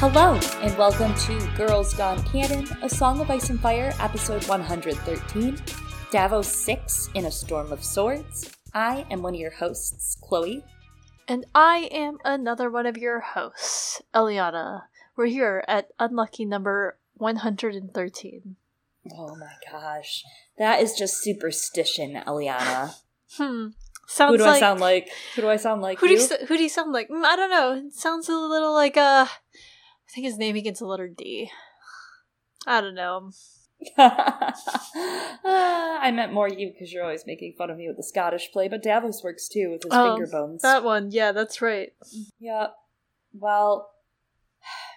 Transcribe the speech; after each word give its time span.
Hello, 0.00 0.38
and 0.62 0.78
welcome 0.78 1.12
to 1.26 1.56
Girls 1.56 1.92
Gone 1.92 2.22
Canon, 2.22 2.68
A 2.82 2.88
Song 2.88 3.20
of 3.20 3.28
Ice 3.32 3.50
and 3.50 3.58
Fire, 3.58 3.92
episode 3.98 4.46
113, 4.46 5.58
Davos 6.12 6.46
6 6.46 7.10
in 7.14 7.24
a 7.24 7.30
Storm 7.32 7.72
of 7.72 7.82
Swords. 7.82 8.48
I 8.72 9.04
am 9.10 9.22
one 9.22 9.34
of 9.34 9.40
your 9.40 9.50
hosts, 9.50 10.16
Chloe. 10.22 10.62
And 11.26 11.46
I 11.52 11.88
am 11.90 12.18
another 12.24 12.70
one 12.70 12.86
of 12.86 12.96
your 12.96 13.18
hosts, 13.18 14.00
Eliana. 14.14 14.82
We're 15.16 15.26
here 15.26 15.64
at 15.66 15.88
unlucky 15.98 16.44
number 16.44 16.96
113. 17.14 18.54
Oh 19.18 19.34
my 19.34 19.52
gosh. 19.68 20.22
That 20.58 20.80
is 20.80 20.94
just 20.94 21.24
superstition, 21.24 22.22
Eliana. 22.24 22.94
Hmm. 23.32 23.70
Sounds 24.06 24.30
Who 24.30 24.38
do 24.38 24.44
like, 24.44 24.56
I 24.56 24.60
sound 24.60 24.78
like? 24.78 25.10
Who 25.34 25.42
do 25.42 25.48
I 25.48 25.56
sound 25.56 25.82
like? 25.82 25.98
Who 25.98 26.06
do 26.06 26.14
you? 26.14 26.20
you, 26.20 26.46
who 26.46 26.56
do 26.56 26.62
you 26.62 26.68
sound 26.68 26.92
like? 26.92 27.08
Mm, 27.08 27.24
I 27.24 27.34
don't 27.34 27.50
know. 27.50 27.72
It 27.88 27.94
sounds 27.94 28.28
a 28.28 28.36
little 28.36 28.72
like 28.72 28.96
uh 28.96 29.26
I 30.08 30.14
think 30.14 30.26
his 30.26 30.38
name 30.38 30.54
begins 30.54 30.80
with 30.80 30.86
the 30.86 30.90
letter 30.90 31.08
D. 31.08 31.50
I 32.66 32.80
don't 32.80 32.94
know. 32.94 33.30
I 33.98 36.10
meant 36.12 36.32
more 36.32 36.48
you 36.48 36.72
because 36.72 36.92
you're 36.92 37.04
always 37.04 37.24
making 37.26 37.54
fun 37.56 37.70
of 37.70 37.76
me 37.76 37.86
with 37.86 37.96
the 37.96 38.02
Scottish 38.02 38.50
play, 38.52 38.68
but 38.68 38.82
Davos 38.82 39.22
works 39.22 39.48
too 39.48 39.70
with 39.70 39.84
his 39.84 39.92
Oh, 39.94 40.16
finger 40.16 40.28
bones. 40.30 40.62
That 40.62 40.82
one, 40.82 41.10
yeah, 41.10 41.32
that's 41.32 41.62
right. 41.62 41.90
Yeah. 42.40 42.68
Well, 43.32 43.90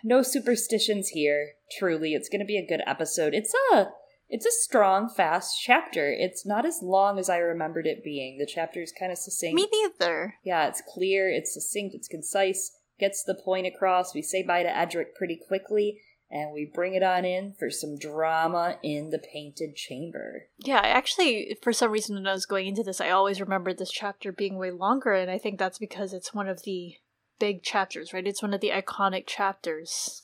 no 0.04 0.22
superstitions 0.22 1.10
here. 1.10 1.52
Truly, 1.78 2.14
it's 2.14 2.30
going 2.30 2.40
to 2.40 2.46
be 2.46 2.58
a 2.58 2.66
good 2.66 2.82
episode. 2.88 3.34
It's 3.34 3.54
a 3.74 3.88
it's 4.30 4.46
a 4.46 4.52
strong, 4.52 5.10
fast 5.10 5.60
chapter. 5.62 6.10
It's 6.10 6.46
not 6.46 6.66
as 6.66 6.80
long 6.82 7.20
as 7.20 7.30
I 7.30 7.38
remembered 7.38 7.86
it 7.86 8.02
being. 8.02 8.38
The 8.38 8.46
chapter 8.46 8.82
is 8.82 8.94
kind 8.98 9.12
of 9.12 9.18
succinct. 9.18 9.56
Me 9.56 9.68
neither. 9.72 10.36
Yeah, 10.44 10.68
it's 10.68 10.82
clear, 10.88 11.30
it's 11.30 11.54
succinct, 11.54 11.94
it's 11.94 12.08
concise, 12.08 12.72
gets 13.02 13.24
the 13.24 13.36
point 13.36 13.68
across. 13.68 14.16
We 14.16 14.22
say 14.22 14.44
bye 14.44 14.64
to 14.64 14.78
Edric 14.78 15.16
pretty 15.16 15.38
quickly, 15.48 16.00
and 16.30 16.54
we 16.54 16.72
bring 16.74 16.94
it 16.94 17.04
on 17.04 17.26
in 17.26 17.54
for 17.60 17.70
some 17.70 17.98
drama 17.98 18.78
in 18.82 19.10
the 19.10 19.20
painted 19.20 19.76
chamber. 19.76 20.44
Yeah, 20.60 20.80
I 20.82 20.88
actually, 20.88 21.58
for 21.62 21.74
some 21.74 21.92
reason, 21.92 22.16
when 22.16 22.28
I 22.28 22.32
was 22.32 22.46
going 22.46 22.68
into 22.68 22.84
this, 22.84 23.02
I 23.02 23.10
always 23.10 23.42
remembered 23.42 23.78
this 23.78 23.92
chapter 23.92 24.32
being 24.32 24.58
way 24.58 24.72
longer, 24.72 25.12
and 25.12 25.30
I 25.30 25.38
think 25.38 25.60
that's 25.60 25.80
because 25.80 26.14
it's 26.14 26.34
one 26.34 26.48
of 26.48 26.64
the 26.64 26.94
big 27.40 27.64
chapters, 27.64 28.14
right? 28.14 28.26
It's 28.26 28.44
one 28.44 28.54
of 28.54 28.62
the 28.62 28.70
iconic 28.70 29.28
chapters 29.28 30.22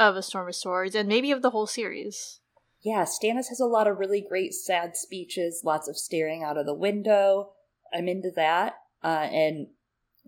of 0.00 0.16
A 0.16 0.22
Storm 0.22 0.48
of 0.48 0.56
Swords, 0.56 0.96
and 0.96 1.08
maybe 1.08 1.30
of 1.30 1.42
the 1.42 1.50
whole 1.50 1.68
series. 1.68 2.40
Yeah, 2.82 3.04
Stannis 3.04 3.48
has 3.48 3.60
a 3.60 3.66
lot 3.66 3.86
of 3.86 3.98
really 3.98 4.24
great 4.26 4.52
sad 4.52 4.96
speeches, 4.96 5.62
lots 5.64 5.88
of 5.88 5.96
staring 5.96 6.42
out 6.42 6.58
of 6.58 6.66
the 6.66 6.74
window. 6.74 7.52
I'm 7.94 8.08
into 8.08 8.30
that. 8.36 8.74
Uh, 9.02 9.28
and 9.30 9.68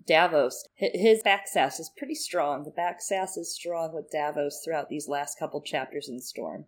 Davos, 0.04 0.68
his 0.74 1.22
back 1.22 1.48
sass 1.48 1.80
is 1.80 1.90
pretty 1.96 2.14
strong. 2.14 2.64
The 2.64 2.70
back 2.70 3.00
sass 3.00 3.36
is 3.36 3.54
strong 3.54 3.92
with 3.92 4.10
Davos 4.10 4.62
throughout 4.64 4.88
these 4.88 5.08
last 5.08 5.38
couple 5.38 5.60
chapters 5.60 6.08
in 6.08 6.20
Storm. 6.20 6.66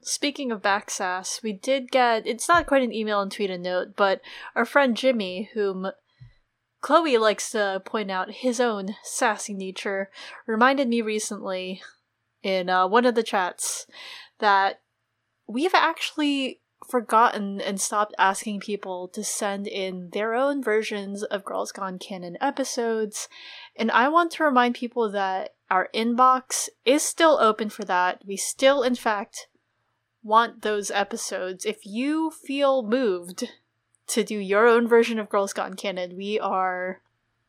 Speaking 0.00 0.50
of 0.50 0.62
back 0.62 0.90
sass, 0.90 1.42
we 1.42 1.52
did 1.52 1.92
get 1.92 2.26
it's 2.26 2.48
not 2.48 2.66
quite 2.66 2.82
an 2.82 2.92
email 2.92 3.20
and 3.20 3.30
tweet 3.30 3.50
a 3.50 3.58
note, 3.58 3.94
but 3.96 4.20
our 4.56 4.64
friend 4.64 4.96
Jimmy, 4.96 5.50
whom 5.54 5.92
Chloe 6.80 7.18
likes 7.18 7.52
to 7.52 7.80
point 7.84 8.10
out 8.10 8.32
his 8.32 8.58
own 8.58 8.96
sassy 9.04 9.54
nature, 9.54 10.10
reminded 10.46 10.88
me 10.88 11.00
recently 11.02 11.80
in 12.42 12.68
uh, 12.68 12.88
one 12.88 13.06
of 13.06 13.14
the 13.14 13.22
chats 13.22 13.86
that 14.40 14.80
we've 15.46 15.74
actually 15.74 16.61
forgotten 16.88 17.60
and 17.60 17.80
stopped 17.80 18.14
asking 18.18 18.60
people 18.60 19.08
to 19.08 19.24
send 19.24 19.66
in 19.66 20.10
their 20.12 20.34
own 20.34 20.62
versions 20.62 21.22
of 21.22 21.44
Girls 21.44 21.72
Gone 21.72 21.98
Canon 21.98 22.36
episodes. 22.40 23.28
And 23.76 23.90
I 23.90 24.08
want 24.08 24.30
to 24.32 24.44
remind 24.44 24.74
people 24.74 25.10
that 25.10 25.54
our 25.70 25.88
inbox 25.94 26.68
is 26.84 27.02
still 27.02 27.38
open 27.40 27.70
for 27.70 27.84
that. 27.84 28.22
We 28.26 28.36
still, 28.36 28.82
in 28.82 28.94
fact, 28.94 29.48
want 30.22 30.62
those 30.62 30.90
episodes. 30.90 31.64
If 31.64 31.86
you 31.86 32.30
feel 32.30 32.82
moved 32.82 33.48
to 34.08 34.24
do 34.24 34.38
your 34.38 34.66
own 34.66 34.86
version 34.86 35.18
of 35.18 35.28
Girls 35.28 35.52
Gone 35.52 35.74
Canon, 35.74 36.16
we 36.16 36.38
are 36.38 37.00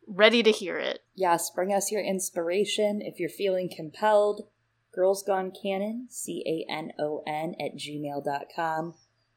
ready 0.07 0.43
to 0.43 0.51
hear 0.51 0.77
it. 0.77 1.03
Yes, 1.16 1.49
bring 1.49 1.73
us 1.73 1.91
your 1.91 2.01
inspiration 2.01 3.01
if 3.01 3.19
you're 3.19 3.29
feeling 3.29 3.69
compelled. 3.73 4.47
Girls 4.93 5.23
Gone 5.23 5.51
Canon, 5.51 6.07
C 6.09 6.43
A 6.45 6.72
N 6.72 6.91
O 6.99 7.23
N, 7.25 7.55
at 7.59 7.75
gmail.com. 7.75 8.93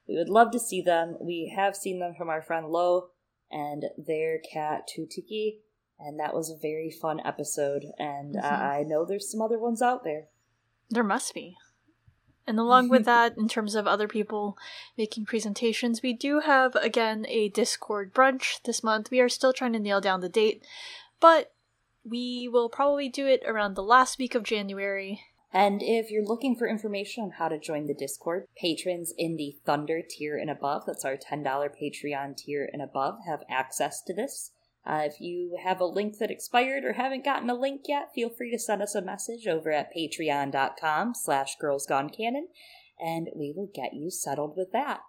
We 0.08 0.16
would 0.16 0.28
love 0.28 0.50
to 0.52 0.58
see 0.60 0.80
them. 0.82 1.16
We 1.20 1.52
have 1.56 1.74
seen 1.76 1.98
them 1.98 2.14
from 2.16 2.28
our 2.28 2.42
friend 2.42 2.68
Lo 2.68 3.08
and 3.50 3.84
their 3.98 4.38
cat 4.38 4.88
Tutiki, 4.88 5.58
and 5.98 6.18
that 6.20 6.34
was 6.34 6.50
a 6.50 6.56
very 6.60 6.90
fun 6.90 7.20
episode. 7.24 7.84
And 7.98 8.36
uh, 8.36 8.42
Mhm. 8.42 8.60
I 8.60 8.82
know 8.82 9.04
there's 9.04 9.30
some 9.30 9.42
other 9.42 9.58
ones 9.58 9.82
out 9.82 10.04
there. 10.04 10.28
There 10.90 11.04
must 11.04 11.34
be. 11.34 11.56
And 12.46 12.60
along 12.60 12.88
with 12.90 13.04
that, 13.06 13.36
in 13.36 13.48
terms 13.48 13.74
of 13.74 13.86
other 13.88 14.06
people 14.06 14.56
making 14.96 15.26
presentations, 15.26 16.02
we 16.02 16.12
do 16.12 16.40
have, 16.40 16.76
again, 16.76 17.26
a 17.28 17.48
Discord 17.48 18.14
brunch 18.14 18.62
this 18.62 18.84
month. 18.84 19.10
We 19.10 19.20
are 19.20 19.28
still 19.28 19.52
trying 19.52 19.72
to 19.72 19.80
nail 19.80 20.00
down 20.00 20.20
the 20.20 20.28
date, 20.28 20.64
but 21.18 21.52
we 22.04 22.48
will 22.48 22.68
probably 22.68 23.08
do 23.08 23.26
it 23.26 23.42
around 23.44 23.74
the 23.74 23.82
last 23.82 24.16
week 24.18 24.36
of 24.36 24.44
January. 24.44 25.22
And 25.56 25.82
if 25.82 26.10
you're 26.10 26.22
looking 26.22 26.54
for 26.54 26.68
information 26.68 27.24
on 27.24 27.30
how 27.38 27.48
to 27.48 27.58
join 27.58 27.86
the 27.86 27.94
Discord, 27.94 28.44
patrons 28.60 29.14
in 29.16 29.36
the 29.36 29.56
Thunder 29.64 30.02
tier 30.06 30.36
and 30.36 30.50
above, 30.50 30.82
that's 30.86 31.02
our 31.02 31.16
$10 31.16 31.42
Patreon 31.42 32.36
tier 32.36 32.68
and 32.70 32.82
above, 32.82 33.20
have 33.26 33.40
access 33.48 34.02
to 34.02 34.12
this. 34.12 34.50
Uh, 34.86 35.04
if 35.06 35.18
you 35.18 35.56
have 35.64 35.80
a 35.80 35.86
link 35.86 36.18
that 36.18 36.30
expired 36.30 36.84
or 36.84 36.92
haven't 36.92 37.24
gotten 37.24 37.48
a 37.48 37.54
link 37.54 37.84
yet, 37.88 38.10
feel 38.14 38.28
free 38.28 38.50
to 38.50 38.58
send 38.58 38.82
us 38.82 38.94
a 38.94 39.00
message 39.00 39.46
over 39.46 39.72
at 39.72 39.88
patreon.com 39.96 41.14
slash 41.14 41.56
girlsgonecanon, 41.56 42.48
and 43.00 43.28
we 43.34 43.54
will 43.56 43.70
get 43.74 43.94
you 43.94 44.10
settled 44.10 44.58
with 44.58 44.72
that. 44.72 45.00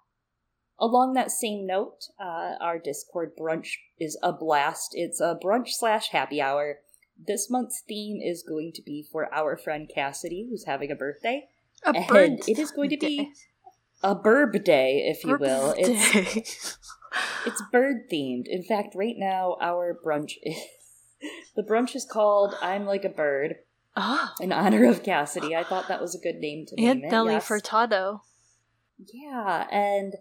Along 0.79 1.11
that 1.11 1.29
same 1.29 1.67
note, 1.67 2.05
uh, 2.17 2.53
our 2.61 2.79
Discord 2.79 3.31
brunch 3.37 3.71
is 3.99 4.17
a 4.23 4.31
blast. 4.31 4.91
It's 4.93 5.19
a 5.19 5.37
brunch 5.43 5.71
slash 5.71 6.11
happy 6.11 6.41
hour. 6.41 6.77
This 7.25 7.49
month's 7.49 7.81
theme 7.87 8.21
is 8.21 8.43
going 8.43 8.71
to 8.73 8.81
be 8.81 9.05
for 9.11 9.33
our 9.33 9.57
friend 9.57 9.89
Cassidy, 9.93 10.47
who's 10.49 10.65
having 10.65 10.91
a 10.91 10.95
birthday. 10.95 11.47
A 11.83 11.89
And 11.95 12.07
bird 12.07 12.31
it 12.47 12.59
is 12.59 12.71
going 12.71 12.89
to 12.91 12.97
be 12.97 13.17
day. 13.17 13.31
a 14.03 14.15
burb 14.15 14.63
day, 14.63 15.07
if 15.07 15.23
you 15.23 15.37
will. 15.37 15.73
It's 15.77 16.77
it's 17.45 17.63
bird 17.71 18.09
themed. 18.11 18.47
In 18.47 18.63
fact, 18.63 18.95
right 18.95 19.15
now 19.17 19.57
our 19.61 19.97
brunch 20.05 20.33
is 20.43 20.57
the 21.55 21.63
brunch 21.63 21.95
is 21.95 22.05
called 22.05 22.55
"I'm 22.61 22.85
Like 22.85 23.05
a 23.05 23.09
Bird" 23.09 23.55
ah, 23.95 24.33
in 24.39 24.51
honor 24.51 24.85
of 24.85 25.03
Cassidy. 25.03 25.55
I 25.55 25.63
thought 25.63 25.87
that 25.87 26.01
was 26.01 26.15
a 26.15 26.19
good 26.19 26.37
name 26.37 26.65
to 26.67 26.75
name 26.75 27.03
it. 27.03 27.11
Nelly 27.11 27.33
yes. 27.33 27.47
Furtado. 27.47 28.21
Yeah, 29.13 29.67
and 29.71 30.13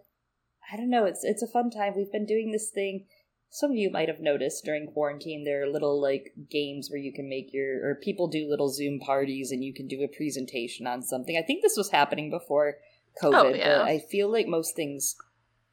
I 0.73 0.77
don't 0.77 0.91
know. 0.91 1.05
It's 1.05 1.25
it's 1.25 1.43
a 1.43 1.47
fun 1.47 1.71
time. 1.71 1.95
We've 1.97 2.13
been 2.13 2.27
doing 2.27 2.53
this 2.53 2.71
thing. 2.71 3.07
Some 3.51 3.71
of 3.71 3.77
you 3.77 3.91
might 3.91 4.09
have 4.09 4.21
noticed 4.21 4.65
during 4.65 4.87
quarantine 4.87 5.45
there 5.45 5.63
are 5.63 5.69
little 5.69 6.01
like 6.01 6.35
games 6.51 6.91
where 6.91 6.99
you 7.01 7.13
can 7.13 7.29
make 7.29 7.53
your 7.55 7.89
or 7.89 7.95
people 7.95 8.29
do 8.29 8.49
little 8.49 8.69
Zoom 8.69 8.99
parties 9.01 9.51
and 9.51 9.65
you 9.65 9.73
can 9.73 9.87
do 9.87 10.03
a 10.03 10.09
presentation 10.09 10.87
on 10.87 11.03
something. 11.03 11.37
I 11.39 11.43
think 11.43 11.63
this 11.63 11.77
was 11.77 11.91
happening 11.91 12.29
before 12.31 12.75
COVID, 13.23 13.35
Oh, 13.35 13.49
yeah. 13.55 13.79
but 13.79 13.87
I 13.87 13.99
feel 13.99 14.31
like 14.31 14.47
most 14.47 14.77
things 14.77 15.17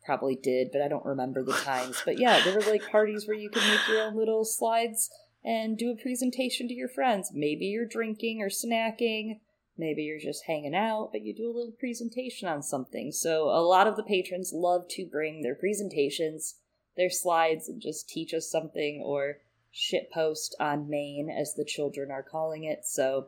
probably 0.05 0.35
did, 0.35 0.69
but 0.71 0.81
I 0.81 0.87
don't 0.87 1.05
remember 1.05 1.43
the 1.43 1.53
times. 1.53 2.01
But 2.05 2.19
yeah, 2.19 2.41
there 2.43 2.53
were 2.55 2.61
like 2.71 2.89
parties 2.89 3.27
where 3.27 3.35
you 3.37 3.49
could 3.49 3.63
make 3.63 3.87
your 3.89 4.01
own 4.03 4.15
little 4.15 4.45
slides 4.45 5.09
and 5.43 5.77
do 5.77 5.91
a 5.91 6.01
presentation 6.01 6.67
to 6.69 6.73
your 6.73 6.87
friends. 6.87 7.31
Maybe 7.33 7.65
you're 7.65 7.85
drinking 7.85 8.41
or 8.41 8.49
snacking. 8.49 9.39
Maybe 9.77 10.03
you're 10.03 10.19
just 10.19 10.45
hanging 10.45 10.75
out, 10.75 11.09
but 11.11 11.21
you 11.23 11.33
do 11.35 11.47
a 11.47 11.55
little 11.55 11.73
presentation 11.77 12.47
on 12.47 12.61
something. 12.61 13.11
So 13.11 13.45
a 13.49 13.59
lot 13.65 13.87
of 13.87 13.95
the 13.95 14.03
patrons 14.03 14.51
love 14.53 14.87
to 14.91 15.05
bring 15.05 15.41
their 15.41 15.55
presentations, 15.55 16.55
their 16.95 17.09
slides, 17.09 17.67
and 17.69 17.81
just 17.81 18.09
teach 18.09 18.33
us 18.33 18.49
something 18.49 19.01
or 19.03 19.37
shitpost 19.73 20.51
on 20.59 20.89
Maine, 20.89 21.29
as 21.29 21.55
the 21.55 21.65
children 21.65 22.11
are 22.11 22.23
calling 22.23 22.63
it. 22.63 22.85
So 22.85 23.27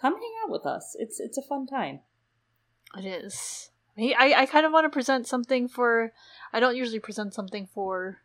come 0.00 0.14
hang 0.14 0.34
out 0.44 0.50
with 0.50 0.66
us. 0.66 0.96
It's 0.98 1.20
it's 1.20 1.38
a 1.38 1.42
fun 1.42 1.66
time. 1.66 2.00
It 2.96 3.06
is. 3.06 3.70
I, 3.98 4.34
I 4.36 4.46
kind 4.46 4.64
of 4.64 4.72
want 4.72 4.84
to 4.84 4.90
present 4.90 5.26
something 5.26 5.68
for. 5.68 6.12
I 6.52 6.60
don't 6.60 6.76
usually 6.76 6.98
present 6.98 7.34
something 7.34 7.66
for 7.66 8.18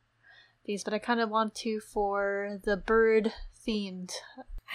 these, 0.65 0.83
but 0.83 0.93
I 0.93 0.99
kind 0.99 1.19
of 1.19 1.29
want 1.29 1.55
to 1.55 1.79
for 1.79 2.59
the 2.63 2.77
bird 2.77 3.33
themed. 3.67 4.11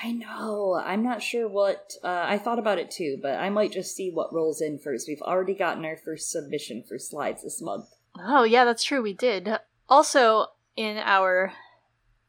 I 0.03 0.13
know. 0.13 0.81
I'm 0.83 1.03
not 1.03 1.23
sure 1.23 1.49
what. 1.49 1.93
Uh, 2.03 2.25
I 2.27 2.39
thought 2.39 2.59
about 2.59 2.79
it 2.79 2.91
too, 2.91 3.19
but 3.23 3.39
I 3.39 3.51
might 3.51 3.73
just 3.73 3.95
see 3.95 4.11
what 4.11 4.33
rolls 4.33 4.61
in 4.61 4.79
first. 4.79 5.07
We've 5.09 5.23
already 5.23 5.55
gotten 5.55 5.85
our 5.85 5.97
first 5.97 6.31
submission 6.31 6.83
for 6.87 6.99
slides 6.99 7.43
this 7.43 7.63
month. 7.63 7.89
Oh, 8.19 8.45
yeah, 8.45 8.65
that's 8.65 8.85
true. 8.85 9.03
We 9.03 9.15
did. 9.15 9.49
Also, 9.89 10.47
in 10.77 10.99
our 10.99 11.53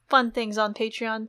fun 0.09 0.31
things 0.31 0.57
on 0.57 0.73
Patreon, 0.73 1.27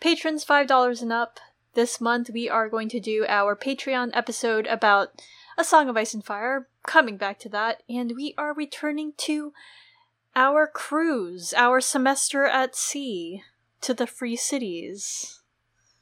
patrons 0.00 0.44
$5 0.44 1.02
and 1.02 1.12
up, 1.12 1.40
this 1.74 2.00
month 2.00 2.30
we 2.32 2.48
are 2.48 2.68
going 2.68 2.88
to 2.90 3.00
do 3.00 3.24
our 3.28 3.56
Patreon 3.56 4.10
episode 4.14 4.66
about 4.66 5.22
A 5.58 5.64
Song 5.64 5.88
of 5.88 5.96
Ice 5.96 6.14
and 6.14 6.24
Fire, 6.24 6.68
coming 6.84 7.16
back 7.16 7.38
to 7.40 7.48
that, 7.48 7.82
and 7.88 8.12
we 8.14 8.34
are 8.38 8.54
returning 8.54 9.12
to 9.18 9.52
our 10.36 10.66
cruise, 10.66 11.52
our 11.56 11.80
semester 11.80 12.44
at 12.44 12.76
sea 12.76 13.42
to 13.80 13.94
the 13.94 14.06
free 14.06 14.36
cities. 14.36 15.40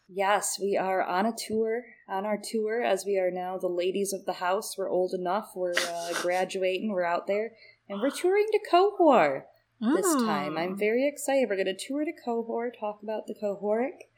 Yes, 0.09 0.59
we 0.61 0.77
are 0.77 1.03
on 1.03 1.25
a 1.25 1.33
tour, 1.33 1.85
on 2.07 2.27
our 2.27 2.39
tour, 2.39 2.83
as 2.83 3.07
we 3.07 3.19
are 3.19 3.31
now 3.31 3.57
the 3.57 3.69
ladies 3.69 4.13
of 4.13 4.27
the 4.27 4.35
house. 4.35 4.77
We're 4.77 4.91
old 4.91 5.15
enough, 5.15 5.53
we're 5.57 5.75
uh, 5.75 6.13
graduating, 6.21 6.93
we're 6.93 7.05
out 7.05 7.27
there, 7.27 7.53
and 7.93 8.01
we're 8.01 8.11
touring 8.11 8.47
to 8.53 8.59
Qohor 8.73 9.43
this 9.79 10.15
time. 10.15 10.57
I'm 10.57 10.79
very 10.79 11.07
excited. 11.07 11.49
We're 11.49 11.63
going 11.63 11.67
to 11.67 11.77
tour 11.77 12.05
to 12.05 12.13
Qohor, 12.27 12.71
talk 12.79 13.01
about 13.03 13.27
the 13.27 13.35
Qohoric, 13.35 14.09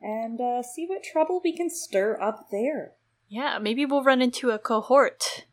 and 0.00 0.40
uh, 0.40 0.62
see 0.62 0.86
what 0.86 1.02
trouble 1.02 1.40
we 1.42 1.56
can 1.56 1.68
stir 1.68 2.20
up 2.22 2.46
there. 2.52 2.92
Yeah, 3.28 3.58
maybe 3.58 3.84
we'll 3.84 4.04
run 4.04 4.22
into 4.22 4.50
a 4.50 4.58
cohort. 4.58 5.46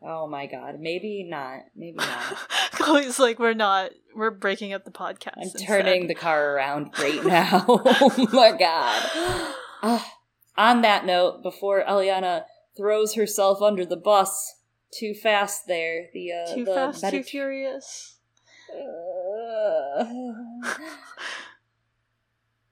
Oh 0.00 0.26
my 0.26 0.46
god, 0.46 0.80
maybe 0.80 1.26
not. 1.28 1.60
Maybe 1.76 1.96
not. 1.96 2.36
Chloe's 2.72 3.18
like, 3.18 3.38
we're 3.38 3.52
not. 3.52 3.90
We're 4.14 4.30
breaking 4.30 4.72
up 4.72 4.84
the 4.84 4.90
podcast. 4.90 5.36
I'm 5.36 5.42
instead." 5.42 5.66
turning 5.66 6.06
the 6.06 6.14
car 6.14 6.54
around 6.54 6.92
right 6.98 7.24
now. 7.24 7.64
oh 7.68 8.28
my 8.32 8.56
god. 8.56 9.54
Ah, 9.86 10.14
on 10.56 10.80
that 10.80 11.04
note, 11.04 11.42
before 11.42 11.84
Eliana 11.86 12.44
throws 12.74 13.16
herself 13.16 13.60
under 13.60 13.84
the 13.84 13.98
bus 13.98 14.54
too 14.98 15.14
fast 15.14 15.66
there, 15.66 16.06
the 16.12 16.32
uh, 16.32 16.54
Too 16.54 16.64
the 16.64 16.74
fast, 16.74 17.00
too 17.00 17.06
Mediter- 17.06 17.24
furious. 17.24 18.18
Uh, 18.72 20.04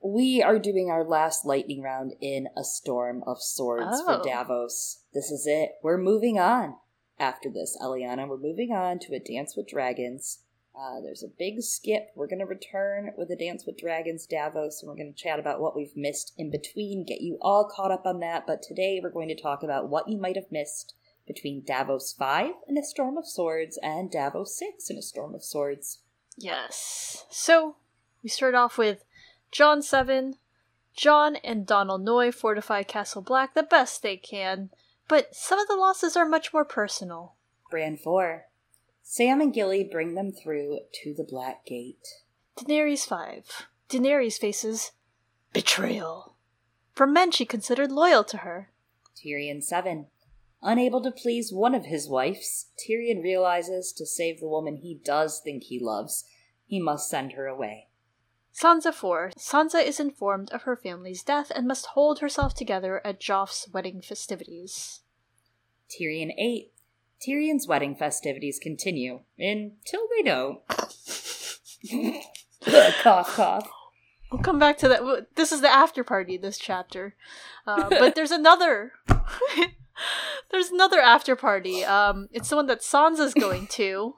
we 0.03 0.43
are 0.43 0.59
doing 0.59 0.91
our 0.91 1.05
last 1.05 1.45
lightning 1.45 1.81
round 1.83 2.13
in 2.21 2.49
a 2.57 2.65
storm 2.65 3.23
of 3.27 3.41
swords 3.41 4.03
Oh. 4.07 4.19
for 4.19 4.25
Davos. 4.29 5.05
This 5.15 5.31
is 5.31 5.47
it. 5.47 5.73
We're 5.83 5.99
moving 5.99 6.39
on. 6.39 6.77
After 7.19 7.49
this, 7.51 7.77
Eliana, 7.81 8.27
we're 8.29 8.37
moving 8.39 8.73
on 8.73 8.99
to 9.01 9.15
a 9.15 9.21
Dance 9.21 9.55
with 9.57 9.69
Dragons. 9.69 10.41
Uh, 10.75 11.01
there's 11.03 11.23
a 11.23 11.29
big 11.39 11.61
skip. 11.63 12.09
We're 12.17 12.27
going 12.27 12.41
to 12.41 12.47
return 12.47 13.13
with 13.17 13.31
a 13.31 13.37
Dance 13.37 13.65
with 13.67 13.79
Dragons 13.79 14.27
Davos, 14.27 14.83
and 14.83 14.89
we're 14.89 14.97
going 14.97 15.13
to 15.13 15.23
chat 15.23 15.39
about 15.39 15.61
what 15.61 15.77
we've 15.77 15.95
missed 15.97 16.33
in 16.37 16.51
between, 16.51 17.05
get 17.05 17.21
you 17.21 17.39
all 17.43 17.69
caught 17.71 17.93
up 17.93 18.07
on 18.07 18.19
that. 18.21 18.47
But 18.47 18.63
today, 18.63 18.99
we're 19.01 19.11
going 19.11 19.29
to 19.29 19.41
talk 19.41 19.63
about 19.63 19.89
what 19.91 20.09
you 20.09 20.19
might 20.19 20.35
have 20.37 20.51
missed 20.51 20.95
between 21.27 21.65
Davos 21.65 22.13
5 22.13 22.53
and 22.69 22.79
a 22.79 22.83
Storm 22.83 23.17
of 23.17 23.27
Swords 23.27 23.79
and 23.83 24.11
Davos 24.11 24.57
6 24.59 24.91
and 24.91 24.99
a 24.99 25.03
Storm 25.03 25.35
of 25.35 25.45
Swords. 25.45 26.01
Yes. 26.37 27.25
So 27.31 27.77
we 28.23 28.29
start 28.29 28.55
off 28.55 28.79
with 28.79 29.05
Jon 29.51 29.83
Seven. 29.83 30.37
Jon 30.95 31.37
and 31.37 31.67
Donal 31.67 31.99
Noye 31.99 32.35
fortify 32.35 32.83
Castle 32.83 33.23
Black 33.23 33.55
the 33.55 33.63
best 33.63 34.03
they 34.03 34.17
can, 34.17 34.69
but 35.09 35.35
some 35.35 35.59
of 35.59 35.67
the 35.67 35.77
losses 35.77 36.17
are 36.17 36.29
much 36.29 36.53
more 36.53 36.67
personal. 36.67 37.35
Bran 37.71 37.97
4. 37.97 38.47
Sam 39.03 39.41
and 39.41 39.55
Gilly 39.55 39.85
bring 39.85 40.15
them 40.15 40.33
through 40.33 40.81
to 41.03 41.15
the 41.15 41.25
Black 41.25 41.65
Gate. 41.65 42.07
Daenerys 42.59 43.07
5. 43.07 43.67
Daenerys 43.89 44.39
faces 44.39 44.93
betrayal 45.53 46.35
from 46.93 47.13
men 47.13 47.31
she 47.31 47.45
considered 47.45 47.91
loyal 47.91 48.25
to 48.25 48.39
her. 48.39 48.71
Tyrion 49.17 49.63
7. 49.63 50.07
Unable 50.63 51.03
to 51.03 51.11
please 51.11 51.53
one 51.53 51.75
of 51.75 51.87
his 51.87 52.09
wives, 52.09 52.67
Tyrion 52.79 53.21
realizes 53.23 53.93
to 53.93 54.07
save 54.07 54.39
the 54.39 54.49
woman 54.49 54.77
he 54.77 55.01
does 55.05 55.41
think 55.41 55.65
he 55.65 55.81
loves, 55.81 56.25
he 56.67 56.81
must 56.81 57.11
send 57.11 57.33
her 57.33 57.47
away. 57.47 57.89
Sansa 58.55 58.95
4. 58.95 59.33
Sansa 59.37 59.85
is 59.85 59.99
informed 59.99 60.53
of 60.53 60.63
her 60.63 60.77
family's 60.77 61.23
death 61.23 61.51
and 61.55 61.67
must 61.67 61.87
hold 61.87 62.21
herself 62.21 62.55
together 62.55 63.05
at 63.05 63.21
Joff's 63.21 63.69
wedding 63.73 64.01
festivities. 64.01 65.01
Tyrion 65.91 66.31
8. 66.39 66.73
Tyrion's 67.27 67.67
wedding 67.67 67.97
festivities 67.97 68.61
continue 68.61 69.21
until 69.39 70.07
they 70.17 70.23
don't. 70.23 70.61
cough, 73.03 73.35
cough. 73.35 73.69
We'll 74.31 74.43
come 74.43 74.59
back 74.59 74.79
to 74.79 74.89
that. 74.89 75.27
This 75.35 75.53
is 75.53 75.61
the 75.61 75.71
after 75.71 76.05
party. 76.05 76.37
This 76.37 76.59
chapter, 76.59 77.15
uh, 77.67 77.89
but 77.91 78.15
there's 78.15 78.31
another. 78.31 78.93
there's 80.51 80.71
another 80.71 81.01
after 81.01 81.37
party. 81.37 81.85
Um, 81.85 82.29
it's 82.33 82.49
the 82.49 82.57
one 82.57 82.67
that 82.67 82.81
Sansa's 82.81 83.35
going 83.35 83.67
to 83.69 84.15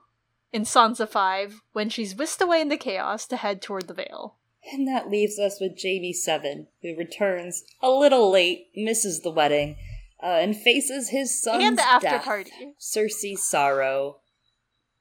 in 0.52 0.62
Sansa 0.62 1.08
Five 1.08 1.62
when 1.72 1.88
she's 1.88 2.14
whisked 2.14 2.40
away 2.40 2.60
in 2.60 2.68
the 2.68 2.76
chaos 2.76 3.26
to 3.26 3.36
head 3.36 3.60
toward 3.60 3.88
the 3.88 3.94
Vale. 3.94 4.36
And 4.72 4.88
that 4.88 5.10
leaves 5.10 5.38
us 5.38 5.58
with 5.60 5.78
Jaime 5.82 6.12
Seven, 6.12 6.68
who 6.80 6.96
returns 6.96 7.64
a 7.82 7.90
little 7.90 8.30
late, 8.30 8.68
misses 8.74 9.20
the 9.20 9.30
wedding, 9.30 9.76
uh, 10.22 10.26
and 10.26 10.56
faces 10.56 11.10
his 11.10 11.40
son's 11.42 11.62
and 11.62 11.76
the 11.76 11.86
after 11.86 12.08
death, 12.08 12.24
party. 12.24 12.74
Cersei's 12.80 13.46
sorrow, 13.46 14.20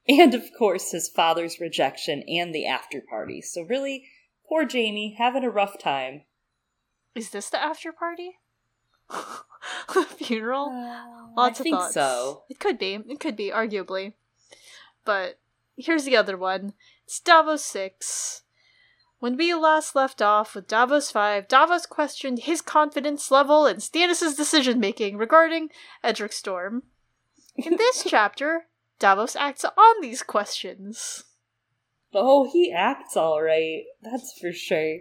and 0.06 0.34
of 0.34 0.44
course 0.58 0.90
his 0.90 1.08
father's 1.08 1.60
rejection 1.60 2.22
and 2.28 2.54
the 2.54 2.66
after 2.66 3.00
party. 3.00 3.40
So 3.40 3.62
really, 3.62 4.04
poor 4.46 4.66
Jaime 4.70 5.16
having 5.18 5.44
a 5.44 5.50
rough 5.50 5.78
time. 5.78 6.22
Is 7.14 7.30
this 7.30 7.48
the 7.48 7.62
after 7.62 7.90
party? 7.90 8.38
The 9.94 10.02
funeral. 10.24 10.66
Uh, 10.66 11.32
Lots 11.36 11.58
I 11.58 11.60
of 11.60 11.64
think 11.64 11.76
thoughts. 11.76 11.94
so. 11.94 12.42
It 12.48 12.58
could 12.60 12.78
be. 12.78 12.94
It 13.08 13.20
could 13.20 13.36
be, 13.36 13.50
arguably. 13.50 14.12
But 15.04 15.38
here's 15.76 16.04
the 16.04 16.16
other 16.16 16.36
one. 16.36 16.74
It's 17.04 17.20
Davos 17.20 17.64
6. 17.64 18.42
When 19.18 19.36
we 19.36 19.54
last 19.54 19.94
left 19.94 20.20
off 20.20 20.54
with 20.54 20.68
Davos 20.68 21.10
5, 21.10 21.48
Davos 21.48 21.86
questioned 21.86 22.40
his 22.40 22.60
confidence 22.60 23.30
level 23.30 23.66
and 23.66 23.80
Stannis' 23.80 24.36
decision 24.36 24.78
making 24.78 25.16
regarding 25.16 25.70
Edric 26.02 26.32
Storm. 26.32 26.82
In 27.56 27.76
this 27.76 28.04
chapter, 28.08 28.66
Davos 28.98 29.34
acts 29.34 29.64
on 29.64 30.00
these 30.02 30.22
questions. 30.22 31.24
Oh, 32.12 32.48
he 32.50 32.70
acts 32.72 33.16
all 33.16 33.42
right. 33.42 33.84
That's 34.02 34.38
for 34.38 34.52
sure. 34.52 34.98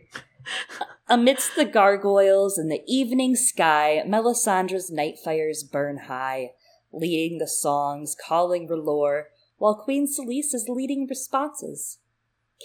Amidst 1.07 1.55
the 1.55 1.65
gargoyles 1.65 2.57
and 2.57 2.71
the 2.71 2.83
evening 2.87 3.35
sky, 3.35 4.03
Melisandre's 4.05 4.89
night 4.89 5.19
fires 5.23 5.63
burn 5.63 5.97
high, 6.07 6.51
leading 6.91 7.39
the 7.39 7.47
songs, 7.47 8.15
calling 8.15 8.67
R'hllor, 8.67 9.25
while 9.57 9.75
Queen 9.75 10.07
Selyse 10.07 10.53
is 10.53 10.67
leading 10.69 11.07
responses. 11.07 11.99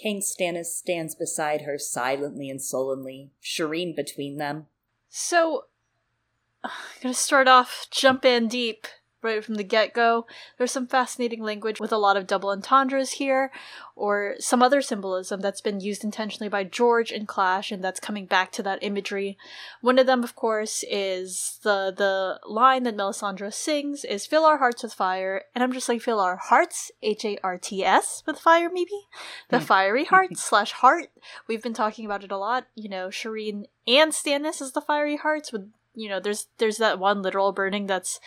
King 0.01 0.21
Stannis 0.21 0.67
stands 0.67 1.15
beside 1.15 1.61
her 1.61 1.77
silently 1.77 2.49
and 2.49 2.61
sullenly, 2.61 3.31
Shireen 3.43 3.95
between 3.95 4.37
them. 4.37 4.67
So, 5.09 5.65
I'm 6.63 6.71
gonna 7.01 7.13
start 7.13 7.47
off, 7.47 7.87
jump 7.91 8.25
in 8.25 8.47
deep 8.47 8.87
right 9.21 9.43
from 9.43 9.55
the 9.55 9.63
get 9.63 9.93
go. 9.93 10.25
There's 10.57 10.71
some 10.71 10.87
fascinating 10.87 11.41
language 11.41 11.79
with 11.79 11.91
a 11.91 11.97
lot 11.97 12.17
of 12.17 12.27
double 12.27 12.49
entendres 12.49 13.11
here, 13.11 13.51
or 13.95 14.35
some 14.39 14.61
other 14.61 14.81
symbolism 14.81 15.41
that's 15.41 15.61
been 15.61 15.79
used 15.79 16.03
intentionally 16.03 16.49
by 16.49 16.63
George 16.63 17.11
in 17.11 17.25
Clash, 17.25 17.71
and 17.71 17.83
that's 17.83 17.99
coming 17.99 18.25
back 18.25 18.51
to 18.53 18.63
that 18.63 18.79
imagery. 18.81 19.37
One 19.81 19.99
of 19.99 20.07
them, 20.07 20.23
of 20.23 20.35
course, 20.35 20.83
is 20.89 21.59
the 21.63 21.93
the 21.95 22.39
line 22.47 22.83
that 22.83 22.97
Melisandre 22.97 23.53
sings 23.53 24.05
is 24.05 24.25
"Fill 24.25 24.45
our 24.45 24.57
hearts 24.57 24.83
with 24.83 24.93
fire," 24.93 25.43
and 25.53 25.63
I'm 25.63 25.73
just 25.73 25.89
like, 25.89 26.01
"Fill 26.01 26.19
our 26.19 26.37
hearts," 26.37 26.91
H 27.01 27.25
A 27.25 27.37
R 27.43 27.57
T 27.57 27.83
S, 27.83 28.23
with 28.25 28.39
fire, 28.39 28.69
maybe 28.71 29.07
the 29.49 29.59
hmm. 29.59 29.65
fiery 29.65 30.05
heart 30.13 30.37
slash 30.37 30.71
heart. 30.71 31.09
We've 31.47 31.63
been 31.63 31.73
talking 31.73 32.05
about 32.05 32.23
it 32.23 32.31
a 32.31 32.37
lot. 32.37 32.67
You 32.75 32.89
know, 32.89 33.09
Shireen 33.09 33.65
and 33.87 34.11
Stannis 34.11 34.61
is 34.61 34.73
the 34.73 34.81
fiery 34.81 35.17
hearts. 35.17 35.51
With 35.51 35.71
you 35.95 36.09
know, 36.09 36.19
there's 36.19 36.47
there's 36.57 36.77
that 36.77 36.99
one 36.99 37.21
literal 37.21 37.51
burning 37.51 37.87
that's 37.87 38.19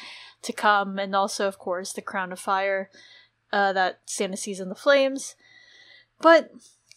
to 0.42 0.52
come, 0.52 0.99
and 0.99 1.14
also, 1.14 1.49
of 1.49 1.58
course, 1.58 1.92
the 1.92 2.02
crown 2.02 2.32
of 2.32 2.40
fire 2.40 2.90
uh, 3.52 3.72
that 3.72 4.00
Santa 4.06 4.37
sees 4.37 4.61
in 4.61 4.68
the 4.68 4.75
flames. 4.75 5.34
But 6.20 6.50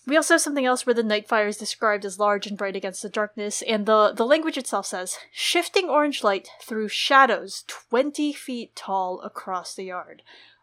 we 0.07 0.15
also 0.15 0.35
have 0.35 0.41
something 0.41 0.65
else 0.65 0.85
where 0.85 0.93
the 0.93 1.03
night 1.03 1.27
fire 1.27 1.47
is 1.47 1.57
described 1.57 2.05
as 2.05 2.19
large 2.19 2.45
and 2.45 2.57
bright 2.57 2.75
against 2.75 3.01
the 3.01 3.09
darkness, 3.09 3.61
and 3.63 3.85
the, 3.85 4.13
the 4.13 4.25
language 4.25 4.57
itself 4.57 4.85
says, 4.85 5.17
shifting 5.31 5.89
orange 5.89 6.23
light 6.23 6.49
through 6.61 6.89
shadows 6.89 7.63
20 7.67 8.33
feet 8.33 8.75
tall 8.75 9.19
across 9.21 9.73
the 9.73 9.85
yard. 9.85 10.21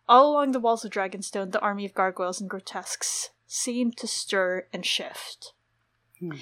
All 0.08 0.32
along 0.32 0.52
the 0.52 0.60
walls 0.60 0.84
of 0.84 0.92
Dragonstone, 0.92 1.52
the 1.52 1.60
army 1.60 1.84
of 1.84 1.94
gargoyles 1.94 2.40
and 2.40 2.48
grotesques 2.48 3.30
seem 3.46 3.92
to 3.92 4.06
stir 4.06 4.66
and 4.72 4.84
shift. 4.86 5.52
Hmm. 6.20 6.32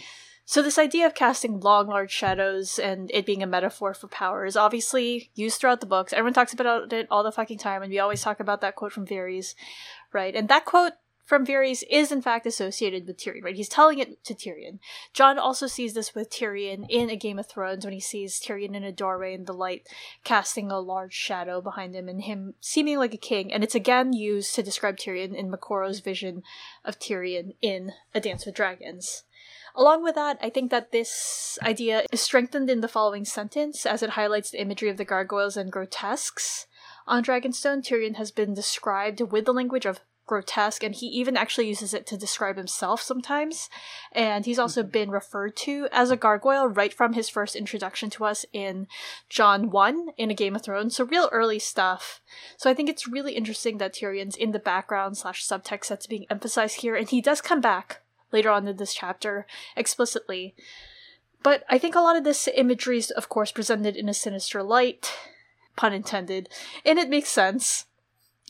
So, 0.51 0.63
this 0.63 0.79
idea 0.79 1.07
of 1.07 1.15
casting 1.15 1.61
long, 1.61 1.87
large 1.87 2.11
shadows 2.11 2.81
and 2.81 3.09
it 3.15 3.25
being 3.25 3.41
a 3.41 3.47
metaphor 3.47 3.95
for 3.95 4.09
power 4.09 4.45
is 4.45 4.57
obviously 4.57 5.31
used 5.37 5.61
throughout 5.61 5.79
the 5.79 5.87
books. 5.87 6.13
Everyone 6.13 6.33
talks 6.33 6.53
about 6.53 6.93
it 6.93 7.07
all 7.09 7.23
the 7.23 7.31
fucking 7.31 7.59
time, 7.59 7.85
and 7.85 7.91
we 7.93 8.01
always 8.01 8.21
talk 8.21 8.41
about 8.41 8.61
that 8.61 8.75
quote 8.75 8.91
from 8.91 9.07
Varys, 9.07 9.55
right? 10.13 10.35
And 10.35 10.49
that 10.49 10.65
quote 10.65 10.95
from 11.25 11.47
Varys 11.47 11.85
is 11.89 12.11
in 12.11 12.21
fact 12.21 12.47
associated 12.47 13.07
with 13.07 13.17
Tyrion, 13.17 13.45
right? 13.45 13.55
He's 13.55 13.69
telling 13.69 14.01
it 14.01 14.25
to 14.25 14.35
Tyrion. 14.35 14.81
Jon 15.13 15.39
also 15.39 15.69
sees 15.69 15.95
this 15.95 16.17
with 16.17 16.33
Tyrion 16.33 16.85
in 16.89 17.11
A 17.11 17.17
Game 17.17 17.39
of 17.39 17.47
Thrones 17.47 17.85
when 17.85 17.95
he 17.95 18.01
sees 18.01 18.41
Tyrion 18.41 18.75
in 18.75 18.83
a 18.83 18.91
doorway 18.91 19.35
and 19.35 19.47
the 19.47 19.53
light 19.53 19.87
casting 20.25 20.73
a 20.73 20.81
large 20.81 21.15
shadow 21.15 21.61
behind 21.61 21.95
him 21.95 22.09
and 22.09 22.25
him 22.25 22.55
seeming 22.61 22.99
like 22.99 23.15
a 23.15 23.19
king. 23.19 23.53
And 23.53 23.63
it's 23.63 23.77
again 23.77 24.13
used 24.13 24.57
to 24.57 24.65
describe 24.65 24.97
Tyrion 24.97 25.33
in 25.33 25.49
Moqorro's 25.49 26.01
vision 26.01 26.43
of 26.85 26.99
Tyrion 26.99 27.55
in 27.63 27.93
A 28.17 28.19
Dance 28.19 28.45
with 28.45 28.57
Dragons. 28.57 29.23
Along 29.75 30.03
with 30.03 30.15
that, 30.15 30.39
I 30.43 30.51
think 30.51 30.71
that 30.71 30.93
this 30.93 31.59
idea 31.63 32.05
is 32.13 32.21
strengthened 32.21 32.71
in 32.71 32.81
the 32.81 32.89
following 32.89 33.25
sentence 33.25 33.87
as 33.87 34.03
it 34.03 34.11
highlights 34.11 34.51
the 34.51 34.61
imagery 34.61 34.89
of 34.89 34.97
the 34.97 35.05
gargoyles 35.05 35.57
and 35.57 35.71
grotesques. 35.71 36.67
On 37.07 37.23
Dragonstone, 37.23 37.83
Tyrion 37.83 38.17
has 38.17 38.31
been 38.31 38.55
described 38.55 39.21
with 39.21 39.45
the 39.45 39.55
language 39.55 39.87
of 39.87 40.01
grotesque, 40.31 40.85
and 40.85 40.95
he 40.95 41.07
even 41.07 41.37
actually 41.37 41.67
uses 41.67 41.93
it 41.93 42.07
to 42.07 42.17
describe 42.17 42.57
himself 42.57 43.03
sometimes. 43.03 43.69
And 44.13 44.47
he's 44.47 44.61
also 44.61 44.83
mm-hmm. 44.83 44.93
been 44.93 45.11
referred 45.11 45.57
to 45.57 45.89
as 45.91 46.13
a 46.13 46.17
gargoyle 46.17 46.69
right 46.69 46.95
from 46.95 47.15
his 47.15 47.29
first 47.29 47.57
introduction 47.57 48.11
to 48.11 48.25
us 48.25 48.47
in 48.53 48.87
Jon 49.29 49.71
1 49.71 50.11
in 50.17 50.31
A 50.31 50.35
Game 50.35 50.55
of 50.55 50.63
Thrones. 50.63 50.95
So, 50.95 51.05
real 51.05 51.29
early 51.33 51.59
stuff. 51.59 52.21
So, 52.57 52.71
I 52.71 52.75
think 52.75 52.89
it's 52.89 53.09
really 53.09 53.33
interesting 53.33 53.79
that 53.79 53.93
Tyrion's 53.93 54.37
in 54.37 54.53
the 54.53 54.61
background 54.61 55.17
slash 55.17 55.45
subtext 55.45 55.89
that's 55.89 56.07
being 56.07 56.27
emphasized 56.31 56.81
here, 56.81 56.95
and 56.95 57.11
he 57.11 57.21
does 57.21 57.41
come 57.41 57.61
back 57.61 58.03
later 58.33 58.51
on 58.51 58.67
in 58.69 58.77
this 58.77 58.95
chapter 58.95 59.47
explicitly. 59.77 60.55
But 61.43 61.65
I 61.69 61.79
think 61.79 61.95
a 61.95 62.01
lot 62.01 62.17
of 62.17 62.25
this 62.25 62.49
imagery 62.55 62.99
is, 62.99 63.11
of 63.11 63.29
course, 63.29 63.53
presented 63.53 63.97
in 63.97 64.09
a 64.09 64.15
sinister 64.15 64.63
light, 64.63 65.13
pun 65.77 65.93
intended, 65.93 66.49
and 66.85 66.99
it 66.99 67.09
makes 67.09 67.31
sense. 67.31 67.87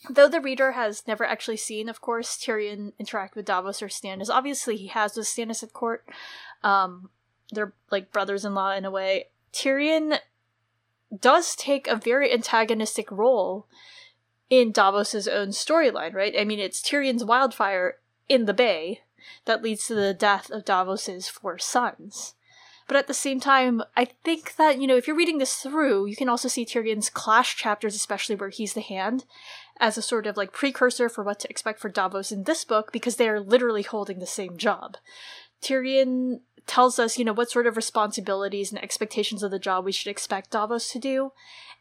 Though 0.09 0.29
the 0.29 0.41
reader 0.41 0.73
has 0.73 1.07
never 1.07 1.25
actually 1.25 1.59
seen, 1.59 1.89
of 1.89 2.01
course, 2.01 2.37
Tyrion 2.37 2.93
interact 2.99 3.37
with 3.37 3.45
Davos 3.45 3.83
or 3.83 3.89
Stannis, 3.89 4.31
obviously 4.31 4.77
he 4.77 4.89
has 4.89 5.17
with 5.17 5.27
Stannis 5.27 5.63
at 5.63 5.73
court. 5.73 6.09
Um, 6.65 7.11
they're 7.53 7.75
like 7.91 8.13
brothers 8.13 8.45
in 8.45 8.55
law 8.55 8.73
in 8.73 8.85
a 8.85 8.91
way. 8.91 9.27
Tyrion 9.53 10.19
does 11.17 11.55
take 11.55 11.87
a 11.87 11.97
very 11.97 12.33
antagonistic 12.33 13.11
role 13.11 13.67
in 14.49 14.73
Davos's 14.73 15.29
own 15.29 15.49
storyline, 15.49 16.15
right? 16.15 16.35
I 16.39 16.45
mean, 16.45 16.59
it's 16.59 16.83
Tyrion's 16.83 17.25
wildfire 17.25 17.99
in 18.29 18.47
the 18.47 18.55
bay 18.55 19.01
that 19.45 19.63
leads 19.63 19.87
to 19.87 19.95
the 19.95 20.15
death 20.15 20.51
of 20.51 20.65
Davos's 20.65 21.29
four 21.29 21.59
sons. 21.59 22.35
But 22.87 22.97
at 22.97 23.07
the 23.07 23.15
same 23.15 23.39
time, 23.39 23.83
I 23.97 24.05
think 24.05 24.57
that, 24.57 24.81
you 24.81 24.87
know, 24.89 24.97
if 24.97 25.07
you're 25.07 25.17
reading 25.17 25.39
this 25.39 25.55
through, 25.55 26.07
you 26.07 26.17
can 26.17 26.29
also 26.29 26.49
see 26.49 26.67
Tyrion's 26.67 27.09
clash 27.09 27.57
chapters, 27.57 27.95
especially 27.95 28.35
where 28.35 28.49
he's 28.49 28.75
the 28.75 28.81
hand, 28.81 29.25
as 29.79 29.97
a 29.97 30.03
sort 30.03 30.27
of 30.27 30.37
like 30.37 30.53
precursor 30.53 31.09
for 31.09 31.23
what 31.23 31.39
to 31.41 31.49
expect 31.49 31.79
for 31.79 31.89
Davos 31.89 32.33
in 32.33 32.43
this 32.43 32.65
book, 32.65 32.91
because 32.91 33.15
they 33.15 33.29
are 33.29 33.41
literally 33.41 33.83
holding 33.83 34.19
the 34.19 34.27
same 34.27 34.57
job. 34.57 34.97
Tyrion 35.63 36.41
tells 36.67 36.99
us, 36.99 37.17
you 37.17 37.25
know, 37.25 37.33
what 37.33 37.51
sort 37.51 37.67
of 37.67 37.77
responsibilities 37.77 38.73
and 38.73 38.83
expectations 38.83 39.43
of 39.43 39.51
the 39.51 39.59
job 39.59 39.85
we 39.85 39.93
should 39.93 40.11
expect 40.11 40.51
Davos 40.51 40.91
to 40.91 40.99
do. 40.99 41.33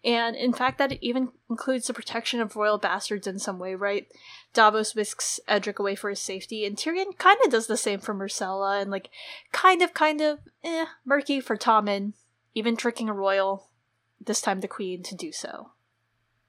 And 0.04 0.36
in 0.36 0.54
fact, 0.54 0.78
that 0.78 0.94
even 1.02 1.30
includes 1.50 1.88
the 1.88 1.94
protection 1.94 2.40
of 2.40 2.56
royal 2.56 2.78
bastards 2.78 3.28
in 3.28 3.40
some 3.40 3.60
way, 3.60 3.76
right? 3.76 4.08
Davos 4.54 4.96
whisks 4.96 5.40
Edric 5.48 5.80
away 5.80 5.96
for 5.96 6.10
his 6.10 6.20
safety, 6.20 6.66
and 6.66 6.76
Tyrion 6.76 7.18
kind 7.18 7.38
of 7.46 7.52
does 7.52 7.68
the 7.68 7.78
same 7.78 8.00
for 8.00 8.16
Myrcella, 8.16 8.82
and 8.82 8.90
like, 8.90 9.10
kind 9.52 9.82
of, 9.82 9.94
kind 9.94 10.22
of, 10.22 10.40
eh, 10.64 10.86
murky 11.06 11.40
for 11.40 11.56
Tommen, 11.56 12.14
even 12.56 12.76
tricking 12.76 13.10
a 13.10 13.14
royal, 13.14 13.70
this 14.20 14.42
time 14.42 14.62
the 14.62 14.68
queen, 14.68 15.04
to 15.04 15.16
do 15.16 15.32
so. 15.32 15.72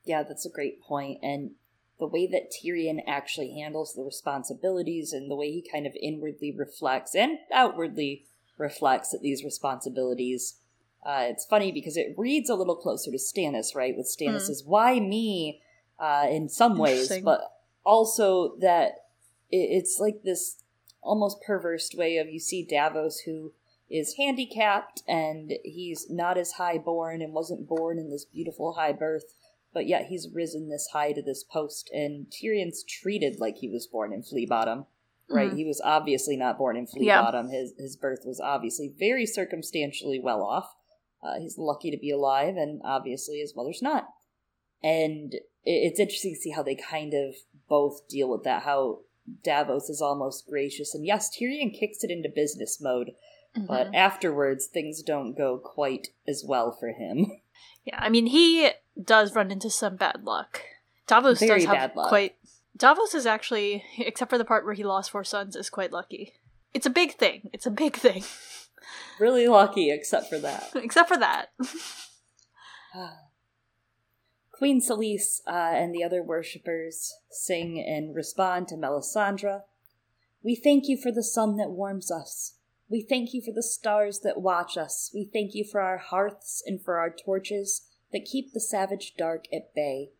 Yeah, 0.04 0.22
that's 0.22 0.46
a 0.46 0.50
great 0.50 0.80
point, 0.82 1.18
and 1.22 1.52
the 1.98 2.06
way 2.06 2.26
that 2.26 2.50
Tyrion 2.50 3.00
actually 3.06 3.52
handles 3.52 3.94
the 3.94 4.02
responsibilities 4.02 5.12
and 5.12 5.30
the 5.30 5.36
way 5.36 5.52
he 5.52 5.62
kind 5.70 5.86
of 5.86 5.94
inwardly 6.00 6.50
reflects 6.50 7.14
and 7.14 7.38
outwardly 7.52 8.24
reflects 8.56 9.12
at 9.12 9.20
these 9.20 9.44
responsibilities. 9.44 10.56
Uh, 11.04 11.26
it's 11.28 11.44
funny 11.44 11.70
because 11.70 11.96
it 11.98 12.14
reads 12.16 12.48
a 12.48 12.54
little 12.54 12.76
closer 12.76 13.10
to 13.10 13.18
Stannis, 13.18 13.74
right? 13.74 13.96
With 13.96 14.06
Stannis's 14.06 14.62
mm. 14.62 14.66
"Why 14.66 14.98
me?" 15.00 15.60
Uh, 15.98 16.26
in 16.30 16.48
some 16.48 16.78
ways, 16.78 17.12
but 17.22 17.42
also 17.84 18.56
that 18.60 18.92
it's 19.50 19.98
like 20.00 20.22
this 20.22 20.56
almost 21.02 21.42
perverse 21.42 21.90
way 21.94 22.18
of 22.18 22.28
you 22.28 22.38
see 22.38 22.64
Davos 22.64 23.20
who 23.20 23.52
is 23.90 24.14
handicapped 24.16 25.02
and 25.08 25.52
he's 25.64 26.08
not 26.08 26.38
as 26.38 26.52
high 26.52 26.78
born 26.78 27.20
and 27.20 27.32
wasn't 27.32 27.66
born 27.66 27.98
in 27.98 28.10
this 28.10 28.24
beautiful 28.24 28.74
high 28.74 28.92
birth, 28.92 29.34
but 29.74 29.86
yet 29.86 30.06
he's 30.06 30.28
risen 30.32 30.68
this 30.68 30.88
high 30.92 31.12
to 31.12 31.22
this 31.22 31.44
post, 31.44 31.90
and 31.92 32.26
Tyrion's 32.30 32.84
treated 32.84 33.40
like 33.40 33.56
he 33.56 33.68
was 33.68 33.86
born 33.86 34.12
in 34.12 34.22
Flea 34.22 34.46
Bottom. 34.46 34.86
Right, 35.32 35.52
mm 35.52 35.56
he 35.56 35.64
was 35.64 35.80
obviously 35.84 36.36
not 36.36 36.58
born 36.58 36.76
in 36.76 36.88
Flea 36.88 37.06
yeah. 37.06 37.22
Bottom. 37.22 37.50
His 37.50 37.72
his 37.78 37.96
birth 37.96 38.22
was 38.24 38.40
obviously 38.40 38.92
very 38.98 39.26
circumstantially 39.26 40.18
well 40.18 40.42
off. 40.42 40.74
Uh, 41.22 41.38
he's 41.38 41.56
lucky 41.56 41.92
to 41.92 41.96
be 41.96 42.10
alive, 42.10 42.56
and 42.56 42.80
obviously 42.84 43.38
his 43.38 43.54
mother's 43.54 43.80
not. 43.80 44.08
And 44.82 45.34
it's 45.62 46.00
interesting 46.00 46.34
to 46.34 46.40
see 46.40 46.50
how 46.50 46.64
they 46.64 46.74
kind 46.74 47.14
of 47.14 47.34
both 47.70 48.06
deal 48.08 48.28
with 48.28 48.44
that. 48.44 48.64
How 48.64 48.98
Davos 49.42 49.88
is 49.88 50.02
almost 50.02 50.46
gracious, 50.46 50.94
and 50.94 51.06
yes, 51.06 51.30
Tyrion 51.30 51.72
kicks 51.72 52.04
it 52.04 52.10
into 52.10 52.28
business 52.28 52.78
mode, 52.80 53.12
mm-hmm. 53.56 53.66
but 53.66 53.94
afterwards 53.94 54.66
things 54.66 55.02
don't 55.02 55.34
go 55.34 55.56
quite 55.56 56.08
as 56.28 56.44
well 56.46 56.76
for 56.78 56.88
him. 56.88 57.32
Yeah, 57.84 57.98
I 57.98 58.10
mean 58.10 58.26
he 58.26 58.70
does 59.02 59.34
run 59.34 59.50
into 59.50 59.70
some 59.70 59.96
bad 59.96 60.24
luck. 60.24 60.60
Davos 61.06 61.40
Very 61.40 61.64
does 61.64 61.74
have 61.74 61.92
quite. 61.94 62.36
Davos 62.76 63.14
is 63.14 63.26
actually, 63.26 63.84
except 63.98 64.30
for 64.30 64.38
the 64.38 64.44
part 64.44 64.64
where 64.64 64.74
he 64.74 64.84
lost 64.84 65.10
four 65.10 65.24
sons, 65.24 65.56
is 65.56 65.70
quite 65.70 65.92
lucky. 65.92 66.34
It's 66.72 66.86
a 66.86 66.90
big 66.90 67.14
thing. 67.14 67.50
It's 67.52 67.66
a 67.66 67.70
big 67.70 67.96
thing. 67.96 68.24
Really 69.18 69.48
lucky, 69.48 69.90
except 69.90 70.28
for 70.28 70.38
that. 70.38 70.70
except 70.74 71.08
for 71.08 71.18
that. 71.18 71.50
Queen 74.60 74.78
Selyse 74.78 75.40
uh, 75.46 75.72
and 75.74 75.94
the 75.94 76.04
other 76.04 76.22
worshippers 76.22 77.14
sing 77.30 77.82
and 77.82 78.14
respond 78.14 78.68
to 78.68 78.74
Melisandre. 78.74 79.62
We 80.42 80.54
thank 80.54 80.86
you 80.86 80.98
for 80.98 81.10
the 81.10 81.22
sun 81.22 81.56
that 81.56 81.70
warms 81.70 82.10
us. 82.10 82.56
We 82.86 83.00
thank 83.00 83.32
you 83.32 83.40
for 83.40 83.52
the 83.52 83.62
stars 83.62 84.20
that 84.20 84.42
watch 84.42 84.76
us. 84.76 85.10
We 85.14 85.24
thank 85.24 85.54
you 85.54 85.64
for 85.64 85.80
our 85.80 85.96
hearths 85.96 86.62
and 86.66 86.78
for 86.78 86.98
our 86.98 87.08
torches 87.08 87.86
that 88.12 88.26
keep 88.26 88.52
the 88.52 88.60
savage 88.60 89.14
dark 89.16 89.46
at 89.50 89.74
bay. 89.74 90.10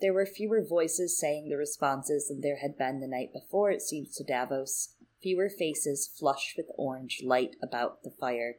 There 0.00 0.14
were 0.14 0.24
fewer 0.24 0.64
voices 0.64 1.20
saying 1.20 1.50
the 1.50 1.58
responses 1.58 2.28
than 2.28 2.40
there 2.40 2.60
had 2.62 2.78
been 2.78 3.00
the 3.00 3.06
night 3.06 3.30
before, 3.30 3.70
it 3.70 3.82
seems 3.82 4.14
to 4.14 4.24
Davos, 4.24 4.94
fewer 5.20 5.50
faces 5.50 6.08
flushed 6.08 6.56
with 6.56 6.70
orange 6.78 7.20
light 7.22 7.56
about 7.62 8.04
the 8.04 8.10
fire. 8.18 8.56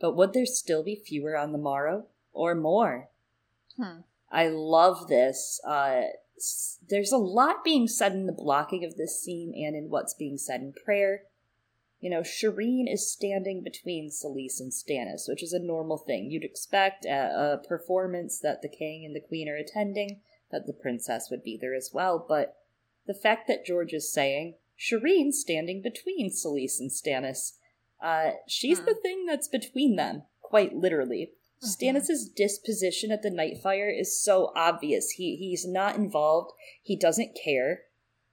But 0.00 0.16
would 0.16 0.32
there 0.32 0.46
still 0.46 0.82
be 0.82 0.96
fewer 0.96 1.36
on 1.36 1.52
the 1.52 1.58
morrow? 1.58 2.06
Or 2.32 2.54
more? 2.54 3.10
Hmm. 3.76 4.00
I 4.34 4.48
love 4.48 5.06
this. 5.06 5.60
Uh, 5.64 6.02
there's 6.88 7.12
a 7.12 7.16
lot 7.16 7.62
being 7.64 7.86
said 7.86 8.12
in 8.12 8.26
the 8.26 8.32
blocking 8.32 8.84
of 8.84 8.96
this 8.96 9.22
scene 9.22 9.54
and 9.54 9.76
in 9.76 9.90
what's 9.90 10.14
being 10.14 10.36
said 10.36 10.60
in 10.60 10.72
prayer. 10.84 11.22
You 12.00 12.10
know, 12.10 12.20
Shireen 12.20 12.92
is 12.92 13.10
standing 13.10 13.62
between 13.62 14.10
Selyse 14.10 14.58
and 14.58 14.72
Stannis, 14.72 15.28
which 15.28 15.42
is 15.42 15.52
a 15.52 15.60
normal 15.60 15.98
thing. 15.98 16.30
You'd 16.30 16.44
expect 16.44 17.06
at 17.06 17.30
a 17.30 17.60
performance 17.66 18.40
that 18.40 18.60
the 18.60 18.68
king 18.68 19.04
and 19.06 19.14
the 19.14 19.26
queen 19.26 19.48
are 19.48 19.56
attending 19.56 20.20
that 20.50 20.66
the 20.66 20.72
princess 20.72 21.28
would 21.30 21.44
be 21.44 21.56
there 21.58 21.74
as 21.74 21.90
well, 21.94 22.24
but 22.28 22.56
the 23.06 23.14
fact 23.14 23.46
that 23.48 23.64
George 23.64 23.92
is 23.92 24.12
saying, 24.12 24.54
Shireen's 24.78 25.40
standing 25.40 25.80
between 25.80 26.30
Selyse 26.30 26.80
and 26.80 26.90
Stannis, 26.90 27.52
uh, 28.02 28.32
she's 28.48 28.80
hmm. 28.80 28.86
the 28.86 28.94
thing 28.94 29.26
that's 29.26 29.48
between 29.48 29.96
them, 29.96 30.24
quite 30.42 30.74
literally. 30.74 31.32
Stannis's 31.64 32.28
disposition 32.28 33.10
at 33.10 33.22
the 33.22 33.30
Nightfire 33.30 33.90
is 33.92 34.22
so 34.22 34.52
obvious. 34.54 35.10
He 35.10 35.36
he's 35.36 35.66
not 35.66 35.96
involved. 35.96 36.52
He 36.82 36.96
doesn't 36.96 37.38
care. 37.42 37.84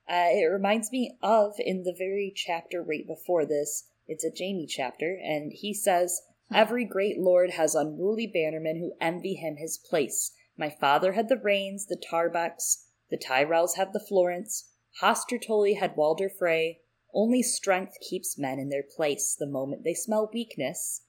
Uh, 0.09 0.27
it 0.31 0.51
reminds 0.51 0.91
me 0.91 1.17
of 1.21 1.53
in 1.57 1.83
the 1.83 1.95
very 1.97 2.33
chapter 2.35 2.83
right 2.83 3.07
before 3.07 3.45
this. 3.45 3.87
It's 4.07 4.25
a 4.25 4.31
Jaime 4.37 4.67
chapter, 4.67 5.17
and 5.23 5.53
he 5.53 5.73
says. 5.73 6.21
"Every 6.53 6.83
great 6.83 7.17
lord 7.17 7.51
has 7.51 7.75
unruly 7.75 8.27
bannermen 8.27 8.79
who 8.79 8.93
envy 8.99 9.35
him 9.35 9.55
his 9.55 9.77
place. 9.77 10.33
My 10.57 10.69
father 10.69 11.13
had 11.13 11.29
the 11.29 11.37
Reynes, 11.37 11.85
the 11.85 11.95
Tarbecks, 11.95 12.87
the 13.09 13.17
Tyrells 13.17 13.75
have 13.77 13.93
the 13.93 14.05
Florents. 14.05 14.65
Hoster 15.01 15.41
Tully 15.41 15.75
had 15.75 15.95
Walder 15.95 16.29
Frey. 16.29 16.81
Only 17.13 17.41
strength 17.41 17.97
keeps 18.01 18.37
men 18.37 18.59
in 18.59 18.67
their 18.67 18.83
place 18.83 19.33
the 19.33 19.47
moment 19.47 19.85
they 19.85 19.93
smell 19.93 20.29
weakness." 20.33 21.03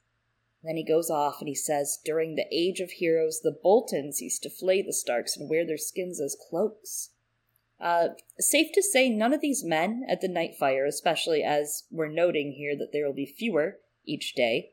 Then 0.64 0.76
he 0.76 0.84
goes 0.84 1.10
off 1.10 1.36
and 1.40 1.48
he 1.48 1.54
says, 1.54 1.98
During 2.04 2.36
the 2.36 2.46
age 2.52 2.80
of 2.80 2.92
heroes, 2.92 3.40
the 3.40 3.56
Boltons 3.62 4.20
used 4.20 4.42
to 4.44 4.50
flay 4.50 4.80
the 4.82 4.92
Starks 4.92 5.36
and 5.36 5.50
wear 5.50 5.66
their 5.66 5.78
skins 5.78 6.20
as 6.20 6.36
cloaks. 6.48 7.10
Uh, 7.80 8.10
safe 8.38 8.70
to 8.72 8.82
say, 8.82 9.08
none 9.08 9.32
of 9.32 9.40
these 9.40 9.64
men 9.64 10.04
at 10.08 10.20
the 10.20 10.28
Nightfire, 10.28 10.86
especially 10.86 11.42
as 11.42 11.82
we're 11.90 12.06
noting 12.06 12.52
here 12.52 12.76
that 12.76 12.92
there 12.92 13.04
will 13.04 13.14
be 13.14 13.26
fewer 13.26 13.78
each 14.04 14.34
day, 14.36 14.70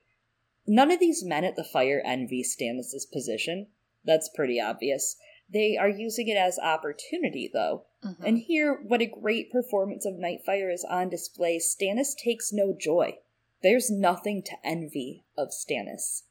none 0.68 0.92
of 0.92 1.00
these 1.00 1.24
men 1.24 1.44
at 1.44 1.56
the 1.56 1.64
fire 1.64 2.04
envy 2.06 2.44
Stannis' 2.44 3.12
position. 3.12 3.68
That's 4.06 4.30
pretty 4.30 4.62
obvious. 4.62 5.16
They 5.52 5.76
are 5.76 5.90
using 5.90 6.28
it 6.28 6.38
as 6.38 6.60
opportunity, 6.60 7.50
though. 7.52 7.86
Mm-hmm. 8.06 8.24
And 8.24 8.38
here, 8.38 8.80
what 8.80 9.02
a 9.02 9.08
great 9.08 9.52
performance 9.52 10.06
of 10.06 10.14
Nightfire 10.14 10.72
is 10.72 10.86
on 10.88 11.10
display. 11.10 11.58
Stannis 11.58 12.16
takes 12.16 12.54
no 12.54 12.76
joy. 12.80 13.18
There's 13.62 13.90
nothing 13.90 14.44
to 14.44 14.56
envy 14.64 15.26
of 15.38 15.50
Stannis. 15.50 16.24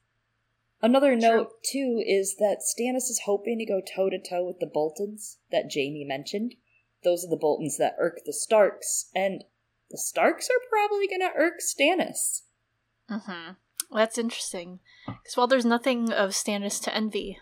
Another 0.80 1.12
True. 1.12 1.20
note, 1.20 1.62
too, 1.64 2.02
is 2.06 2.36
that 2.36 2.62
Stannis 2.62 3.10
is 3.10 3.22
hoping 3.24 3.58
to 3.58 3.66
go 3.66 3.80
toe 3.80 4.10
to 4.10 4.18
toe 4.18 4.44
with 4.44 4.60
the 4.60 4.66
Boltons 4.66 5.38
that 5.50 5.70
Jaime 5.74 6.04
mentioned. 6.04 6.54
Those 7.04 7.24
are 7.24 7.30
the 7.30 7.36
Boltons 7.36 7.76
that 7.78 7.96
irk 7.98 8.20
the 8.24 8.32
Starks, 8.32 9.10
and 9.14 9.44
the 9.90 9.98
Starks 9.98 10.48
are 10.48 10.68
probably 10.68 11.08
going 11.08 11.20
to 11.20 11.36
irk 11.36 11.60
Stannis. 11.60 12.42
Mm-hmm. 13.10 13.52
That's 13.92 14.18
interesting. 14.18 14.80
Because 15.06 15.36
while 15.36 15.46
there's 15.46 15.64
nothing 15.64 16.12
of 16.12 16.30
Stannis 16.30 16.82
to 16.84 16.94
envy, 16.94 17.38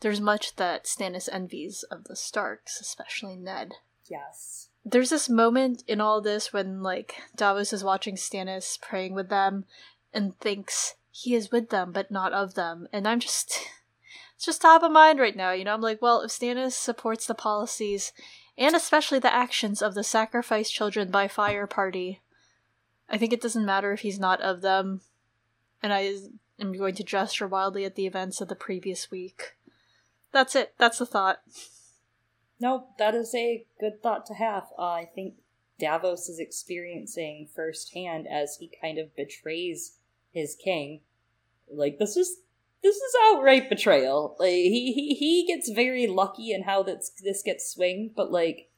there's 0.00 0.20
much 0.20 0.56
that 0.56 0.84
Stannis 0.84 1.28
envies 1.30 1.84
of 1.90 2.04
the 2.04 2.16
Starks, 2.16 2.80
especially 2.80 3.36
Ned. 3.36 3.74
Yes. 4.06 4.67
There's 4.84 5.10
this 5.10 5.28
moment 5.28 5.82
in 5.86 6.00
all 6.00 6.20
this 6.20 6.52
when 6.52 6.82
like 6.82 7.16
Davos 7.36 7.72
is 7.72 7.84
watching 7.84 8.16
Stannis 8.16 8.80
praying 8.80 9.14
with 9.14 9.28
them 9.28 9.64
and 10.12 10.38
thinks 10.38 10.94
he 11.10 11.34
is 11.34 11.50
with 11.50 11.70
them 11.70 11.92
but 11.92 12.10
not 12.10 12.32
of 12.32 12.54
them. 12.54 12.88
And 12.92 13.06
I'm 13.06 13.20
just 13.20 13.60
it's 14.36 14.46
just 14.46 14.62
top 14.62 14.82
of 14.82 14.92
mind 14.92 15.18
right 15.18 15.36
now, 15.36 15.52
you 15.52 15.64
know. 15.64 15.74
I'm 15.74 15.80
like, 15.80 16.00
well, 16.00 16.22
if 16.22 16.30
Stannis 16.30 16.72
supports 16.72 17.26
the 17.26 17.34
policies 17.34 18.12
and 18.56 18.74
especially 18.74 19.18
the 19.18 19.34
actions 19.34 19.82
of 19.82 19.94
the 19.94 20.04
sacrifice 20.04 20.70
children 20.70 21.10
by 21.10 21.28
fire 21.28 21.66
party, 21.66 22.20
I 23.08 23.18
think 23.18 23.32
it 23.32 23.40
doesn't 23.40 23.66
matter 23.66 23.92
if 23.92 24.00
he's 24.00 24.18
not 24.18 24.40
of 24.40 24.60
them. 24.60 25.00
And 25.82 25.92
I 25.92 26.12
am 26.58 26.76
going 26.76 26.94
to 26.96 27.04
gesture 27.04 27.46
wildly 27.46 27.84
at 27.84 27.94
the 27.94 28.06
events 28.06 28.40
of 28.40 28.48
the 28.48 28.56
previous 28.56 29.10
week. 29.10 29.56
That's 30.32 30.54
it. 30.54 30.74
That's 30.78 30.98
the 30.98 31.06
thought. 31.06 31.40
No, 32.60 32.88
that 32.98 33.14
is 33.14 33.34
a 33.34 33.64
good 33.80 34.02
thought 34.02 34.26
to 34.26 34.34
have. 34.34 34.64
Uh, 34.78 34.82
I 34.82 35.08
think 35.14 35.34
Davos 35.78 36.28
is 36.28 36.40
experiencing 36.40 37.48
firsthand 37.54 38.26
as 38.26 38.56
he 38.56 38.70
kind 38.80 38.98
of 38.98 39.14
betrays 39.14 39.98
his 40.32 40.56
king. 40.56 41.00
Like 41.72 41.98
this 41.98 42.16
is 42.16 42.38
this 42.82 42.96
is 42.96 43.14
outright 43.26 43.68
betrayal. 43.68 44.36
Like 44.38 44.50
he 44.50 44.92
he, 44.92 45.14
he 45.14 45.46
gets 45.46 45.70
very 45.70 46.06
lucky 46.06 46.52
in 46.52 46.64
how 46.64 46.82
that's 46.82 47.10
this 47.22 47.42
gets 47.42 47.70
swing, 47.70 48.12
but 48.16 48.32
like 48.32 48.70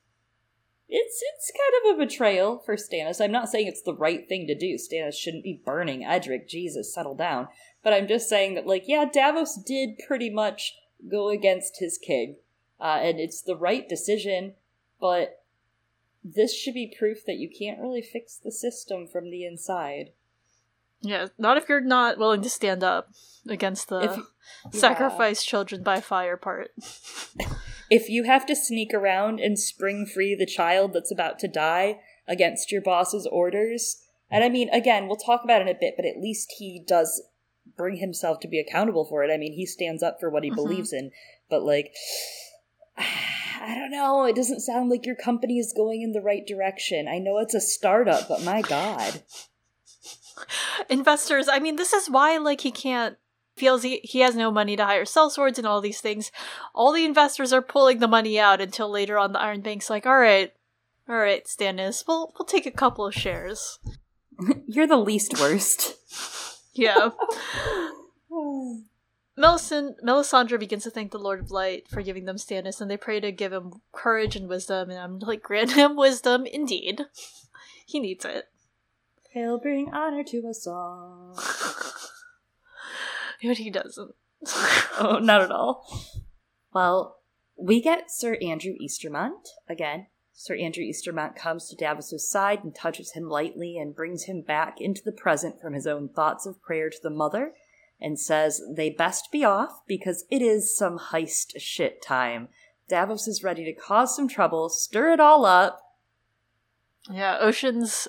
it's 0.88 1.22
it's 1.34 1.52
kind 1.52 1.94
of 1.94 1.96
a 1.96 2.06
betrayal 2.06 2.58
for 2.58 2.76
Stannis. 2.76 3.22
I'm 3.22 3.32
not 3.32 3.48
saying 3.48 3.66
it's 3.66 3.82
the 3.82 3.94
right 3.94 4.28
thing 4.28 4.46
to 4.48 4.54
do. 4.54 4.74
Stannis 4.74 5.14
shouldn't 5.14 5.44
be 5.44 5.62
burning 5.64 6.04
Edric. 6.04 6.48
Jesus, 6.48 6.92
settle 6.92 7.14
down. 7.14 7.48
But 7.82 7.94
I'm 7.94 8.08
just 8.08 8.28
saying 8.28 8.56
that 8.56 8.66
like 8.66 8.84
yeah, 8.86 9.06
Davos 9.10 9.56
did 9.56 10.00
pretty 10.06 10.28
much 10.28 10.74
go 11.10 11.30
against 11.30 11.78
his 11.78 11.96
king 11.96 12.36
uh, 12.80 12.98
and 13.02 13.20
it's 13.20 13.42
the 13.42 13.56
right 13.56 13.88
decision, 13.88 14.54
but 15.00 15.42
this 16.22 16.54
should 16.54 16.74
be 16.74 16.94
proof 16.98 17.24
that 17.26 17.36
you 17.36 17.48
can't 17.48 17.80
really 17.80 18.02
fix 18.02 18.36
the 18.36 18.52
system 18.52 19.06
from 19.06 19.30
the 19.30 19.44
inside. 19.44 20.10
Yeah, 21.02 21.28
not 21.38 21.56
if 21.56 21.68
you're 21.68 21.80
not 21.80 22.18
willing 22.18 22.42
to 22.42 22.50
stand 22.50 22.84
up 22.84 23.10
against 23.48 23.88
the 23.88 24.00
if, 24.00 24.74
sacrifice 24.78 25.46
yeah. 25.46 25.50
children 25.50 25.82
by 25.82 26.00
fire 26.00 26.36
part. 26.36 26.72
if 27.90 28.08
you 28.08 28.24
have 28.24 28.44
to 28.46 28.56
sneak 28.56 28.92
around 28.92 29.40
and 29.40 29.58
spring 29.58 30.04
free 30.04 30.34
the 30.34 30.46
child 30.46 30.92
that's 30.92 31.10
about 31.10 31.38
to 31.38 31.48
die 31.48 32.00
against 32.28 32.70
your 32.70 32.82
boss's 32.82 33.26
orders, 33.26 34.02
and 34.30 34.44
I 34.44 34.50
mean, 34.50 34.68
again, 34.70 35.06
we'll 35.06 35.16
talk 35.16 35.42
about 35.42 35.62
it 35.62 35.68
in 35.68 35.76
a 35.76 35.78
bit, 35.78 35.94
but 35.96 36.04
at 36.04 36.20
least 36.20 36.54
he 36.58 36.84
does 36.86 37.22
bring 37.76 37.96
himself 37.96 38.40
to 38.40 38.48
be 38.48 38.60
accountable 38.60 39.06
for 39.06 39.24
it. 39.24 39.32
I 39.32 39.38
mean, 39.38 39.54
he 39.54 39.64
stands 39.64 40.02
up 40.02 40.18
for 40.20 40.28
what 40.28 40.44
he 40.44 40.50
mm-hmm. 40.50 40.56
believes 40.56 40.92
in, 40.92 41.12
but 41.48 41.62
like 41.62 41.94
I 43.00 43.74
don't 43.74 43.90
know. 43.90 44.24
It 44.24 44.36
doesn't 44.36 44.60
sound 44.60 44.90
like 44.90 45.04
your 45.04 45.16
company 45.16 45.58
is 45.58 45.72
going 45.76 46.02
in 46.02 46.12
the 46.12 46.20
right 46.20 46.46
direction. 46.46 47.08
I 47.08 47.18
know 47.18 47.38
it's 47.38 47.54
a 47.54 47.60
startup, 47.60 48.28
but 48.28 48.42
my 48.42 48.62
god. 48.62 49.22
Investors, 50.88 51.48
I 51.48 51.58
mean, 51.58 51.76
this 51.76 51.92
is 51.92 52.08
why 52.08 52.36
like 52.38 52.62
he 52.62 52.70
can't 52.70 53.16
feels 53.56 53.82
he, 53.82 54.00
he 54.02 54.20
has 54.20 54.34
no 54.34 54.50
money 54.50 54.74
to 54.74 54.84
hire 54.84 55.04
cell 55.04 55.28
swords 55.28 55.58
and 55.58 55.66
all 55.66 55.82
these 55.82 56.00
things. 56.00 56.32
All 56.74 56.92
the 56.92 57.04
investors 57.04 57.52
are 57.52 57.60
pulling 57.60 57.98
the 57.98 58.08
money 58.08 58.40
out 58.40 58.60
until 58.60 58.90
later 58.90 59.18
on 59.18 59.32
the 59.32 59.40
Iron 59.40 59.60
Bank's 59.60 59.90
like, 59.90 60.06
all 60.06 60.18
right, 60.18 60.52
all 61.08 61.16
right, 61.16 61.44
Stannis, 61.44 62.04
we'll 62.08 62.32
we'll 62.38 62.46
take 62.46 62.66
a 62.66 62.70
couple 62.70 63.06
of 63.06 63.14
shares. 63.14 63.78
You're 64.66 64.86
the 64.86 64.96
least 64.96 65.38
worst. 65.38 65.96
yeah. 66.72 67.10
Melisand- 69.40 70.02
Melisandre 70.04 70.60
begins 70.60 70.84
to 70.84 70.90
thank 70.90 71.12
the 71.12 71.18
Lord 71.18 71.40
of 71.40 71.50
Light 71.50 71.88
for 71.88 72.02
giving 72.02 72.26
them 72.26 72.36
Stannis, 72.36 72.80
and 72.80 72.90
they 72.90 72.98
pray 72.98 73.20
to 73.20 73.32
give 73.32 73.52
him 73.52 73.80
courage 73.90 74.36
and 74.36 74.48
wisdom. 74.48 74.90
And 74.90 74.98
I'm 74.98 75.18
like, 75.18 75.42
grant 75.42 75.72
him 75.72 75.96
wisdom, 75.96 76.44
indeed. 76.44 77.06
he 77.86 78.00
needs 78.00 78.26
it. 78.26 78.44
He'll 79.32 79.58
bring 79.58 79.94
honor 79.94 80.24
to 80.24 80.46
us 80.46 80.66
all. 80.66 81.34
but 83.42 83.58
he 83.58 83.70
doesn't. 83.70 84.14
oh, 84.98 85.18
not 85.22 85.40
at 85.40 85.50
all. 85.50 85.86
Well, 86.74 87.16
we 87.56 87.80
get 87.80 88.10
Sir 88.10 88.36
Andrew 88.42 88.74
Estermont 88.82 89.48
again. 89.68 90.08
Sir 90.32 90.56
Andrew 90.56 90.84
Estermont 90.84 91.36
comes 91.36 91.68
to 91.68 91.76
Davos's 91.76 92.28
side 92.28 92.64
and 92.64 92.74
touches 92.74 93.12
him 93.12 93.28
lightly 93.28 93.78
and 93.78 93.94
brings 93.94 94.24
him 94.24 94.42
back 94.42 94.80
into 94.80 95.02
the 95.04 95.12
present 95.12 95.60
from 95.60 95.74
his 95.74 95.86
own 95.86 96.08
thoughts 96.08 96.46
of 96.46 96.60
prayer 96.62 96.90
to 96.90 96.98
the 97.02 97.10
mother 97.10 97.52
and 98.00 98.18
says 98.18 98.62
they 98.68 98.90
best 98.90 99.30
be 99.30 99.44
off 99.44 99.82
because 99.86 100.24
it 100.30 100.42
is 100.42 100.76
some 100.76 100.98
heist 100.98 101.52
shit 101.58 102.02
time. 102.02 102.48
Davos 102.88 103.28
is 103.28 103.44
ready 103.44 103.64
to 103.64 103.72
cause 103.72 104.14
some 104.16 104.28
trouble, 104.28 104.68
stir 104.68 105.12
it 105.12 105.20
all 105.20 105.44
up. 105.44 105.80
Yeah, 107.10 107.38
Ocean's 107.40 108.08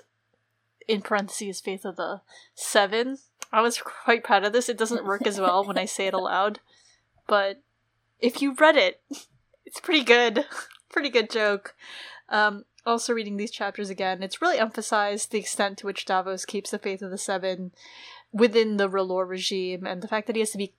in 0.87 1.01
parentheses 1.01 1.61
faith 1.61 1.85
of 1.85 1.95
the 1.95 2.21
seven. 2.55 3.17
I 3.51 3.61
was 3.61 3.81
quite 3.81 4.23
proud 4.23 4.43
of 4.43 4.53
this. 4.53 4.69
It 4.69 4.77
doesn't 4.77 5.05
work 5.05 5.27
as 5.27 5.39
well 5.39 5.65
when 5.65 5.77
I 5.77 5.85
say 5.85 6.07
it 6.07 6.13
aloud, 6.13 6.59
but 7.27 7.61
if 8.19 8.41
you 8.41 8.53
read 8.53 8.75
it, 8.75 9.01
it's 9.65 9.79
pretty 9.79 10.03
good. 10.03 10.45
pretty 10.89 11.09
good 11.09 11.29
joke. 11.29 11.75
Um, 12.29 12.65
also 12.85 13.13
reading 13.13 13.37
these 13.37 13.51
chapters 13.51 13.89
again, 13.89 14.23
it's 14.23 14.41
really 14.41 14.57
emphasized 14.57 15.31
the 15.31 15.39
extent 15.39 15.77
to 15.79 15.85
which 15.85 16.05
Davos 16.05 16.45
keeps 16.45 16.71
the 16.71 16.79
faith 16.79 17.01
of 17.01 17.11
the 17.11 17.17
seven 17.17 17.71
within 18.31 18.77
the 18.77 18.89
R'hllor 18.89 19.27
regime 19.27 19.85
and 19.85 20.01
the 20.01 20.07
fact 20.07 20.27
that 20.27 20.35
he 20.35 20.41
has 20.41 20.51
to 20.51 20.57
be 20.57 20.73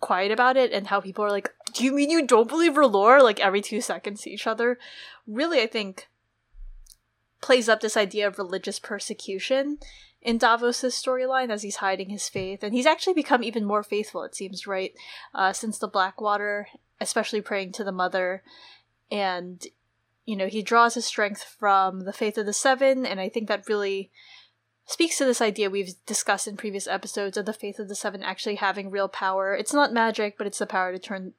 quiet 0.00 0.30
about 0.30 0.56
it 0.56 0.72
and 0.72 0.88
how 0.88 1.00
people 1.00 1.24
are 1.24 1.30
like, 1.30 1.52
Do 1.72 1.84
you 1.84 1.92
mean 1.92 2.10
you 2.10 2.26
don't 2.26 2.48
believe 2.48 2.74
R'hllor? 2.74 3.22
Like 3.22 3.40
every 3.40 3.60
two 3.60 3.80
seconds 3.80 4.22
to 4.22 4.30
each 4.30 4.46
other. 4.46 4.78
Really, 5.26 5.60
I 5.60 5.66
think 5.66 6.08
plays 7.40 7.68
up 7.68 7.80
this 7.80 7.96
idea 7.96 8.26
of 8.26 8.38
religious 8.38 8.78
persecution 8.78 9.78
in 10.22 10.38
Davos's 10.38 10.94
storyline 10.94 11.50
as 11.50 11.62
he's 11.62 11.76
hiding 11.76 12.10
his 12.10 12.28
faith. 12.28 12.62
And 12.62 12.74
he's 12.74 12.86
actually 12.86 13.14
become 13.14 13.44
even 13.44 13.64
more 13.64 13.84
faithful, 13.84 14.24
it 14.24 14.34
seems, 14.34 14.66
right? 14.66 14.92
Uh, 15.34 15.52
since 15.52 15.78
the 15.78 15.86
Blackwater, 15.86 16.66
especially 17.00 17.40
praying 17.40 17.72
to 17.72 17.84
the 17.84 17.92
mother. 17.92 18.42
And, 19.10 19.64
you 20.24 20.34
know, 20.34 20.48
he 20.48 20.62
draws 20.62 20.94
his 20.94 21.04
strength 21.04 21.44
from 21.44 22.00
the 22.00 22.12
faith 22.12 22.38
of 22.38 22.46
the 22.46 22.52
seven, 22.52 23.06
and 23.06 23.20
I 23.20 23.28
think 23.28 23.46
that 23.48 23.68
really 23.68 24.10
speaks 24.86 25.18
to 25.18 25.24
this 25.24 25.40
idea 25.40 25.68
we've 25.68 25.94
discussed 26.06 26.46
in 26.46 26.56
previous 26.56 26.86
episodes 26.86 27.36
of 27.36 27.44
the 27.44 27.52
faith 27.52 27.78
of 27.78 27.88
the 27.88 27.94
seven 27.94 28.22
actually 28.22 28.54
having 28.54 28.90
real 28.90 29.08
power. 29.08 29.54
It's 29.54 29.74
not 29.74 29.92
magic, 29.92 30.38
but 30.38 30.46
it's 30.46 30.58
the 30.58 30.66
power 30.66 30.92
to 30.92 30.98
turn 30.98 31.34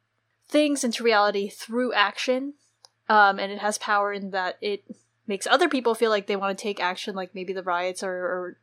things 0.48 0.84
into 0.84 1.04
reality 1.04 1.50
through 1.50 1.94
action. 1.94 2.54
Um, 3.10 3.40
and 3.40 3.52
it 3.52 3.60
has 3.60 3.78
power 3.78 4.12
in 4.12 4.32
that 4.32 4.58
it 4.62 4.84
makes 5.28 5.48
other 5.48 5.70
people 5.70 5.96
feel 5.96 6.10
like 6.10 6.28
they 6.28 6.36
want 6.36 6.58
to 6.58 6.62
take 6.62 6.82
action, 6.82 7.16
like 7.16 7.34
maybe 7.34 7.54
the 7.54 7.64
riots 7.64 8.04
or, 8.04 8.12
or 8.12 8.58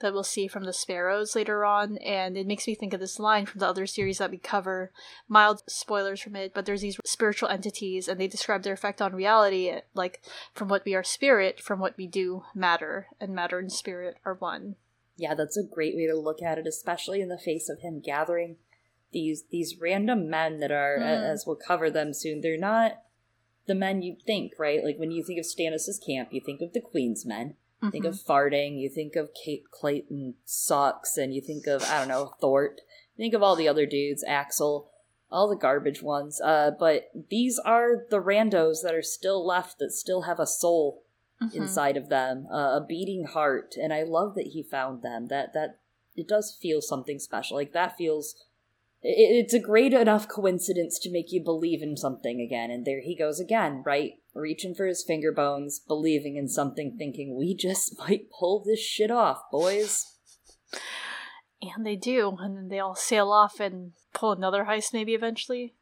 that 0.00 0.12
we'll 0.12 0.22
see 0.22 0.46
from 0.46 0.64
the 0.64 0.72
sparrows 0.72 1.34
later 1.34 1.64
on 1.64 1.96
and 1.98 2.36
it 2.36 2.46
makes 2.46 2.66
me 2.66 2.74
think 2.74 2.92
of 2.92 3.00
this 3.00 3.18
line 3.18 3.46
from 3.46 3.58
the 3.58 3.66
other 3.66 3.86
series 3.86 4.18
that 4.18 4.30
we 4.30 4.38
cover. 4.38 4.92
Mild 5.28 5.62
spoilers 5.68 6.20
from 6.20 6.36
it 6.36 6.54
but 6.54 6.66
there's 6.66 6.82
these 6.82 6.98
spiritual 7.04 7.48
entities 7.48 8.08
and 8.08 8.20
they 8.20 8.28
describe 8.28 8.62
their 8.62 8.74
effect 8.74 9.02
on 9.02 9.14
reality 9.14 9.72
like 9.94 10.22
from 10.54 10.68
what 10.68 10.84
we 10.84 10.94
are 10.94 11.02
spirit 11.02 11.60
from 11.60 11.80
what 11.80 11.96
we 11.96 12.06
do 12.06 12.44
matter 12.54 13.08
and 13.20 13.34
matter 13.34 13.58
and 13.58 13.72
spirit 13.72 14.16
are 14.24 14.34
one. 14.34 14.76
Yeah 15.16 15.34
that's 15.34 15.56
a 15.56 15.64
great 15.64 15.96
way 15.96 16.06
to 16.06 16.16
look 16.16 16.42
at 16.42 16.58
it 16.58 16.66
especially 16.66 17.20
in 17.20 17.28
the 17.28 17.38
face 17.38 17.68
of 17.68 17.80
him 17.80 18.00
gathering 18.00 18.56
these 19.12 19.44
these 19.50 19.76
random 19.80 20.28
men 20.28 20.60
that 20.60 20.70
are 20.70 20.98
mm. 20.98 21.02
as 21.02 21.44
we'll 21.46 21.56
cover 21.56 21.90
them 21.90 22.12
soon 22.12 22.40
they're 22.40 22.58
not 22.58 23.02
the 23.66 23.74
men 23.74 24.00
you 24.00 24.16
think 24.26 24.52
right? 24.58 24.82
Like 24.84 24.98
when 24.98 25.10
you 25.10 25.24
think 25.24 25.38
of 25.38 25.46
stannis's 25.46 25.98
camp 25.98 26.28
you 26.32 26.40
think 26.40 26.60
of 26.60 26.72
the 26.72 26.80
queen's 26.80 27.26
men 27.26 27.56
Mm-hmm. 27.82 27.90
Think 27.90 28.04
of 28.04 28.14
mm-hmm. 28.14 28.32
farting, 28.32 28.80
you 28.80 28.88
think 28.88 29.14
of 29.14 29.30
Kate 29.34 29.64
Clayton 29.70 30.34
sucks, 30.44 31.16
and 31.16 31.32
you 31.32 31.40
think 31.40 31.66
of, 31.66 31.82
I 31.84 31.98
don't 31.98 32.08
know, 32.08 32.34
Thort. 32.40 32.80
think 33.16 33.34
of 33.34 33.42
all 33.42 33.54
the 33.54 33.68
other 33.68 33.86
dudes, 33.86 34.24
Axel, 34.26 34.90
all 35.30 35.48
the 35.48 35.56
garbage 35.56 36.02
ones. 36.02 36.40
Uh, 36.40 36.72
but 36.78 37.10
these 37.30 37.58
are 37.60 38.04
the 38.10 38.20
randos 38.20 38.82
that 38.82 38.94
are 38.94 39.02
still 39.02 39.46
left 39.46 39.78
that 39.78 39.92
still 39.92 40.22
have 40.22 40.40
a 40.40 40.46
soul 40.46 41.04
mm-hmm. 41.40 41.56
inside 41.56 41.96
of 41.96 42.08
them, 42.08 42.46
uh, 42.52 42.80
a 42.80 42.84
beating 42.86 43.24
heart. 43.24 43.76
And 43.80 43.92
I 43.92 44.02
love 44.02 44.34
that 44.34 44.48
he 44.48 44.62
found 44.62 45.02
them. 45.02 45.26
That, 45.26 45.52
that, 45.54 45.78
it 46.16 46.26
does 46.26 46.56
feel 46.60 46.80
something 46.80 47.20
special. 47.20 47.56
Like, 47.56 47.72
that 47.74 47.96
feels 47.96 48.34
it's 49.02 49.54
a 49.54 49.60
great 49.60 49.94
enough 49.94 50.26
coincidence 50.26 50.98
to 50.98 51.10
make 51.10 51.30
you 51.30 51.42
believe 51.42 51.82
in 51.82 51.96
something 51.96 52.40
again. 52.40 52.70
And 52.70 52.84
there 52.84 53.00
he 53.00 53.14
goes 53.14 53.38
again, 53.38 53.82
right? 53.86 54.14
Reaching 54.38 54.74
for 54.74 54.86
his 54.86 55.04
finger 55.04 55.32
bones, 55.32 55.80
believing 55.80 56.36
in 56.36 56.48
something, 56.48 56.96
thinking, 56.96 57.36
we 57.36 57.54
just 57.56 57.98
might 57.98 58.30
pull 58.30 58.62
this 58.64 58.80
shit 58.80 59.10
off, 59.10 59.42
boys. 59.50 60.06
And 61.60 61.84
they 61.84 61.96
do. 61.96 62.36
And 62.40 62.56
then 62.56 62.68
they 62.68 62.78
all 62.78 62.94
sail 62.94 63.32
off 63.32 63.58
and 63.58 63.92
pull 64.14 64.32
another 64.32 64.64
heist, 64.64 64.92
maybe 64.92 65.14
eventually. 65.14 65.74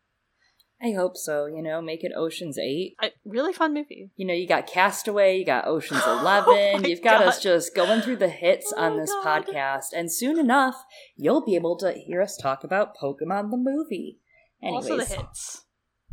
I 0.83 0.92
hope 0.92 1.16
so. 1.16 1.47
You 1.47 1.62
know, 1.62 1.81
make 1.81 2.05
it 2.05 2.12
Ocean's 2.14 2.59
Eight. 2.59 2.97
I, 3.01 3.12
really 3.25 3.53
fun 3.53 3.73
movie. 3.73 4.11
You 4.16 4.27
know, 4.27 4.35
you 4.35 4.47
got 4.47 4.66
Castaway, 4.66 5.38
you 5.38 5.45
got 5.45 5.66
Ocean's 5.66 6.03
11. 6.07 6.45
oh 6.49 6.79
You've 6.87 7.03
got 7.03 7.21
God. 7.21 7.29
us 7.29 7.42
just 7.42 7.75
going 7.75 8.03
through 8.03 8.16
the 8.16 8.29
hits 8.29 8.73
oh 8.77 8.83
on 8.83 8.99
this 8.99 9.11
God. 9.11 9.47
podcast, 9.47 9.87
and 9.95 10.12
soon 10.12 10.38
enough, 10.38 10.77
you'll 11.16 11.45
be 11.45 11.55
able 11.55 11.77
to 11.79 11.92
hear 11.92 12.21
us 12.21 12.37
talk 12.37 12.62
about 12.62 12.97
Pokemon 12.97 13.51
the 13.51 13.57
movie. 13.57 14.19
Anyways, 14.62 14.90
also 14.90 14.97
the 14.99 15.05
hits. 15.05 15.62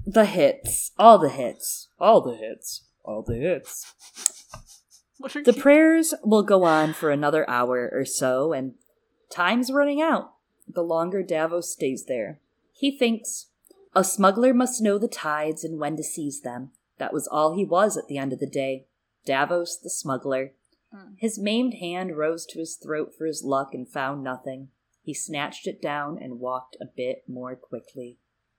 The 0.05 0.25
hits, 0.25 0.91
all 0.97 1.17
the 1.17 1.29
hits, 1.29 1.87
all 2.03 2.21
the 2.21 2.35
hits. 2.35 2.83
all 3.03 3.21
the 3.21 3.35
hits. 3.35 3.93
The 5.45 5.57
prayers 5.57 6.13
will 6.23 6.43
go 6.43 6.63
on 6.63 6.93
for 6.93 7.09
another 7.09 7.49
hour 7.49 7.89
or 7.93 8.03
so, 8.03 8.51
and 8.51 8.73
time's 9.31 9.71
running 9.71 10.01
out. 10.01 10.33
The 10.67 10.83
longer 10.83 11.23
Davos 11.23 11.71
stays 11.71 12.05
there. 12.05 12.39
He 12.73 12.97
thinks, 12.97 13.47
a 13.95 14.03
smuggler 14.03 14.53
must 14.53 14.81
know 14.81 14.97
the 14.97 15.07
tides 15.07 15.63
and 15.63 15.79
when 15.79 15.95
to 15.95 16.03
seize 16.03 16.41
them. 16.41 16.71
That 16.97 17.13
was 17.13 17.27
all 17.27 17.55
he 17.55 17.63
was 17.63 17.95
at 17.95 18.07
the 18.07 18.17
end 18.17 18.33
of 18.33 18.39
the 18.39 18.47
day. 18.47 18.87
Davos 19.25 19.77
the 19.77 19.89
smuggler. 19.89 20.53
Hmm. 20.93 21.13
His 21.17 21.39
maimed 21.39 21.75
hand 21.75 22.17
rose 22.17 22.45
to 22.47 22.59
his 22.59 22.75
throat 22.75 23.13
for 23.17 23.25
his 23.25 23.43
luck 23.43 23.73
and 23.73 23.87
found 23.87 24.23
nothing. 24.23 24.69
He 25.03 25.13
snatched 25.13 25.67
it 25.67 25.81
down 25.81 26.17
and 26.21 26.39
walked 26.39 26.75
a 26.81 26.85
bit 26.85 27.23
more 27.27 27.55
quickly. 27.55 28.17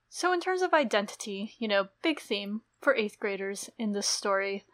So, 0.08 0.32
in 0.32 0.40
terms 0.40 0.62
of 0.62 0.72
identity, 0.72 1.54
you 1.58 1.68
know, 1.68 1.88
big 2.02 2.20
theme 2.20 2.62
for 2.84 2.94
eighth 2.94 3.18
graders 3.18 3.70
in 3.78 3.92
this 3.92 4.06
story. 4.06 4.64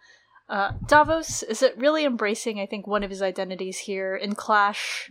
Uh, 0.49 0.73
Davos 0.87 1.45
is 1.45 1.63
it 1.63 1.79
really 1.79 2.05
embracing, 2.05 2.59
I 2.59 2.67
think, 2.67 2.87
one 2.87 3.05
of 3.05 3.11
his 3.11 3.23
identities 3.23 3.79
here 3.79 4.17
in 4.17 4.35
Clash. 4.35 5.11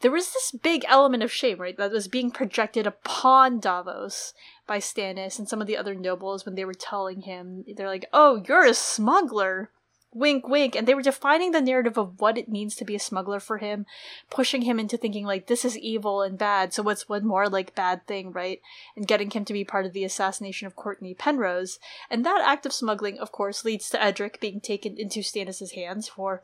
There 0.00 0.12
was 0.12 0.32
this 0.32 0.52
big 0.52 0.84
element 0.88 1.24
of 1.24 1.32
shame, 1.32 1.60
right, 1.60 1.76
that 1.76 1.90
was 1.90 2.06
being 2.06 2.30
projected 2.30 2.86
upon 2.86 3.58
Davos 3.58 4.32
by 4.66 4.78
Stannis 4.78 5.38
and 5.38 5.48
some 5.48 5.60
of 5.60 5.66
the 5.66 5.76
other 5.76 5.94
nobles 5.94 6.46
when 6.46 6.54
they 6.54 6.64
were 6.64 6.74
telling 6.74 7.22
him, 7.22 7.64
they're 7.76 7.88
like, 7.88 8.06
oh, 8.12 8.42
you're 8.46 8.64
a 8.64 8.74
smuggler. 8.74 9.70
Wink, 10.16 10.48
wink. 10.48 10.74
And 10.74 10.88
they 10.88 10.94
were 10.94 11.02
defining 11.02 11.50
the 11.50 11.60
narrative 11.60 11.98
of 11.98 12.18
what 12.22 12.38
it 12.38 12.48
means 12.48 12.74
to 12.76 12.86
be 12.86 12.94
a 12.94 12.98
smuggler 12.98 13.38
for 13.38 13.58
him, 13.58 13.84
pushing 14.30 14.62
him 14.62 14.80
into 14.80 14.96
thinking, 14.96 15.26
like, 15.26 15.46
this 15.46 15.62
is 15.62 15.76
evil 15.76 16.22
and 16.22 16.38
bad, 16.38 16.72
so 16.72 16.82
what's 16.82 17.06
one 17.06 17.26
more, 17.26 17.50
like, 17.50 17.74
bad 17.74 18.06
thing, 18.06 18.32
right? 18.32 18.62
and 18.96 19.06
getting 19.06 19.30
him 19.30 19.44
to 19.44 19.52
be 19.52 19.62
part 19.62 19.84
of 19.84 19.92
the 19.92 20.04
assassination 20.04 20.66
of 20.66 20.74
Cortnay 20.74 21.16
Penrose. 21.16 21.78
And 22.10 22.24
that 22.24 22.40
act 22.42 22.64
of 22.64 22.72
smuggling, 22.72 23.18
of 23.18 23.30
course, 23.30 23.62
leads 23.62 23.90
to 23.90 24.02
Edric 24.02 24.40
being 24.40 24.58
taken 24.60 24.96
into 24.96 25.20
Stannis' 25.20 25.74
hands 25.74 26.08
for, 26.08 26.42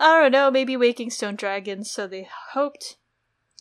I 0.00 0.22
don't 0.22 0.32
know, 0.32 0.50
maybe 0.50 0.76
waking 0.76 1.10
stone 1.10 1.36
dragons, 1.36 1.88
so 1.88 2.08
they 2.08 2.28
hoped. 2.54 2.96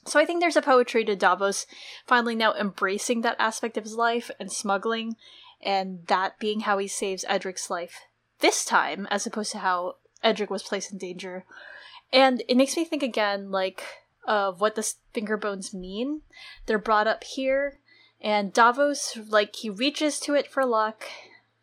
So 0.08 0.19
I 0.19 0.26
think 0.26 0.41
there's 0.41 0.58
a 0.58 0.63
poetry 0.63 1.06
to 1.06 1.15
Davos 1.15 1.67
finally 2.08 2.34
now 2.34 2.56
embracing 2.56 3.21
that 3.21 3.36
aspect 3.38 3.78
of 3.78 3.84
his 3.84 3.95
life 3.95 4.32
and 4.39 4.52
smuggling, 4.52 5.15
and 5.62 6.00
that 6.08 6.39
being 6.39 6.62
how 6.62 6.80
he 6.80 6.88
saves 6.88 7.24
Edric's 7.30 7.69
life 7.69 8.02
this 8.41 8.65
time, 8.65 9.08
as 9.10 9.25
opposed 9.25 9.51
to 9.54 9.60
how 9.60 9.95
Edric 10.23 10.49
was 10.49 10.63
placed 10.63 10.91
in 10.91 10.97
danger. 10.97 11.45
And 12.12 12.43
it 12.47 12.58
makes 12.58 12.75
me 12.75 12.84
think 12.84 13.04
again, 13.04 13.51
like, 13.51 13.84
of 14.27 14.62
what 14.62 14.75
the 14.75 14.93
finger 15.13 15.38
bones 15.38 15.73
mean. 15.73 16.21
They're 16.65 16.77
brought 16.77 17.08
up 17.08 17.23
here, 17.23 17.80
and 18.19 18.54
Davos, 18.54 19.17
like, 19.30 19.56
he 19.56 19.69
reaches 19.69 20.19
to 20.21 20.34
it 20.34 20.51
for 20.51 20.65
luck. 20.65 21.06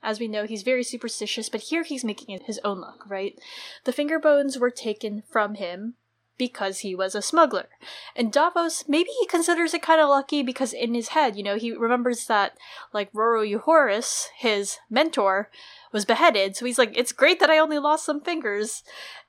As 0.02 0.20
we 0.20 0.28
know, 0.28 0.44
he's 0.44 0.62
very 0.62 0.84
superstitious, 0.84 1.48
but 1.48 1.62
here 1.62 1.82
he's 1.82 2.04
making 2.04 2.34
it 2.34 2.44
his 2.44 2.60
own 2.64 2.80
luck, 2.80 3.04
right? 3.08 3.38
The 3.84 3.92
finger 3.92 4.18
bones 4.18 4.58
were 4.58 4.70
taken 4.70 5.22
from 5.28 5.56
him 5.56 5.94
because 6.38 6.78
he 6.78 6.94
was 6.94 7.14
a 7.14 7.22
smuggler. 7.22 7.68
And 8.16 8.32
Davos, 8.32 8.84
maybe 8.88 9.10
he 9.18 9.26
considers 9.26 9.74
it 9.74 9.82
kind 9.82 10.00
of 10.00 10.08
lucky 10.08 10.42
because 10.42 10.72
in 10.72 10.94
his 10.94 11.08
head, 11.08 11.36
you 11.36 11.42
know, 11.42 11.56
he 11.56 11.72
remembers 11.72 12.26
that, 12.26 12.56
like, 12.92 13.12
Roro 13.12 13.44
Uhoris, 13.46 14.28
his 14.36 14.78
mentor, 14.88 15.50
was 15.92 16.04
beheaded, 16.04 16.56
so 16.56 16.64
he's 16.64 16.78
like, 16.78 16.96
it's 16.96 17.12
great 17.12 17.40
that 17.40 17.50
I 17.50 17.58
only 17.58 17.78
lost 17.78 18.04
some 18.04 18.20
fingers. 18.20 18.82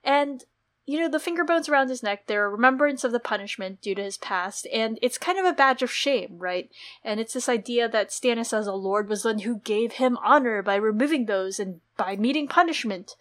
And 0.04 0.44
you 0.90 1.00
know, 1.00 1.08
the 1.08 1.20
finger 1.20 1.44
bones 1.44 1.70
around 1.70 1.88
his 1.90 2.02
neck, 2.02 2.26
they're 2.26 2.48
a 2.48 2.50
remembrance 2.50 3.04
of 3.04 3.12
the 3.12 3.20
punishment 3.20 3.80
due 3.80 3.94
to 3.94 4.02
his 4.02 4.18
past, 4.18 4.66
and 4.74 4.98
it's 5.04 5.20
kind 5.20 5.38
of 5.38 5.46
a 5.46 5.54
badge 5.54 5.84
of 5.84 5.92
shame, 5.92 6.40
right? 6.40 6.72
And 7.04 7.20
it's 7.20 7.34
this 7.34 7.48
idea 7.48 7.88
that 7.88 8.10
Stannis 8.10 8.58
as 8.58 8.66
a 8.66 8.74
lord 8.74 9.08
was 9.08 9.22
the 9.22 9.30
one 9.30 9.40
who 9.40 9.60
gave 9.60 9.94
him 9.94 10.18
honor 10.24 10.64
by 10.64 10.74
removing 10.78 11.28
those 11.28 11.60
and 11.60 11.82
by 11.96 12.16
meeting 12.16 12.48
punishment 12.48 13.16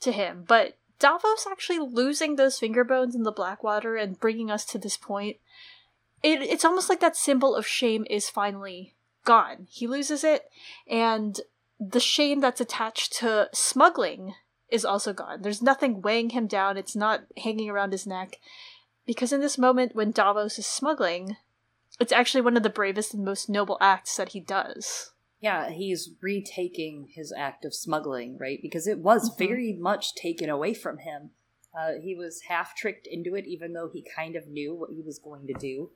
to 0.00 0.12
him. 0.12 0.44
But 0.46 0.76
Davos 0.98 1.46
actually 1.50 1.78
losing 1.78 2.36
those 2.36 2.58
finger 2.58 2.84
bones 2.84 3.14
in 3.14 3.22
the 3.22 3.32
Blackwater 3.32 3.96
and 3.96 4.18
bringing 4.18 4.50
us 4.50 4.64
to 4.66 4.78
this 4.78 4.96
point, 4.96 5.36
it, 6.22 6.40
it's 6.42 6.64
almost 6.64 6.88
like 6.88 7.00
that 7.00 7.16
symbol 7.16 7.54
of 7.54 7.66
shame 7.66 8.06
is 8.08 8.30
finally 8.30 8.94
gone. 9.24 9.66
He 9.70 9.86
loses 9.86 10.24
it, 10.24 10.50
and 10.88 11.40
the 11.80 12.00
shame 12.00 12.40
that's 12.40 12.60
attached 12.60 13.12
to 13.14 13.48
smuggling 13.52 14.34
is 14.70 14.84
also 14.84 15.12
gone. 15.12 15.42
There's 15.42 15.62
nothing 15.62 16.02
weighing 16.02 16.30
him 16.30 16.46
down, 16.46 16.76
it's 16.76 16.96
not 16.96 17.24
hanging 17.36 17.68
around 17.70 17.92
his 17.92 18.06
neck. 18.06 18.38
Because 19.06 19.32
in 19.32 19.40
this 19.40 19.58
moment, 19.58 19.94
when 19.94 20.12
Davos 20.12 20.58
is 20.58 20.66
smuggling, 20.66 21.36
it's 22.00 22.12
actually 22.12 22.40
one 22.40 22.56
of 22.56 22.62
the 22.62 22.70
bravest 22.70 23.12
and 23.14 23.24
most 23.24 23.48
noble 23.48 23.76
acts 23.80 24.16
that 24.16 24.30
he 24.30 24.40
does. 24.40 25.12
Yeah, 25.40 25.70
he's 25.70 26.10
retaking 26.22 27.08
his 27.14 27.32
act 27.36 27.64
of 27.64 27.74
smuggling, 27.74 28.38
right? 28.38 28.58
Because 28.62 28.86
it 28.86 28.98
was 29.00 29.30
Mhm. 29.30 29.38
very 29.38 29.72
much 29.72 30.14
taken 30.14 30.48
away 30.48 30.74
from 30.74 30.98
him. 30.98 31.32
Uh, 31.78 31.94
he 32.00 32.14
was 32.14 32.42
half 32.42 32.74
tricked 32.76 33.06
into 33.06 33.34
it, 33.34 33.46
even 33.46 33.72
though 33.72 33.90
he 33.92 34.02
kind 34.16 34.36
of 34.36 34.46
knew 34.48 34.74
what 34.74 34.90
he 34.90 35.02
was 35.02 35.18
going 35.18 35.46
to 35.46 35.54
do. 35.54 35.90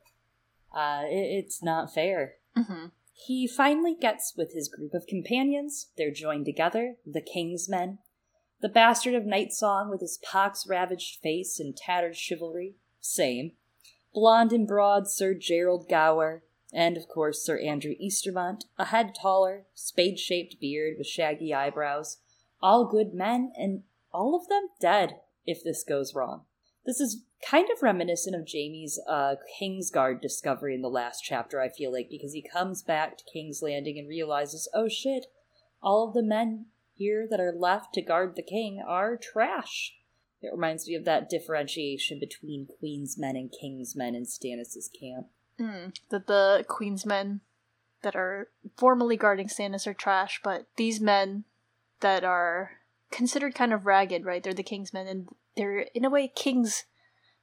Uh, 0.74 1.05
it, 1.07 1.44
it's 1.44 1.62
not 1.62 1.94
fair. 1.94 2.35
Mm-hmm. 2.57 2.87
He 3.14 3.46
finally 3.48 3.94
gets 3.94 4.35
with 4.37 4.53
his 4.53 4.68
group 4.68 4.92
of 4.92 5.07
companions. 5.07 5.90
They're 5.96 6.11
joined 6.11 6.44
together, 6.44 6.96
the 7.07 7.20
King's 7.22 7.68
Men. 7.68 7.98
The 8.61 8.68
bastard 8.68 9.14
of 9.14 9.24
Night 9.24 9.53
Song 9.53 9.88
with 9.88 10.01
his 10.01 10.18
pox 10.18 10.66
ravaged 10.66 11.20
face 11.20 11.61
and 11.61 11.77
tattered 11.77 12.16
chivalry. 12.16 12.74
Same. 13.01 13.53
Blonde 14.12 14.53
and 14.53 14.66
broad 14.66 15.09
Sir 15.09 15.35
Gerald 15.35 15.88
Gower. 15.88 16.42
And, 16.72 16.96
of 16.96 17.09
course, 17.09 17.44
Sir 17.44 17.59
Andrew 17.59 17.94
Estermont, 18.02 18.64
a 18.78 18.87
head 18.87 19.14
taller, 19.14 19.64
spade 19.74 20.18
shaped 20.18 20.61
beard 20.61 20.96
with 20.98 21.07
shaggy 21.07 21.54
eyebrows. 21.54 22.18
All 22.61 22.85
good 22.85 23.14
men, 23.14 23.52
and 23.57 23.83
all 24.12 24.35
of 24.35 24.48
them 24.48 24.68
dead 24.81 25.20
if 25.46 25.64
this 25.64 25.83
goes 25.83 26.14
wrong. 26.14 26.42
This 26.85 27.00
is 27.00 27.22
kind 27.46 27.68
of 27.74 27.83
reminiscent 27.83 28.35
of 28.35 28.48
Jaime's 28.50 29.00
uh, 29.09 29.37
Kingsguard 29.61 30.20
discovery 30.20 30.74
in 30.74 30.83
the 30.83 30.88
last 30.88 31.22
chapter, 31.22 31.61
I 31.61 31.68
feel 31.68 31.92
like, 31.92 32.09
because 32.11 32.33
he 32.33 32.42
comes 32.42 32.83
back 32.83 33.16
to 33.18 33.24
King's 33.33 33.62
Landing 33.62 33.98
and 33.98 34.09
realizes, 34.09 34.68
oh 34.74 34.88
shit, 34.88 35.26
all 35.83 36.09
of 36.09 36.14
the 36.14 36.22
men 36.22 36.66
here 36.94 37.26
that 37.31 37.40
are 37.40 37.52
left 37.52 37.94
to 37.94 38.02
guard 38.02 38.35
the 38.37 38.42
king 38.42 38.83
are 38.87 39.16
trash. 39.16 39.94
It 40.40 40.52
reminds 40.52 40.87
me 40.88 40.94
of 40.94 41.04
that 41.04 41.28
differentiation 41.28 42.18
between 42.18 42.68
Queen's 42.78 43.16
men 43.18 43.37
and 43.37 43.52
King's 43.52 43.96
men 43.96 44.14
in 44.14 44.24
Stannis' 44.24 44.88
camp. 44.98 45.28
Mm, 45.61 45.94
that 46.11 46.27
the 46.27 46.64
Queen's 46.68 47.05
men 47.05 47.40
that 48.03 48.14
are 48.14 48.49
formally 48.77 49.16
guarding 49.16 49.49
Stannis 49.49 49.87
are 49.87 49.94
trash, 49.94 50.40
but 50.44 50.66
these 50.77 51.01
men 51.01 51.44
that 52.01 52.23
are 52.23 52.79
considered 53.11 53.55
kind 53.55 53.73
of 53.73 53.87
ragged, 53.87 54.25
right? 54.25 54.42
They're 54.42 54.55
the 54.55 54.62
King's 54.62 54.92
men, 54.92 55.07
and 55.07 55.29
they're 55.57 55.81
in 55.94 56.05
a 56.05 56.11
way 56.11 56.29
King's 56.29 56.85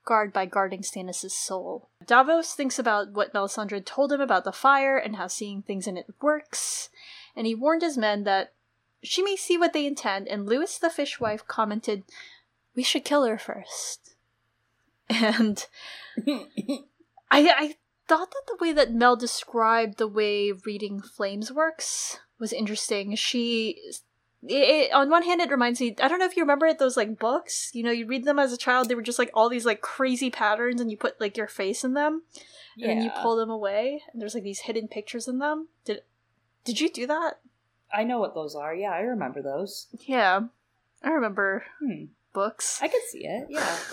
guard 0.06 0.32
by 0.32 0.46
guarding 0.46 0.82
Stannis' 0.82 1.32
soul. 1.32 1.90
Davos 2.06 2.54
thinks 2.54 2.80
about 2.80 3.12
what 3.12 3.34
Melisandre 3.34 3.84
told 3.84 4.14
him 4.14 4.22
about 4.22 4.44
the 4.44 4.52
fire 4.52 4.98
and 4.98 5.16
how 5.18 5.28
seeing 5.28 5.62
things 5.62 5.88
in 5.88 5.98
it 5.98 6.08
works, 6.22 6.90
and 7.36 7.46
he 7.46 7.56
warned 7.56 7.82
his 7.82 7.98
men 7.98 8.24
that 8.24 8.54
she 9.04 9.22
may 9.22 9.36
see 9.36 9.58
what 9.58 9.74
they 9.74 9.86
intend, 9.86 10.28
and 10.28 10.48
Lewys 10.48 10.80
the 10.80 10.90
fishwife 10.90 11.46
commented, 11.48 12.04
We 12.76 12.84
should 12.84 13.04
kill 13.04 13.26
her 13.26 13.38
first. 13.38 14.16
And 15.08 15.64
I, 16.28 16.58
I 17.32 17.76
thought 18.08 18.32
that 18.32 18.44
the 18.48 18.58
way 18.60 18.72
that 18.74 18.94
Mel 18.94 19.16
described 19.16 19.98
the 19.98 20.08
way 20.08 20.52
reading 20.52 21.02
flames 21.02 21.52
works 21.52 22.20
was 22.40 22.52
interesting. 22.54 23.16
She, 23.16 23.80
it, 24.44 24.54
it- 24.54 24.94
on 24.94 25.10
one 25.10 25.24
hand, 25.24 25.42
it 25.42 25.50
reminds 25.50 25.80
me. 25.82 25.96
I 26.02 26.08
don't 26.08 26.20
know 26.20 26.26
if 26.26 26.36
you 26.38 26.44
remember 26.44 26.66
it. 26.68 26.78
Those 26.80 26.98
like 26.98 27.18
books, 27.20 27.72
you 27.74 27.84
know, 27.84 27.92
you 27.92 28.06
read 28.06 28.26
them 28.26 28.40
as 28.40 28.54
a 28.54 28.58
child. 28.58 28.90
They 28.90 28.96
were 28.96 29.02
just 29.02 29.20
like 29.20 29.32
all 29.34 29.50
these 29.50 29.66
like 29.66 29.82
crazy 29.82 30.30
patterns, 30.30 30.80
and 30.82 30.92
you 30.92 30.98
put 30.98 31.20
like 31.20 31.38
your 31.38 31.48
face 31.48 31.84
in 31.84 31.94
them, 31.94 32.24
and 32.80 32.90
then 32.90 33.02
you 33.02 33.10
pull 33.22 33.36
them 33.38 33.50
away, 33.50 34.04
and 34.12 34.22
there's 34.22 34.34
like 34.36 34.44
these 34.44 34.60
hidden 34.62 34.88
pictures 34.88 35.28
in 35.28 35.40
them. 35.40 35.70
Did 35.86 36.02
did 36.64 36.80
you 36.80 36.90
do 36.92 37.08
that? 37.08 37.40
I 37.94 38.04
know 38.04 38.20
what 38.20 38.34
those 38.36 38.56
are. 38.56 38.74
Yeah, 38.76 38.92
I 38.92 39.00
remember 39.02 39.42
those. 39.42 39.88
Yeah, 40.06 40.42
I 41.04 41.10
remember 41.10 41.64
Hmm. 41.80 42.06
books. 42.34 42.80
I 42.82 42.88
could 42.90 43.02
see 43.10 43.26
it. 43.26 43.48
Yeah. 43.50 43.78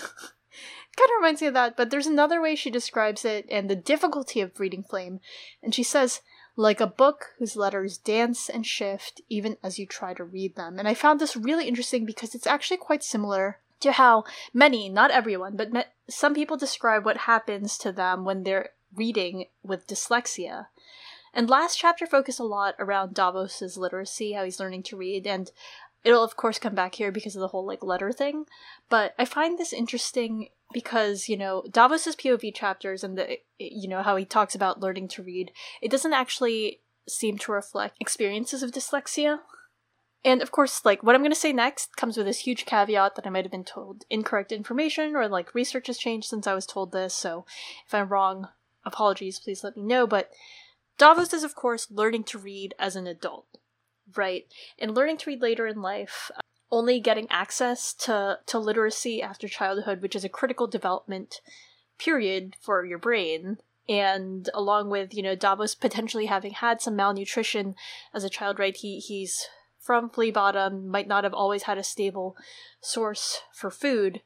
kind 0.95 1.09
of 1.09 1.21
reminds 1.21 1.41
me 1.41 1.47
of 1.47 1.53
that, 1.53 1.75
but 1.75 1.89
there's 1.89 2.07
another 2.07 2.41
way 2.41 2.55
she 2.55 2.69
describes 2.69 3.25
it 3.25 3.45
and 3.49 3.69
the 3.69 3.75
difficulty 3.75 4.41
of 4.41 4.59
reading 4.59 4.83
Flame. 4.83 5.19
And 5.61 5.73
she 5.73 5.83
says, 5.83 6.21
like 6.55 6.79
a 6.79 6.87
book 6.87 7.29
whose 7.39 7.55
letters 7.55 7.97
dance 7.97 8.49
and 8.49 8.65
shift 8.65 9.21
even 9.27 9.57
as 9.63 9.79
you 9.79 9.87
try 9.87 10.13
to 10.13 10.23
read 10.23 10.55
them. 10.55 10.77
And 10.77 10.87
I 10.87 10.93
found 10.93 11.19
this 11.19 11.35
really 11.35 11.67
interesting 11.67 12.05
because 12.05 12.35
it's 12.35 12.47
actually 12.47 12.77
quite 12.77 13.03
similar 13.03 13.57
to 13.79 13.93
how 13.93 14.23
many, 14.53 14.87
not 14.87 15.11
everyone, 15.11 15.57
but 15.57 15.73
me- 15.73 15.83
some 16.07 16.33
people 16.33 16.57
describe 16.57 17.05
what 17.05 17.17
happens 17.17 17.77
to 17.79 17.91
them 17.91 18.23
when 18.23 18.43
they're 18.43 18.69
reading 18.95 19.45
with 19.63 19.87
dyslexia. 19.87 20.67
And 21.33 21.49
last 21.49 21.79
chapter 21.79 22.05
focused 22.05 22.39
a 22.39 22.43
lot 22.43 22.75
around 22.77 23.15
Davos's 23.15 23.75
literacy, 23.75 24.33
how 24.33 24.43
he's 24.43 24.59
learning 24.59 24.83
to 24.83 24.95
read, 24.95 25.25
and 25.25 25.51
it'll 26.03 26.23
of 26.23 26.37
course 26.37 26.59
come 26.59 26.75
back 26.75 26.95
here 26.95 27.11
because 27.11 27.35
of 27.35 27.39
the 27.39 27.47
whole 27.47 27.65
like 27.65 27.83
letter 27.83 28.11
thing. 28.11 28.45
But 28.89 29.15
I 29.17 29.25
find 29.25 29.57
this 29.57 29.73
interesting 29.73 30.49
because 30.73 31.29
you 31.29 31.37
know 31.37 31.63
Davos's 31.71 32.15
POV 32.15 32.53
chapters 32.53 33.03
and 33.03 33.17
the 33.17 33.37
you 33.57 33.87
know 33.87 34.03
how 34.03 34.15
he 34.15 34.25
talks 34.25 34.55
about 34.55 34.79
learning 34.79 35.07
to 35.09 35.23
read, 35.23 35.51
it 35.81 35.91
doesn't 35.91 36.13
actually 36.13 36.81
seem 37.07 37.37
to 37.37 37.51
reflect 37.51 37.97
experiences 37.99 38.63
of 38.63 38.71
dyslexia. 38.71 39.39
And 40.25 40.41
of 40.41 40.51
course, 40.51 40.85
like 40.85 41.03
what 41.03 41.15
I'm 41.15 41.21
going 41.21 41.31
to 41.31 41.39
say 41.39 41.51
next 41.51 41.97
comes 41.97 42.15
with 42.15 42.25
this 42.25 42.39
huge 42.39 42.65
caveat 42.65 43.15
that 43.15 43.27
I 43.27 43.29
might 43.29 43.43
have 43.43 43.51
been 43.51 43.65
told 43.65 44.05
incorrect 44.09 44.51
information 44.51 45.15
or 45.15 45.27
like 45.27 45.53
research 45.53 45.87
has 45.87 45.97
changed 45.97 46.27
since 46.27 46.47
I 46.47 46.53
was 46.53 46.65
told 46.65 46.91
this. 46.91 47.13
So 47.13 47.45
if 47.85 47.93
I'm 47.93 48.07
wrong, 48.07 48.47
apologies, 48.85 49.39
please 49.39 49.63
let 49.63 49.75
me 49.75 49.83
know. 49.83 50.07
But 50.07 50.31
Davos 50.97 51.33
is, 51.33 51.43
of 51.43 51.55
course, 51.55 51.87
learning 51.91 52.23
to 52.25 52.37
read 52.37 52.73
as 52.79 52.95
an 52.95 53.07
adult, 53.07 53.47
right? 54.15 54.45
And 54.79 54.95
learning 54.95 55.17
to 55.17 55.29
read 55.29 55.41
later 55.41 55.67
in 55.67 55.81
life, 55.81 56.31
only 56.73 56.99
getting 56.99 57.27
access 57.29 57.93
to, 57.93 58.39
to 58.47 58.57
literacy 58.57 59.21
after 59.21 59.47
childhood, 59.47 60.01
which 60.01 60.15
is 60.15 60.25
a 60.25 60.29
critical 60.29 60.65
development 60.65 61.39
period 61.99 62.55
for 62.59 62.83
your 62.83 62.97
brain. 62.97 63.57
And 63.87 64.49
along 64.55 64.89
with, 64.89 65.13
you 65.13 65.21
know, 65.21 65.35
Davos 65.35 65.75
potentially 65.75 66.25
having 66.25 66.53
had 66.53 66.81
some 66.81 66.95
malnutrition 66.95 67.75
as 68.11 68.23
a 68.23 68.29
child, 68.29 68.57
right? 68.57 68.75
He 68.75 68.99
he's 68.99 69.47
from 69.79 70.09
Flea 70.09 70.31
Bottom, 70.31 70.87
might 70.87 71.07
not 71.07 71.25
have 71.25 71.33
always 71.33 71.63
had 71.63 71.77
a 71.77 71.83
stable 71.83 72.35
source 72.81 73.41
for 73.53 73.69
food, 73.69 74.21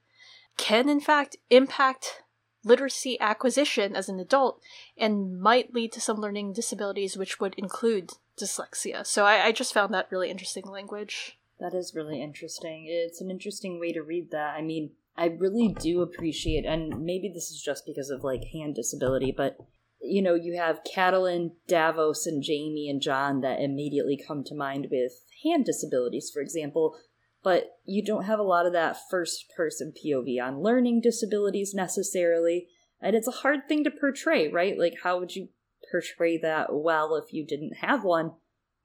can 0.56 0.88
in 0.88 1.02
fact 1.02 1.36
impact 1.50 2.24
literacy 2.64 3.20
acquisition 3.20 3.96
as 3.96 4.08
an 4.08 4.20
adult 4.20 4.62
and 4.98 5.40
might 5.40 5.74
lead 5.74 5.92
to 5.92 6.02
some 6.02 6.22
learning 6.22 6.54
disabilities, 6.54 7.18
which 7.18 7.40
would 7.40 7.56
include 7.56 8.12
dyslexia. 8.40 9.06
So 9.06 9.26
I, 9.26 9.48
I 9.48 9.52
just 9.52 9.74
found 9.74 9.94
that 9.94 10.08
really 10.12 10.30
interesting 10.30 10.66
language. 10.66 11.37
That 11.60 11.74
is 11.74 11.94
really 11.96 12.22
interesting. 12.22 12.86
It's 12.88 13.22
an 13.22 13.32
interesting 13.32 13.80
way 13.80 13.92
to 13.94 14.04
read 14.04 14.32
that. 14.32 14.56
I 14.56 14.62
mean, 14.62 14.92
I 15.18 15.26
really 15.26 15.76
do 15.80 16.02
appreciate, 16.02 16.66
and 16.66 17.04
maybe 17.04 17.32
this 17.34 17.50
is 17.50 17.62
just 17.62 17.86
because 17.86 18.12
of 18.12 18.24
like 18.24 18.44
hand 18.54 18.76
disability, 18.76 19.34
but 19.36 19.58
you 20.00 20.22
know, 20.22 20.36
you 20.36 20.56
have 20.58 20.84
Catelyn, 20.84 21.54
Davos, 21.68 22.28
and 22.28 22.44
Jaime 22.46 22.88
and 22.90 23.02
Jon 23.02 23.42
that 23.42 23.60
immediately 23.60 24.16
come 24.16 24.44
to 24.46 24.56
mind 24.56 24.88
with 24.92 25.12
hand 25.44 25.66
disabilities, 25.66 26.30
for 26.32 26.42
example, 26.42 26.96
but 27.44 27.78
you 27.86 28.04
don't 28.04 28.26
have 28.26 28.40
a 28.40 28.44
lot 28.44 28.68
of 28.68 28.74
that 28.74 28.98
first 29.10 29.46
person 29.56 29.94
POV 29.94 30.42
on 30.42 30.62
learning 30.62 31.02
disabilities 31.02 31.74
necessarily. 31.74 32.68
And 33.02 33.16
it's 33.16 33.28
a 33.28 33.32
hard 33.32 33.68
thing 33.68 33.84
to 33.84 33.92
portray, 33.92 34.50
right? 34.50 34.78
Like, 34.78 34.96
how 35.04 35.20
would 35.20 35.36
you 35.36 35.50
portray 35.92 36.38
that 36.40 36.68
well 36.72 37.16
if 37.16 37.34
you 37.34 37.46
didn't 37.46 37.78
have 37.78 38.04
one? 38.04 38.34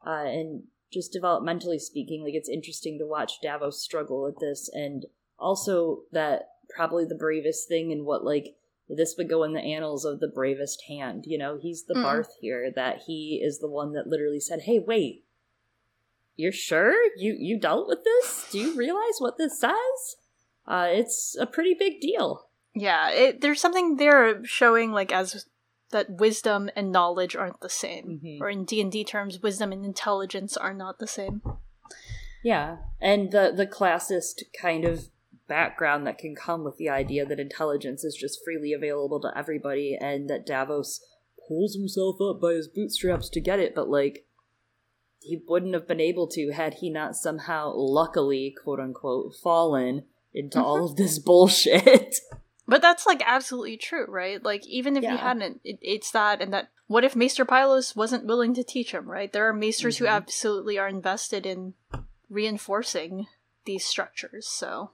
Uh, 0.06 0.24
and 0.24 0.62
just 0.92 1.14
developmentally 1.14 1.80
speaking, 1.80 2.22
like, 2.22 2.34
it's 2.34 2.48
interesting 2.48 2.98
to 2.98 3.06
watch 3.06 3.40
Davos 3.42 3.80
struggle 3.80 4.22
with 4.22 4.38
this. 4.38 4.68
And 4.72 5.06
also, 5.38 6.02
that 6.12 6.50
probably 6.74 7.04
the 7.04 7.14
bravest 7.14 7.68
thing 7.68 7.92
and 7.92 8.04
what, 8.04 8.24
like, 8.24 8.56
this 8.88 9.14
would 9.16 9.28
go 9.28 9.42
in 9.42 9.52
the 9.52 9.60
annals 9.60 10.04
of 10.04 10.20
the 10.20 10.28
bravest 10.28 10.84
hand. 10.88 11.24
You 11.26 11.38
know, 11.38 11.58
he's 11.60 11.84
the 11.84 11.94
mm. 11.94 12.02
Barth 12.02 12.34
here, 12.40 12.70
that 12.74 13.02
he 13.06 13.40
is 13.42 13.58
the 13.58 13.70
one 13.70 13.92
that 13.92 14.06
literally 14.06 14.40
said, 14.40 14.62
hey, 14.62 14.78
wait, 14.78 15.24
you're 16.36 16.52
sure 16.52 16.94
you 17.16 17.36
you 17.38 17.58
dealt 17.58 17.88
with 17.88 18.04
this? 18.04 18.48
Do 18.50 18.58
you 18.58 18.74
realize 18.74 19.18
what 19.18 19.38
this 19.38 19.60
says? 19.60 20.16
Uh, 20.66 20.88
it's 20.90 21.36
a 21.38 21.46
pretty 21.46 21.74
big 21.74 22.00
deal. 22.00 22.48
Yeah, 22.74 23.10
it, 23.10 23.40
there's 23.40 23.60
something 23.60 23.96
there 23.96 24.44
showing 24.44 24.92
like 24.92 25.12
as 25.12 25.46
that 25.92 26.18
wisdom 26.18 26.68
and 26.74 26.90
knowledge 26.90 27.36
aren't 27.36 27.60
the 27.60 27.68
same, 27.68 28.20
mm-hmm. 28.22 28.42
or 28.42 28.50
in 28.50 28.64
D 28.64 28.80
and 28.80 28.90
D 28.90 29.04
terms, 29.04 29.40
wisdom 29.42 29.72
and 29.72 29.84
intelligence 29.84 30.56
are 30.56 30.74
not 30.74 30.98
the 30.98 31.06
same. 31.06 31.42
Yeah, 32.42 32.78
and 33.00 33.30
the 33.30 33.52
the 33.54 33.66
classist 33.66 34.42
kind 34.60 34.84
of 34.84 35.08
background 35.48 36.06
that 36.06 36.18
can 36.18 36.34
come 36.34 36.64
with 36.64 36.76
the 36.76 36.88
idea 36.88 37.24
that 37.26 37.38
intelligence 37.38 38.04
is 38.04 38.14
just 38.14 38.40
freely 38.44 38.72
available 38.72 39.20
to 39.20 39.36
everybody, 39.36 39.96
and 40.00 40.28
that 40.28 40.46
Davos 40.46 41.04
pulls 41.46 41.74
himself 41.74 42.16
up 42.20 42.40
by 42.40 42.52
his 42.52 42.68
bootstraps 42.68 43.28
to 43.30 43.40
get 43.40 43.60
it, 43.60 43.74
but 43.74 43.88
like 43.88 44.26
he 45.20 45.40
wouldn't 45.46 45.74
have 45.74 45.86
been 45.86 46.00
able 46.00 46.26
to 46.26 46.50
had 46.50 46.74
he 46.74 46.90
not 46.90 47.14
somehow 47.14 47.72
luckily 47.74 48.54
quote 48.62 48.80
unquote 48.80 49.34
fallen 49.42 50.04
into 50.34 50.60
all 50.60 50.76
mm-hmm. 50.76 50.92
of 50.92 50.96
this 50.96 51.18
bullshit 51.18 52.16
but 52.66 52.82
that's 52.82 53.06
like 53.06 53.22
absolutely 53.26 53.76
true 53.76 54.06
right? 54.08 54.42
Like 54.42 54.66
even 54.66 54.96
if 54.96 55.02
yeah. 55.02 55.12
he 55.12 55.16
hadn't 55.18 55.60
it, 55.64 55.78
it's 55.82 56.10
that 56.12 56.40
and 56.40 56.52
that 56.52 56.68
what 56.86 57.04
if 57.04 57.16
maester 57.16 57.44
pylos 57.44 57.96
wasn't 57.96 58.26
willing 58.26 58.54
to 58.54 58.64
teach 58.64 58.92
him 58.92 59.10
right? 59.10 59.32
There 59.32 59.48
are 59.48 59.54
maesters 59.54 59.96
mm-hmm. 59.96 60.04
who 60.04 60.10
absolutely 60.10 60.78
are 60.78 60.88
invested 60.88 61.46
in 61.46 61.74
reinforcing 62.28 63.26
these 63.64 63.84
structures 63.84 64.48
so. 64.48 64.90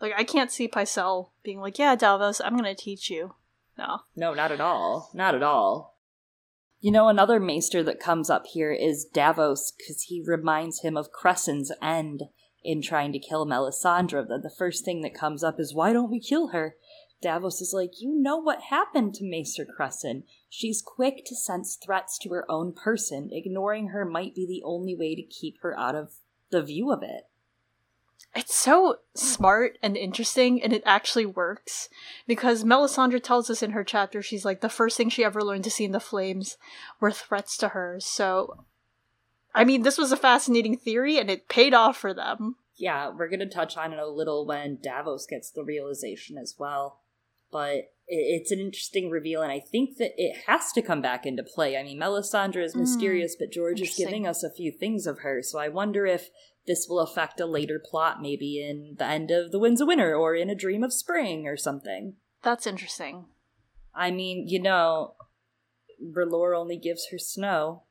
Like 0.00 0.12
i 0.16 0.24
can't 0.24 0.52
see 0.52 0.68
pycelle 0.68 1.30
being 1.42 1.60
like 1.60 1.78
yeah 1.78 1.96
davos 1.96 2.40
i'm 2.44 2.56
gonna 2.56 2.74
teach 2.74 3.10
you. 3.10 3.34
No. 3.78 4.00
No 4.14 4.34
not 4.34 4.52
at 4.52 4.60
all. 4.60 5.10
Not 5.14 5.34
at 5.34 5.42
all. 5.42 5.96
You 6.80 6.92
know, 6.92 7.08
another 7.08 7.40
maester 7.40 7.82
that 7.82 7.98
comes 7.98 8.28
up 8.28 8.46
here 8.46 8.70
is 8.70 9.06
Davos, 9.06 9.72
because 9.76 10.02
he 10.02 10.22
reminds 10.24 10.82
him 10.82 10.96
of 10.96 11.10
Cressen's 11.10 11.72
end 11.82 12.24
in 12.66 12.82
trying 12.82 13.12
to 13.12 13.18
kill 13.18 13.46
Melisandre. 13.46 14.26
That 14.28 14.42
the 14.42 14.50
first 14.50 14.84
thing 14.84 15.02
that 15.02 15.14
comes 15.14 15.44
up 15.44 15.58
is, 15.58 15.74
why 15.74 15.92
don't 15.92 16.10
we 16.10 16.20
kill 16.20 16.48
her? 16.48 16.76
Davos 17.22 17.62
is 17.62 17.72
like, 17.72 18.00
you 18.00 18.14
know 18.14 18.36
what 18.36 18.64
happened 18.68 19.14
to 19.14 19.24
Maester 19.24 19.64
Cressen. 19.66 20.24
She's 20.50 20.82
quick 20.82 21.24
to 21.26 21.34
sense 21.34 21.78
threats 21.82 22.18
to 22.18 22.28
her 22.30 22.44
own 22.50 22.72
person. 22.72 23.30
Ignoring 23.32 23.88
her 23.88 24.04
might 24.04 24.34
be 24.34 24.46
the 24.46 24.62
only 24.64 24.94
way 24.94 25.14
to 25.14 25.22
keep 25.22 25.56
her 25.62 25.78
out 25.78 25.94
of 25.94 26.12
the 26.50 26.62
view 26.62 26.92
of 26.92 27.02
it 27.02 27.24
it's 28.36 28.54
so 28.54 28.96
smart 29.14 29.78
and 29.82 29.96
interesting 29.96 30.62
and 30.62 30.72
it 30.72 30.82
actually 30.84 31.26
works 31.26 31.88
because 32.26 32.64
melisandre 32.64 33.22
tells 33.22 33.48
us 33.48 33.62
in 33.62 33.70
her 33.70 33.82
chapter 33.82 34.22
she's 34.22 34.44
like 34.44 34.60
the 34.60 34.68
first 34.68 34.96
thing 34.96 35.08
she 35.08 35.24
ever 35.24 35.42
learned 35.42 35.64
to 35.64 35.70
see 35.70 35.84
in 35.84 35.92
the 35.92 36.00
flames 36.00 36.56
were 37.00 37.10
threats 37.10 37.56
to 37.56 37.68
her 37.68 37.98
so 37.98 38.64
i 39.56 39.64
mean 39.64 39.82
this 39.82 39.98
was 39.98 40.12
a 40.12 40.16
fascinating 40.16 40.76
theory 40.76 41.18
and 41.18 41.30
it 41.30 41.48
paid 41.48 41.74
off 41.74 41.96
for 41.96 42.14
them 42.14 42.56
yeah 42.76 43.08
we're 43.08 43.28
going 43.28 43.40
to 43.40 43.46
touch 43.46 43.76
on 43.76 43.92
it 43.92 43.98
a 43.98 44.06
little 44.06 44.46
when 44.46 44.78
davos 44.82 45.26
gets 45.26 45.50
the 45.50 45.64
realization 45.64 46.38
as 46.38 46.54
well 46.58 47.00
but 47.50 47.92
it's 48.08 48.52
an 48.52 48.60
interesting 48.60 49.10
reveal 49.10 49.42
and 49.42 49.50
i 49.50 49.58
think 49.58 49.96
that 49.98 50.12
it 50.16 50.44
has 50.46 50.70
to 50.72 50.82
come 50.82 51.02
back 51.02 51.26
into 51.26 51.42
play 51.42 51.76
i 51.76 51.82
mean 51.82 51.98
melisandre 51.98 52.62
is 52.62 52.74
hmm. 52.74 52.80
mysterious 52.80 53.34
mm, 53.34 53.40
but 53.40 53.50
george 53.50 53.80
is 53.80 53.96
giving 53.96 54.26
us 54.26 54.44
a 54.44 54.52
few 54.52 54.70
things 54.70 55.06
of 55.06 55.20
her 55.20 55.42
so 55.42 55.58
i 55.58 55.68
wonder 55.68 56.06
if 56.06 56.30
this 56.66 56.86
will 56.88 57.00
affect 57.00 57.40
a 57.40 57.46
later 57.46 57.80
plot, 57.82 58.20
maybe 58.20 58.60
in 58.60 58.96
the 58.98 59.06
end 59.06 59.30
of 59.30 59.52
The 59.52 59.58
Winds 59.58 59.80
of 59.80 59.88
Winter 59.88 60.14
or 60.14 60.34
in 60.34 60.50
A 60.50 60.54
Dream 60.54 60.82
of 60.82 60.92
Spring 60.92 61.46
or 61.46 61.56
something. 61.56 62.14
That's 62.42 62.66
interesting. 62.66 63.26
I 63.94 64.10
mean, 64.10 64.46
you 64.48 64.60
know, 64.60 65.14
R'hllor 66.04 66.56
only 66.56 66.76
gives 66.76 67.08
her 67.10 67.18
snow. 67.18 67.84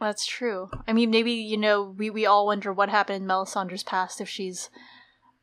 That's 0.00 0.26
true. 0.26 0.70
I 0.88 0.94
mean, 0.94 1.10
maybe, 1.10 1.32
you 1.32 1.58
know, 1.58 1.82
we, 1.82 2.08
we 2.08 2.24
all 2.24 2.46
wonder 2.46 2.72
what 2.72 2.88
happened 2.88 3.22
in 3.22 3.28
Melisandre's 3.28 3.82
past 3.82 4.20
if 4.20 4.28
she's 4.28 4.70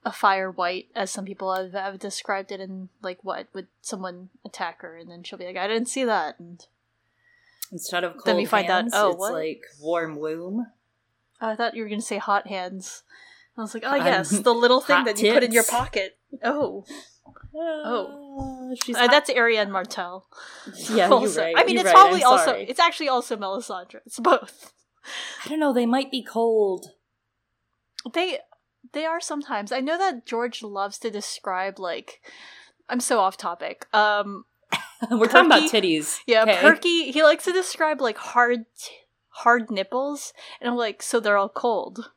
a 0.03 0.11
fire 0.11 0.49
wight, 0.49 0.87
as 0.95 1.11
some 1.11 1.25
people 1.25 1.53
have, 1.53 1.73
have 1.73 1.99
described 1.99 2.51
it, 2.51 2.59
and 2.59 2.89
like, 3.03 3.19
what? 3.21 3.47
Would 3.53 3.67
someone 3.81 4.29
attack 4.43 4.81
her? 4.81 4.97
And 4.97 5.11
then 5.11 5.21
she'll 5.23 5.37
be 5.37 5.45
like, 5.45 5.57
I 5.57 5.67
didn't 5.67 5.89
see 5.89 6.05
that. 6.05 6.39
And 6.39 6.65
instead 7.71 8.03
of 8.03 8.13
cold 8.13 8.25
then 8.25 8.37
we 8.37 8.45
find 8.45 8.67
hands, 8.67 8.93
out, 8.95 9.05
oh, 9.05 9.09
it's 9.11 9.19
what? 9.19 9.33
like 9.33 9.61
warm 9.79 10.15
womb. 10.15 10.67
Oh, 11.39 11.49
I 11.49 11.55
thought 11.55 11.75
you 11.75 11.83
were 11.83 11.89
going 11.89 12.01
to 12.01 12.05
say 12.05 12.17
hot 12.17 12.47
hands. 12.47 13.03
I 13.57 13.61
was 13.61 13.73
like, 13.73 13.83
oh 13.85 13.95
yes, 13.95 14.29
the 14.29 14.53
little 14.53 14.81
thing 14.81 15.03
that 15.05 15.21
you 15.21 15.33
put 15.33 15.43
in 15.43 15.51
your 15.51 15.63
pocket. 15.63 16.17
Oh, 16.43 16.85
oh, 17.55 18.56
she's 18.75 18.95
uh, 18.95 19.07
that's 19.07 19.29
Arianne 19.29 19.69
Martell. 19.69 20.27
Yeah, 20.89 21.09
you're 21.09 21.29
right. 21.29 21.55
I 21.57 21.63
mean, 21.63 21.75
you're 21.75 21.85
it's 21.85 21.85
right. 21.85 21.93
probably 21.93 22.23
also 22.23 22.53
it's 22.53 22.79
actually 22.79 23.09
also 23.09 23.35
Melisandre. 23.35 23.99
It's 24.05 24.19
both. 24.19 24.73
I 25.45 25.49
don't 25.49 25.59
know. 25.59 25.73
They 25.73 25.85
might 25.85 26.11
be 26.11 26.23
cold. 26.23 26.87
They 28.13 28.39
they 28.93 29.05
are 29.05 29.21
sometimes. 29.21 29.71
I 29.71 29.79
know 29.79 29.97
that 29.97 30.25
George 30.25 30.63
loves 30.63 30.97
to 30.99 31.11
describe 31.11 31.79
like. 31.79 32.21
I'm 32.89 32.99
so 33.01 33.19
off 33.19 33.35
topic. 33.35 33.85
Um, 33.93 34.45
we're 35.11 35.27
perky, 35.27 35.31
talking 35.31 35.45
about 35.47 35.71
titties. 35.71 36.19
Yeah, 36.25 36.43
okay. 36.43 36.61
perky. 36.61 37.11
He 37.11 37.23
likes 37.23 37.45
to 37.45 37.53
describe 37.53 38.01
like 38.01 38.17
hard. 38.17 38.65
Hard 39.41 39.69
nipples, 39.69 40.33
and 40.59 40.67
I'm 40.67 40.77
like, 40.77 41.03
so 41.03 41.19
they're 41.19 41.37
all 41.37 41.47
cold. 41.47 42.09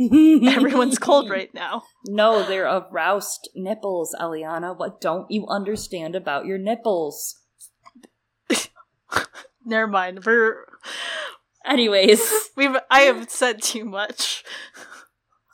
Everyone's 0.00 0.98
cold 0.98 1.28
right 1.30 1.52
now. 1.52 1.82
No, 2.06 2.46
they're 2.46 2.64
aroused 2.66 3.50
nipples, 3.54 4.14
Eliana. 4.18 4.76
What 4.76 5.00
don't 5.00 5.30
you 5.30 5.46
understand 5.46 6.16
about 6.16 6.46
your 6.46 6.58
nipples? 6.58 7.36
Never 9.64 9.86
mind. 9.86 10.24
We're 10.24 10.64
anyways. 11.66 12.50
We've 12.56 12.76
I 12.90 13.00
have 13.00 13.30
said 13.30 13.62
too 13.62 13.84
much. 13.84 14.42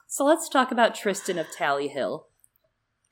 So 0.07 0.25
let's 0.25 0.49
talk 0.49 0.71
about 0.71 0.95
Triston 0.95 1.41
of 1.41 1.51
Tally 1.51 1.89
Hill. 1.89 2.29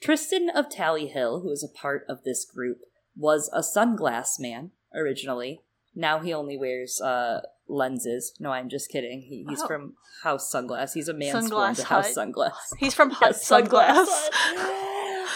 Triston 0.03 0.49
of 0.55 0.71
Tally 0.71 1.09
Hill, 1.09 1.41
who 1.41 1.51
is 1.51 1.65
a 1.65 1.79
part 1.79 2.05
of 2.09 2.23
this 2.25 2.45
group, 2.45 2.79
was 3.17 3.51
a 3.53 3.61
sunglass 3.61 4.39
man 4.39 4.71
originally. 4.95 5.63
Now 5.95 6.21
he 6.21 6.33
only 6.33 6.57
wears 6.57 7.01
uh, 7.01 7.41
lenses. 7.69 8.35
No, 8.39 8.51
I'm 8.51 8.69
just 8.69 8.91
kidding. 8.91 9.23
He, 9.23 9.45
he's 9.49 9.63
oh. 9.63 9.67
from 9.67 9.95
House 10.23 10.53
Sunglass. 10.53 10.93
He's 10.95 11.09
a 11.09 11.15
man 11.15 11.47
sworn 11.47 11.75
to 11.75 11.85
House 11.85 12.15
Sunglass. 12.15 12.53
He's 12.79 12.95
from 12.95 13.11
House 13.21 13.49
yes, 13.49 13.49
Sunglass. 13.49 14.07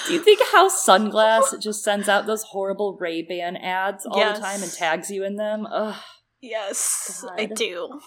Do 0.07 0.15
you 0.15 0.21
think 0.21 0.41
House 0.53 0.87
Sunglass 0.87 1.61
just 1.61 1.83
sends 1.83 2.09
out 2.09 2.27
those 2.27 2.45
horrible 2.45 2.97
Ray 2.99 3.23
Ban 3.23 3.57
ads 3.57 4.07
all 4.07 4.19
yes. 4.19 4.39
the 4.39 4.45
time 4.45 4.63
and 4.63 4.73
tags 4.73 5.11
you 5.11 5.25
in 5.25 5.37
them? 5.37 5.67
Ugh. 5.71 5.97
Yes, 6.41 7.25
God. 7.27 7.41
I 7.41 7.47
do. 7.47 8.01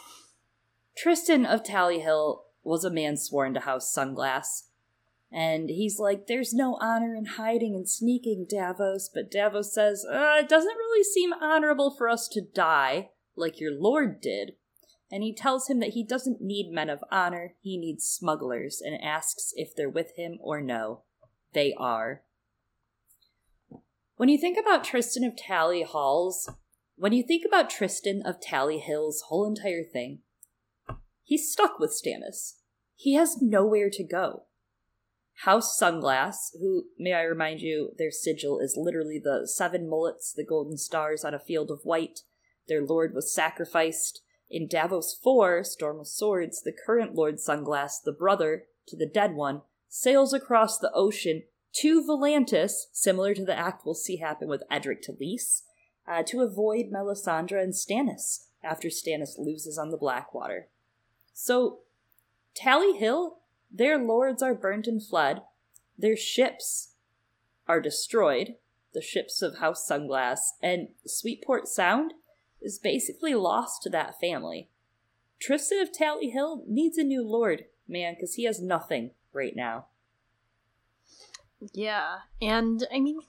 Triston 0.97 1.45
of 1.45 1.63
Tally 1.63 1.99
Hill 1.99 2.45
was 2.63 2.85
a 2.85 2.91
man 2.91 3.17
sworn 3.17 3.53
to 3.53 3.59
House 3.61 3.93
Sunglass. 3.93 4.63
And 5.31 5.69
he's 5.69 5.97
like, 5.97 6.27
There's 6.27 6.53
no 6.53 6.77
honor 6.81 7.15
in 7.15 7.25
hiding 7.25 7.75
and 7.75 7.89
sneaking, 7.89 8.47
Davos. 8.49 9.09
But 9.13 9.31
Davos 9.31 9.73
says, 9.73 10.05
uh, 10.05 10.35
It 10.39 10.49
doesn't 10.49 10.75
really 10.75 11.03
seem 11.03 11.33
honorable 11.33 11.95
for 11.97 12.09
us 12.09 12.27
to 12.29 12.41
die, 12.41 13.09
like 13.35 13.59
your 13.59 13.73
lord 13.73 14.21
did. 14.21 14.53
And 15.11 15.23
he 15.23 15.35
tells 15.35 15.69
him 15.69 15.79
that 15.79 15.89
he 15.89 16.05
doesn't 16.05 16.41
need 16.41 16.71
men 16.71 16.89
of 16.89 17.03
honor, 17.11 17.55
he 17.59 17.77
needs 17.77 18.05
smugglers, 18.05 18.81
and 18.83 19.01
asks 19.03 19.51
if 19.55 19.75
they're 19.75 19.89
with 19.89 20.15
him 20.15 20.37
or 20.41 20.61
no. 20.61 21.03
They 21.53 21.73
are. 21.77 22.23
When 24.15 24.29
you 24.29 24.37
think 24.37 24.57
about 24.57 24.85
Triston 24.85 25.27
of 25.27 25.35
Tally 25.35 25.83
Halls, 25.83 26.49
when 26.95 27.11
you 27.11 27.23
think 27.23 27.43
about 27.45 27.69
Triston 27.69 28.21
of 28.23 28.39
Tally 28.39 28.77
Hill's 28.77 29.23
whole 29.27 29.47
entire 29.47 29.83
thing, 29.83 30.19
he's 31.23 31.51
stuck 31.51 31.79
with 31.79 31.91
Stannis. 31.91 32.57
He 32.95 33.15
has 33.15 33.41
nowhere 33.41 33.89
to 33.91 34.03
go. 34.03 34.43
House 35.43 35.75
Sunglass, 35.81 36.51
who, 36.59 36.85
may 36.99 37.13
I 37.13 37.23
remind 37.23 37.61
you, 37.61 37.93
their 37.97 38.11
sigil 38.11 38.59
is 38.59 38.77
literally 38.77 39.19
the 39.19 39.47
seven 39.47 39.89
mullets, 39.89 40.31
the 40.31 40.45
golden 40.45 40.77
stars 40.77 41.25
on 41.25 41.33
a 41.33 41.39
field 41.39 41.71
of 41.71 41.79
white. 41.83 42.19
Their 42.71 42.85
lord 42.85 43.13
was 43.13 43.35
sacrificed. 43.35 44.21
In 44.49 44.65
Davos 44.65 45.13
4, 45.13 45.65
Storm 45.65 45.99
of 45.99 46.07
Swords, 46.07 46.61
the 46.61 46.71
current 46.71 47.13
Lord 47.13 47.35
Sunglass, 47.35 48.01
the 48.01 48.13
brother 48.13 48.63
to 48.87 48.95
the 48.95 49.05
dead 49.05 49.35
one, 49.35 49.63
sails 49.89 50.33
across 50.33 50.77
the 50.77 50.93
ocean 50.93 51.43
to 51.73 52.01
Volantis, 52.01 52.85
similar 52.93 53.33
to 53.33 53.43
the 53.43 53.59
act 53.59 53.85
we'll 53.85 53.93
see 53.93 54.17
happen 54.17 54.47
with 54.47 54.63
Edric 54.71 55.01
to 55.01 55.11
Lys, 55.11 55.63
uh, 56.07 56.23
to 56.23 56.39
avoid 56.39 56.93
Melisandre 56.93 57.61
and 57.61 57.73
Stannis 57.73 58.45
after 58.63 58.87
Stannis 58.87 59.37
loses 59.37 59.77
on 59.77 59.89
the 59.89 59.97
Blackwater. 59.97 60.69
So, 61.33 61.79
Tally 62.55 62.93
Hill, 62.93 63.39
their 63.69 63.97
lords 63.97 64.41
are 64.41 64.55
burnt 64.55 64.87
and 64.87 65.05
fled, 65.05 65.41
their 65.97 66.15
ships 66.15 66.93
are 67.67 67.81
destroyed, 67.81 68.55
the 68.93 69.01
ships 69.01 69.41
of 69.41 69.57
House 69.57 69.85
Sunglass, 69.85 70.39
and 70.63 70.87
Sweetport 71.05 71.67
Sound 71.67 72.13
is 72.61 72.79
basically 72.79 73.33
lost 73.33 73.83
to 73.83 73.89
that 73.89 74.19
family. 74.19 74.69
Triston 75.41 75.81
of 75.81 75.91
Tally 75.91 76.29
Hill 76.29 76.63
needs 76.67 76.97
a 76.97 77.03
new 77.03 77.23
lord, 77.23 77.65
man, 77.87 78.13
because 78.13 78.35
he 78.35 78.43
has 78.45 78.61
nothing 78.61 79.11
right 79.33 79.55
now. 79.55 79.87
Yeah, 81.73 82.19
and 82.41 82.87
I 82.93 82.99
mean, 82.99 83.19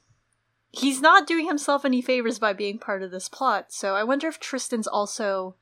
he's 0.71 1.01
not 1.01 1.27
doing 1.27 1.47
himself 1.47 1.85
any 1.85 2.03
favors 2.03 2.39
by 2.39 2.53
being 2.53 2.79
part 2.79 3.03
of 3.03 3.11
this 3.11 3.29
plot, 3.29 3.73
so 3.73 3.95
I 3.95 4.05
wonder 4.05 4.29
if 4.29 4.41
Triston's 4.41 4.87
also. 4.87 5.57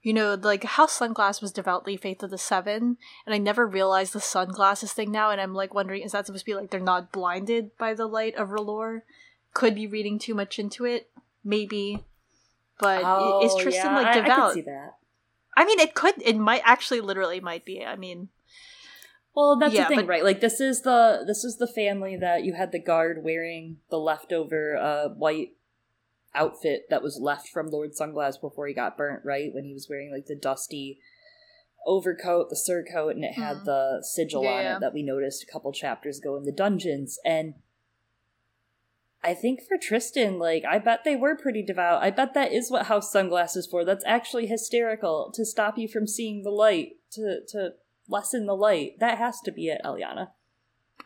You 0.00 0.12
know, 0.12 0.34
like 0.40 0.62
House 0.62 0.96
Sunglass 0.96 1.42
was 1.42 1.50
devoutly 1.50 1.96
Faith 1.96 2.22
of 2.22 2.30
the 2.30 2.38
Seven, 2.38 2.98
and 3.26 3.34
I 3.34 3.38
never 3.38 3.66
realized 3.66 4.12
the 4.12 4.20
sunglasses 4.20 4.92
thing 4.92 5.10
now, 5.10 5.30
and 5.30 5.40
I'm 5.40 5.54
like 5.54 5.74
wondering, 5.74 6.02
is 6.02 6.12
that 6.12 6.24
supposed 6.24 6.44
to 6.44 6.50
be 6.50 6.54
like 6.54 6.70
they're 6.70 6.80
not 6.80 7.10
blinded 7.10 7.76
by 7.76 7.94
the 7.94 8.06
light 8.06 8.36
of 8.36 8.50
R'hllor? 8.50 9.02
Could 9.54 9.74
be 9.74 9.88
reading 9.88 10.20
too 10.20 10.34
much 10.34 10.60
into 10.60 10.84
it, 10.84 11.10
maybe. 11.42 12.04
But 12.78 13.02
oh, 13.04 13.44
is 13.44 13.52
Triston 13.54 13.72
yeah, 13.84 13.96
like 13.96 14.14
devout? 14.14 14.30
I, 14.38 14.46
could 14.46 14.54
see 14.54 14.60
that. 14.62 14.94
I 15.56 15.64
mean, 15.64 15.80
it 15.80 15.94
could. 15.94 16.14
It 16.22 16.36
might 16.36 16.62
actually, 16.64 17.00
literally, 17.00 17.40
might 17.40 17.64
be. 17.64 17.84
I 17.84 17.96
mean, 17.96 18.28
Well, 19.34 19.58
that's 19.58 19.74
Yeah, 19.74 19.84
the 19.84 19.88
thing, 19.88 19.96
but- 20.00 20.08
right? 20.08 20.24
Like 20.24 20.40
this 20.40 20.60
is 20.60 20.82
the 20.82 21.22
this 21.26 21.44
is 21.44 21.58
the 21.58 21.66
family 21.68 22.16
that 22.16 22.44
you 22.44 22.54
had 22.54 22.72
the 22.72 22.78
guard 22.80 23.22
wearing 23.24 23.78
the 23.90 23.98
leftover 23.98 24.76
uh 24.76 25.08
white 25.10 25.50
outfit 26.34 26.86
that 26.90 27.02
was 27.02 27.18
left 27.20 27.48
from 27.48 27.68
Lord 27.70 27.92
Sunglass 27.94 28.40
before 28.40 28.66
he 28.68 28.74
got 28.74 28.96
burnt, 28.96 29.24
right? 29.24 29.52
When 29.52 29.64
he 29.64 29.72
was 29.72 29.88
wearing 29.88 30.12
like 30.12 30.26
the 30.26 30.36
dusty 30.36 31.00
overcoat, 31.86 32.50
the 32.50 32.56
surcoat, 32.56 33.12
and 33.12 33.24
it 33.24 33.32
had 33.34 33.58
Mhm. 33.58 33.64
the 33.64 34.02
sigil 34.02 34.46
on 34.46 34.62
Yeah. 34.62 34.76
it 34.76 34.80
that 34.80 34.92
we 34.92 35.02
noticed 35.02 35.42
a 35.42 35.46
couple 35.46 35.72
chapters 35.72 36.18
ago 36.18 36.36
in 36.36 36.44
the 36.44 36.52
dungeons. 36.52 37.18
And 37.24 37.54
I 39.22 39.34
think 39.34 39.60
for 39.66 39.76
Triston, 39.76 40.38
like, 40.38 40.64
I 40.64 40.78
bet 40.78 41.02
they 41.04 41.16
were 41.16 41.36
pretty 41.36 41.62
devout. 41.62 42.02
I 42.02 42.10
bet 42.10 42.34
that 42.34 42.52
is 42.52 42.70
what 42.70 42.86
House 42.86 43.10
sunglasses 43.10 43.66
for. 43.66 43.84
That's 43.84 44.04
actually 44.06 44.46
hysterical 44.46 45.32
to 45.34 45.44
stop 45.44 45.76
you 45.76 45.88
from 45.88 46.06
seeing 46.06 46.42
the 46.42 46.50
light, 46.50 46.96
to 47.12 47.40
to 47.48 47.70
lessen 48.08 48.46
the 48.46 48.54
light. 48.54 48.98
That 49.00 49.18
has 49.18 49.40
to 49.42 49.52
be 49.52 49.68
it, 49.68 49.80
Eliana. 49.84 50.28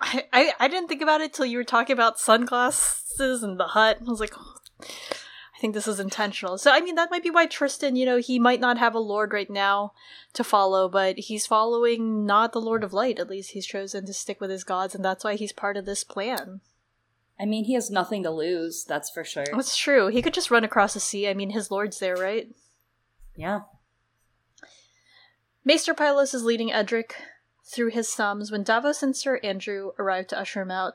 I, 0.00 0.24
I, 0.32 0.52
I 0.60 0.68
didn't 0.68 0.88
think 0.88 1.02
about 1.02 1.20
it 1.20 1.32
till 1.32 1.46
you 1.46 1.56
were 1.56 1.64
talking 1.64 1.94
about 1.94 2.18
sunglasses 2.18 3.42
and 3.42 3.58
the 3.58 3.68
hut. 3.68 3.98
I 4.00 4.10
was 4.10 4.20
like, 4.20 4.34
oh, 4.36 4.56
I 4.80 5.60
think 5.60 5.74
this 5.74 5.86
is 5.86 6.00
intentional. 6.00 6.58
So, 6.58 6.72
I 6.72 6.80
mean, 6.80 6.96
that 6.96 7.10
might 7.10 7.22
be 7.22 7.30
why 7.30 7.46
Triston, 7.46 7.96
you 7.96 8.04
know, 8.04 8.18
he 8.18 8.38
might 8.38 8.60
not 8.60 8.78
have 8.78 8.94
a 8.94 9.00
lord 9.00 9.32
right 9.32 9.50
now 9.50 9.92
to 10.32 10.42
follow, 10.42 10.88
but 10.88 11.18
he's 11.18 11.46
following 11.46 12.26
not 12.26 12.52
the 12.52 12.60
Lord 12.60 12.82
of 12.82 12.92
Light. 12.92 13.18
At 13.18 13.30
least 13.30 13.52
he's 13.52 13.66
chosen 13.66 14.06
to 14.06 14.12
stick 14.12 14.40
with 14.40 14.50
his 14.50 14.64
gods, 14.64 14.94
and 14.94 15.04
that's 15.04 15.24
why 15.24 15.36
he's 15.36 15.52
part 15.52 15.76
of 15.76 15.84
this 15.84 16.04
plan. 16.04 16.60
I 17.40 17.44
mean, 17.44 17.64
he 17.64 17.74
has 17.74 17.90
nothing 17.90 18.22
to 18.22 18.30
lose, 18.30 18.84
that's 18.84 19.10
for 19.10 19.24
sure. 19.24 19.44
That's 19.52 19.76
true. 19.76 20.08
He 20.08 20.22
could 20.22 20.34
just 20.34 20.50
run 20.50 20.64
across 20.64 20.94
the 20.94 21.00
sea. 21.00 21.28
I 21.28 21.34
mean, 21.34 21.50
his 21.50 21.70
lord's 21.70 21.98
there, 21.98 22.16
right? 22.16 22.48
Yeah. 23.34 23.62
Maester 25.64 25.94
Pylos 25.94 26.34
is 26.34 26.44
leading 26.44 26.72
Edric 26.72 27.14
through 27.64 27.88
his 27.88 28.08
sums 28.08 28.50
when 28.50 28.62
Davos 28.62 29.02
and 29.02 29.16
Sir 29.16 29.40
Andrew 29.42 29.92
arrive 29.98 30.26
to 30.28 30.38
usher 30.38 30.62
him 30.62 30.70
out. 30.70 30.94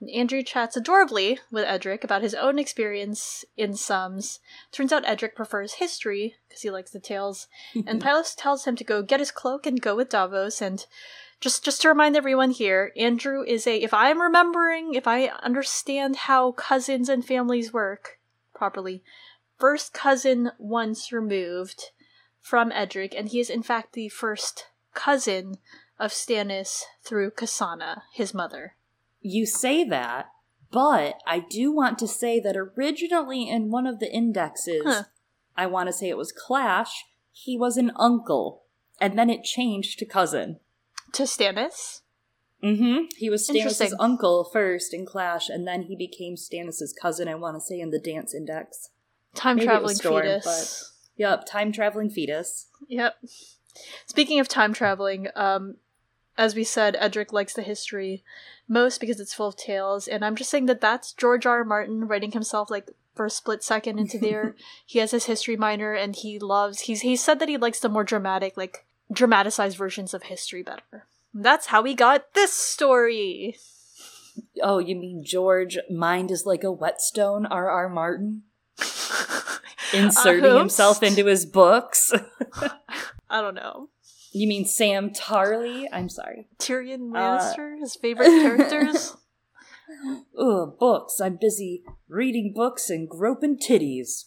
And 0.00 0.10
Andrew 0.10 0.42
chats 0.42 0.76
adorably 0.76 1.38
with 1.50 1.64
Edric 1.64 2.02
about 2.02 2.22
his 2.22 2.34
own 2.34 2.58
experience 2.58 3.44
in 3.56 3.74
sums. 3.74 4.40
Turns 4.72 4.92
out 4.92 5.04
Edric 5.06 5.34
prefers 5.34 5.74
history 5.74 6.36
because 6.48 6.62
he 6.62 6.70
likes 6.70 6.90
the 6.90 7.00
tales. 7.00 7.46
and 7.86 8.00
Pylos 8.00 8.34
tells 8.34 8.64
him 8.64 8.76
to 8.76 8.84
go 8.84 9.02
get 9.02 9.20
his 9.20 9.30
cloak 9.30 9.66
and 9.66 9.80
go 9.80 9.94
with 9.94 10.08
Davos. 10.08 10.60
And 10.60 10.84
just 11.46 11.64
just 11.64 11.80
to 11.82 11.88
remind 11.88 12.16
everyone 12.16 12.50
here, 12.50 12.92
Andrew 12.96 13.44
is 13.46 13.68
a 13.68 13.76
if 13.80 13.94
I'm 13.94 14.20
remembering, 14.20 14.94
if 14.94 15.06
I 15.06 15.26
understand 15.44 16.16
how 16.16 16.50
cousins 16.50 17.08
and 17.08 17.24
families 17.24 17.72
work 17.72 18.18
properly, 18.52 19.04
first 19.56 19.92
cousin 19.92 20.50
once 20.58 21.12
removed 21.12 21.92
from 22.40 22.72
Edric, 22.72 23.14
and 23.16 23.28
he 23.28 23.38
is 23.38 23.48
in 23.48 23.62
fact 23.62 23.92
the 23.92 24.08
first 24.08 24.66
cousin 24.92 25.58
of 26.00 26.10
Stannis 26.10 26.82
through 27.04 27.30
Cassana, 27.30 28.02
his 28.12 28.34
mother. 28.34 28.74
You 29.20 29.46
say 29.46 29.84
that, 29.84 30.26
but 30.72 31.14
I 31.28 31.38
do 31.48 31.70
want 31.70 31.96
to 32.00 32.08
say 32.08 32.40
that 32.40 32.56
originally 32.56 33.48
in 33.48 33.70
one 33.70 33.86
of 33.86 34.00
the 34.00 34.12
indexes, 34.12 34.82
Huh. 34.84 35.04
I 35.56 35.66
want 35.66 35.86
to 35.86 35.92
say 35.92 36.08
it 36.08 36.16
was 36.16 36.32
Clash, 36.32 37.04
he 37.30 37.56
was 37.56 37.76
an 37.76 37.92
uncle. 37.94 38.64
And 39.00 39.16
then 39.16 39.30
it 39.30 39.44
changed 39.44 40.00
to 40.00 40.06
cousin. 40.06 40.58
To 41.12 41.22
Stannis? 41.22 42.00
Mm-hmm. 42.62 43.04
He 43.16 43.30
was 43.30 43.48
Stannis' 43.48 43.92
uncle 44.00 44.44
first 44.44 44.94
in 44.94 45.06
Clash, 45.06 45.48
and 45.48 45.66
then 45.66 45.82
he 45.82 45.96
became 45.96 46.34
Stannis' 46.36 46.92
cousin, 47.00 47.28
I 47.28 47.34
want 47.34 47.56
to 47.56 47.60
say, 47.60 47.80
in 47.80 47.90
the 47.90 47.98
dance 47.98 48.34
index. 48.34 48.90
Time 49.34 49.56
Maybe 49.56 49.66
traveling 49.66 49.94
Storm, 49.94 50.22
fetus. 50.22 50.92
Yep. 51.16 51.44
time 51.46 51.72
traveling 51.72 52.10
fetus. 52.10 52.68
Yep. 52.88 53.14
Speaking 54.06 54.40
of 54.40 54.48
time 54.48 54.72
traveling, 54.72 55.28
um, 55.36 55.76
as 56.38 56.54
we 56.54 56.64
said, 56.64 56.96
Edric 56.98 57.32
likes 57.32 57.54
the 57.54 57.62
history 57.62 58.24
most 58.68 59.00
because 59.00 59.20
it's 59.20 59.34
full 59.34 59.48
of 59.48 59.56
tales, 59.56 60.08
and 60.08 60.24
I'm 60.24 60.36
just 60.36 60.50
saying 60.50 60.66
that 60.66 60.80
that's 60.80 61.12
George 61.12 61.46
R. 61.46 61.58
R. 61.58 61.64
Martin 61.64 62.08
writing 62.08 62.32
himself 62.32 62.70
like 62.70 62.90
for 63.14 63.26
a 63.26 63.30
split 63.30 63.62
second 63.62 63.98
into 63.98 64.18
there. 64.18 64.54
he 64.86 64.98
has 64.98 65.10
his 65.10 65.26
history 65.26 65.56
minor, 65.56 65.92
and 65.92 66.16
he 66.16 66.38
loves. 66.38 66.80
He's 66.80 67.02
he 67.02 67.16
said 67.16 67.38
that 67.38 67.48
he 67.48 67.56
likes 67.56 67.80
the 67.80 67.88
more 67.88 68.04
dramatic, 68.04 68.56
like 68.56 68.86
dramatized 69.12 69.76
versions 69.76 70.14
of 70.14 70.24
history 70.24 70.62
better. 70.62 71.06
That's 71.34 71.66
how 71.66 71.82
we 71.82 71.94
got 71.94 72.34
this 72.34 72.52
story. 72.52 73.56
Oh, 74.62 74.78
you 74.78 74.96
mean 74.96 75.22
George, 75.24 75.78
mind 75.90 76.30
is 76.30 76.44
like 76.46 76.64
a 76.64 76.72
whetstone, 76.72 77.46
R.R. 77.46 77.88
Martin? 77.88 78.42
Inserting 79.94 80.44
Uh, 80.52 80.58
himself 80.58 81.02
into 81.02 81.26
his 81.26 81.46
books? 81.46 82.12
I 83.30 83.40
don't 83.40 83.54
know. 83.54 83.88
You 84.32 84.46
mean 84.48 84.64
Sam 84.66 85.10
Tarley? 85.10 85.86
I'm 85.92 86.08
sorry. 86.08 86.48
Tyrion 86.58 87.10
Uh, 87.14 87.38
Lannister, 87.38 87.78
his 87.80 87.96
favorite 87.96 88.26
characters. 88.26 89.16
Ugh, 90.38 90.78
books. 90.78 91.20
I'm 91.20 91.36
busy 91.40 91.82
reading 92.08 92.52
books 92.54 92.90
and 92.90 93.08
groping 93.08 93.58
titties. 93.58 94.24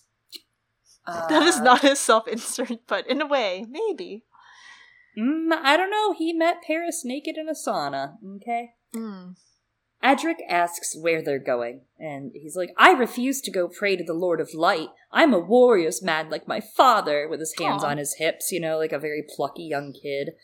that 1.05 1.43
is 1.43 1.57
Uh, 1.57 1.63
not 1.63 1.81
his 1.81 1.99
self-insert, 1.99 2.87
but 2.87 3.05
in 3.07 3.21
a 3.21 3.27
way, 3.27 3.65
maybe. 3.69 4.23
Mm, 5.19 5.51
I 5.51 5.75
don't 5.75 5.91
know. 5.91 6.13
He 6.13 6.33
met 6.33 6.63
Paris 6.65 7.03
naked 7.03 7.37
in 7.37 7.49
a 7.49 7.53
sauna. 7.53 8.15
Okay. 8.37 8.71
Hmm. 8.93 9.31
Edric 10.01 10.37
asks 10.47 10.95
where 10.97 11.21
they're 11.21 11.39
going, 11.39 11.81
and 11.99 12.31
he's 12.33 12.55
like, 12.55 12.69
I 12.77 12.91
refuse 12.91 13.41
to 13.41 13.51
go 13.51 13.67
pray 13.67 13.97
to 13.97 14.03
the 14.03 14.13
Lord 14.13 14.39
of 14.39 14.53
Light. 14.53 14.87
I'm 15.11 15.33
a 15.33 15.39
warrior's 15.39 16.01
man 16.01 16.29
like 16.29 16.47
my 16.47 16.61
father, 16.61 17.27
with 17.27 17.41
his 17.41 17.53
hands 17.59 17.83
Aw. 17.83 17.87
on 17.89 17.97
his 17.97 18.15
hips, 18.17 18.49
you 18.49 18.61
know, 18.61 18.77
like 18.77 18.93
a 18.93 18.99
very 18.99 19.23
plucky 19.27 19.63
young 19.63 19.91
kid. 19.91 20.35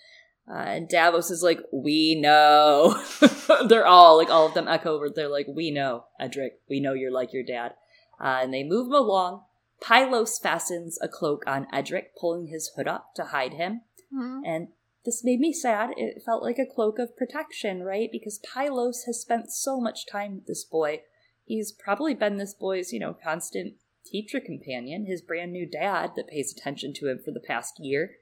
Uh, 0.47 0.57
and 0.57 0.89
Davos 0.89 1.31
is 1.31 1.41
like, 1.41 1.59
We 1.71 2.19
know. 2.19 3.01
they're 3.67 3.87
all, 3.87 4.17
like, 4.17 4.29
all 4.29 4.47
of 4.47 4.53
them 4.53 4.67
echo 4.67 4.95
over. 4.95 5.09
They're 5.09 5.29
like, 5.29 5.47
We 5.47 5.71
know, 5.71 6.05
Edric. 6.19 6.59
We 6.69 6.81
know 6.81 6.93
you're 6.93 7.11
like 7.11 7.31
your 7.31 7.43
dad. 7.43 7.75
Uh, 8.19 8.39
and 8.43 8.53
they 8.53 8.63
move 8.63 8.87
him 8.87 8.93
along. 8.93 9.43
Pylos 9.81 10.37
fastens 10.37 10.99
a 11.01 11.07
cloak 11.07 11.43
on 11.47 11.67
Edric, 11.71 12.11
pulling 12.19 12.47
his 12.47 12.71
hood 12.75 12.87
up 12.87 13.13
to 13.15 13.25
hide 13.25 13.53
him. 13.53 13.81
Mhm. 14.15 14.41
And 14.45 14.67
this 15.03 15.23
made 15.23 15.39
me 15.39 15.53
sad. 15.53 15.91
It 15.97 16.23
felt 16.23 16.41
like 16.43 16.57
a 16.57 16.65
cloak 16.65 16.99
of 16.99 17.15
protection, 17.15 17.83
right? 17.83 18.09
Because 18.11 18.39
Pylos 18.39 19.03
has 19.05 19.21
spent 19.21 19.51
so 19.51 19.79
much 19.79 20.05
time 20.05 20.35
with 20.35 20.47
this 20.47 20.63
boy. 20.63 21.03
He's 21.45 21.71
probably 21.71 22.13
been 22.15 22.37
this 22.37 22.53
boy's, 22.53 22.91
you 22.91 22.99
know, 22.99 23.13
constant 23.13 23.75
teacher 24.05 24.39
companion, 24.39 25.05
his 25.05 25.21
brand 25.21 25.51
new 25.51 25.65
dad 25.65 26.11
that 26.15 26.27
pays 26.27 26.51
attention 26.51 26.93
to 26.93 27.07
him 27.07 27.19
for 27.23 27.31
the 27.31 27.39
past 27.39 27.79
year. 27.79 28.17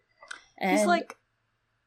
And 0.57 0.77
He's 0.77 0.87
like, 0.87 1.17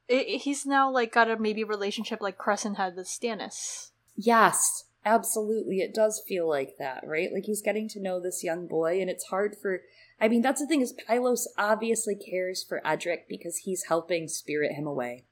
he's 0.09 0.65
now 0.65 0.91
like 0.91 1.13
got 1.13 1.31
a 1.31 1.39
maybe 1.39 1.65
relationship 1.65 2.21
like 2.21 2.39
Cressen 2.39 2.77
had 2.77 2.97
with 2.97 3.07
Stannis. 3.07 3.91
Yes, 4.15 4.85
absolutely. 5.07 5.79
It 5.79 5.95
does 5.95 6.23
feel 6.27 6.47
like 6.47 6.75
that, 6.79 7.03
right? 7.07 7.33
Like 7.33 7.45
he's 7.45 7.63
getting 7.63 7.89
to 7.91 8.01
know 8.03 8.21
this 8.21 8.45
young 8.45 8.67
boy, 8.67 9.01
and 9.01 9.09
it's 9.09 9.25
hard 9.27 9.57
for. 9.57 9.81
I 10.21 10.29
mean, 10.29 10.43
that's 10.43 10.61
the 10.61 10.67
thing 10.67 10.81
is, 10.81 10.93
Pylos 10.93 11.47
obviously 11.57 12.15
cares 12.15 12.63
for 12.63 12.87
Edric 12.87 13.29
because 13.29 13.59
he's 13.59 13.85
helping 13.85 14.29
spirit 14.29 14.73
him 14.73 14.87
away. 14.87 15.25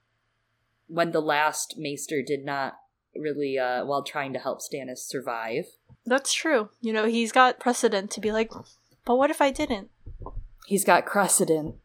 When 0.87 1.11
the 1.11 1.21
last 1.21 1.75
Maester 1.77 2.21
did 2.21 2.45
not 2.45 2.77
really, 3.15 3.57
uh, 3.57 3.85
while 3.85 4.03
trying 4.03 4.33
to 4.33 4.39
help 4.39 4.59
Stannis 4.61 4.99
survive, 4.99 5.65
That's 6.05 6.33
true. 6.33 6.69
You 6.81 6.93
know, 6.93 7.05
he's 7.05 7.31
got 7.31 7.59
precedent 7.59 8.11
to 8.11 8.21
be 8.21 8.31
like, 8.31 8.51
but 9.05 9.15
what 9.15 9.31
if 9.31 9.41
I 9.41 9.51
didn't? 9.51 9.89
he's 10.67 10.83
got 10.83 11.05
precedent. 11.05 11.75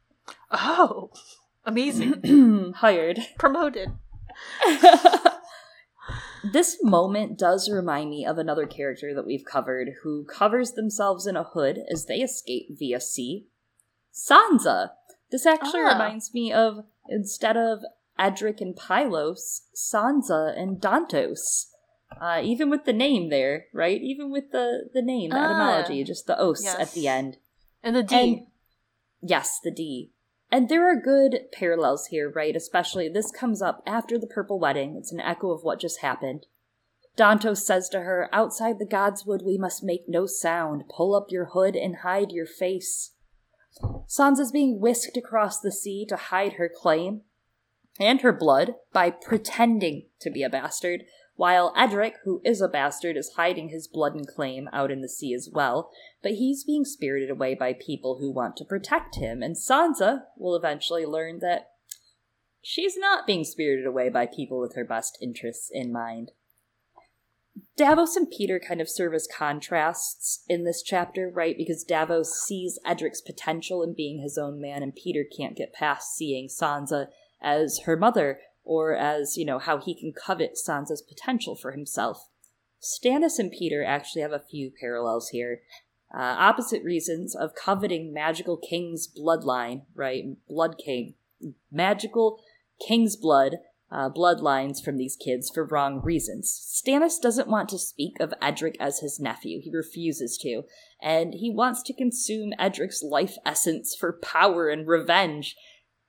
Oh, 0.50 1.10
amazing. 1.64 2.72
Hired. 2.76 3.20
Promoted. 3.38 3.92
this 6.44 6.78
moment 6.82 7.38
does 7.38 7.70
remind 7.70 8.10
me 8.10 8.24
of 8.26 8.38
another 8.38 8.66
character 8.66 9.14
that 9.14 9.26
we've 9.26 9.44
covered 9.44 9.88
who 10.02 10.24
covers 10.24 10.72
themselves 10.72 11.26
in 11.26 11.36
a 11.36 11.44
hood 11.44 11.80
as 11.90 12.06
they 12.06 12.18
escape 12.20 12.68
via 12.78 13.00
sea. 13.00 13.46
Sansa. 14.12 14.90
This 15.30 15.46
actually 15.46 15.82
Ah. 15.82 15.92
reminds 15.92 16.34
me 16.34 16.52
of 16.52 16.84
instead 17.08 17.56
of 17.56 17.80
Edric 18.18 18.60
and 18.60 18.76
Pylos, 18.76 19.62
Sansa 19.74 20.56
and 20.58 20.80
Dontos. 20.80 21.66
Uh, 22.20 22.40
even 22.42 22.68
with 22.68 22.84
the 22.84 22.92
name 22.92 23.30
there, 23.30 23.66
right? 23.72 24.00
Even 24.02 24.30
with 24.30 24.50
the 24.50 24.90
the 24.92 25.02
name, 25.02 25.30
the 25.30 25.36
Ah. 25.38 25.44
etymology, 25.44 26.02
just 26.04 26.26
the 26.26 26.38
os 26.40 26.66
at 26.66 26.92
the 26.92 27.06
end. 27.06 27.38
And 27.82 27.94
the 27.94 28.02
D. 28.02 28.16
And 28.16 28.46
yes, 29.22 29.60
the 29.62 29.70
D. 29.70 30.12
And 30.52 30.68
there 30.68 30.90
are 30.90 31.00
good 31.00 31.46
parallels 31.52 32.06
here, 32.06 32.28
right? 32.28 32.56
Especially 32.56 33.08
this 33.08 33.30
comes 33.30 33.62
up 33.62 33.82
after 33.86 34.18
the 34.18 34.26
Purple 34.26 34.58
Wedding. 34.58 34.96
It's 34.96 35.12
an 35.12 35.20
echo 35.20 35.50
of 35.52 35.62
what 35.62 35.80
just 35.80 36.00
happened. 36.00 36.46
Dontos 37.16 37.58
says 37.58 37.88
to 37.90 38.00
her, 38.00 38.28
Outside 38.32 38.78
the 38.78 38.86
Godswood 38.86 39.44
we 39.44 39.58
must 39.58 39.84
make 39.84 40.08
no 40.08 40.26
sound. 40.26 40.84
Pull 40.88 41.14
up 41.14 41.26
your 41.30 41.46
hood 41.46 41.76
and 41.76 41.96
hide 41.96 42.32
your 42.32 42.46
face. 42.46 43.12
Sansa's 44.08 44.50
being 44.50 44.80
whisked 44.80 45.16
across 45.16 45.60
the 45.60 45.70
sea 45.70 46.04
to 46.08 46.16
hide 46.16 46.54
her 46.54 46.68
claim 46.74 47.22
and 48.00 48.22
her 48.22 48.32
blood 48.32 48.74
by 48.92 49.10
pretending 49.10 50.06
to 50.20 50.30
be 50.30 50.42
a 50.42 50.48
bastard, 50.48 51.04
while 51.40 51.72
Edric, 51.74 52.16
who 52.24 52.42
is 52.44 52.60
a 52.60 52.68
bastard, 52.68 53.16
is 53.16 53.32
hiding 53.36 53.70
his 53.70 53.88
blood 53.88 54.14
and 54.14 54.28
claim 54.28 54.68
out 54.74 54.90
in 54.90 55.00
the 55.00 55.08
sea 55.08 55.32
as 55.32 55.48
well 55.50 55.90
but 56.22 56.32
he's 56.32 56.64
being 56.64 56.84
spirited 56.84 57.30
away 57.30 57.54
by 57.54 57.72
people 57.72 58.18
who 58.20 58.30
want 58.30 58.56
to 58.56 58.64
protect 58.64 59.16
him, 59.16 59.42
and 59.42 59.56
Sansa 59.56 60.22
will 60.36 60.54
eventually 60.54 61.06
learn 61.06 61.38
that 61.40 61.70
she's 62.60 62.96
not 62.96 63.26
being 63.26 63.44
spirited 63.44 63.86
away 63.86 64.10
by 64.10 64.26
people 64.26 64.60
with 64.60 64.74
her 64.74 64.84
best 64.84 65.16
interests 65.22 65.70
in 65.72 65.92
mind. 65.92 66.32
Davos 67.76 68.16
and 68.16 68.30
Petyr 68.30 68.60
kind 68.62 68.80
of 68.80 68.88
serve 68.88 69.14
as 69.14 69.26
contrasts 69.26 70.44
in 70.48 70.64
this 70.64 70.82
chapter, 70.82 71.30
right? 71.30 71.56
Because 71.56 71.84
Davos 71.84 72.32
sees 72.32 72.78
Edric's 72.86 73.22
potential 73.22 73.82
in 73.82 73.94
being 73.94 74.20
his 74.20 74.36
own 74.36 74.60
man, 74.60 74.82
and 74.82 74.94
Petyr 74.94 75.24
can't 75.34 75.56
get 75.56 75.72
past 75.72 76.14
seeing 76.14 76.48
Sansa 76.48 77.06
as 77.40 77.80
her 77.86 77.96
mother, 77.96 78.40
or 78.64 78.94
as, 78.94 79.36
you 79.36 79.44
know, 79.44 79.58
how 79.58 79.78
he 79.78 79.94
can 79.94 80.12
covet 80.12 80.56
Sansa's 80.56 81.02
potential 81.02 81.56
for 81.56 81.72
himself. 81.72 82.28
Stannis 82.80 83.38
and 83.38 83.52
Petyr 83.52 83.84
actually 83.86 84.22
have 84.22 84.32
a 84.32 84.42
few 84.50 84.70
parallels 84.80 85.28
here 85.30 85.60
uh, 86.12 86.36
opposite 86.38 86.82
reasons 86.82 87.36
of 87.36 87.54
coveting 87.54 88.12
magical 88.12 88.56
king's 88.56 89.08
bloodline, 89.08 89.82
right? 89.94 90.24
Blood 90.48 90.76
king, 90.84 91.14
magical 91.70 92.40
king's 92.86 93.16
blood, 93.16 93.58
uh, 93.92 94.08
bloodlines 94.08 94.82
from 94.82 94.96
these 94.96 95.16
kids 95.16 95.50
for 95.52 95.64
wrong 95.64 96.00
reasons. 96.02 96.50
Stannis 96.50 97.20
doesn't 97.20 97.48
want 97.48 97.68
to 97.68 97.78
speak 97.78 98.18
of 98.18 98.34
Edric 98.42 98.76
as 98.80 99.00
his 99.00 99.20
nephew. 99.20 99.60
He 99.62 99.70
refuses 99.70 100.36
to. 100.38 100.62
And 101.00 101.34
he 101.34 101.50
wants 101.50 101.82
to 101.84 101.94
consume 101.94 102.52
Edric's 102.58 103.02
life 103.02 103.36
essence 103.46 103.96
for 103.98 104.18
power 104.20 104.68
and 104.68 104.86
revenge. 104.86 105.56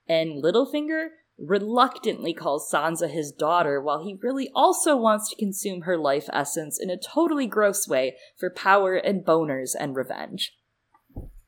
And 0.08 0.42
Littlefinger 0.42 1.08
reluctantly 1.42 2.32
calls 2.32 2.70
Sansa 2.70 3.10
his 3.10 3.32
daughter, 3.32 3.80
while 3.80 4.04
he 4.04 4.18
really 4.22 4.50
also 4.54 4.96
wants 4.96 5.28
to 5.30 5.36
consume 5.36 5.82
her 5.82 5.98
life 5.98 6.28
essence 6.32 6.78
in 6.80 6.88
a 6.88 6.96
totally 6.96 7.46
gross 7.46 7.88
way 7.88 8.16
for 8.38 8.48
power 8.48 8.94
and 8.94 9.24
boners 9.24 9.72
and 9.78 9.96
revenge. 9.96 10.56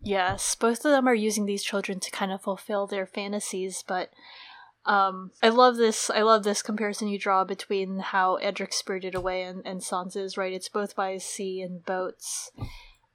Yes, 0.03 0.55
both 0.55 0.85
of 0.85 0.91
them 0.91 1.09
are 1.09 1.15
using 1.15 1.47
these 1.47 1.63
children 1.63 2.01
to 2.01 2.11
kind 2.11 2.33
of 2.33 2.43
fulfill 2.43 2.87
their 2.87 3.07
fantasies, 3.07 3.85
but 3.87 4.11
um 4.85 5.31
I 5.43 5.49
love 5.49 5.77
this 5.77 6.11
I 6.11 6.21
love 6.21 6.43
this 6.43 6.61
comparison 6.61 7.09
you 7.09 7.19
draw 7.19 7.45
between 7.45 8.01
how 8.01 8.37
Edric's 8.43 8.77
spirited 8.77 9.15
away 9.15 9.43
and, 9.43 9.63
and 9.65 9.81
Sansa's, 9.81 10.37
right? 10.37 10.53
It's 10.53 10.69
both 10.69 10.95
by 10.95 11.17
sea 11.17 11.63
and 11.63 11.85
boats. 11.85 12.51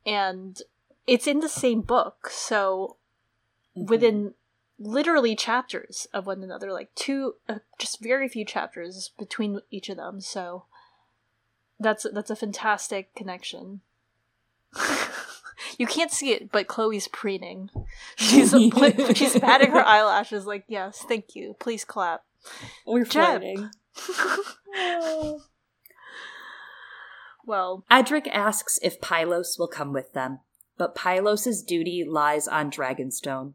And 0.06 0.58
it's 1.06 1.28
in 1.28 1.42
the 1.42 1.50
same 1.50 1.82
book, 1.82 2.30
so 2.32 2.98
within 3.76 4.34
literally 4.80 5.36
chapters 5.36 6.08
of 6.14 6.26
one 6.26 6.42
another, 6.44 6.72
like 6.72 6.94
two 6.96 7.36
uh, 7.48 7.60
just 7.78 8.02
very 8.02 8.28
few 8.28 8.46
chapters 8.46 9.12
between 9.20 9.60
each 9.70 9.90
of 9.90 9.98
them, 9.98 10.22
so 10.22 10.66
that's 11.80 12.06
that's 12.14 12.30
a 12.30 12.36
fantastic 12.36 13.14
connection. 13.16 13.82
you 15.78 15.86
can't 15.86 16.12
see 16.12 16.32
it, 16.32 16.52
but 16.52 16.68
Chloe's 16.68 17.08
preening. 17.10 17.70
She's 18.16 18.52
she's 19.14 19.40
patting 19.40 19.72
her 19.72 19.86
eyelashes, 19.86 20.46
like, 20.46 20.64
"Yes, 20.68 21.04
thank 21.08 21.36
you. 21.36 21.56
Please 21.60 21.86
clap." 21.86 22.24
We're 22.88 23.04
Jeb. 23.04 23.42
flirting. 23.42 23.70
Well, 27.46 27.84
Edric 27.90 28.28
asks 28.28 28.78
if 28.84 29.02
Pylos 29.02 29.58
will 29.58 29.68
come 29.68 29.92
with 29.92 30.14
them, 30.14 30.42
but 30.78 30.94
Pylos' 30.94 31.64
duty 31.64 32.06
lies 32.08 32.48
on 32.48 32.70
Dragonstone. 32.70 33.54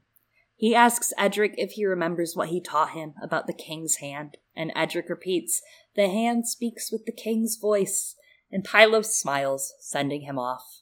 He 0.64 0.74
asks 0.74 1.12
Edric 1.18 1.56
if 1.58 1.72
he 1.72 1.84
remembers 1.84 2.34
what 2.34 2.48
he 2.48 2.58
taught 2.58 2.92
him 2.92 3.12
about 3.22 3.46
the 3.46 3.52
king's 3.52 3.96
hand, 3.96 4.38
and 4.56 4.72
Edric 4.74 5.10
repeats, 5.10 5.60
The 5.94 6.08
hand 6.08 6.48
speaks 6.48 6.90
with 6.90 7.04
the 7.04 7.12
king's 7.12 7.56
voice, 7.56 8.16
and 8.50 8.64
Pylos 8.64 9.14
smiles, 9.14 9.74
sending 9.78 10.22
him 10.22 10.38
off. 10.38 10.80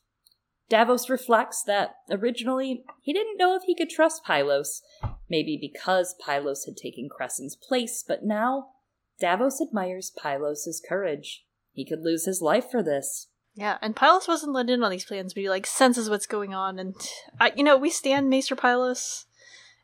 Davos 0.69 1.11
reflects 1.11 1.65
that 1.65 1.97
originally 2.09 2.85
he 3.01 3.13
didn't 3.13 3.39
know 3.39 3.57
if 3.57 3.65
he 3.65 3.75
could 3.75 3.91
trust 3.91 4.23
Pylos, 4.25 4.83
maybe 5.29 5.59
because 5.61 6.15
Pylos 6.25 6.65
had 6.65 6.77
taken 6.77 7.09
Cressen's 7.09 7.57
place, 7.57 8.05
but 8.07 8.23
now 8.23 8.69
Davos 9.19 9.61
admires 9.61 10.13
Pylos' 10.17 10.81
courage. 10.89 11.45
He 11.73 11.85
could 11.85 12.03
lose 12.03 12.25
his 12.25 12.41
life 12.41 12.71
for 12.71 12.85
this. 12.85 13.27
yeah, 13.57 13.79
and 13.83 13.97
Pylos 13.97 14.29
wasn't 14.29 14.53
let 14.53 14.71
in 14.71 14.85
on 14.85 14.93
these 14.93 15.07
plans, 15.07 15.35
but 15.35 15.41
he 15.41 15.51
like 15.51 15.67
senses 15.67 16.09
what's 16.09 16.29
going 16.29 16.55
on, 16.55 16.79
and 16.79 16.95
I, 17.41 17.53
you 17.57 17.65
know, 17.65 17.77
we 17.77 17.91
stand 17.91 18.31
Maester 18.31 18.55
Pylos, 18.55 19.27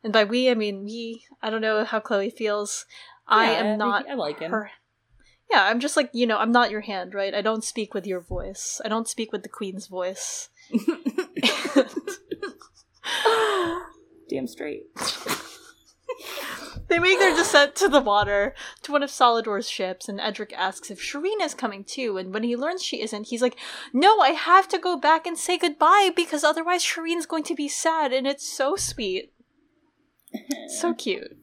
and 0.02 0.12
by 0.12 0.24
we 0.24 0.50
I 0.50 0.54
mean 0.54 0.84
me. 0.84 1.24
I 1.42 1.50
don't 1.50 1.60
know 1.60 1.84
how 1.84 2.00
Chloe 2.00 2.30
feels. 2.30 2.86
I 3.26 3.50
am 3.50 3.78
not 3.78 4.08
I 4.08 4.14
like 4.14 4.40
him. 4.40 4.50
her. 4.52 4.70
Yeah, 5.50 5.64
I'm 5.64 5.80
just 5.80 5.96
like 5.96 6.10
you 6.12 6.26
know, 6.26 6.38
I'm 6.38 6.52
not 6.52 6.70
your 6.70 6.82
hand, 6.82 7.14
right? 7.14 7.34
I 7.34 7.42
don't 7.42 7.64
speak 7.64 7.94
with 7.94 8.06
your 8.06 8.20
voice. 8.20 8.80
I 8.84 8.88
don't 8.88 9.08
speak 9.08 9.32
with 9.32 9.42
the 9.42 9.48
queen's 9.48 9.86
voice. 9.86 10.50
Damn 14.28 14.46
straight. 14.46 14.84
They 16.88 16.98
make 16.98 17.18
their 17.18 17.34
descent 17.36 17.74
to 17.76 17.88
the 17.88 18.00
water 18.00 18.54
to 18.82 18.92
one 18.92 19.02
of 19.02 19.10
Salladhor's 19.10 19.68
ships, 19.68 20.08
and 20.08 20.18
Edric 20.18 20.54
asks 20.56 20.90
if 20.90 20.98
Shireen 20.98 21.42
is 21.42 21.54
coming 21.54 21.84
too. 21.84 22.16
And 22.16 22.32
when 22.32 22.42
he 22.42 22.56
learns 22.56 22.82
she 22.82 23.02
isn't, 23.02 23.28
he's 23.28 23.42
like, 23.42 23.58
"No, 23.92 24.20
I 24.20 24.30
have 24.30 24.68
to 24.68 24.78
go 24.78 24.96
back 24.96 25.26
and 25.26 25.36
say 25.36 25.58
goodbye 25.58 26.10
because 26.16 26.44
otherwise 26.44 26.82
Shireen's 26.82 27.26
going 27.26 27.44
to 27.44 27.54
be 27.54 27.68
sad." 27.68 28.12
And 28.12 28.26
it's 28.26 28.48
so 28.48 28.74
sweet, 28.74 29.32
so 30.68 30.94
cute. 30.98 31.36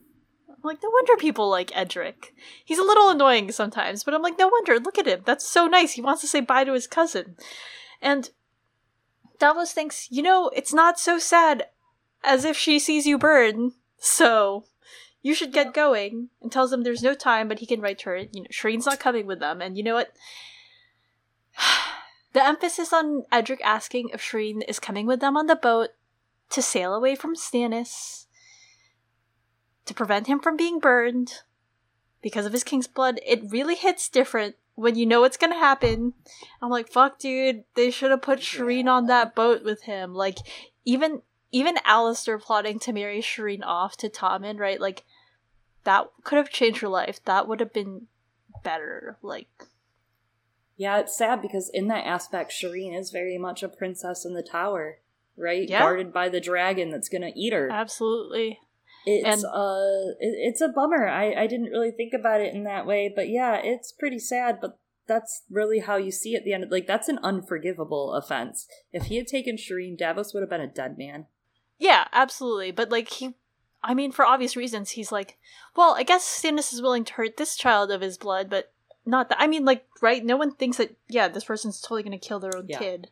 I'm 0.49 0.55
like, 0.63 0.81
no 0.81 0.89
wonder 0.89 1.15
people 1.17 1.49
like 1.49 1.75
Edric. 1.75 2.33
He's 2.63 2.79
a 2.79 2.83
little 2.83 3.09
annoying 3.09 3.51
sometimes, 3.51 4.03
but 4.03 4.13
I'm 4.13 4.21
like, 4.21 4.39
no 4.39 4.47
wonder. 4.47 4.79
Look 4.79 4.97
at 4.97 5.07
him. 5.07 5.21
That's 5.25 5.47
so 5.47 5.67
nice. 5.67 5.93
He 5.93 6.01
wants 6.01 6.21
to 6.21 6.27
say 6.27 6.41
bye 6.41 6.63
to 6.63 6.73
his 6.73 6.87
cousin, 6.87 7.35
and 8.01 8.29
Davos 9.39 9.73
thinks, 9.73 10.07
you 10.09 10.23
know, 10.23 10.49
it's 10.55 10.73
not 10.73 10.99
so 10.99 11.19
sad 11.19 11.67
as 12.23 12.45
if 12.45 12.57
she 12.57 12.79
sees 12.79 13.05
you 13.05 13.17
burn. 13.17 13.73
So 13.97 14.65
you 15.25 15.33
should 15.33 15.51
get 15.51 15.73
going 15.73 16.29
and 16.39 16.51
tells 16.51 16.71
him 16.71 16.83
there's 16.83 17.01
no 17.01 17.15
time 17.15 17.47
but 17.47 17.57
he 17.57 17.65
can 17.65 17.81
write 17.81 17.97
to 17.97 18.09
her 18.09 18.17
you 18.17 18.43
know 18.43 18.47
Shireen's 18.51 18.85
not 18.85 18.99
coming 18.99 19.25
with 19.25 19.39
them 19.39 19.59
and 19.59 19.75
you 19.75 19.83
know 19.83 19.95
what 19.95 20.11
the 22.33 22.45
emphasis 22.45 22.93
on 22.93 23.23
Edric 23.31 23.59
asking 23.63 24.09
if 24.13 24.21
Shireen 24.21 24.61
is 24.67 24.79
coming 24.79 25.07
with 25.07 25.21
them 25.21 25.35
on 25.35 25.47
the 25.47 25.55
boat 25.55 25.89
to 26.51 26.61
sail 26.61 26.93
away 26.93 27.15
from 27.15 27.35
Stannis 27.35 28.24
to 29.85 29.93
prevent 29.93 30.27
him 30.27 30.39
from 30.39 30.57
being 30.57 30.79
burned 30.79 31.41
because 32.21 32.45
of 32.45 32.53
his 32.53 32.63
king's 32.63 32.87
blood. 32.87 33.19
It 33.25 33.51
really 33.51 33.75
hits 33.75 34.09
different 34.09 34.55
when 34.75 34.95
you 34.95 35.05
know 35.05 35.21
what's 35.21 35.37
gonna 35.37 35.55
happen. 35.55 36.13
I'm 36.61 36.69
like, 36.69 36.89
fuck, 36.89 37.19
dude, 37.19 37.63
they 37.75 37.91
should 37.91 38.11
have 38.11 38.21
put 38.21 38.39
Shireen 38.39 38.87
on 38.87 39.07
that 39.07 39.35
boat 39.35 39.63
with 39.63 39.83
him. 39.83 40.13
Like, 40.13 40.37
even 40.83 41.21
even 41.51 41.75
Alester 41.87 42.41
plotting 42.41 42.79
to 42.79 42.91
marry 42.93 43.21
Shireen 43.21 43.63
off 43.63 43.95
to 43.97 44.09
Tommen, 44.09 44.59
right? 44.59 44.81
Like, 44.81 45.03
that 45.85 46.07
could 46.23 46.37
have 46.37 46.49
changed 46.49 46.81
her 46.81 46.89
life. 46.89 47.23
That 47.25 47.47
would 47.47 47.59
have 47.61 47.71
been 47.71 48.07
better. 48.63 49.17
Like, 49.21 49.47
yeah, 50.75 50.97
it's 50.99 51.17
sad 51.17 51.41
because 51.41 51.69
in 51.73 51.87
that 51.87 52.05
aspect, 52.05 52.51
Shireen 52.51 52.97
is 52.97 53.11
very 53.11 53.37
much 53.37 53.63
a 53.63 53.69
princess 53.69 54.25
in 54.25 54.33
the 54.33 54.43
tower, 54.43 54.99
right? 55.37 55.69
Yeah. 55.69 55.79
Guarded 55.79 56.11
by 56.11 56.27
the 56.27 56.41
dragon 56.41 56.89
that's 56.89 57.07
gonna 57.07 57.31
eat 57.35 57.53
her. 57.53 57.69
absolutely. 57.71 58.59
It's 59.05 59.43
And- 59.43 59.45
uh, 59.45 60.15
it, 60.19 60.35
it's 60.49 60.61
a 60.61 60.67
bummer. 60.69 61.07
I 61.07 61.33
I 61.33 61.47
didn't 61.47 61.71
really 61.71 61.91
think 61.91 62.13
about 62.13 62.41
it 62.41 62.53
in 62.53 62.63
that 62.63 62.85
way, 62.85 63.11
but 63.13 63.29
yeah, 63.29 63.55
it's 63.63 63.91
pretty 63.91 64.19
sad. 64.19 64.59
But 64.61 64.79
that's 65.07 65.43
really 65.49 65.79
how 65.79 65.97
you 65.97 66.11
see 66.11 66.33
it. 66.33 66.39
At 66.39 66.43
the 66.45 66.53
end, 66.53 66.63
of, 66.63 66.71
like 66.71 66.87
that's 66.87 67.07
an 67.09 67.19
unforgivable 67.23 68.13
offense. 68.13 68.67
If 68.91 69.03
he 69.05 69.17
had 69.17 69.27
taken 69.27 69.55
Shireen, 69.57 69.97
Davos 69.97 70.33
would 70.33 70.41
have 70.41 70.49
been 70.49 70.61
a 70.61 70.67
dead 70.67 70.97
man. 70.97 71.27
Yeah, 71.77 72.07
absolutely. 72.11 72.71
But 72.71 72.89
like 72.91 73.09
he 73.09 73.35
I 73.83 73.93
mean, 73.93 74.11
for 74.11 74.25
obvious 74.25 74.55
reasons, 74.55 74.91
he's 74.91 75.11
like, 75.11 75.37
well, 75.75 75.93
I 75.95 76.01
guess 76.01 76.23
Stannis 76.25 76.73
is 76.73 76.81
willing 76.81 77.05
to 77.05 77.13
hurt 77.13 77.37
this 77.37 77.55
child 77.55 77.91
of 77.91 78.01
his 78.01 78.17
blood, 78.17 78.49
but 78.49 78.71
not 79.05 79.29
that. 79.29 79.39
I 79.39 79.45
mean, 79.45 79.63
like, 79.63 79.85
right? 80.01 80.25
No 80.25 80.37
one 80.37 80.49
thinks 80.55 80.77
that, 80.77 80.95
yeah, 81.07 81.27
this 81.27 81.43
person's 81.43 81.79
totally 81.79 82.01
going 82.01 82.17
to 82.19 82.27
kill 82.27 82.39
their 82.39 82.57
own 82.57 82.65
Yeah. 82.67 82.79
kid. 82.79 83.11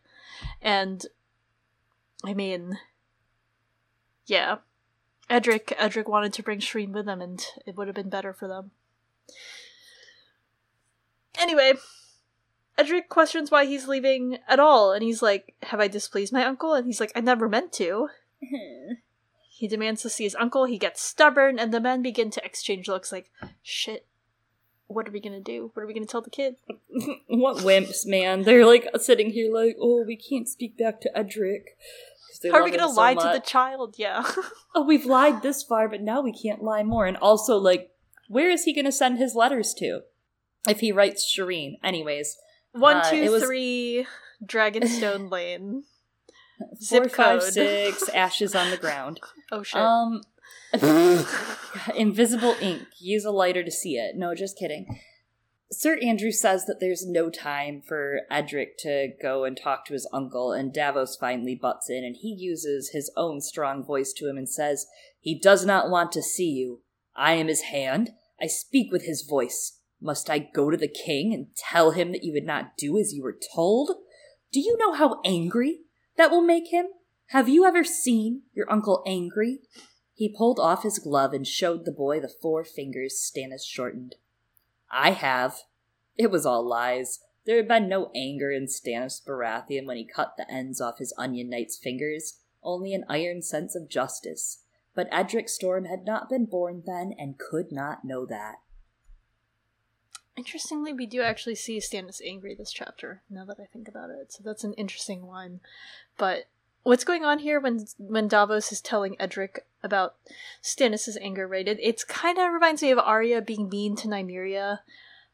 And, 0.63 1.05
I 2.25 2.33
mean, 2.33 2.79
yeah. 4.25 4.57
Edric, 5.29 5.73
Edric 5.77 6.07
wanted 6.07 6.33
to 6.33 6.43
bring 6.43 6.59
Shireen 6.59 6.91
with 6.91 7.07
him, 7.07 7.21
and 7.21 7.45
it 7.65 7.75
would 7.75 7.87
have 7.87 7.95
been 7.95 8.09
better 8.09 8.33
for 8.33 8.47
them. 8.47 8.71
Anyway, 11.39 11.73
Edric 12.77 13.09
questions 13.09 13.49
why 13.49 13.65
he's 13.65 13.87
leaving 13.87 14.37
at 14.47 14.59
all, 14.59 14.91
and 14.91 15.03
he's 15.03 15.21
like, 15.21 15.55
Have 15.63 15.79
I 15.79 15.87
displeased 15.87 16.33
my 16.33 16.45
uncle? 16.45 16.73
And 16.73 16.85
he's 16.85 16.99
like, 16.99 17.11
I 17.15 17.21
never 17.21 17.49
meant 17.49 17.71
to. 17.73 18.09
He 19.55 19.67
demands 19.67 20.01
to 20.01 20.09
see 20.09 20.23
his 20.23 20.35
uncle, 20.35 20.65
he 20.65 20.79
gets 20.79 21.01
stubborn, 21.01 21.59
and 21.59 21.71
the 21.71 21.79
men 21.79 22.01
begin 22.01 22.31
to 22.31 22.43
exchange 22.43 22.87
looks 22.87 23.11
like, 23.11 23.29
shit, 23.61 24.07
what 24.87 25.07
are 25.07 25.11
we 25.11 25.21
gonna 25.21 25.39
do? 25.39 25.71
What 25.73 25.83
are 25.83 25.85
we 25.85 25.93
gonna 25.93 26.05
tell 26.05 26.21
the 26.21 26.29
kid? 26.29 26.55
what 27.27 27.57
wimps, 27.57 28.05
man! 28.05 28.43
They're 28.43 28.65
like 28.65 28.89
sitting 28.97 29.29
here, 29.29 29.53
like, 29.53 29.77
oh, 29.79 30.03
we 30.05 30.15
can't 30.15 30.49
speak 30.49 30.77
back 30.77 30.99
to 31.01 31.17
Edric. 31.17 31.77
'Cause 32.43 32.51
they 32.51 32.57
How 32.57 32.61
are 32.61 32.63
we 32.63 32.71
gonna 32.71 32.93
so 32.93 32.99
lie 32.99 33.13
to 33.15 33.29
the 33.33 33.39
child? 33.39 33.95
Yeah. 33.97 34.23
oh, 34.75 34.83
we've 34.83 35.05
lied 35.05 35.41
this 35.41 35.63
far, 35.63 35.87
but 35.89 36.01
now 36.01 36.21
we 36.21 36.31
can't 36.33 36.61
lie 36.63 36.83
more. 36.83 37.05
And 37.05 37.17
also, 37.17 37.57
like, 37.57 37.91
where 38.27 38.49
is 38.49 38.63
he 38.63 38.73
going 38.73 38.85
to 38.85 38.91
send 38.91 39.17
his 39.17 39.35
letters 39.35 39.73
to? 39.79 40.01
If 40.67 40.79
he 40.79 40.91
writes 40.91 41.25
Shireen. 41.25 41.73
Anyways, 41.83 42.35
One, 42.71 42.97
Uh, 42.97 43.09
two, 43.09 43.15
it 43.17 43.31
was- 43.31 43.43
three, 43.43 44.07
Dragonstone 44.45 45.29
Lane. 45.31 45.83
four, 46.59 46.75
Zip 46.81 47.11
five, 47.11 47.39
code. 47.41 47.53
six, 47.53 48.09
ashes 48.13 48.55
on 48.55 48.71
the 48.71 48.77
ground. 48.77 49.19
Oh 49.51 49.61
shit. 49.63 49.81
Um, 49.81 50.21
invisible 51.95 52.55
ink. 52.61 52.83
Use 52.99 53.25
a 53.25 53.31
lighter 53.31 53.63
to 53.63 53.71
see 53.71 53.95
it. 53.97 54.15
No, 54.15 54.33
just 54.35 54.57
kidding. 54.57 54.99
Sir 55.71 55.97
Andrew 56.01 56.31
says 56.31 56.65
that 56.65 56.79
there's 56.79 57.05
no 57.05 57.29
time 57.29 57.81
for 57.81 58.21
Edric 58.29 58.77
to 58.79 59.09
go 59.21 59.43
and 59.43 59.57
talk 59.57 59.85
to 59.85 59.93
his 59.93 60.07
uncle, 60.13 60.51
and 60.51 60.73
Davos 60.73 61.15
finally 61.15 61.55
butts 61.55 61.89
in, 61.89 62.03
and 62.03 62.15
he 62.15 62.29
uses 62.29 62.89
his 62.89 63.11
own 63.17 63.41
strong 63.41 63.83
voice 63.83 64.13
to 64.13 64.29
him 64.29 64.37
and 64.37 64.47
says, 64.47 64.85
He 65.19 65.39
does 65.39 65.65
not 65.65 65.89
want 65.89 66.11
to 66.11 66.21
see 66.21 66.49
you. 66.49 66.81
I 67.15 67.33
am 67.33 67.47
his 67.47 67.61
hand. 67.61 68.11
I 68.41 68.47
speak 68.47 68.91
with 68.91 69.05
his 69.05 69.23
voice. 69.23 69.79
Must 70.01 70.29
I 70.29 70.39
go 70.39 70.69
to 70.69 70.77
the 70.77 70.87
king 70.87 71.33
and 71.33 71.47
tell 71.55 71.91
him 71.91 72.11
that 72.11 72.23
you 72.23 72.33
would 72.33 72.45
not 72.45 72.77
do 72.77 72.99
as 72.99 73.13
you 73.13 73.23
were 73.23 73.37
told? 73.55 73.91
Do 74.51 74.59
you 74.59 74.77
know 74.77 74.93
how 74.93 75.21
angry 75.23 75.79
that 76.17 76.29
will 76.29 76.41
make 76.41 76.67
him? 76.71 76.87
Have 77.27 77.49
you 77.49 77.65
ever 77.65 77.83
seen 77.83 78.43
your 78.53 78.71
uncle 78.71 79.01
angry? 79.07 79.59
He 80.13 80.35
pulled 80.37 80.59
off 80.59 80.83
his 80.83 80.99
glove 80.99 81.33
and 81.33 81.47
showed 81.47 81.85
the 81.85 81.91
boy 81.91 82.19
the 82.19 82.31
four 82.41 82.63
fingers 82.63 83.15
Stannis 83.15 83.65
shortened. 83.65 84.15
I 84.93 85.11
have. 85.11 85.63
It 86.17 86.29
was 86.31 86.45
all 86.45 86.65
lies. 86.65 87.19
There 87.45 87.57
had 87.57 87.67
been 87.67 87.89
no 87.89 88.11
anger 88.15 88.51
in 88.51 88.67
Stannis 88.67 89.21
Baratheon 89.25 89.85
when 89.85 89.97
he 89.97 90.05
cut 90.05 90.35
the 90.37 90.49
ends 90.49 90.79
off 90.79 90.99
his 90.99 91.13
Onion 91.17 91.49
Knight's 91.49 91.77
fingers, 91.77 92.39
only 92.61 92.93
an 92.93 93.03
iron 93.09 93.41
sense 93.41 93.75
of 93.75 93.89
justice. 93.89 94.59
But 94.95 95.09
Edric 95.11 95.49
Storm 95.49 95.85
had 95.85 96.05
not 96.05 96.29
been 96.29 96.45
born 96.45 96.83
then 96.85 97.13
and 97.17 97.39
could 97.39 97.71
not 97.71 98.05
know 98.05 98.25
that. 98.27 98.57
Interestingly, 100.37 100.93
we 100.93 101.05
do 101.05 101.21
actually 101.21 101.55
see 101.55 101.79
Stannis 101.79 102.21
angry 102.25 102.55
this 102.55 102.71
chapter, 102.71 103.21
now 103.29 103.45
that 103.45 103.59
I 103.59 103.65
think 103.65 103.87
about 103.87 104.09
it. 104.09 104.31
So 104.31 104.41
that's 104.43 104.63
an 104.63 104.73
interesting 104.73 105.25
one. 105.25 105.59
But 106.17 106.45
what's 106.83 107.03
going 107.03 107.25
on 107.25 107.39
here 107.39 107.59
when 107.59 107.85
when 107.97 108.27
Davos 108.27 108.71
is 108.71 108.81
telling 108.81 109.15
Edric 109.19 109.65
about 109.83 110.15
Stannis' 110.61 111.17
anger? 111.21 111.53
It 111.53 111.79
it's 111.81 112.03
kind 112.03 112.37
of 112.37 112.51
reminds 112.51 112.81
me 112.81 112.91
of 112.91 112.99
Arya 112.99 113.41
being 113.41 113.69
mean 113.69 113.95
to 113.97 114.07
Nymeria 114.07 114.79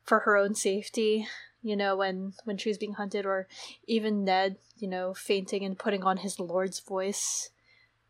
for 0.04 0.20
her 0.20 0.36
own 0.36 0.56
safety, 0.56 1.28
you 1.62 1.76
know, 1.76 1.96
when 1.96 2.34
when 2.46 2.58
she 2.58 2.70
was 2.70 2.78
being 2.78 2.94
hunted, 2.94 3.26
or 3.26 3.48
even 3.88 4.26
Ned, 4.26 4.58
you 4.78 4.88
know, 4.88 5.14
fainting 5.14 5.64
and 5.64 5.78
putting 5.78 6.04
on 6.04 6.18
his 6.18 6.40
lord's 6.40 6.80
voice 6.80 7.50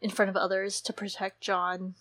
in 0.02 0.10
front 0.10 0.30
of 0.30 0.38
others 0.38 0.82
to 0.82 0.94
protect 0.94 1.42
Jon. 1.42 1.96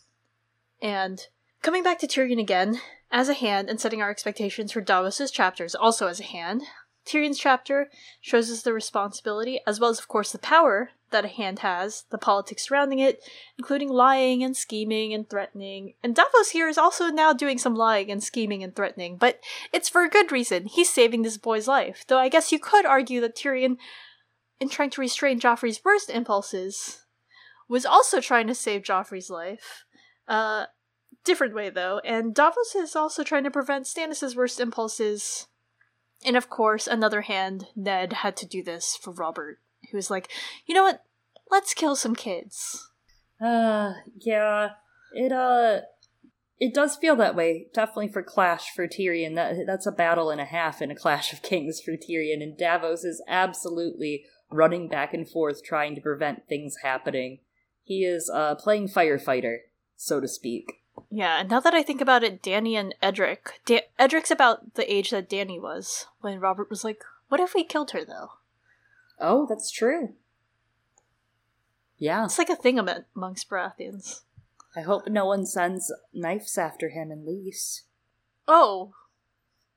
And 0.80 1.26
coming 1.62 1.82
back 1.82 1.98
to 1.98 2.06
Tyrion 2.06 2.40
again, 2.40 2.80
as 3.10 3.28
a 3.28 3.34
hand 3.34 3.68
and 3.68 3.80
setting 3.80 4.02
our 4.02 4.10
expectations 4.10 4.72
for 4.72 4.80
Davos's 4.80 5.30
chapters 5.30 5.74
also 5.74 6.06
as 6.06 6.20
a 6.20 6.24
hand. 6.24 6.62
Tyrion's 7.08 7.38
chapter 7.38 7.90
shows 8.20 8.50
us 8.50 8.62
the 8.62 8.72
responsibility, 8.72 9.60
as 9.66 9.80
well 9.80 9.90
as, 9.90 9.98
of 9.98 10.08
course, 10.08 10.30
the 10.30 10.38
power 10.38 10.90
that 11.10 11.24
a 11.24 11.28
hand 11.28 11.60
has, 11.60 12.04
the 12.10 12.18
politics 12.18 12.68
surrounding 12.68 12.98
it, 12.98 13.22
including 13.56 13.88
lying 13.88 14.44
and 14.44 14.54
scheming 14.54 15.14
and 15.14 15.28
threatening. 15.28 15.94
And 16.02 16.14
Davos 16.14 16.50
here 16.50 16.68
is 16.68 16.76
also 16.76 17.08
now 17.08 17.32
doing 17.32 17.56
some 17.56 17.74
lying 17.74 18.10
and 18.10 18.22
scheming 18.22 18.62
and 18.62 18.76
threatening, 18.76 19.16
but 19.16 19.40
it's 19.72 19.88
for 19.88 20.02
a 20.02 20.10
good 20.10 20.30
reason. 20.30 20.66
He's 20.66 20.92
saving 20.92 21.22
this 21.22 21.38
boy's 21.38 21.66
life. 21.66 22.04
Though 22.06 22.18
I 22.18 22.28
guess 22.28 22.52
you 22.52 22.58
could 22.58 22.84
argue 22.84 23.22
that 23.22 23.34
Tyrion, 23.36 23.78
in 24.60 24.68
trying 24.68 24.90
to 24.90 25.00
restrain 25.00 25.40
Joffrey's 25.40 25.80
worst 25.82 26.10
impulses, 26.10 27.06
was 27.68 27.86
also 27.86 28.20
trying 28.20 28.46
to 28.48 28.54
save 28.54 28.82
Joffrey's 28.82 29.30
life. 29.30 29.84
Uh, 30.26 30.66
different 31.24 31.54
way 31.54 31.70
though, 31.70 32.00
and 32.04 32.34
Davos 32.34 32.74
is 32.74 32.94
also 32.94 33.22
trying 33.22 33.44
to 33.44 33.50
prevent 33.50 33.86
Stannis' 33.86 34.36
worst 34.36 34.60
impulses. 34.60 35.46
And 36.24 36.36
of 36.36 36.50
course, 36.50 36.86
another 36.86 37.22
hand, 37.22 37.66
Ned 37.76 38.12
had 38.12 38.36
to 38.38 38.46
do 38.46 38.62
this 38.62 38.96
for 38.96 39.12
Robert, 39.12 39.60
who 39.90 39.96
was 39.96 40.10
like, 40.10 40.28
you 40.66 40.74
know 40.74 40.82
what? 40.82 41.04
Let's 41.50 41.74
kill 41.74 41.96
some 41.96 42.14
kids. 42.14 42.90
Uh, 43.40 43.92
yeah. 44.18 44.70
It, 45.12 45.32
uh, 45.32 45.80
it 46.58 46.74
does 46.74 46.96
feel 46.96 47.16
that 47.16 47.36
way. 47.36 47.68
Definitely 47.72 48.08
for 48.08 48.22
Clash 48.22 48.74
for 48.74 48.88
Tyrion. 48.88 49.36
That 49.36 49.54
That's 49.66 49.86
a 49.86 49.92
battle 49.92 50.30
and 50.30 50.40
a 50.40 50.44
half 50.44 50.82
in 50.82 50.90
a 50.90 50.96
Clash 50.96 51.32
of 51.32 51.42
Kings 51.42 51.80
for 51.80 51.92
Tyrion, 51.92 52.42
and 52.42 52.58
Davos 52.58 53.04
is 53.04 53.22
absolutely 53.28 54.24
running 54.50 54.88
back 54.88 55.14
and 55.14 55.28
forth 55.28 55.62
trying 55.62 55.94
to 55.94 56.00
prevent 56.00 56.48
things 56.48 56.76
happening. 56.82 57.38
He 57.84 58.04
is, 58.04 58.28
uh, 58.28 58.56
playing 58.56 58.88
firefighter, 58.88 59.58
so 59.96 60.20
to 60.20 60.28
speak. 60.28 60.77
Yeah, 61.10 61.40
and 61.40 61.50
now 61.50 61.60
that 61.60 61.74
I 61.74 61.82
think 61.82 62.00
about 62.00 62.24
it, 62.24 62.42
Dany 62.42 62.74
and 62.74 62.94
Edric. 63.02 63.60
Da- 63.66 63.88
Edric's 63.98 64.30
about 64.30 64.74
the 64.74 64.92
age 64.92 65.10
that 65.10 65.28
Dany 65.30 65.60
was 65.60 66.06
when 66.20 66.40
Robert 66.40 66.70
was 66.70 66.84
like, 66.84 67.02
"What 67.28 67.40
if 67.40 67.54
we 67.54 67.64
killed 67.64 67.90
her, 67.92 68.04
though?" 68.04 68.30
Oh, 69.20 69.46
that's 69.48 69.70
true. 69.70 70.14
Yeah. 71.96 72.24
It's 72.24 72.38
like 72.38 72.50
a 72.50 72.56
thing 72.56 72.78
am- 72.78 73.04
amongst 73.16 73.48
Baratheons. 73.50 74.22
I 74.76 74.82
hope 74.82 75.08
no 75.08 75.26
one 75.26 75.44
sends 75.46 75.92
knives 76.12 76.56
after 76.56 76.90
him 76.90 77.10
in 77.10 77.26
Lys. 77.26 77.82
Oh, 78.46 78.94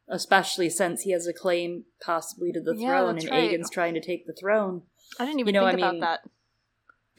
Especially 0.08 0.70
since 0.70 1.04
he 1.04 1.12
has 1.12 1.26
a 1.26 1.32
claim 1.34 1.86
possibly 2.04 2.52
to 2.52 2.60
the 2.60 2.76
Yeah, 2.76 2.88
throne 2.90 3.18
and 3.18 3.30
right. 3.30 3.50
Aegon's 3.54 3.70
trying 3.70 3.94
to 3.94 4.02
take 4.02 4.28
the 4.28 4.34
throne. 4.34 4.82
I 5.18 5.26
didn't 5.26 5.40
even 5.40 5.56
You 5.56 5.62
know, 5.62 5.68
think 5.68 5.80
I 5.80 5.86
about 5.88 5.92
mean- 5.94 6.02
that. 6.02 6.20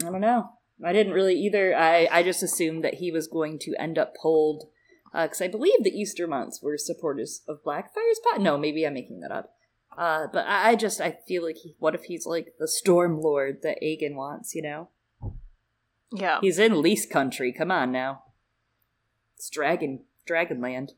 I 0.06 0.10
don't 0.10 0.20
know. 0.20 0.50
I 0.84 0.92
didn't 0.92 1.12
really 1.12 1.34
either. 1.40 1.76
I, 1.76 2.08
I 2.10 2.22
just 2.22 2.42
assumed 2.42 2.82
that 2.84 2.94
he 2.94 3.10
was 3.10 3.26
going 3.28 3.58
to 3.60 3.74
end 3.78 3.98
up 3.98 4.14
pulled 4.20 4.64
because 5.12 5.40
I 5.42 5.48
believe 5.48 5.82
the 5.84 5.92
Estermonts 5.92 6.62
were 6.62 6.76
supporters 6.78 7.42
of 7.46 7.62
Blackfyre's 7.64 8.20
pot. 8.24 8.40
No, 8.40 8.56
maybe 8.56 8.86
I'm 8.86 8.94
making 8.94 9.20
that 9.20 9.30
up. 9.30 9.54
Uh, 9.96 10.26
but 10.32 10.46
I, 10.46 10.70
I 10.70 10.74
just 10.74 11.00
I 11.00 11.18
feel 11.28 11.44
like 11.44 11.56
he, 11.58 11.76
what 11.78 11.94
if 11.94 12.04
he's 12.04 12.24
like 12.26 12.54
the 12.58 12.66
Storm 12.66 13.20
Lord 13.20 13.58
that 13.62 13.78
Aegon 13.82 14.14
wants? 14.14 14.54
You 14.54 14.62
know, 14.62 14.88
Yeah. 16.10 16.38
he's 16.40 16.58
in 16.58 16.80
Lys 16.80 17.04
Country. 17.06 17.52
Come 17.52 17.70
on 17.70 17.92
now, 17.92 18.22
it's 19.36 19.50
Dragon 19.50 20.00
Dragonland. 20.28 20.90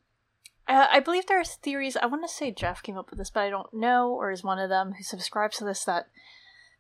Uh, 0.67 0.87
I 0.91 1.01
believe 1.01 1.27
there 1.27 1.41
are 1.41 1.45
theories. 1.45 1.97
I 1.97 2.07
want 2.07 2.23
to 2.23 2.29
say 2.29 2.51
Jeff 2.51 2.83
came 2.83 2.97
up 2.97 3.11
with 3.11 3.19
this, 3.19 3.31
but 3.31 3.41
I 3.43 3.51
don't 3.51 3.75
know, 3.75 4.15
or 4.15 4.31
is 4.31 4.43
one 4.45 4.59
of 4.59 4.71
them 4.71 4.93
who 4.97 5.03
subscribes 5.03 5.59
to 5.59 5.65
this 5.65 5.85
that 5.85 6.07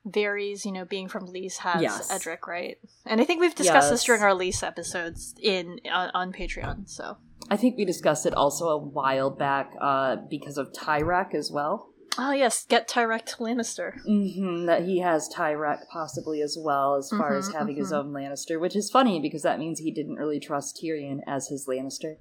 Varys, 0.07 0.65
you 0.65 0.73
know, 0.73 0.85
being 0.85 1.09
from 1.09 1.27
Lys 1.27 1.59
has 1.59 1.81
Yes. 1.83 2.11
Edric, 2.11 2.47
right? 2.47 2.79
And 3.07 3.21
I 3.21 3.25
think 3.25 3.41
we've 3.41 3.55
discussed 3.55 3.91
this 3.91 4.05
during 4.05 4.23
our 4.23 4.35
Lys 4.35 4.63
episodes 4.63 5.35
in 5.41 5.81
on, 5.91 6.11
on 6.15 6.33
Patreon. 6.33 6.89
So, 6.89 7.17
I 7.51 7.57
think 7.57 7.77
we 7.77 7.85
discussed 7.85 8.27
it 8.27 8.35
also 8.35 8.69
a 8.69 8.79
while 8.79 9.31
back 9.31 9.73
uh, 9.81 10.17
because 10.29 10.59
of 10.59 10.73
Tyrek 10.73 11.35
as 11.35 11.51
well. 11.51 11.91
oh 12.19 12.33
yes, 12.33 12.65
get 12.69 12.89
Tyrek 12.89 13.25
to 13.27 13.37
Lannister. 13.39 13.95
hmm 14.03 14.67
that 14.67 14.85
he 14.85 15.01
has 15.01 15.29
Tyrek 15.35 15.81
possibly 15.93 16.41
as 16.43 16.57
well, 16.61 16.97
as 16.97 17.11
far 17.11 17.35
as 17.37 17.49
Mhm, 17.49 17.55
having 17.55 17.77
his 17.77 17.91
mhm. 17.91 17.97
own 17.99 18.13
Lannister, 18.13 18.61
which 18.61 18.77
is 18.77 18.91
funny 18.91 19.21
because 19.21 19.43
that 19.43 19.59
means 19.59 19.79
he 19.81 19.91
didn't 19.91 20.17
really 20.17 20.39
trust 20.39 20.81
Tyrion 20.83 21.21
as 21.27 21.49
his 21.49 21.67
Lannister. 21.67 22.17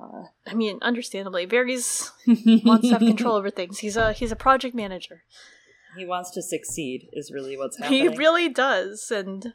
Uh, 0.00 0.26
I 0.46 0.54
mean, 0.54 0.78
understandably, 0.82 1.46
Varys 1.46 2.10
wants 2.64 2.86
to 2.88 2.92
have 2.94 3.00
control 3.00 3.34
over 3.34 3.50
things. 3.50 3.80
He's 3.80 3.96
a 3.96 4.12
he's 4.12 4.30
a 4.32 4.36
project 4.36 4.74
manager. 4.74 5.24
He 5.98 6.06
wants 6.06 6.30
to 6.30 6.42
succeed, 6.42 7.08
is 7.12 7.32
really 7.32 7.56
what's 7.56 7.78
happening. 7.78 8.10
He 8.10 8.16
really 8.16 8.48
does, 8.48 9.10
and 9.10 9.52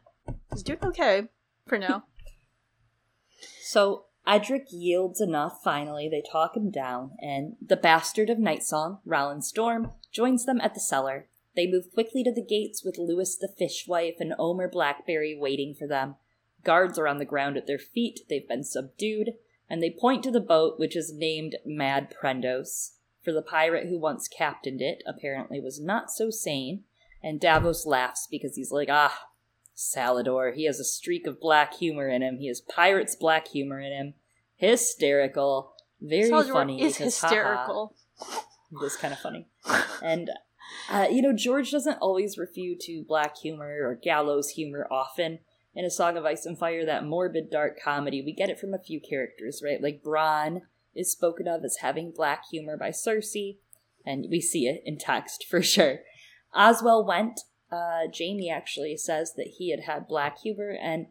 he's 0.51 0.63
doing 0.63 0.79
okay 0.83 1.23
for 1.67 1.77
now. 1.77 2.05
So 3.65 4.05
Edric 4.27 4.67
yields 4.69 5.19
enough, 5.19 5.61
finally, 5.63 6.07
they 6.07 6.21
talk 6.21 6.55
him 6.55 6.69
down, 6.69 7.13
and 7.19 7.55
the 7.59 7.75
bastard 7.75 8.29
of 8.29 8.37
Nightsong, 8.37 8.99
Rolland 9.03 9.43
Storm, 9.43 9.91
joins 10.11 10.45
them 10.45 10.61
at 10.61 10.75
the 10.75 10.79
cellar. 10.79 11.27
They 11.55 11.65
move 11.65 11.91
quickly 11.91 12.23
to 12.23 12.31
the 12.31 12.45
gates 12.45 12.83
with 12.85 12.99
Lewys 12.99 13.39
the 13.39 13.47
fishwife 13.47 14.17
and 14.19 14.35
Omer 14.37 14.69
Blackberry 14.69 15.35
waiting 15.35 15.73
for 15.73 15.87
them. 15.87 16.15
Guards 16.63 16.99
are 16.99 17.07
on 17.07 17.17
the 17.17 17.25
ground 17.25 17.57
at 17.57 17.65
their 17.65 17.79
feet, 17.79 18.21
they've 18.29 18.47
been 18.47 18.63
subdued, 18.63 19.33
and 19.69 19.81
they 19.81 19.89
point 19.89 20.23
to 20.23 20.31
the 20.31 20.39
boat, 20.39 20.79
which 20.79 20.95
is 20.95 21.11
named 21.11 21.55
Mad 21.65 22.13
Prendos. 22.13 22.91
For 23.24 23.32
the 23.32 23.41
pirate 23.41 23.88
who 23.88 23.97
once 23.97 24.28
captained 24.28 24.82
it 24.82 25.01
apparently 25.07 25.61
was 25.61 25.80
not 25.80 26.11
so 26.11 26.30
sane, 26.30 26.84
and 27.24 27.39
Davos 27.39 27.86
laughs 27.86 28.28
because 28.30 28.55
he's 28.55 28.71
like, 28.71 28.89
ah, 28.91 29.28
Salladhor, 29.76 30.53
he 30.53 30.65
has 30.65 30.80
a 30.80 30.84
streak 30.84 31.26
of 31.26 31.39
black 31.39 31.76
humor 31.76 32.09
in 32.09 32.21
him. 32.21 32.38
He 32.38 32.47
has 32.47 32.61
pirate's 32.61 33.15
black 33.15 33.47
humor 33.47 33.80
in 33.80 33.91
him. 33.91 34.13
Hysterical. 34.55 35.74
Very 36.01 36.30
Salladhor 36.30 36.53
funny. 36.53 36.82
is 36.82 36.97
because, 36.97 37.19
hysterical. 37.19 37.95
it 38.71 38.86
is 38.86 38.97
kind 38.97 39.13
of 39.13 39.19
funny. 39.19 39.47
And, 40.01 40.30
uh, 40.91 41.07
you 41.09 41.21
know, 41.21 41.34
George 41.34 41.71
doesn't 41.71 41.99
always 41.99 42.38
refer 42.38 42.76
to 42.82 43.05
black 43.07 43.38
humor 43.38 43.78
or 43.82 43.95
gallows 43.95 44.49
humor 44.49 44.88
often. 44.91 45.39
In 45.76 45.86
A 45.86 45.89
Song 45.89 46.17
of 46.17 46.26
Ice 46.26 46.45
and 46.45 46.57
Fire, 46.57 46.86
that 46.86 47.03
morbid, 47.03 47.49
dark 47.49 47.80
comedy, 47.82 48.21
we 48.21 48.32
get 48.32 48.49
it 48.49 48.59
from 48.59 48.76
a 48.76 48.80
few 48.80 49.01
characters, 49.01 49.61
right? 49.63 49.82
Like 49.82 50.03
Bronn 50.03 50.61
is 50.95 51.11
spoken 51.11 51.47
of 51.47 51.63
as 51.63 51.77
having 51.81 52.11
black 52.15 52.43
humor 52.51 52.77
by 52.77 52.89
Cersei, 52.89 53.57
and 54.05 54.27
we 54.29 54.39
see 54.41 54.67
it 54.67 54.81
in 54.85 54.97
text 54.97 55.45
for 55.49 55.61
sure. 55.73 55.99
Oswell 56.53 57.05
went. 57.05 57.41
Uh, 57.71 58.07
Jaime 58.15 58.51
actually 58.51 58.95
says 58.97 59.33
that 59.35 59.55
he 59.57 59.71
had 59.71 59.81
had 59.81 60.07
black 60.07 60.39
humor, 60.39 60.69
and 60.79 61.07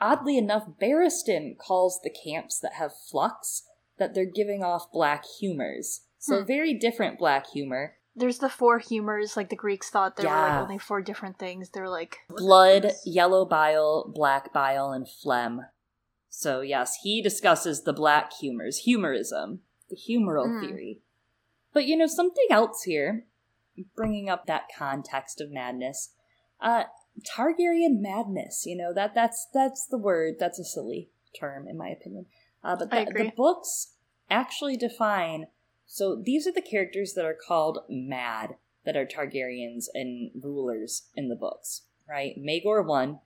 oddly 0.00 0.36
enough, 0.36 0.64
Barristan 0.80 1.56
calls 1.56 2.00
the 2.02 2.10
camps 2.10 2.58
that 2.60 2.74
have 2.74 2.92
flux 2.94 3.62
that 3.98 4.12
they're 4.14 4.26
giving 4.26 4.62
off 4.62 4.92
black 4.92 5.24
humors. 5.40 6.02
So 6.18 6.40
Hmm. 6.40 6.46
very 6.46 6.74
different 6.74 7.18
black 7.18 7.46
humor. 7.48 7.96
There's 8.16 8.38
the 8.38 8.48
four 8.48 8.78
humors, 8.78 9.36
like 9.36 9.48
the 9.50 9.56
Greeks 9.56 9.90
thought 9.90 10.16
there 10.16 10.28
were 10.28 10.36
like 10.36 10.60
only 10.62 10.78
four 10.78 11.00
different 11.02 11.38
things. 11.38 11.70
They're 11.70 11.88
like 11.88 12.18
blood, 12.28 12.92
yellow 13.04 13.44
bile, 13.44 14.10
black 14.14 14.52
bile, 14.52 14.92
and 14.92 15.08
phlegm. 15.08 15.62
So, 16.36 16.62
yes, 16.62 16.98
he 17.02 17.22
discusses 17.22 17.82
the 17.82 17.92
black 17.92 18.32
humors, 18.32 18.78
humorism, 18.78 19.60
the 19.88 19.96
humoral 19.96 20.48
Mm. 20.48 20.60
theory. 20.60 21.00
But, 21.72 21.86
you 21.86 21.96
know, 21.96 22.08
something 22.08 22.46
else 22.50 22.82
here, 22.82 23.26
bringing 23.94 24.28
up 24.28 24.46
that 24.46 24.68
context 24.76 25.40
of 25.40 25.52
madness, 25.52 26.12
uh, 26.60 26.84
Targaryen 27.22 28.00
madness, 28.00 28.66
you 28.66 28.76
know, 28.76 28.92
that 28.92 29.14
that's 29.14 29.46
that's 29.54 29.86
the 29.86 29.96
word, 29.96 30.34
that's 30.40 30.58
a 30.58 30.64
silly 30.64 31.08
term, 31.38 31.68
in 31.68 31.76
my 31.76 31.88
opinion. 31.88 32.26
Uh, 32.64 32.74
but 32.76 32.90
the, 32.90 33.12
the 33.16 33.32
books 33.36 33.94
actually 34.28 34.76
define, 34.76 35.46
so 35.86 36.20
these 36.20 36.48
are 36.48 36.52
the 36.52 36.60
characters 36.60 37.12
that 37.14 37.24
are 37.24 37.38
called 37.46 37.84
mad, 37.88 38.56
that 38.84 38.96
are 38.96 39.06
Targaryens 39.06 39.86
and 39.94 40.32
rulers 40.42 41.08
in 41.14 41.28
the 41.28 41.36
books, 41.36 41.82
right? 42.08 42.36
Maegor 42.36 42.84
1, 42.84 43.20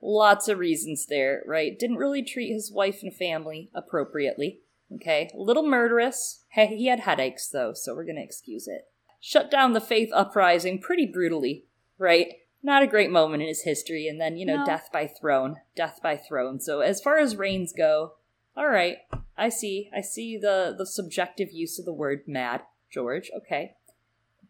lots 0.00 0.48
of 0.48 0.58
reasons 0.58 1.06
there, 1.06 1.42
right? 1.46 1.78
Didn't 1.78 1.96
really 1.96 2.22
treat 2.22 2.52
his 2.52 2.72
wife 2.72 3.02
and 3.02 3.14
family 3.14 3.70
appropriately, 3.74 4.60
okay? 4.94 5.30
A 5.34 5.38
little 5.38 5.66
murderous. 5.66 6.44
Hey, 6.50 6.66
he 6.76 6.86
had 6.86 7.00
headaches, 7.00 7.48
though, 7.48 7.72
so 7.72 7.94
we're 7.94 8.04
gonna 8.04 8.20
excuse 8.20 8.68
it. 8.68 8.88
Shut 9.20 9.50
down 9.50 9.72
the 9.72 9.80
Faith 9.80 10.10
Uprising 10.12 10.80
pretty 10.80 11.06
brutally, 11.06 11.64
right? 11.98 12.34
Not 12.62 12.82
a 12.82 12.86
great 12.86 13.10
moment 13.10 13.42
in 13.42 13.48
his 13.48 13.62
history, 13.62 14.06
and 14.08 14.20
then, 14.20 14.36
you 14.36 14.44
know, 14.46 14.58
No. 14.58 14.66
death 14.66 14.90
by 14.92 15.06
throne. 15.06 15.56
Death 15.74 16.00
by 16.02 16.16
throne. 16.16 16.60
So, 16.60 16.80
as 16.80 17.00
far 17.00 17.18
as 17.18 17.36
reigns 17.36 17.72
go, 17.72 18.14
alright, 18.56 18.98
I 19.36 19.48
see. 19.48 19.90
I 19.94 20.00
see 20.00 20.36
the, 20.36 20.74
the 20.76 20.86
subjective 20.86 21.52
use 21.52 21.78
of 21.78 21.84
the 21.84 21.92
word 21.92 22.22
mad, 22.26 22.62
George, 22.90 23.30
okay. 23.36 23.76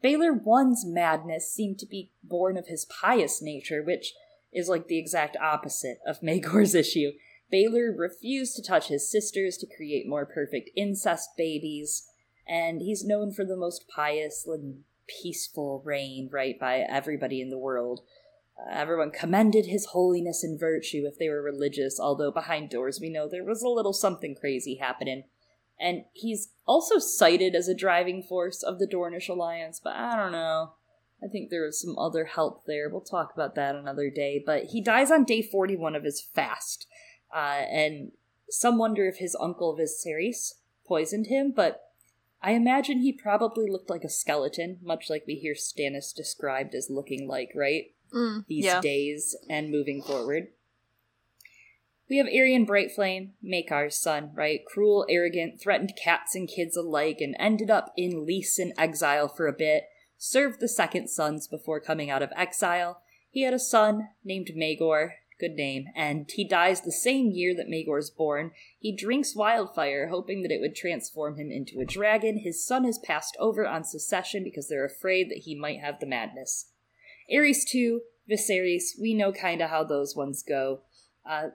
Baelor 0.02 0.40
One's 0.40 0.84
madness 0.86 1.50
seemed 1.50 1.78
to 1.78 1.86
be 1.86 2.12
born 2.22 2.56
of 2.56 2.68
his 2.68 2.84
pious 2.84 3.42
nature, 3.42 3.82
which 3.82 4.14
is 4.52 4.68
like 4.68 4.88
the 4.88 4.98
exact 4.98 5.36
opposite 5.36 5.98
of 6.06 6.20
Maegor's 6.22 6.74
issue. 6.74 7.12
Baelor 7.52 7.96
refused 7.96 8.56
to 8.56 8.62
touch 8.62 8.88
his 8.88 9.10
sisters 9.10 9.56
to 9.58 9.66
create 9.76 10.08
more 10.08 10.26
perfect 10.26 10.70
incest 10.76 11.30
babies, 11.36 12.08
and 12.48 12.80
he's 12.80 13.04
known 13.04 13.32
for 13.32 13.44
the 13.44 13.56
most 13.56 13.86
pious 13.88 14.44
and 14.46 14.82
peaceful 15.06 15.82
reign, 15.84 16.28
right, 16.32 16.58
by 16.58 16.78
everybody 16.78 17.40
in 17.40 17.50
the 17.50 17.58
world. 17.58 18.00
Uh, 18.58 18.70
everyone 18.72 19.10
commended 19.10 19.66
his 19.66 19.86
holiness 19.86 20.42
and 20.42 20.58
virtue 20.58 21.04
if 21.06 21.18
they 21.18 21.28
were 21.28 21.42
religious, 21.42 22.00
although 22.00 22.30
behind 22.30 22.70
doors 22.70 23.00
we 23.00 23.10
know 23.10 23.28
there 23.28 23.44
was 23.44 23.62
a 23.62 23.68
little 23.68 23.92
something 23.92 24.34
crazy 24.34 24.76
happening. 24.76 25.24
And 25.78 26.04
he's 26.14 26.48
also 26.66 26.98
cited 26.98 27.54
as 27.54 27.68
a 27.68 27.74
driving 27.74 28.22
force 28.22 28.62
of 28.62 28.78
the 28.78 28.86
Dornish 28.86 29.28
alliance, 29.28 29.80
but 29.82 29.94
I 29.94 30.16
don't 30.16 30.32
know. 30.32 30.72
I 31.22 31.28
think 31.28 31.50
there 31.50 31.64
was 31.64 31.80
some 31.80 31.98
other 31.98 32.26
help 32.26 32.66
there. 32.66 32.88
We'll 32.88 33.00
talk 33.00 33.32
about 33.34 33.54
that 33.54 33.74
another 33.74 34.10
day. 34.10 34.42
But 34.44 34.64
he 34.64 34.80
dies 34.80 35.10
on 35.10 35.24
day 35.24 35.42
41 35.42 35.96
of 35.96 36.04
his 36.04 36.20
fast. 36.20 36.86
Uh, 37.34 37.64
and 37.70 38.12
some 38.48 38.78
wonder 38.78 39.06
if 39.06 39.16
his 39.16 39.36
uncle 39.40 39.76
Viserys 39.76 40.54
poisoned 40.86 41.26
him, 41.26 41.52
but 41.54 41.82
I 42.42 42.52
imagine 42.52 43.00
he 43.00 43.12
probably 43.12 43.68
looked 43.68 43.90
like 43.90 44.04
a 44.04 44.08
skeleton, 44.08 44.78
much 44.82 45.10
like 45.10 45.24
we 45.26 45.34
hear 45.34 45.54
Stannis 45.54 46.14
described 46.14 46.74
as 46.74 46.88
looking 46.90 47.26
like, 47.26 47.50
right? 47.56 47.86
mm, 48.14 48.44
these 48.46 48.64
yeah. 48.64 48.80
days 48.80 49.36
and 49.48 49.70
moving 49.70 50.02
forward. 50.02 50.48
We 52.08 52.18
have 52.18 52.26
Aerion 52.26 52.66
Brightflame, 52.66 53.30
Maekar's 53.44 53.96
son, 53.96 54.30
right? 54.34 54.60
Cruel, 54.64 55.06
arrogant, 55.08 55.60
threatened 55.60 55.94
cats 56.02 56.36
and 56.36 56.48
kids 56.48 56.76
alike, 56.76 57.20
and 57.20 57.34
ended 57.38 57.68
up 57.68 57.92
in 57.96 58.24
Lys 58.24 58.58
and 58.58 58.72
exile 58.78 59.26
for 59.26 59.48
a 59.48 59.52
bit. 59.52 59.84
Served 60.18 60.60
the 60.60 60.68
second 60.68 61.08
sons 61.08 61.46
before 61.46 61.80
coming 61.80 62.10
out 62.10 62.22
of 62.22 62.32
exile. 62.36 63.02
He 63.30 63.42
had 63.42 63.54
a 63.54 63.58
son 63.58 64.08
named 64.24 64.50
Maegor, 64.56 65.10
good 65.38 65.52
name, 65.52 65.86
and 65.94 66.30
he 66.30 66.46
dies 66.46 66.80
the 66.80 66.92
same 66.92 67.30
year 67.30 67.54
that 67.54 67.68
Maegor's 67.68 68.10
born. 68.10 68.52
He 68.78 68.96
drinks 68.96 69.36
wildfire, 69.36 70.08
hoping 70.08 70.42
that 70.42 70.50
it 70.50 70.60
would 70.60 70.74
transform 70.74 71.36
him 71.36 71.50
into 71.50 71.80
a 71.80 71.84
dragon. 71.84 72.38
His 72.38 72.64
son 72.64 72.84
is 72.84 72.98
passed 72.98 73.36
over 73.38 73.66
on 73.66 73.84
secession 73.84 74.42
because 74.42 74.68
they're 74.68 74.86
afraid 74.86 75.30
that 75.30 75.42
he 75.44 75.54
might 75.54 75.80
have 75.80 76.00
the 76.00 76.06
madness. 76.06 76.70
Aerys 77.30 77.68
2, 77.68 78.00
Viserys, 78.30 78.98
we 79.00 79.14
know 79.14 79.32
kind 79.32 79.60
of 79.60 79.70
how 79.70 79.84
those 79.84 80.16
ones 80.16 80.42
go. 80.42 80.80
Uh, 81.28 81.48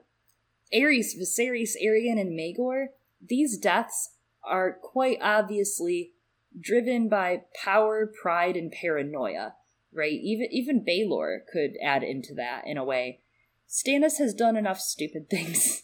Aerys, 0.72 1.16
Viserys, 1.18 1.72
Aerion, 1.82 2.20
and 2.20 2.38
Maegor, 2.38 2.88
these 3.20 3.58
deaths 3.58 4.10
are 4.44 4.72
quite 4.72 5.18
obviously 5.20 6.12
driven 6.60 7.08
by 7.08 7.42
power, 7.62 8.06
pride, 8.06 8.56
and 8.56 8.70
paranoia, 8.70 9.54
right? 9.92 10.12
Even 10.12 10.48
even 10.50 10.84
Baelor 10.84 11.40
could 11.52 11.72
add 11.82 12.02
into 12.02 12.34
that 12.34 12.66
in 12.66 12.76
a 12.76 12.84
way. 12.84 13.20
Stannis 13.68 14.18
has 14.18 14.34
done 14.34 14.56
enough 14.56 14.78
stupid 14.78 15.30
things 15.30 15.82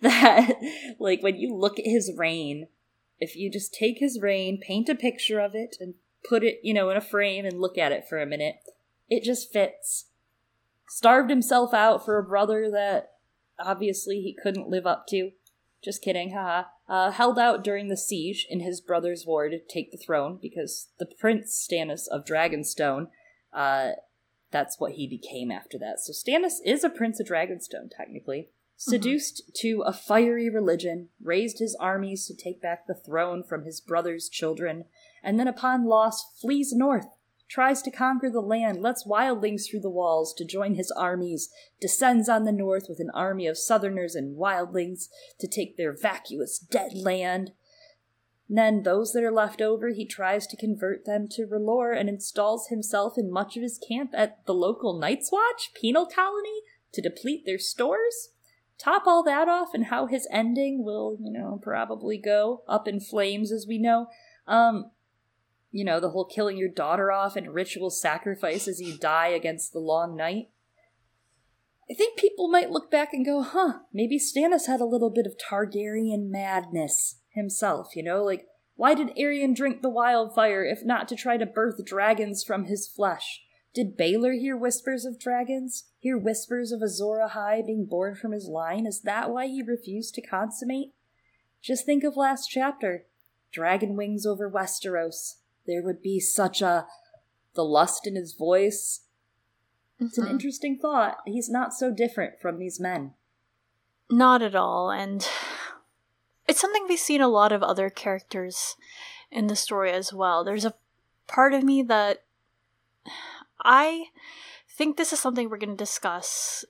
that, 0.00 0.56
like, 0.98 1.22
when 1.22 1.36
you 1.36 1.54
look 1.54 1.78
at 1.78 1.84
his 1.84 2.12
reign, 2.16 2.68
if 3.20 3.36
you 3.36 3.50
just 3.50 3.72
take 3.72 3.98
his 3.98 4.20
reign, 4.20 4.60
paint 4.60 4.88
a 4.88 4.94
picture 4.94 5.38
of 5.38 5.54
it, 5.54 5.76
and 5.78 5.94
put 6.28 6.42
it, 6.42 6.58
you 6.62 6.74
know, 6.74 6.90
in 6.90 6.96
a 6.96 7.00
frame 7.00 7.44
and 7.44 7.60
look 7.60 7.78
at 7.78 7.92
it 7.92 8.08
for 8.08 8.20
a 8.20 8.26
minute, 8.26 8.56
it 9.08 9.22
just 9.22 9.52
fits. 9.52 10.06
Starved 10.88 11.30
himself 11.30 11.72
out 11.72 12.04
for 12.04 12.18
a 12.18 12.24
brother 12.24 12.70
that 12.70 13.12
obviously 13.58 14.20
he 14.20 14.36
couldn't 14.42 14.68
live 14.68 14.86
up 14.86 15.06
to. 15.08 15.30
Just 15.82 16.02
kidding, 16.02 16.32
haha. 16.32 16.68
Uh, 16.88 17.10
held 17.10 17.38
out 17.38 17.64
during 17.64 17.88
the 17.88 17.96
siege 17.96 18.46
in 18.48 18.60
his 18.60 18.80
brother's 18.80 19.26
war 19.26 19.48
to 19.48 19.58
take 19.58 19.90
the 19.90 19.98
throne 19.98 20.38
because 20.40 20.88
the 20.98 21.06
Prince 21.06 21.66
Stannis 21.68 22.06
of 22.10 22.24
Dragonstone, 22.24 23.08
uh, 23.52 23.92
that's 24.50 24.78
what 24.78 24.92
he 24.92 25.06
became 25.08 25.50
after 25.50 25.78
that. 25.78 25.98
So 26.00 26.12
Stannis 26.12 26.56
is 26.64 26.84
a 26.84 26.90
Prince 26.90 27.18
of 27.18 27.26
Dragonstone, 27.26 27.90
technically. 27.96 28.50
Seduced 28.76 29.52
to 29.56 29.82
a 29.86 29.92
fiery 29.92 30.50
religion, 30.50 31.08
raised 31.22 31.60
his 31.60 31.76
armies 31.78 32.26
to 32.26 32.34
take 32.34 32.60
back 32.60 32.86
the 32.86 32.94
throne 32.94 33.44
from 33.44 33.64
his 33.64 33.80
brother's 33.80 34.28
children, 34.28 34.86
and 35.22 35.38
then 35.38 35.46
upon 35.46 35.86
loss 35.86 36.24
flees 36.40 36.72
north, 36.72 37.06
tries 37.52 37.82
to 37.82 37.90
conquer 37.90 38.30
the 38.30 38.40
land, 38.40 38.80
lets 38.80 39.06
wildlings 39.06 39.68
through 39.68 39.80
the 39.80 39.90
walls 39.90 40.32
to 40.32 40.44
join 40.44 40.74
his 40.74 40.90
armies, 40.92 41.50
descends 41.82 42.26
on 42.26 42.44
the 42.44 42.52
north 42.52 42.86
with 42.88 42.98
an 42.98 43.10
army 43.12 43.46
of 43.46 43.58
southerners 43.58 44.14
and 44.14 44.38
wildlings 44.38 45.08
to 45.38 45.46
take 45.46 45.76
their 45.76 45.92
vacuous 45.92 46.58
dead 46.58 46.94
land. 46.94 47.52
And 48.48 48.56
then 48.56 48.82
those 48.84 49.12
that 49.12 49.22
are 49.22 49.30
left 49.30 49.60
over, 49.60 49.90
he 49.90 50.06
tries 50.06 50.46
to 50.46 50.56
convert 50.56 51.04
them 51.04 51.28
to 51.32 51.46
R'hllor 51.46 51.94
and 51.94 52.08
installs 52.08 52.68
himself 52.68 53.18
in 53.18 53.30
much 53.30 53.54
of 53.58 53.62
his 53.62 53.78
camp 53.78 54.12
at 54.14 54.46
the 54.46 54.54
local 54.54 54.98
Night's 54.98 55.30
Watch 55.30 55.72
penal 55.74 56.06
colony 56.06 56.62
to 56.92 57.02
deplete 57.02 57.44
their 57.44 57.58
stores. 57.58 58.30
Top 58.78 59.02
all 59.06 59.22
that 59.24 59.48
off, 59.48 59.74
and 59.74 59.86
how 59.86 60.06
his 60.06 60.26
ending 60.30 60.82
will, 60.82 61.18
you 61.20 61.30
know, 61.30 61.60
probably 61.62 62.16
go 62.16 62.62
up 62.66 62.88
in 62.88 62.98
flames, 62.98 63.52
as 63.52 63.66
we 63.68 63.78
know. 63.78 64.06
Um, 64.46 64.90
you 65.72 65.84
know, 65.84 65.98
the 65.98 66.10
whole 66.10 66.26
killing 66.26 66.58
your 66.58 66.68
daughter 66.68 67.10
off 67.10 67.34
and 67.34 67.54
ritual 67.54 67.90
sacrifice 67.90 68.68
as 68.68 68.80
you 68.80 68.96
die 68.96 69.28
against 69.28 69.72
the 69.72 69.80
long 69.80 70.14
night. 70.14 70.50
I 71.90 71.94
think 71.94 72.18
people 72.18 72.48
might 72.48 72.70
look 72.70 72.90
back 72.90 73.12
and 73.12 73.24
go, 73.24 73.42
huh, 73.42 73.80
maybe 73.92 74.18
Stannis 74.18 74.66
had 74.66 74.80
a 74.80 74.86
little 74.86 75.10
bit 75.10 75.26
of 75.26 75.36
Targaryen 75.36 76.30
madness 76.30 77.16
himself, 77.30 77.96
you 77.96 78.02
know? 78.02 78.22
Like, 78.22 78.46
why 78.76 78.94
did 78.94 79.16
Aerion 79.16 79.54
drink 79.54 79.82
the 79.82 79.88
wildfire 79.88 80.64
if 80.64 80.84
not 80.84 81.08
to 81.08 81.16
try 81.16 81.36
to 81.38 81.46
birth 81.46 81.84
dragons 81.84 82.44
from 82.44 82.66
his 82.66 82.86
flesh? 82.86 83.40
Did 83.74 83.96
Baelor 83.96 84.38
hear 84.38 84.56
whispers 84.56 85.06
of 85.06 85.18
dragons? 85.18 85.84
Hear 85.98 86.18
whispers 86.18 86.72
of 86.72 86.82
Azor 86.82 87.26
Ahai 87.26 87.66
being 87.66 87.86
born 87.86 88.14
from 88.14 88.32
his 88.32 88.46
line? 88.46 88.86
Is 88.86 89.00
that 89.02 89.30
why 89.30 89.46
he 89.46 89.62
refused 89.62 90.14
to 90.14 90.20
consummate? 90.20 90.92
Just 91.62 91.86
think 91.86 92.04
of 92.04 92.16
last 92.16 92.48
chapter. 92.48 93.06
Dragon 93.50 93.96
wings 93.96 94.26
over 94.26 94.50
Westeros 94.50 95.36
there 95.66 95.82
would 95.82 96.02
be 96.02 96.20
such 96.20 96.62
a 96.62 96.86
the 97.54 97.64
lust 97.64 98.06
in 98.06 98.16
his 98.16 98.32
voice. 98.32 99.00
It's 99.98 100.18
an 100.18 100.24
mm-hmm. 100.24 100.32
interesting 100.32 100.78
thought. 100.78 101.18
He's 101.26 101.50
not 101.50 101.72
so 101.74 101.92
different 101.92 102.40
from 102.40 102.58
these 102.58 102.80
men. 102.80 103.12
Not 104.10 104.42
at 104.42 104.54
all, 104.54 104.90
and 104.90 105.26
it's 106.48 106.60
something 106.60 106.86
we've 106.88 106.98
seen 106.98 107.20
a 107.20 107.28
lot 107.28 107.52
of 107.52 107.62
other 107.62 107.88
characters 107.88 108.76
in 109.30 109.46
the 109.46 109.56
story 109.56 109.92
as 109.92 110.12
well. 110.12 110.44
There's 110.44 110.64
a 110.64 110.74
part 111.26 111.54
of 111.54 111.62
me 111.62 111.82
that 111.82 112.24
I 113.62 114.06
think 114.68 114.96
this 114.96 115.12
is 115.12 115.20
something 115.20 115.48
we're 115.48 115.58
going 115.58 115.70
to 115.70 115.76
discuss 115.76 116.64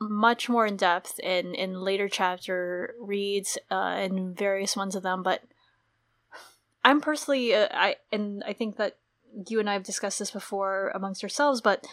much 0.00 0.48
more 0.48 0.66
in 0.66 0.76
depth 0.76 1.18
in 1.20 1.54
in 1.54 1.80
later 1.80 2.08
chapter 2.08 2.94
reads 3.00 3.56
uh, 3.70 3.94
and 3.96 4.36
various 4.36 4.76
ones 4.76 4.94
of 4.94 5.02
them, 5.02 5.22
but 5.22 5.42
I'm 6.84 7.00
personally, 7.00 7.54
uh, 7.54 7.68
I 7.72 7.96
and 8.12 8.42
I 8.46 8.52
think 8.52 8.76
that 8.76 8.98
you 9.48 9.58
and 9.58 9.68
I 9.68 9.72
have 9.72 9.82
discussed 9.82 10.18
this 10.18 10.30
before 10.30 10.90
amongst 10.94 11.22
ourselves, 11.22 11.60
but 11.60 11.86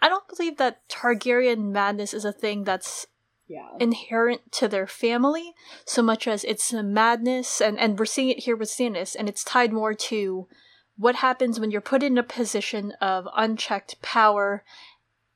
I 0.00 0.08
don't 0.08 0.28
believe 0.28 0.56
that 0.58 0.88
Targaryen 0.88 1.72
madness 1.72 2.14
is 2.14 2.24
a 2.24 2.32
thing 2.32 2.64
that's 2.64 3.06
yeah. 3.48 3.68
inherent 3.78 4.52
to 4.52 4.68
their 4.68 4.86
family 4.86 5.52
so 5.84 6.02
much 6.02 6.26
as 6.26 6.44
it's 6.44 6.72
a 6.72 6.82
madness, 6.82 7.60
and 7.60 7.78
and 7.78 7.98
we're 7.98 8.06
seeing 8.06 8.30
it 8.30 8.44
here 8.44 8.56
with 8.56 8.68
Stannis, 8.68 9.16
and 9.18 9.28
it's 9.28 9.44
tied 9.44 9.72
more 9.72 9.94
to 9.94 10.48
what 10.96 11.16
happens 11.16 11.60
when 11.60 11.70
you're 11.70 11.80
put 11.80 12.02
in 12.02 12.16
a 12.16 12.22
position 12.22 12.92
of 13.00 13.28
unchecked 13.36 14.00
power 14.00 14.64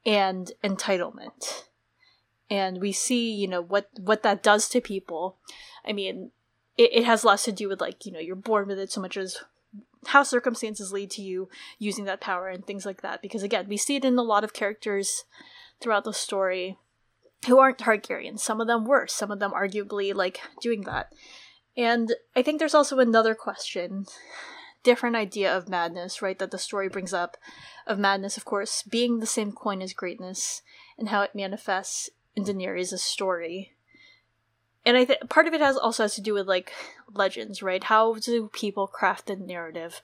and 0.07 0.53
entitlement 0.65 1.65
and 2.51 2.81
we 2.81 2.91
see 2.91 3.33
you 3.33 3.47
know 3.47 3.61
what 3.61 3.89
what 3.99 4.23
that 4.23 4.43
does 4.43 4.69
to 4.69 4.81
people 4.81 5.37
i 5.87 5.93
mean 5.93 6.31
it, 6.81 6.91
it 6.95 7.05
has 7.05 7.25
less 7.25 7.45
to 7.45 7.53
do 7.53 7.69
with 7.69 7.81
like 7.81 8.07
you 8.07 8.13
know 8.13 8.19
you're 8.19 8.35
born 8.35 8.67
with 8.67 8.79
it 8.79 8.91
so 8.91 9.01
much 9.01 9.17
as 9.17 9.39
how 10.07 10.23
circumstances 10.23 10.93
lead 10.93 11.11
to 11.11 11.21
you 11.21 11.49
using 11.79 12.07
that 12.07 12.23
power 12.23 12.49
and 12.49 12.67
things 12.67 12.87
like 12.87 13.03
that 13.03 13.21
because 13.21 13.43
again 13.43 13.67
we 13.69 13.77
see 13.77 13.97
it 13.97 14.05
in 14.05 14.19
a 14.19 14.23
lot 14.23 14.45
of 14.45 14.55
characters 14.55 15.25
throughout 15.81 16.05
the 16.05 16.15
story 16.15 16.79
who 17.47 17.59
aren't 17.59 17.79
Targaryen. 17.79 18.39
Some 18.39 18.61
of 18.61 18.67
them 18.67 18.85
were, 18.85 19.07
some 19.07 19.31
of 19.31 19.39
them 19.39 19.53
arguably 19.53 20.15
like 20.15 20.41
doing 20.61 20.83
that. 20.83 21.13
And 21.75 22.15
I 22.37 22.43
think 22.43 22.59
there's 22.59 22.75
also 22.75 22.99
another 22.99 23.35
question, 23.35 24.05
different 24.83 25.17
idea 25.17 25.57
of 25.57 25.69
madness, 25.69 26.21
right, 26.21 26.39
that 26.39 26.51
the 26.51 26.59
story 26.59 26.89
brings 26.89 27.15
up 27.15 27.39
of 27.87 27.99
madness, 27.99 28.37
of 28.37 28.45
course, 28.45 28.83
being 28.83 29.21
the 29.21 29.27
same 29.27 29.53
coin 29.53 29.81
as 29.81 29.95
greatness 29.95 30.61
and 30.99 31.09
how 31.09 31.23
it 31.23 31.35
manifests 31.35 32.11
in 32.37 32.45
Daenerys' 32.45 32.99
story 32.99 33.73
and 34.91 34.99
I 34.99 35.05
think 35.05 35.31
part 35.31 35.47
of 35.47 35.55
it 35.55 35.61
has 35.61 35.77
also 35.77 36.03
has 36.03 36.17
to 36.17 36.21
do 36.21 36.35
with 36.35 36.49
like 36.49 36.73
legends, 37.15 37.63
right? 37.63 37.85
How 37.85 38.15
do 38.15 38.49
people 38.53 38.89
craft 38.89 39.27
the 39.27 39.37
narrative 39.37 40.03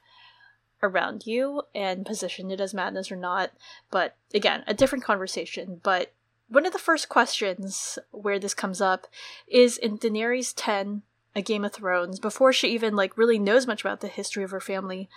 around 0.80 1.26
you 1.26 1.62
and 1.74 2.06
position 2.06 2.52
it 2.52 2.60
as 2.60 2.72
madness 2.72 3.10
or 3.10 3.16
not? 3.16 3.50
But 3.90 4.14
again, 4.32 4.62
a 4.68 4.74
different 4.74 5.02
conversation. 5.02 5.80
But 5.82 6.12
one 6.48 6.64
of 6.64 6.72
the 6.72 6.78
first 6.78 7.08
questions 7.08 7.98
where 8.12 8.38
this 8.38 8.54
comes 8.54 8.80
up 8.80 9.08
is 9.48 9.76
in 9.76 9.98
Daenerys 9.98 10.52
10, 10.54 11.02
A 11.34 11.42
Game 11.42 11.64
of 11.64 11.72
Thrones, 11.72 12.20
before 12.20 12.52
she 12.52 12.68
even 12.68 12.94
like 12.94 13.18
really 13.18 13.40
knows 13.40 13.66
much 13.66 13.80
about 13.80 14.02
the 14.02 14.06
history 14.06 14.44
of 14.44 14.52
her 14.52 14.60
family, 14.60 15.08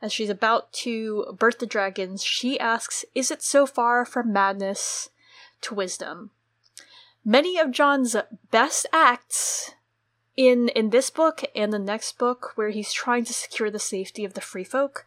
as 0.00 0.10
she's 0.10 0.30
about 0.30 0.72
to 0.72 1.36
birth 1.38 1.58
the 1.58 1.66
dragons, 1.66 2.24
she 2.24 2.58
asks, 2.58 3.04
Is 3.14 3.30
it 3.30 3.42
so 3.42 3.66
far 3.66 4.06
from 4.06 4.32
madness 4.32 5.10
to 5.60 5.74
wisdom? 5.74 6.30
Many 7.28 7.58
of 7.58 7.72
Jon's 7.72 8.16
best 8.50 8.86
acts 8.90 9.74
in 10.34 10.70
in 10.70 10.88
this 10.88 11.10
book 11.10 11.44
and 11.54 11.70
the 11.70 11.78
next 11.78 12.16
book 12.16 12.52
where 12.54 12.70
he's 12.70 12.90
trying 12.90 13.26
to 13.26 13.34
secure 13.34 13.70
the 13.70 13.78
safety 13.78 14.24
of 14.24 14.32
the 14.32 14.40
free 14.40 14.64
folk 14.64 15.04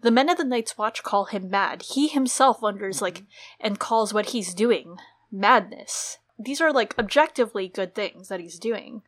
the 0.00 0.10
men 0.10 0.30
of 0.30 0.38
the 0.38 0.44
night's 0.44 0.78
watch 0.78 1.02
call 1.02 1.26
him 1.26 1.50
mad. 1.50 1.82
He 1.82 2.08
himself 2.08 2.62
wonders 2.62 3.02
like 3.02 3.16
mm-hmm. 3.18 3.66
and 3.66 3.78
calls 3.78 4.14
what 4.14 4.30
he's 4.30 4.54
doing 4.54 4.96
madness. 5.30 6.16
These 6.38 6.62
are 6.62 6.72
like 6.72 6.98
objectively 6.98 7.68
good 7.68 7.94
things 7.94 8.28
that 8.28 8.40
he's 8.40 8.58
doing. 8.58 9.02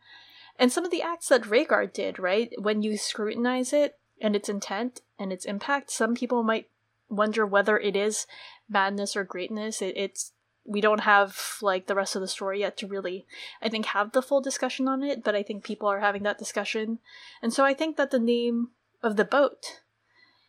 And 0.58 0.70
some 0.70 0.84
of 0.84 0.90
the 0.90 1.00
acts 1.00 1.28
that 1.28 1.44
Rhaegar 1.44 1.90
did 1.90 2.18
right 2.18 2.52
when 2.58 2.82
you 2.82 2.98
scrutinize 2.98 3.72
it 3.72 3.98
and 4.20 4.36
its 4.36 4.50
intent 4.50 5.00
and 5.18 5.32
its 5.32 5.46
impact 5.46 5.90
some 5.90 6.14
people 6.14 6.42
might 6.42 6.68
wonder 7.08 7.46
whether 7.46 7.78
it 7.78 7.96
is 7.96 8.26
madness 8.68 9.16
or 9.16 9.24
greatness. 9.24 9.80
It, 9.80 9.96
it's 9.96 10.32
we 10.66 10.80
don't 10.80 11.00
have 11.00 11.58
like 11.62 11.86
the 11.86 11.94
rest 11.94 12.16
of 12.16 12.20
the 12.20 12.28
story 12.28 12.60
yet 12.60 12.76
to 12.76 12.86
really 12.86 13.26
i 13.62 13.68
think 13.68 13.86
have 13.86 14.12
the 14.12 14.22
full 14.22 14.40
discussion 14.40 14.88
on 14.88 15.02
it 15.02 15.22
but 15.22 15.34
i 15.34 15.42
think 15.42 15.64
people 15.64 15.88
are 15.88 16.00
having 16.00 16.22
that 16.22 16.38
discussion 16.38 16.98
and 17.42 17.52
so 17.52 17.64
i 17.64 17.72
think 17.72 17.96
that 17.96 18.10
the 18.10 18.18
name 18.18 18.68
of 19.02 19.16
the 19.16 19.24
boat 19.24 19.80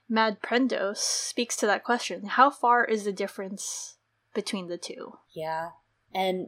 mad 0.09 0.41
prendos 0.41 0.97
speaks 0.97 1.55
to 1.55 1.65
that 1.65 1.83
question 1.83 2.25
how 2.25 2.49
far 2.49 2.83
is 2.83 3.03
the 3.03 3.13
difference 3.13 3.95
between 4.33 4.67
the 4.67 4.77
two 4.77 5.17
yeah 5.33 5.69
and 6.13 6.47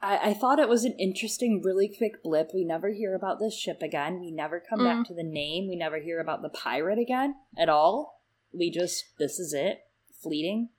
I, 0.00 0.30
I 0.30 0.34
thought 0.34 0.58
it 0.58 0.68
was 0.68 0.84
an 0.84 0.94
interesting, 0.98 1.60
really 1.64 1.88
quick 1.88 2.22
blip. 2.22 2.50
We 2.54 2.64
never 2.64 2.90
hear 2.90 3.14
about 3.14 3.40
this 3.40 3.56
ship 3.56 3.82
again. 3.82 4.20
We 4.20 4.30
never 4.30 4.60
come 4.60 4.80
mm. 4.80 4.84
back 4.84 5.06
to 5.08 5.14
the 5.14 5.24
name. 5.24 5.68
We 5.68 5.76
never 5.76 5.98
hear 5.98 6.20
about 6.20 6.42
the 6.42 6.48
pirate 6.48 6.98
again 6.98 7.34
at 7.56 7.68
all. 7.68 8.22
We 8.52 8.70
just, 8.70 9.06
this 9.18 9.38
is 9.38 9.52
it, 9.52 9.80
fleeting. 10.22 10.70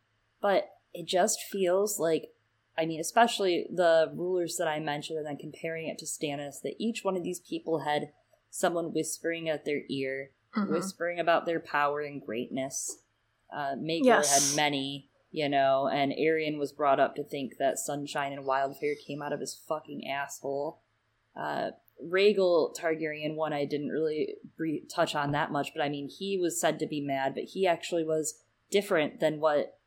But 0.42 0.70
it 0.94 1.06
just 1.06 1.42
feels 1.42 2.00
like 2.00 2.32
I 2.80 2.86
mean, 2.86 3.02
especially 3.02 3.68
the 3.70 4.10
rulers 4.16 4.56
that 4.58 4.68
I 4.68 4.80
mentioned, 4.80 5.18
and 5.18 5.28
then 5.28 5.38
comparing 5.38 5.90
it 5.90 5.98
to 5.98 6.06
Stannis, 6.06 6.62
that 6.64 6.76
each 6.80 7.04
one 7.04 7.18
of 7.18 7.24
these 7.24 7.42
people 7.42 7.80
had 7.80 8.12
someone 8.50 8.94
whispering 8.94 9.50
at 9.50 9.66
their 9.66 9.82
ear, 9.90 10.32
mm-hmm. 10.56 10.74
whispering 10.74 11.20
about 11.20 11.46
their 11.46 11.60
power 11.60 12.00
and 12.00 12.26
greatness. 12.26 13.02
Uh, 13.54 13.76
Maegor 13.76 14.06
yes. 14.06 14.50
had 14.50 14.56
many, 14.56 15.10
you 15.30 15.50
know, 15.50 15.90
and 15.92 16.14
Aerion 16.14 16.58
was 16.58 16.72
brought 16.72 17.02
up 17.02 17.16
to 17.16 17.24
think 17.24 17.58
that 17.58 17.80
Sunshine 17.80 18.32
and 18.32 18.46
Wildfire 18.46 18.96
came 19.06 19.22
out 19.22 19.34
of 19.34 19.42
his 19.42 19.60
fucking 19.68 20.08
asshole. 20.10 20.80
Uh, 21.36 21.72
Rhaegel 22.02 22.74
Targaryen, 22.80 23.36
one 23.36 23.52
I 23.52 23.66
didn't 23.66 23.90
really 23.90 24.36
re- 24.58 24.86
touch 24.90 25.16
on 25.16 25.34
that 25.34 25.52
much, 25.52 25.74
but 25.76 25.84
I 25.84 25.90
mean, 25.90 26.08
he 26.08 26.38
was 26.38 26.62
said 26.62 26.80
to 26.80 26.88
be 26.88 27.02
mad, 27.02 27.34
but 27.36 27.44
he 27.44 27.68
actually 27.68 28.06
was 28.06 28.42
different 28.72 29.20
than 29.20 29.42
what 29.42 29.79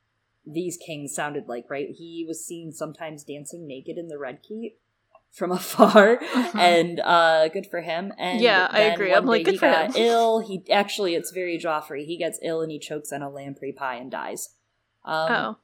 these 0.47 0.77
kings 0.77 1.15
sounded 1.15 1.49
like, 1.49 1.67
right? 1.69 1.89
He 1.91 2.25
was 2.27 2.45
seen 2.45 2.73
sometimes 2.73 3.25
dancing 3.25 3.67
naked 3.67 3.97
in 3.97 4.09
the 4.09 4.19
Red 4.19 4.41
Keep 4.43 4.79
from 5.31 5.51
afar, 5.53 6.23
uh-huh. 6.23 6.59
and 6.59 7.01
uh, 7.01 7.49
good 7.49 7.67
for 7.67 7.81
him. 7.81 8.13
And 8.19 8.41
yeah, 8.41 8.69
I 8.71 8.83
agree. 8.83 9.13
I'm 9.13 9.27
like, 9.27 9.45
good 9.45 9.53
he 9.53 9.59
for 9.59 9.71
got 9.71 9.97
him. 9.97 9.97
ill. 9.97 10.41
He 10.41 10.65
actually, 10.71 11.15
it's 11.15 11.31
very 11.31 11.59
Joffrey. 11.59 12.05
He 12.05 12.17
gets 12.17 12.39
ill 12.43 12.61
and 12.61 12.71
he 12.71 12.79
chokes 12.79 13.13
on 13.13 13.23
a 13.23 13.31
lamprey 13.31 13.73
pie 13.73 13.97
and 13.97 14.11
dies. 14.11 14.51
Um, 15.05 15.33
oh, 15.33 15.57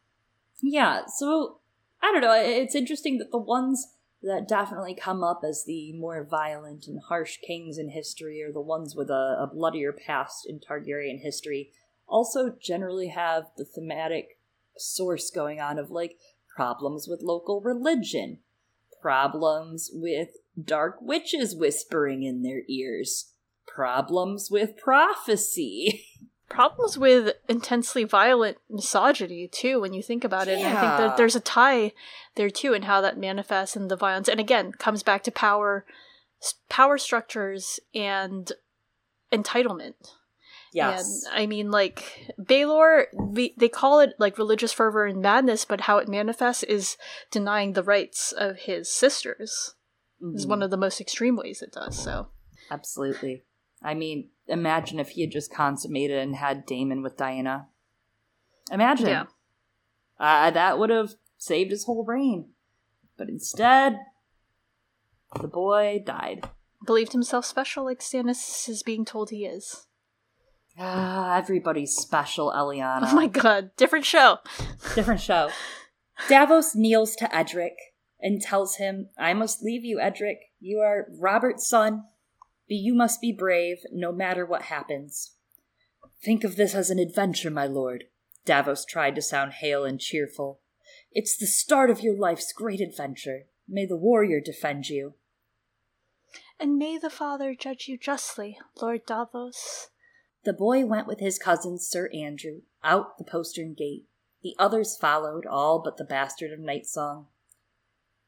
yeah. 0.63 1.03
So 1.17 1.59
I 2.03 2.13
don't 2.13 2.23
know. 2.23 2.33
It's 2.33 2.75
interesting 2.75 3.19
that 3.19 3.31
the 3.31 3.39
ones 3.39 3.95
that 4.23 4.49
definitely 4.49 4.95
come 4.95 5.23
up 5.23 5.43
as 5.49 5.65
the 5.65 5.93
more 5.93 6.27
violent 6.29 6.87
and 6.89 7.01
harsh 7.09 7.39
kings 7.39 7.79
in 7.79 7.91
history 7.91 8.43
are 8.43 8.53
the 8.53 8.61
ones 8.61 8.97
with 8.97 9.11
a, 9.11 9.37
a 9.39 9.51
bloodier 9.53 9.93
past 9.93 10.45
in 10.49 10.59
Targaryen 10.59 11.21
history. 11.21 11.71
Also, 12.09 12.57
generally 12.61 13.09
have 13.09 13.45
the 13.57 13.65
thematic 13.65 14.38
source 14.79 15.31
going 15.31 15.61
on 15.61 15.79
of 15.79 15.91
like 15.91 16.17
problems 16.55 17.07
with 17.09 17.23
local 17.23 17.61
religion, 17.61 18.39
problems 19.01 19.91
with 19.93 20.31
dark 20.61 20.97
witches 21.01 21.55
whispering 21.55 22.23
in 22.23 22.43
their 22.43 22.63
ears, 22.69 23.33
problems 23.67 24.51
with 24.51 24.77
prophecy. 24.77 26.05
problems 26.49 26.97
with 26.97 27.35
intensely 27.49 28.05
violent 28.05 28.57
misogyny 28.71 29.47
too 29.47 29.81
when 29.81 29.93
you 29.93 30.03
think 30.03 30.25
about 30.25 30.49
it. 30.49 30.59
And 30.59 30.67
I 30.67 30.81
think 30.81 30.99
that 30.99 31.17
there's 31.17 31.37
a 31.37 31.41
tie 31.41 31.93
there 32.37 32.51
too 32.51 32.73
in 32.73 32.83
how 32.83 33.01
that 33.03 33.19
manifests 33.19 33.77
in 33.77 33.89
the 33.89 33.97
violence. 33.97 34.29
And 34.29 34.41
again, 34.41 34.73
comes 34.73 35.03
back 35.03 35.23
to 35.25 35.31
power, 35.31 35.85
power 36.69 36.99
structures 36.99 37.79
and 37.95 38.51
entitlement. 39.33 40.13
Yes. 40.73 41.25
And 41.31 41.41
I 41.43 41.47
mean, 41.47 41.71
like 41.71 42.33
Baelor, 42.41 43.07
they 43.57 43.69
call 43.69 44.01
it 44.01 44.15
like 44.19 44.39
religious 44.39 44.73
fervor 44.73 45.07
and 45.07 45.23
madness, 45.23 45.65
but 45.65 45.83
how 45.83 45.99
it 45.99 46.09
manifests 46.09 46.63
is 46.63 46.97
denying 47.31 47.73
the 47.73 47.83
rights 47.83 48.33
of 48.33 48.57
his 48.61 48.91
sisters. 48.91 49.75
Is 50.35 50.47
Mhm. 50.47 50.49
one 50.51 50.63
of 50.63 50.71
the 50.71 50.77
most 50.77 51.01
extreme 51.01 51.37
ways 51.37 51.63
it 51.63 51.73
does. 51.73 51.97
So 51.99 52.29
Absolutely. 52.71 53.45
I 53.81 53.95
mean, 53.95 54.31
imagine 54.47 54.99
if 54.99 55.11
he 55.11 55.21
had 55.23 55.31
just 55.31 55.53
consummated 55.53 56.19
and 56.19 56.35
had 56.37 56.67
Damon 56.67 57.03
with 57.03 57.17
Diana. 57.17 57.69
Imagine. 58.71 59.07
Yeah. 59.07 59.27
Uh, 60.19 60.51
that 60.51 60.79
would 60.79 60.91
have 60.91 61.15
saved 61.39 61.71
his 61.71 61.85
whole 61.85 62.05
reign. 62.05 62.51
But 63.17 63.29
instead, 63.29 64.01
the 65.41 65.49
boy 65.49 66.03
died. 66.05 66.49
believed 66.87 67.13
himself 67.13 67.45
special, 67.45 67.85
like 67.85 67.99
Stannis 68.01 68.69
is 68.69 68.83
being 68.85 69.05
told 69.05 69.31
he 69.31 69.45
is. 69.45 69.88
Ah, 70.79 71.37
everybody's 71.37 71.97
special, 71.97 72.53
Eliana. 72.53 73.09
Oh 73.11 73.15
my 73.15 73.27
god, 73.27 73.71
different 73.77 74.05
show. 74.05 74.39
Different 74.95 75.21
show. 75.21 75.51
Davos 76.29 76.75
kneels 76.75 77.17
to 77.17 77.35
Edric 77.35 77.75
and 78.21 78.41
tells 78.41 78.77
him, 78.77 79.09
I 79.19 79.35
must 79.35 79.63
leave 79.63 79.85
you, 79.85 80.01
Edric. 80.01 80.39
You 80.61 80.79
are 80.81 81.09
Robert's 81.19 81.69
son. 81.69 82.05
But 82.69 82.77
you 82.77 82.95
must 82.95 83.21
be 83.21 83.33
brave, 83.33 83.79
no 83.91 84.13
matter 84.13 84.45
what 84.45 84.63
happens. 84.63 85.33
Think 86.23 86.45
of 86.45 86.57
this 86.57 86.75
as 86.75 86.91
an 86.91 86.99
adventure, 86.99 87.51
my 87.51 87.67
lord. 87.67 88.05
Davos 88.45 88.85
tried 88.85 89.15
to 89.15 89.23
sound 89.23 89.55
hale 89.55 89.85
and 89.85 89.99
cheerful. 89.99 90.61
It's 91.13 91.37
the 91.37 91.47
start 91.47 91.89
of 91.91 92.01
your 92.01 92.15
life's 92.15 92.53
great 92.53 92.81
adventure. 92.81 93.45
May 93.67 93.87
the 93.87 93.97
warrior 93.97 94.41
defend 94.41 94.89
you. 94.89 95.15
And 96.61 96.77
may 96.77 96.99
the 96.99 97.11
Father 97.11 97.55
judge 97.55 97.89
you 97.89 97.97
justly, 97.97 98.59
Lord 98.81 99.07
Davos. 99.07 99.89
The 100.45 100.53
boy 100.53 100.87
went 100.87 101.07
with 101.07 101.21
his 101.21 101.39
cousin 101.39 101.79
Sir 101.79 102.09
Andrew 102.15 102.63
out 102.85 103.19
the 103.19 103.25
postern 103.25 103.75
gate. 103.75 104.07
The 104.43 104.55
others 104.59 104.97
followed, 104.97 105.47
all 105.47 105.81
but 105.83 105.97
the 105.97 106.05
bastard 106.05 106.53
of 106.53 106.61
Night 106.61 106.87
Song. 106.87 107.27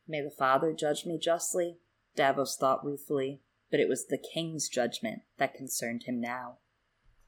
May 0.09 0.21
the 0.21 0.31
father 0.31 0.73
judge 0.73 1.07
me 1.07 1.19
justly, 1.19 1.79
Davos 2.17 2.57
thought 2.57 2.85
ruefully, 2.85 3.41
but 3.71 3.79
it 3.79 3.89
was 3.89 4.07
the 4.07 4.19
king's 4.19 4.69
judgment 4.69 5.23
that 5.39 5.55
concerned 5.55 6.03
him 6.05 6.21
now. 6.21 6.59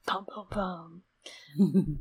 Pum 0.05 0.25
pum 0.25 0.47
pum. 0.49 1.99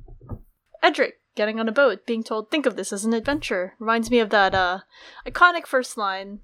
Edric 0.83 1.20
getting 1.37 1.61
on 1.61 1.68
a 1.68 1.72
boat, 1.72 2.05
being 2.05 2.24
told, 2.24 2.51
think 2.51 2.66
of 2.66 2.74
this 2.74 2.93
as 2.93 3.05
an 3.05 3.14
adventure. 3.14 3.74
Reminds 3.78 4.11
me 4.11 4.18
of 4.18 4.30
that 4.30 4.55
uh 4.55 4.80
iconic 5.24 5.66
first 5.66 5.97
line 5.97 6.41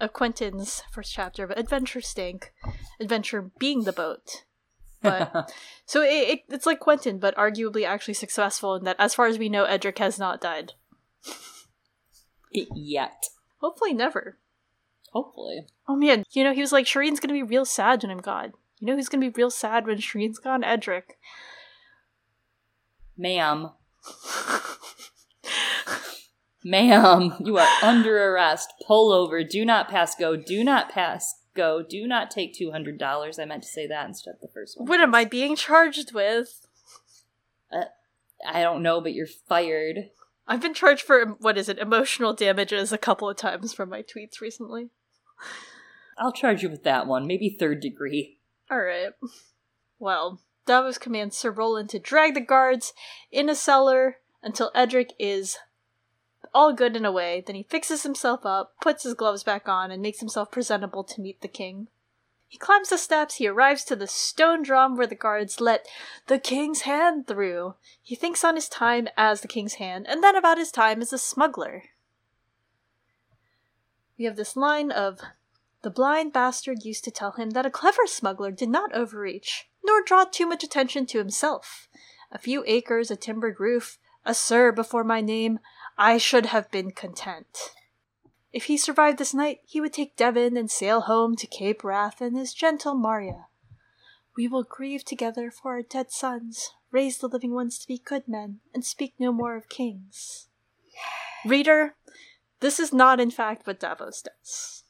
of 0.00 0.12
Quentyn's 0.12 0.82
first 0.90 1.12
chapter 1.14 1.44
of 1.44 1.52
Adventure 1.52 2.00
Stink. 2.00 2.52
Adventure 3.00 3.50
being 3.58 3.84
the 3.84 3.92
boat. 3.92 4.44
But 5.06 5.52
so 5.86 6.02
it, 6.02 6.28
it, 6.28 6.40
it's 6.48 6.66
like 6.66 6.80
Quentyn, 6.80 7.20
but 7.20 7.36
arguably 7.36 7.86
actually 7.86 8.14
successful 8.14 8.74
in 8.74 8.84
that, 8.84 8.96
as 8.98 9.14
far 9.14 9.26
as 9.26 9.38
we 9.38 9.48
know, 9.48 9.64
Edric 9.64 9.98
has 9.98 10.18
not 10.18 10.40
died. 10.40 10.72
Yet. 12.52 13.26
Hopefully, 13.60 13.92
never. 13.92 14.38
Hopefully. 15.12 15.66
Oh 15.88 15.96
man, 15.96 16.24
you 16.32 16.44
know, 16.44 16.52
he 16.52 16.60
was 16.60 16.72
like, 16.72 16.86
Shireen's 16.86 17.20
gonna 17.20 17.32
be 17.32 17.42
real 17.42 17.64
sad 17.64 18.02
when 18.02 18.10
I'm 18.10 18.18
gone. 18.18 18.52
You 18.78 18.86
know 18.86 18.96
who's 18.96 19.08
gonna 19.08 19.30
be 19.30 19.34
real 19.36 19.50
sad 19.50 19.86
when 19.86 19.98
Shireen's 19.98 20.38
gone? 20.38 20.62
Edric. 20.62 21.16
Ma'am. 23.16 23.70
Ma'am, 26.64 27.34
you 27.44 27.56
are 27.58 27.68
under 27.82 28.32
arrest. 28.32 28.72
Pull 28.86 29.12
over. 29.12 29.44
Do 29.44 29.64
not 29.64 29.88
pass 29.88 30.14
go. 30.14 30.36
Do 30.36 30.64
not 30.64 30.90
pass 30.90 31.35
go. 31.56 31.82
Do 31.82 32.06
not 32.06 32.30
take 32.30 32.54
$200. 32.54 33.38
I 33.38 33.44
meant 33.44 33.62
to 33.62 33.68
say 33.68 33.86
that 33.86 34.06
instead 34.06 34.34
of 34.34 34.40
the 34.40 34.48
first 34.48 34.78
one. 34.78 34.86
What 34.86 35.00
am 35.00 35.14
I 35.14 35.24
being 35.24 35.56
charged 35.56 36.12
with? 36.12 36.66
Uh, 37.72 37.86
I 38.46 38.62
don't 38.62 38.82
know, 38.82 39.00
but 39.00 39.14
you're 39.14 39.26
fired. 39.26 40.10
I've 40.46 40.60
been 40.60 40.74
charged 40.74 41.02
for, 41.02 41.36
what 41.40 41.58
is 41.58 41.68
it, 41.68 41.78
emotional 41.78 42.32
damages 42.32 42.92
a 42.92 42.98
couple 42.98 43.28
of 43.28 43.36
times 43.36 43.72
from 43.72 43.88
my 43.88 44.02
tweets 44.02 44.40
recently. 44.40 44.90
I'll 46.18 46.32
charge 46.32 46.62
you 46.62 46.70
with 46.70 46.84
that 46.84 47.06
one. 47.06 47.26
Maybe 47.26 47.48
third 47.48 47.80
degree. 47.80 48.38
Alright. 48.70 49.12
Well, 49.98 50.40
Davos 50.66 50.98
commands 50.98 51.36
Sir 51.36 51.50
Rolland 51.50 51.90
to 51.90 51.98
drag 51.98 52.34
the 52.34 52.40
guards 52.40 52.92
in 53.30 53.48
a 53.48 53.54
cellar 53.54 54.18
until 54.42 54.70
Edric 54.74 55.12
is 55.18 55.58
all 56.56 56.72
good 56.72 56.96
in 56.96 57.04
a 57.04 57.12
way. 57.12 57.44
Then 57.46 57.54
he 57.54 57.62
fixes 57.62 58.02
himself 58.02 58.46
up, 58.46 58.72
puts 58.80 59.02
his 59.02 59.12
gloves 59.12 59.44
back 59.44 59.68
on, 59.68 59.90
and 59.90 60.00
makes 60.00 60.20
himself 60.20 60.50
presentable 60.50 61.04
to 61.04 61.20
meet 61.20 61.42
the 61.42 61.48
king. 61.48 61.88
He 62.48 62.56
climbs 62.56 62.88
the 62.88 62.96
steps, 62.96 63.34
he 63.34 63.46
arrives 63.46 63.84
to 63.84 63.96
the 63.96 64.06
stone 64.06 64.62
drum 64.62 64.96
where 64.96 65.06
the 65.06 65.14
guards 65.14 65.60
let 65.60 65.86
the 66.28 66.38
king's 66.38 66.82
hand 66.82 67.26
through. 67.26 67.74
He 68.02 68.14
thinks 68.14 68.42
on 68.42 68.54
his 68.54 68.70
time 68.70 69.08
as 69.18 69.42
the 69.42 69.48
king's 69.48 69.74
hand, 69.74 70.06
and 70.08 70.24
then 70.24 70.34
about 70.34 70.56
his 70.56 70.70
time 70.70 71.02
as 71.02 71.12
a 71.12 71.18
smuggler. 71.18 71.82
We 74.16 74.24
have 74.24 74.36
this 74.36 74.56
line 74.56 74.90
of 74.90 75.20
The 75.82 75.90
blind 75.90 76.32
bastard 76.32 76.84
used 76.84 77.04
to 77.04 77.10
tell 77.10 77.32
him 77.32 77.50
that 77.50 77.66
a 77.66 77.70
clever 77.70 78.06
smuggler 78.06 78.50
did 78.50 78.70
not 78.70 78.94
overreach, 78.94 79.68
nor 79.84 80.02
draw 80.02 80.24
too 80.24 80.46
much 80.46 80.64
attention 80.64 81.04
to 81.06 81.18
himself. 81.18 81.86
A 82.32 82.38
few 82.38 82.64
acres, 82.66 83.10
a 83.10 83.16
timbered 83.16 83.60
roof, 83.60 83.98
a 84.24 84.34
sir 84.34 84.72
before 84.72 85.04
my 85.04 85.20
name, 85.20 85.60
I 85.98 86.18
should 86.18 86.46
have 86.46 86.70
been 86.70 86.90
content. 86.90 87.72
If 88.52 88.64
he 88.64 88.76
survived 88.76 89.18
this 89.18 89.34
night, 89.34 89.60
he 89.66 89.80
would 89.80 89.92
take 89.92 90.16
Devan 90.16 90.58
and 90.58 90.70
sail 90.70 91.02
home 91.02 91.36
to 91.36 91.46
Cape 91.46 91.82
Wrath 91.82 92.20
and 92.20 92.36
his 92.36 92.54
gentle 92.54 92.94
Marya. 92.94 93.46
We 94.36 94.46
will 94.48 94.62
grieve 94.62 95.04
together 95.04 95.50
for 95.50 95.72
our 95.72 95.82
dead 95.82 96.10
sons, 96.10 96.70
raise 96.90 97.18
the 97.18 97.28
living 97.28 97.54
ones 97.54 97.78
to 97.78 97.88
be 97.88 97.98
good 97.98 98.28
men, 98.28 98.60
and 98.74 98.84
speak 98.84 99.14
no 99.18 99.32
more 99.32 99.56
of 99.56 99.68
kings. 99.68 100.48
Reader, 101.44 101.94
this 102.60 102.78
is 102.78 102.92
not 102.92 103.20
in 103.20 103.30
fact 103.30 103.66
what 103.66 103.80
Davos 103.80 104.22
does. 104.22 104.84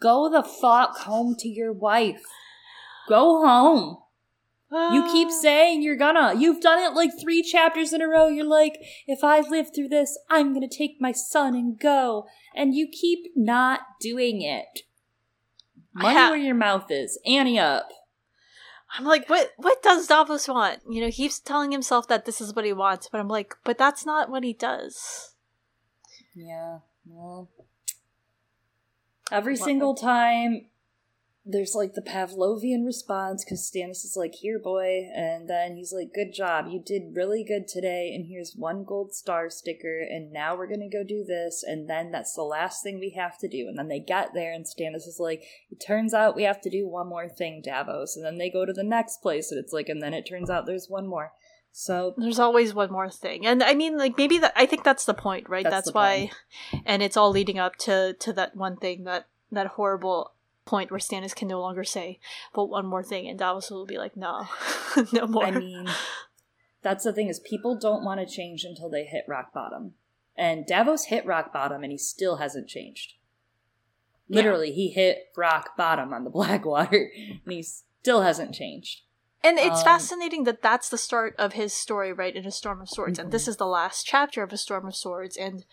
Go 0.00 0.28
the 0.28 0.42
fuck 0.42 0.98
home 0.98 1.34
to 1.38 1.48
your 1.48 1.72
wife. 1.72 2.22
Go 3.08 3.44
home. 3.46 3.98
You 4.72 5.06
keep 5.12 5.28
Ah. 5.28 5.38
saying 5.42 5.82
you're 5.82 5.96
gonna. 5.96 6.34
You've 6.34 6.60
done 6.62 6.78
it 6.78 6.94
like 6.94 7.10
three 7.20 7.42
chapters 7.42 7.92
in 7.92 8.00
a 8.00 8.08
row. 8.08 8.28
You're 8.28 8.44
like, 8.46 8.78
if 9.06 9.22
I 9.22 9.40
live 9.40 9.74
through 9.74 9.88
this, 9.88 10.18
I'm 10.30 10.54
gonna 10.54 10.68
take 10.68 10.96
my 11.00 11.12
son 11.12 11.54
and 11.54 11.78
go. 11.78 12.26
And 12.54 12.74
you 12.74 12.88
keep 12.88 13.32
not 13.36 13.80
doing 14.00 14.40
it. 14.40 14.80
Money 15.92 16.16
ha- 16.16 16.30
where 16.30 16.38
your 16.38 16.54
mouth 16.54 16.90
is. 16.90 17.18
Annie 17.26 17.58
up. 17.58 17.90
I'm 18.98 19.04
like, 19.04 19.28
what 19.28 19.52
what 19.58 19.82
does 19.82 20.06
Davos 20.06 20.48
want? 20.48 20.80
You 20.88 21.02
know, 21.02 21.08
he's 21.10 21.38
telling 21.38 21.70
himself 21.72 22.08
that 22.08 22.24
this 22.24 22.40
is 22.40 22.54
what 22.54 22.64
he 22.64 22.72
wants, 22.72 23.08
but 23.10 23.20
I'm 23.20 23.28
like, 23.28 23.54
but 23.64 23.76
that's 23.78 24.06
not 24.06 24.30
what 24.30 24.42
he 24.44 24.52
does. 24.54 25.34
Yeah, 26.34 26.78
well. 27.06 27.50
Every 29.30 29.54
What- 29.54 29.64
single 29.64 29.94
time 29.94 30.66
there's 31.44 31.74
like 31.74 31.94
the 31.94 32.02
Pavlovian 32.02 32.86
response 32.86 33.44
because 33.44 33.68
Stannis 33.68 34.04
is 34.04 34.14
like, 34.16 34.34
here, 34.34 34.60
boy. 34.60 35.08
And 35.12 35.48
then 35.50 35.76
he's 35.76 35.92
like, 35.92 36.14
good 36.14 36.32
job. 36.32 36.66
You 36.68 36.80
did 36.80 37.16
really 37.16 37.42
good 37.42 37.66
today. 37.66 38.12
And 38.14 38.26
here's 38.26 38.54
one 38.54 38.84
gold 38.84 39.12
star 39.12 39.50
sticker. 39.50 40.00
And 40.00 40.32
now 40.32 40.56
we're 40.56 40.68
going 40.68 40.88
to 40.88 40.96
go 40.96 41.02
do 41.02 41.24
this. 41.24 41.64
And 41.66 41.90
then 41.90 42.12
that's 42.12 42.34
the 42.34 42.42
last 42.42 42.84
thing 42.84 43.00
we 43.00 43.10
have 43.16 43.38
to 43.38 43.48
do. 43.48 43.66
And 43.68 43.76
then 43.76 43.88
they 43.88 43.98
get 43.98 44.34
there, 44.34 44.52
and 44.52 44.64
Stannis 44.64 45.08
is 45.08 45.18
like, 45.18 45.42
it 45.70 45.82
turns 45.84 46.14
out 46.14 46.36
we 46.36 46.44
have 46.44 46.60
to 46.60 46.70
do 46.70 46.86
one 46.86 47.08
more 47.08 47.28
thing, 47.28 47.60
Davos. 47.64 48.16
And 48.16 48.24
then 48.24 48.38
they 48.38 48.48
go 48.48 48.64
to 48.64 48.72
the 48.72 48.84
next 48.84 49.20
place. 49.20 49.50
And 49.50 49.58
it's 49.58 49.72
like, 49.72 49.88
and 49.88 50.00
then 50.00 50.14
it 50.14 50.28
turns 50.28 50.48
out 50.48 50.66
there's 50.66 50.88
one 50.88 51.08
more. 51.08 51.32
So 51.72 52.14
There's 52.18 52.38
always 52.38 52.74
one 52.74 52.92
more 52.92 53.10
thing. 53.10 53.46
And 53.46 53.62
I 53.62 53.72
mean 53.74 53.96
like 53.96 54.18
maybe 54.18 54.38
that 54.40 54.52
I 54.54 54.66
think 54.66 54.84
that's 54.84 55.06
the 55.06 55.14
point, 55.14 55.48
right? 55.48 55.64
That's 55.64 55.86
That's, 55.86 55.94
why 55.94 56.30
and 56.84 57.02
it's 57.02 57.16
all 57.16 57.30
leading 57.30 57.58
up 57.58 57.76
to 57.76 58.12
to 58.20 58.32
that 58.34 58.54
one 58.54 58.76
thing 58.76 59.04
that 59.04 59.26
that 59.50 59.68
horrible 59.68 60.32
point 60.64 60.90
where 60.90 61.00
Stannis 61.00 61.34
can 61.34 61.48
no 61.48 61.60
longer 61.60 61.84
say, 61.84 62.18
but 62.54 62.66
one 62.66 62.86
more 62.86 63.02
thing 63.02 63.28
and 63.28 63.38
Davos 63.38 63.70
will 63.70 63.86
be 63.86 63.98
like, 63.98 64.16
No. 64.16 64.48
no 65.12 65.26
more. 65.26 65.44
I 65.46 65.50
mean, 65.50 65.88
that's 66.82 67.04
the 67.04 67.12
thing 67.12 67.28
is 67.28 67.40
people 67.40 67.78
don't 67.78 68.04
want 68.04 68.20
to 68.20 68.26
change 68.26 68.64
until 68.64 68.88
they 68.88 69.04
hit 69.04 69.24
rock 69.28 69.52
bottom. 69.52 69.94
And 70.36 70.64
Davos 70.66 71.06
hit 71.06 71.26
rock 71.26 71.52
bottom 71.52 71.82
and 71.82 71.92
he 71.92 71.98
still 71.98 72.36
hasn't 72.36 72.68
changed. 72.68 73.14
Yeah. 74.28 74.36
Literally, 74.36 74.72
he 74.72 74.88
hit 74.90 75.28
rock 75.36 75.76
bottom 75.76 76.12
on 76.12 76.24
the 76.24 76.30
Blackwater 76.30 77.10
and 77.44 77.52
he 77.52 77.62
still 77.62 78.22
hasn't 78.22 78.54
changed. 78.54 79.02
And 79.44 79.58
it's 79.58 79.80
Um, 79.80 79.84
fascinating 79.84 80.44
that 80.44 80.62
that's 80.62 80.88
the 80.88 80.96
start 80.96 81.34
of 81.36 81.54
his 81.54 81.72
story, 81.72 82.12
right? 82.12 82.34
In 82.34 82.46
a 82.46 82.52
Storm 82.52 82.80
of 82.80 82.88
Swords, 82.88 83.18
and 83.18 83.32
this 83.32 83.44
Mhm. 83.44 83.48
is 83.48 83.56
the 83.56 83.66
last 83.66 84.06
chapter 84.06 84.42
of 84.44 84.52
a 84.52 84.56
Storm 84.56 84.86
of 84.86 84.94
Swords, 84.94 85.36
and 85.36 85.64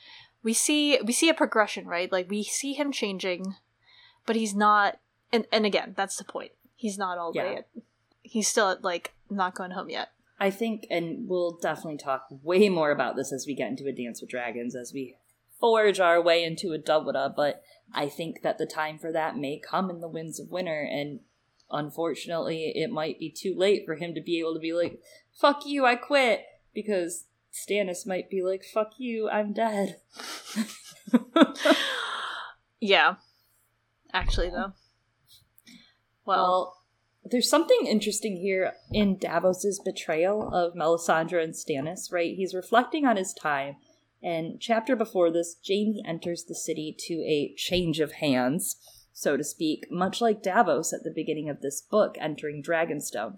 we 0.41 0.53
see 0.53 0.99
we 1.01 1.13
see 1.13 1.29
a 1.29 1.35
progression, 1.35 1.85
right? 1.85 2.11
Like 2.11 2.31
we 2.31 2.43
see 2.43 2.73
him 2.73 2.91
changing, 2.91 3.55
but 4.29 4.35
he's 4.35 4.53
not. 4.53 4.99
And 5.33 5.47
and 5.51 5.65
again, 5.65 5.95
that's 5.97 6.17
the 6.17 6.23
point. 6.23 6.51
He's 6.75 6.99
not 6.99 7.17
all. 7.17 7.31
Yeah. 7.33 7.45
At, 7.45 7.67
he's 8.21 8.47
still 8.47 8.69
at 8.69 8.83
like 8.83 9.15
not 9.27 9.55
going 9.55 9.71
home 9.71 9.89
yet. 9.89 10.11
I 10.39 10.51
think, 10.51 10.85
and 10.91 11.27
we'll 11.27 11.57
definitely 11.57 11.97
talk 11.97 12.27
way 12.43 12.69
more 12.69 12.91
about 12.91 13.15
this 13.15 13.33
as 13.33 13.47
we 13.47 13.55
get 13.55 13.71
into 13.71 13.87
a 13.87 13.91
Dance 13.91 14.21
with 14.21 14.29
Dragons, 14.29 14.75
as 14.75 14.93
we 14.93 15.15
forge 15.59 15.99
our 15.99 16.21
way 16.21 16.43
into 16.43 16.73
a 16.73 16.77
Dubwada, 16.77 17.33
but 17.35 17.63
I 17.91 18.07
think 18.07 18.43
that 18.43 18.59
the 18.59 18.67
time 18.67 18.99
for 18.99 19.11
that 19.11 19.35
may 19.35 19.59
come 19.59 19.89
in 19.89 19.99
the 19.99 20.07
Winds 20.07 20.39
of 20.39 20.51
Winter, 20.51 20.79
and 20.79 21.21
unfortunately, 21.71 22.71
it 22.75 22.91
might 22.91 23.17
be 23.17 23.31
too 23.31 23.55
late 23.57 23.81
for 23.83 23.95
him 23.95 24.13
to 24.13 24.21
be 24.21 24.39
able 24.39 24.53
to 24.53 24.59
be 24.59 24.73
like, 24.73 25.01
fuck 25.33 25.65
you, 25.65 25.87
I 25.87 25.95
quit, 25.95 26.45
because 26.71 27.25
Stannis 27.51 28.05
might 28.05 28.29
be 28.29 28.43
like, 28.43 28.63
fuck 28.63 28.91
you, 28.99 29.27
I'm 29.27 29.53
dead. 29.53 29.97
yeah. 32.79 33.15
Actually, 34.13 34.49
though. 34.49 34.73
Well, 36.25 36.37
well, 36.37 36.75
there's 37.31 37.49
something 37.49 37.85
interesting 37.85 38.37
here 38.37 38.73
in 38.91 39.17
Davos's 39.17 39.79
betrayal 39.83 40.49
of 40.53 40.73
Melisandre 40.73 41.43
and 41.43 41.53
Stannis, 41.53 42.11
right? 42.11 42.35
He's 42.35 42.53
reflecting 42.53 43.05
on 43.05 43.17
his 43.17 43.33
time 43.33 43.75
and 44.21 44.59
chapter 44.59 44.95
before 44.95 45.31
this, 45.31 45.55
Jaime 45.65 46.03
enters 46.05 46.43
the 46.43 46.55
city 46.55 46.95
to 47.07 47.23
a 47.25 47.53
change 47.55 47.99
of 47.99 48.13
hands, 48.13 48.75
so 49.13 49.37
to 49.37 49.43
speak, 49.43 49.87
much 49.89 50.19
like 50.19 50.43
Davos 50.43 50.91
at 50.91 51.03
the 51.03 51.11
beginning 51.11 51.49
of 51.49 51.61
this 51.61 51.81
book 51.81 52.17
entering 52.19 52.61
Dragonstone. 52.61 53.37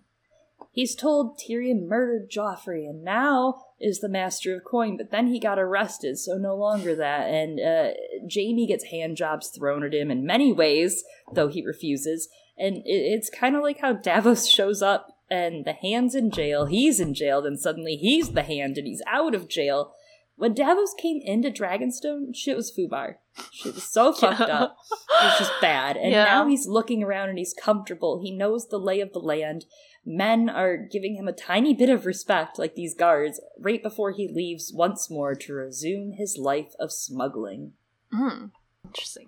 He's 0.71 0.95
told 0.95 1.39
Tyrion 1.39 1.87
murdered 1.87 2.31
Joffrey 2.31 2.89
and 2.89 3.03
now 3.03 3.61
is 3.81 3.99
the 3.99 4.09
master 4.09 4.55
of 4.55 4.63
coin, 4.63 4.97
but 4.97 5.11
then 5.11 5.27
he 5.27 5.39
got 5.39 5.59
arrested, 5.59 6.17
so 6.17 6.37
no 6.37 6.55
longer 6.55 6.95
that. 6.95 7.27
And 7.27 7.59
uh, 7.59 7.93
Jaime 8.33 8.67
gets 8.67 8.85
hand 8.85 9.17
jobs 9.17 9.49
thrown 9.49 9.83
at 9.83 9.93
him 9.93 10.11
in 10.11 10.25
many 10.25 10.53
ways, 10.53 11.03
though 11.33 11.47
he 11.47 11.65
refuses. 11.65 12.29
And 12.57 12.77
it, 12.77 12.83
it's 12.85 13.29
kind 13.29 13.55
of 13.55 13.63
like 13.63 13.79
how 13.79 13.93
Davos 13.93 14.47
shows 14.47 14.81
up 14.81 15.17
and 15.29 15.65
the 15.65 15.73
hand's 15.73 16.15
in 16.15 16.31
jail, 16.31 16.65
he's 16.65 16.99
in 16.99 17.13
jail, 17.13 17.41
then 17.41 17.57
suddenly 17.57 17.95
he's 17.95 18.31
the 18.31 18.43
hand 18.43 18.77
and 18.77 18.85
he's 18.85 19.01
out 19.07 19.33
of 19.33 19.47
jail 19.47 19.93
when 20.41 20.55
Davos 20.55 20.95
came 20.95 21.21
into 21.23 21.51
Dragonstone, 21.51 22.35
shit 22.35 22.57
was 22.57 22.75
foobar. 22.75 23.17
Shit 23.51 23.75
was 23.75 23.83
so 23.83 24.11
fucked 24.11 24.39
yeah. 24.39 24.63
up. 24.63 24.77
It 24.91 25.25
was 25.25 25.37
just 25.37 25.61
bad. 25.61 25.97
And 25.97 26.11
yeah. 26.11 26.23
now 26.23 26.47
he's 26.47 26.65
looking 26.65 27.03
around 27.03 27.29
and 27.29 27.37
he's 27.37 27.53
comfortable. 27.53 28.19
He 28.23 28.35
knows 28.35 28.67
the 28.67 28.79
lay 28.79 29.01
of 29.01 29.13
the 29.13 29.19
land. 29.19 29.65
Men 30.05 30.49
are 30.49 30.77
giving 30.77 31.15
him 31.15 31.27
a 31.27 31.33
tiny 31.33 31.73
bit 31.75 31.89
of 31.89 32.05
respect, 32.05 32.57
like 32.57 32.75
these 32.75 32.95
guards, 32.95 33.39
right 33.59 33.83
before 33.83 34.11
he 34.11 34.27
leaves 34.27 34.73
once 34.73 35.09
more 35.09 35.35
to 35.35 35.53
resume 35.53 36.13
his 36.13 36.37
life 36.37 36.73
of 36.79 36.91
smuggling. 36.91 37.73
Hmm. 38.11 38.47
Interesting. 38.85 39.27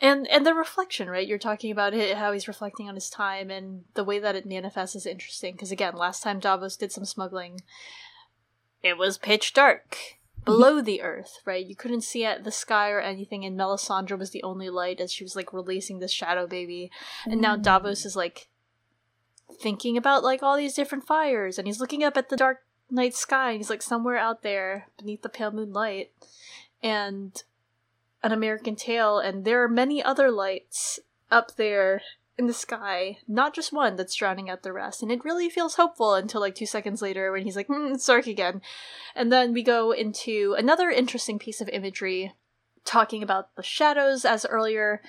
And 0.00 0.26
and 0.28 0.44
the 0.44 0.54
reflection, 0.54 1.08
right? 1.08 1.26
You're 1.26 1.38
talking 1.38 1.70
about 1.70 1.94
it, 1.94 2.16
how 2.16 2.32
he's 2.32 2.48
reflecting 2.48 2.88
on 2.88 2.96
his 2.96 3.08
time, 3.08 3.50
and 3.50 3.84
the 3.94 4.04
way 4.04 4.18
that 4.18 4.34
it 4.34 4.44
manifests 4.44 4.96
is 4.96 5.06
interesting. 5.06 5.54
Because 5.54 5.70
again, 5.70 5.94
last 5.94 6.22
time 6.22 6.40
Davos 6.40 6.76
did 6.76 6.90
some 6.90 7.04
smuggling, 7.04 7.60
it 8.82 8.98
was 8.98 9.18
pitch 9.18 9.52
dark 9.52 10.18
below 10.44 10.82
the 10.82 11.00
earth, 11.00 11.38
right? 11.46 11.64
You 11.64 11.74
couldn't 11.74 12.02
see 12.02 12.24
at 12.24 12.44
the 12.44 12.50
sky 12.50 12.90
or 12.90 13.00
anything, 13.00 13.44
and 13.44 13.58
Melisandre 13.58 14.18
was 14.18 14.30
the 14.30 14.42
only 14.42 14.68
light 14.68 15.00
as 15.00 15.12
she 15.12 15.24
was 15.24 15.36
like 15.36 15.52
releasing 15.52 16.00
this 16.00 16.12
shadow 16.12 16.46
baby. 16.46 16.90
And 17.24 17.40
now 17.40 17.56
Davos 17.56 18.04
is 18.04 18.16
like 18.16 18.48
thinking 19.60 19.96
about 19.96 20.24
like 20.24 20.42
all 20.42 20.56
these 20.56 20.74
different 20.74 21.06
fires, 21.06 21.58
and 21.58 21.66
he's 21.66 21.80
looking 21.80 22.04
up 22.04 22.16
at 22.16 22.28
the 22.28 22.36
dark 22.36 22.58
night 22.90 23.14
sky, 23.14 23.50
and 23.50 23.58
he's 23.58 23.70
like 23.70 23.82
somewhere 23.82 24.18
out 24.18 24.42
there 24.42 24.88
beneath 24.98 25.22
the 25.22 25.28
pale 25.28 25.52
moonlight, 25.52 26.12
and 26.82 27.42
an 28.22 28.32
American 28.32 28.74
Tail, 28.74 29.18
and 29.18 29.44
there 29.44 29.62
are 29.62 29.68
many 29.68 30.02
other 30.02 30.30
lights 30.30 30.98
up 31.30 31.56
there 31.56 32.00
in 32.36 32.46
the 32.46 32.54
sky, 32.54 33.18
not 33.28 33.54
just 33.54 33.72
one 33.72 33.96
that's 33.96 34.14
drowning 34.14 34.50
out 34.50 34.62
the 34.62 34.72
rest. 34.72 35.02
And 35.02 35.12
it 35.12 35.24
really 35.24 35.48
feels 35.48 35.76
hopeful 35.76 36.14
until 36.14 36.40
like 36.40 36.54
two 36.54 36.66
seconds 36.66 37.00
later 37.00 37.30
when 37.30 37.44
he's 37.44 37.54
like, 37.54 37.68
mm, 37.68 37.94
it's 37.94 38.06
dark 38.06 38.26
again. 38.26 38.60
And 39.14 39.30
then 39.30 39.52
we 39.52 39.62
go 39.62 39.92
into 39.92 40.54
another 40.58 40.90
interesting 40.90 41.38
piece 41.38 41.60
of 41.60 41.68
imagery 41.68 42.32
talking 42.84 43.22
about 43.22 43.54
the 43.56 43.62
shadows 43.62 44.24
as 44.24 44.44
earlier. 44.46 45.00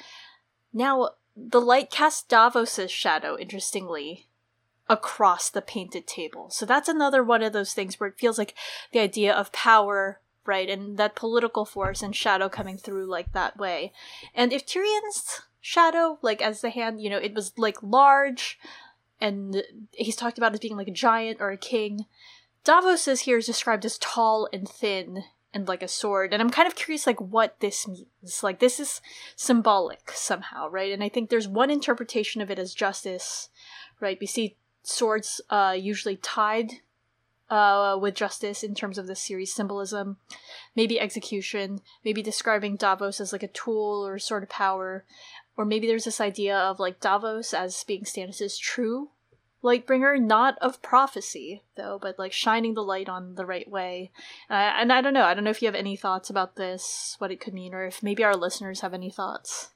Now, 0.71 1.11
the 1.35 1.61
light 1.61 1.89
casts 1.89 2.23
Davos's 2.23 2.91
shadow, 2.91 3.37
interestingly, 3.37 4.27
across 4.87 5.49
the 5.49 5.61
painted 5.61 6.07
table. 6.07 6.49
So 6.49 6.65
that's 6.65 6.87
another 6.87 7.23
one 7.23 7.43
of 7.43 7.53
those 7.53 7.73
things 7.73 7.99
where 7.99 8.09
it 8.09 8.19
feels 8.19 8.37
like 8.37 8.53
the 8.91 8.99
idea 8.99 9.33
of 9.33 9.51
power, 9.51 10.21
right, 10.45 10.69
and 10.69 10.97
that 10.97 11.15
political 11.15 11.65
force 11.65 12.01
and 12.01 12.15
shadow 12.15 12.47
coming 12.49 12.77
through 12.77 13.07
like 13.07 13.33
that 13.33 13.57
way. 13.57 13.91
And 14.33 14.53
if 14.53 14.65
Tyrion's 14.65 15.41
shadow, 15.59 16.19
like 16.21 16.41
as 16.41 16.61
the 16.61 16.69
hand, 16.69 17.01
you 17.01 17.09
know, 17.09 17.17
it 17.17 17.33
was 17.33 17.51
like 17.57 17.81
large, 17.81 18.59
and 19.19 19.63
he's 19.91 20.15
talked 20.15 20.37
about 20.37 20.53
as 20.53 20.59
being 20.59 20.77
like 20.77 20.87
a 20.87 20.91
giant 20.91 21.41
or 21.41 21.49
a 21.51 21.57
king. 21.57 22.05
Davos 22.63 23.07
is 23.07 23.21
here 23.21 23.37
is 23.37 23.45
described 23.45 23.85
as 23.85 23.97
tall 23.97 24.47
and 24.53 24.67
thin 24.67 25.23
and 25.55 25.69
like 25.69 25.81
a 25.81 25.87
sword, 25.87 26.33
and 26.33 26.41
I'm 26.41 26.49
kind 26.49 26.67
of 26.67 26.75
curious 26.75 27.07
like 27.07 27.21
what 27.21 27.61
this 27.61 27.87
means. 27.87 28.43
Like 28.43 28.59
this 28.59 28.77
is 28.79 29.01
symbolic 29.37 30.11
somehow, 30.11 30.67
right? 30.69 30.91
And 30.91 31.01
I 31.01 31.07
think 31.07 31.29
there's 31.29 31.47
one 31.47 31.71
interpretation 31.71 32.41
of 32.41 32.51
it 32.51 32.59
as 32.59 32.75
justice, 32.75 33.49
right? 34.01 34.17
We 34.19 34.27
see 34.27 34.57
swords 34.83 35.39
uh, 35.49 35.73
usually 35.79 36.17
tied 36.17 36.73
uh, 37.49 37.97
with 37.99 38.15
justice 38.15 38.63
in 38.63 38.75
terms 38.75 38.97
of 38.97 39.07
the 39.07 39.15
series 39.15 39.53
symbolism. 39.53 40.17
Maybe 40.75 40.99
execution, 40.99 41.79
maybe 42.03 42.21
describing 42.21 42.75
Davos 42.75 43.21
as 43.21 43.31
like 43.31 43.43
a 43.43 43.47
tool 43.47 44.05
or 44.05 44.19
sort 44.19 44.43
of 44.43 44.49
power. 44.49 45.05
Or 45.55 45.63
maybe 45.63 45.87
there's 45.87 46.03
this 46.03 46.19
idea 46.19 46.57
of 46.57 46.81
like 46.81 46.99
Davos 46.99 47.53
as 47.53 47.81
being 47.85 48.03
Stannis's 48.03 48.57
true 48.57 49.11
Lightbringer, 49.65 50.21
not 50.21 50.57
of 50.61 50.81
prophecy 50.81 51.63
though, 51.75 51.97
but 51.99 52.19
like 52.19 52.31
shining 52.31 52.75
the 52.75 52.83
light 52.83 53.09
on 53.09 53.35
the 53.35 53.45
right 53.45 53.69
way. 53.69 54.11
Uh, 54.49 54.53
and 54.53 54.93
I 54.93 55.01
don't 55.01 55.13
know. 55.13 55.25
I 55.25 55.33
don't 55.33 55.43
know 55.43 55.49
if 55.49 55.61
you 55.61 55.67
have 55.67 55.75
any 55.75 55.95
thoughts 55.95 56.29
about 56.29 56.55
this, 56.55 57.15
what 57.17 57.31
it 57.31 57.41
could 57.41 57.53
mean, 57.53 57.73
or 57.73 57.85
if 57.85 58.03
maybe 58.03 58.23
our 58.23 58.35
listeners 58.35 58.81
have 58.81 58.93
any 58.93 59.09
thoughts. 59.09 59.71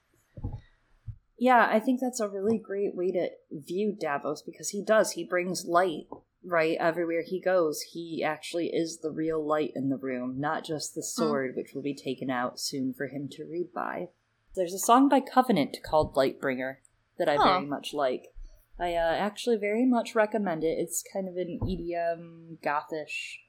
Yeah, 1.37 1.67
I 1.71 1.79
think 1.79 1.99
that's 1.99 2.19
a 2.19 2.27
really 2.27 2.57
great 2.57 2.95
way 2.95 3.11
to 3.11 3.29
view 3.51 3.95
Davos 3.97 4.41
because 4.41 4.69
he 4.69 4.83
does. 4.83 5.11
He 5.11 5.23
brings 5.23 5.65
light 5.65 6.07
right 6.43 6.77
everywhere 6.79 7.23
he 7.25 7.39
goes. 7.39 7.81
He 7.81 8.23
actually 8.23 8.67
is 8.67 8.99
the 8.99 9.11
real 9.11 9.43
light 9.45 9.71
in 9.75 9.89
the 9.89 9.97
room, 9.97 10.39
not 10.39 10.63
just 10.65 10.95
the 10.95 11.01
hmm. 11.01 11.21
sword, 11.21 11.53
mm. 11.53 11.57
which 11.57 11.73
will 11.73 11.81
be 11.81 11.95
taken 11.95 12.29
out 12.29 12.59
soon 12.59 12.93
for 12.93 13.07
him 13.07 13.27
to 13.31 13.45
read 13.45 13.73
by. 13.73 14.09
There's 14.55 14.73
a 14.73 14.79
song 14.79 15.09
by 15.09 15.21
Covenant 15.21 15.77
called 15.83 16.15
Lightbringer 16.15 16.77
that 17.17 17.29
I 17.29 17.37
very 17.37 17.65
much 17.65 17.93
like. 17.93 18.33
I 18.80 18.93
uh, 18.93 19.15
actually 19.15 19.57
very 19.57 19.86
much 19.86 20.15
recommend 20.15 20.63
it. 20.63 20.77
It's 20.80 21.03
kind 21.03 21.27
of 21.27 21.36
an 21.36 21.59
EDM 21.63 22.61
gothish 22.63 23.39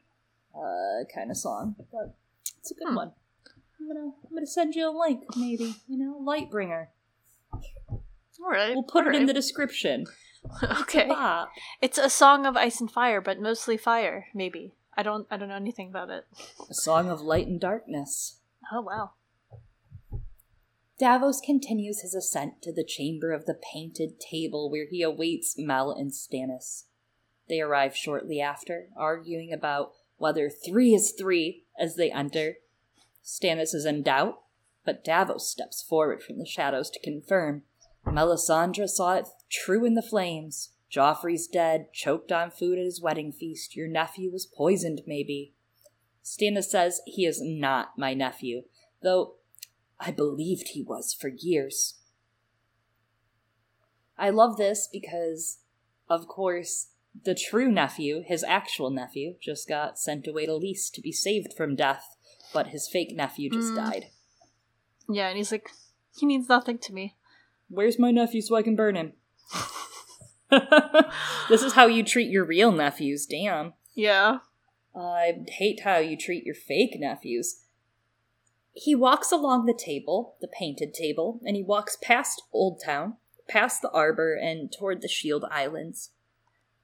uh, 0.55 1.05
kind 1.14 1.31
of 1.31 1.37
song, 1.37 1.76
but 1.93 2.16
it's 2.59 2.70
a 2.70 2.74
good 2.74 2.89
hmm. 2.89 2.97
one. 2.97 3.12
I'm 3.81 3.89
gonna 3.89 4.12
I'm 4.28 4.35
gonna 4.35 4.47
send 4.47 4.74
you 4.74 4.89
a 4.89 4.95
link, 4.97 5.24
maybe. 5.37 5.76
You 5.89 5.99
know, 5.99 6.20
Lightbringer. 6.20 6.89
All 7.53 8.51
right. 8.51 8.74
We'll 8.74 8.83
put 8.83 9.07
it 9.07 9.11
right. 9.11 9.20
in 9.20 9.26
the 9.26 9.35
description. 9.35 10.07
okay. 10.81 11.09
It's, 11.11 11.99
it's 11.99 11.99
a 11.99 12.11
song 12.11 12.47
of 12.47 12.57
ice 12.57 12.81
and 12.81 12.91
fire, 12.91 13.20
but 13.20 13.41
mostly 13.41 13.76
fire. 13.76 14.26
Maybe 14.35 14.74
I 14.97 15.03
don't 15.03 15.26
I 15.31 15.37
don't 15.37 15.49
know 15.49 15.57
anything 15.57 15.89
about 15.89 16.11
it. 16.11 16.26
A 16.68 16.74
song 16.74 17.09
of 17.09 17.20
light 17.20 17.47
and 17.47 17.61
darkness. 17.61 18.39
Oh 18.72 18.81
wow. 18.81 19.12
Davos 21.01 21.40
continues 21.40 22.03
his 22.03 22.14
ascent 22.14 22.61
to 22.61 22.74
the 22.74 22.84
chamber 22.84 23.32
of 23.32 23.46
the 23.46 23.59
painted 23.72 24.20
table 24.20 24.70
where 24.70 24.84
he 24.84 25.01
awaits 25.01 25.55
Mel 25.57 25.92
and 25.92 26.12
Stannis. 26.12 26.84
They 27.48 27.62
arrive 27.62 27.96
shortly 27.96 28.38
after, 28.38 28.88
arguing 28.94 29.51
about 29.51 29.92
whether 30.18 30.51
three 30.51 30.92
is 30.92 31.14
three 31.18 31.64
as 31.80 31.96
they 31.96 32.12
enter. 32.12 32.57
Stannis 33.24 33.74
is 33.74 33.86
in 33.86 34.03
doubt, 34.03 34.42
but 34.84 35.03
Davos 35.03 35.48
steps 35.48 35.82
forward 35.82 36.22
from 36.22 36.38
the 36.38 36.44
shadows 36.44 36.90
to 36.90 37.01
confirm. 37.01 37.62
Melisandre 38.07 38.86
saw 38.86 39.14
it 39.14 39.28
true 39.51 39.86
in 39.86 39.94
the 39.94 40.03
flames. 40.03 40.74
Joffrey's 40.94 41.46
dead, 41.46 41.94
choked 41.94 42.30
on 42.30 42.51
food 42.51 42.78
at 42.78 42.84
his 42.84 43.01
wedding 43.01 43.32
feast. 43.32 43.74
Your 43.74 43.88
nephew 43.88 44.30
was 44.30 44.44
poisoned, 44.44 45.01
maybe. 45.07 45.55
Stannis 46.22 46.64
says 46.64 47.01
he 47.07 47.24
is 47.24 47.40
not 47.42 47.96
my 47.96 48.12
nephew, 48.12 48.64
though 49.03 49.36
I 50.01 50.11
believed 50.11 50.68
he 50.68 50.82
was 50.82 51.12
for 51.12 51.28
years. 51.28 52.01
I 54.18 54.30
love 54.30 54.57
this 54.57 54.88
because, 54.90 55.59
of 56.09 56.26
course, 56.26 56.88
the 57.24 57.34
true 57.34 57.70
nephew, 57.70 58.22
his 58.24 58.42
actual 58.44 58.90
nephew, 58.90 59.34
just 59.40 59.68
got 59.68 59.98
sent 59.98 60.26
away 60.26 60.46
to 60.46 60.55
Lys 60.55 60.90
to 60.90 61.01
be 61.01 61.12
saved 61.12 61.55
from 61.57 61.76
death, 61.76 62.16
but 62.53 62.68
his 62.68 62.88
fake 62.88 63.14
nephew 63.14 63.51
just 63.51 63.72
mm. 63.72 63.76
died. 63.76 64.07
Yeah, 65.09 65.28
and 65.28 65.36
he's 65.36 65.53
like, 65.53 65.68
he 66.16 66.26
means 66.26 66.48
nothing 66.48 66.78
to 66.78 66.92
me. 66.92 67.16
Where's 67.68 67.98
my 67.98 68.11
nephew 68.11 68.40
so 68.40 68.57
I 68.57 68.62
can 68.62 68.76
burn 68.76 68.96
him? 68.96 69.12
this 71.48 71.62
is 71.62 71.74
how 71.74 71.86
you 71.86 72.05
treat 72.05 72.30
your 72.30 72.44
real 72.44 72.72
nephews, 72.72 73.26
damn. 73.26 73.74
Yeah. 73.94 74.38
I 74.94 75.44
hate 75.48 75.82
how 75.84 75.98
you 75.98 76.16
treat 76.16 76.44
your 76.44 76.55
fake 76.55 76.96
nephews. 76.96 77.61
He 78.73 78.95
walks 78.95 79.33
along 79.33 79.66
the 79.66 79.75
table, 79.75 80.37
the 80.41 80.49
painted 80.49 80.95
table, 80.95 81.41
and 81.45 81.57
he 81.57 81.62
walks 81.62 81.97
past 82.01 82.43
Old 82.53 82.81
Town, 82.85 83.16
past 83.49 83.83
the 83.83 83.91
arbor, 83.91 84.35
and 84.35 84.73
toward 84.73 85.03
the 85.03 85.09
Shield 85.09 85.45
Islands. 85.51 86.11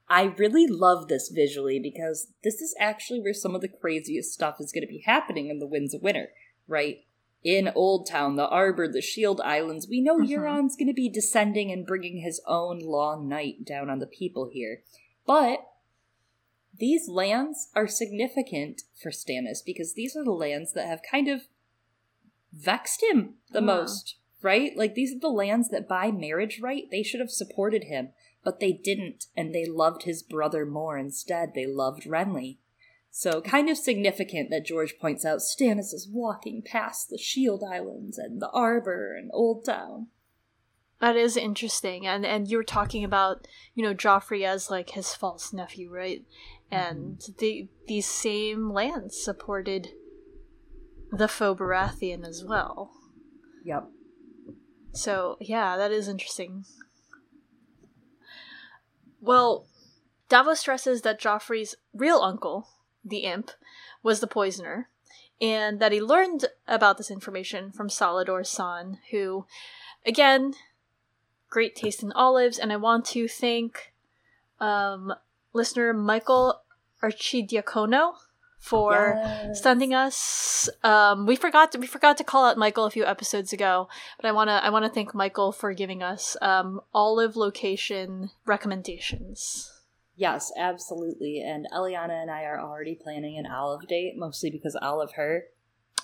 I 0.08 0.24
really 0.24 0.66
love 0.66 1.08
this 1.08 1.28
visually 1.28 1.80
because 1.80 2.32
this 2.44 2.60
is 2.60 2.74
actually 2.78 3.20
where 3.20 3.34
some 3.34 3.54
of 3.54 3.60
the 3.60 3.68
craziest 3.68 4.32
stuff 4.32 4.56
is 4.60 4.72
going 4.72 4.82
to 4.82 4.92
be 4.92 5.02
happening 5.04 5.48
in 5.48 5.58
the 5.58 5.66
Winds 5.66 5.94
of 5.94 6.02
Winter, 6.02 6.30
right? 6.68 7.04
In 7.42 7.70
Old 7.74 8.08
Town, 8.08 8.36
the 8.36 8.48
Arbor, 8.48 8.88
the 8.88 9.00
Shield 9.00 9.40
Islands, 9.40 9.88
we 9.88 10.00
know 10.00 10.18
Mhm. 10.18 10.28
Euron's 10.28 10.76
going 10.76 10.88
to 10.88 10.92
be 10.92 11.08
descending 11.08 11.70
and 11.70 11.86
bringing 11.86 12.18
his 12.18 12.40
own 12.46 12.80
long 12.80 13.28
night 13.28 13.64
down 13.64 13.90
on 13.90 13.98
the 13.98 14.06
people 14.06 14.48
here. 14.48 14.82
But 15.24 15.60
these 16.74 17.08
lands 17.08 17.70
are 17.74 17.86
significant 17.86 18.82
for 18.94 19.10
Stannis 19.10 19.64
because 19.64 19.94
these 19.94 20.16
are 20.16 20.24
the 20.24 20.32
lands 20.32 20.72
that 20.72 20.86
have 20.86 21.00
kind 21.08 21.28
of 21.28 21.48
vexed 22.56 23.02
him 23.02 23.34
the 23.50 23.60
Yeah. 23.60 23.66
most, 23.66 24.16
right? 24.42 24.76
Like 24.76 24.94
these 24.94 25.14
are 25.14 25.18
the 25.18 25.28
lands 25.28 25.68
that 25.70 25.88
by 25.88 26.10
marriage 26.10 26.60
right 26.60 26.84
they 26.90 27.02
should 27.02 27.20
have 27.20 27.30
supported 27.30 27.84
him, 27.84 28.10
but 28.44 28.60
they 28.60 28.72
didn't, 28.72 29.26
and 29.36 29.54
they 29.54 29.66
loved 29.66 30.04
his 30.04 30.22
brother 30.22 30.64
more 30.64 30.96
instead. 30.96 31.52
They 31.54 31.66
loved 31.66 32.04
Renly. 32.04 32.58
So 33.10 33.40
kind 33.40 33.70
of 33.70 33.78
significant 33.78 34.50
that 34.50 34.66
George 34.66 34.98
points 34.98 35.24
out 35.24 35.38
Stannis 35.38 35.94
is 35.94 36.08
walking 36.10 36.62
past 36.62 37.08
the 37.08 37.16
Shield 37.18 37.64
Islands 37.64 38.18
and 38.18 38.42
the 38.42 38.50
Arbor 38.50 39.16
and 39.16 39.30
Old 39.32 39.64
Town. 39.64 40.08
That 41.00 41.16
is 41.16 41.36
interesting, 41.36 42.06
and 42.06 42.24
and 42.24 42.48
you 42.48 42.56
were 42.56 42.64
talking 42.64 43.04
about 43.04 43.46
you 43.74 43.82
know 43.82 43.94
Joffrey 43.94 44.46
as 44.46 44.70
like 44.70 44.90
his 44.90 45.14
false 45.14 45.52
nephew, 45.52 45.90
right? 45.90 46.24
Mm-hmm. 46.72 46.74
And 46.74 47.28
the 47.38 47.68
these 47.86 48.06
same 48.06 48.70
lands 48.70 49.22
supported 49.22 49.92
the 51.12 51.28
faux 51.28 51.60
Baratheon 51.60 52.26
as 52.26 52.44
well. 52.44 52.90
Yep. 53.64 53.88
So 54.92 55.36
yeah, 55.40 55.76
that 55.76 55.92
is 55.92 56.08
interesting. 56.08 56.64
Well, 59.20 59.66
Davos 60.28 60.60
stresses 60.60 61.02
that 61.02 61.20
Joffrey's 61.20 61.74
real 61.94 62.18
uncle, 62.18 62.68
the 63.04 63.18
imp, 63.18 63.50
was 64.02 64.20
the 64.20 64.26
poisoner, 64.26 64.88
and 65.40 65.80
that 65.80 65.92
he 65.92 66.00
learned 66.00 66.46
about 66.66 66.98
this 66.98 67.10
information 67.10 67.70
from 67.70 67.88
Salladhor 67.88 68.42
Saan, 68.42 68.98
who, 69.10 69.46
again, 70.04 70.54
great 71.50 71.76
taste 71.76 72.02
in 72.02 72.12
olives, 72.12 72.58
and 72.58 72.72
I 72.72 72.76
want 72.76 73.04
to 73.06 73.28
thank 73.28 73.92
um, 74.60 75.14
listener 75.52 75.92
Michael 75.92 76.62
Archidiacono 77.02 78.14
for 78.66 79.14
Yes. 79.22 79.62
sending 79.62 79.94
us 79.94 80.68
um 80.82 81.24
we 81.26 81.36
forgot 81.36 81.70
to 81.72 81.78
we 81.78 81.86
forgot 81.86 82.16
to 82.18 82.24
call 82.24 82.44
out 82.46 82.58
michael 82.58 82.84
a 82.84 82.90
few 82.90 83.04
episodes 83.06 83.52
ago 83.52 83.88
but 84.20 84.26
i 84.28 84.32
want 84.32 84.48
to 84.48 84.54
i 84.64 84.68
want 84.70 84.84
to 84.84 84.90
thank 84.90 85.14
michael 85.14 85.52
for 85.52 85.72
giving 85.72 86.02
us 86.02 86.36
um 86.42 86.80
olive 86.92 87.36
location 87.36 88.30
recommendations 88.44 89.72
Yes, 90.18 90.50
absolutely. 90.56 91.42
And 91.42 91.66
Eliana 91.74 92.22
and 92.22 92.30
I 92.30 92.44
are 92.44 92.58
already 92.58 92.94
planning 92.94 93.36
an 93.36 93.44
olive 93.46 93.86
date, 93.86 94.14
mostly 94.16 94.48
because 94.48 94.74
Olive 94.80 95.12
her. 95.12 95.44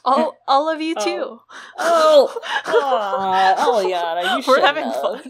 all 0.05 0.37
all 0.47 0.69
of 0.69 0.83
you 0.83 0.95
Oh. 0.99 1.05
too 1.05 1.41
Oh, 1.79 2.41
oh 2.67 3.83
Eliana, 3.83 4.37
you 4.37 4.45
we're 4.47 4.61
having 4.61 4.85
have. 4.85 5.01
fun 5.01 5.23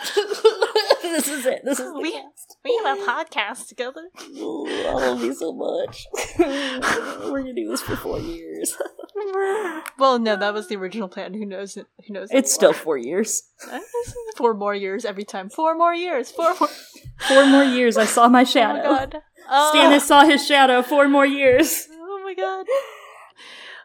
this 1.02 1.28
is 1.28 1.46
it. 1.46 1.62
This 1.64 1.78
is 1.80 1.92
We- 1.94 2.12
cast. 2.12 2.56
we 2.64 2.80
have 2.84 2.98
a 2.98 3.02
podcast 3.02 3.68
together 3.68 4.08
Ooh, 4.38 4.66
I 4.68 4.92
love 4.92 5.22
you 5.22 5.34
so 5.34 5.52
much. 5.52 6.06
We're 6.38 7.40
gonna 7.40 7.54
do 7.54 7.68
this 7.68 7.82
for 7.82 7.96
four 7.96 8.18
years. 8.18 8.76
well 9.98 10.18
no 10.18 10.36
that 10.36 10.54
was 10.54 10.68
the 10.68 10.76
original 10.76 11.08
plan 11.08 11.34
who 11.34 11.44
knows 11.44 11.74
who 11.74 11.84
knows 12.12 12.28
It's 12.30 12.52
still 12.52 12.72
four 12.72 12.96
years. 12.96 13.42
four 14.36 14.54
more 14.54 14.74
years 14.74 15.04
every 15.04 15.24
time 15.24 15.50
four 15.50 15.74
more 15.76 15.94
years 15.94 16.30
four 16.30 16.54
more 16.58 16.68
Four 17.28 17.46
more 17.46 17.64
years. 17.64 17.96
I 17.98 18.06
saw 18.06 18.28
my 18.28 18.44
shadow. 18.44 18.82
oh 18.84 18.92
my 18.92 18.98
god 19.06 19.22
Oh. 19.52 19.72
Stannis 19.74 20.02
saw 20.02 20.24
his 20.24 20.46
shadow. 20.46 20.80
Four 20.80 21.08
more 21.08 21.26
years. 21.26 21.88
Oh 21.92 22.20
my 22.24 22.34
god. 22.34 22.66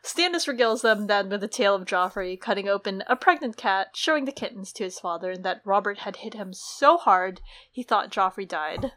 Stannis 0.05 0.47
regales 0.47 0.83
them 0.83 1.07
then 1.07 1.29
with 1.29 1.43
a 1.43 1.47
tale 1.47 1.73
of 1.73 1.85
Joffrey 1.85 2.39
cutting 2.39 2.69
open 2.69 3.03
a 3.07 3.15
pregnant 3.15 3.57
cat, 3.57 3.87
showing 3.95 4.25
the 4.25 4.31
kittens 4.31 4.71
to 4.73 4.83
his 4.83 4.99
father, 4.99 5.31
and 5.31 5.43
that 5.43 5.61
Robert 5.65 5.99
had 5.99 6.17
hit 6.17 6.35
him 6.35 6.53
so 6.53 6.97
hard 6.97 7.41
he 7.71 7.81
thought 7.81 8.11
Joffrey 8.11 8.47
died. 8.47 8.91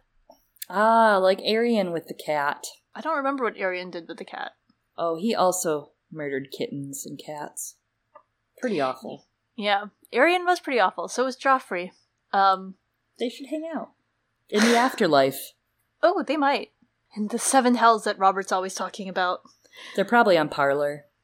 Ah, 0.69 1.17
like 1.17 1.41
Aerion 1.41 1.95
with 1.95 2.09
the 2.09 2.15
cat. 2.15 2.67
I 2.95 3.01
don't 3.01 3.17
remember 3.17 3.43
what 3.43 3.57
Aerion 3.57 3.91
did 3.91 4.07
with 4.07 4.19
the 4.19 4.25
cat. 4.25 4.53
Oh, 4.99 5.17
he 5.17 5.35
also 5.35 5.93
murdered 6.13 6.49
kittens 6.57 7.07
and 7.07 7.19
cats. 7.19 7.77
Pretty 8.61 8.79
awful. 8.79 9.29
Yeah, 9.57 9.87
Aerion 10.13 10.45
was 10.45 10.61
pretty 10.61 10.79
awful. 10.79 11.09
So 11.09 11.25
was 11.25 11.39
Joffrey. 11.39 11.93
Um, 12.35 12.75
They 13.19 13.31
should 13.31 13.47
hang 13.47 13.67
out 13.75 13.93
in 14.51 14.61
the 14.61 14.77
afterlife. 14.77 15.53
oh, 16.03 16.23
they 16.23 16.37
might. 16.37 16.73
In 17.17 17.29
the 17.29 17.39
seven 17.39 17.77
hells 17.77 18.05
that 18.05 18.19
Robert's 18.19 18.53
always 18.53 18.75
talking 18.75 19.09
about. 19.09 19.41
They're 19.97 20.05
probably 20.05 20.37
on 20.39 20.49
Parler. 20.49 21.05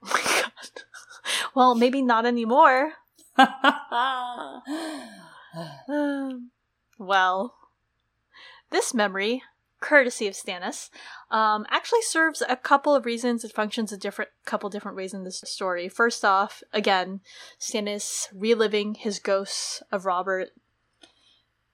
Oh 0.00 0.12
my 0.14 0.20
god. 0.42 0.84
Well, 1.54 1.74
maybe 1.74 2.02
not 2.02 2.24
anymore. 2.24 2.92
Um, 5.88 6.50
well, 6.98 7.54
this 8.70 8.94
memory, 8.94 9.42
courtesy 9.80 10.26
of 10.28 10.34
Stannis, 10.34 10.90
um, 11.30 11.66
actually 11.70 12.02
serves 12.02 12.42
a 12.48 12.56
couple 12.56 12.94
of 12.94 13.06
reasons. 13.06 13.44
It 13.44 13.52
functions 13.52 13.92
a 13.92 13.96
different 13.96 14.30
couple 14.44 14.70
different 14.70 14.96
ways 14.96 15.14
in 15.14 15.24
this 15.24 15.42
story. 15.46 15.88
First 15.88 16.24
off, 16.24 16.62
again, 16.72 17.20
Stannis 17.58 18.28
reliving 18.32 18.94
his 18.94 19.18
ghosts 19.18 19.82
of 19.90 20.06
Robert. 20.06 20.50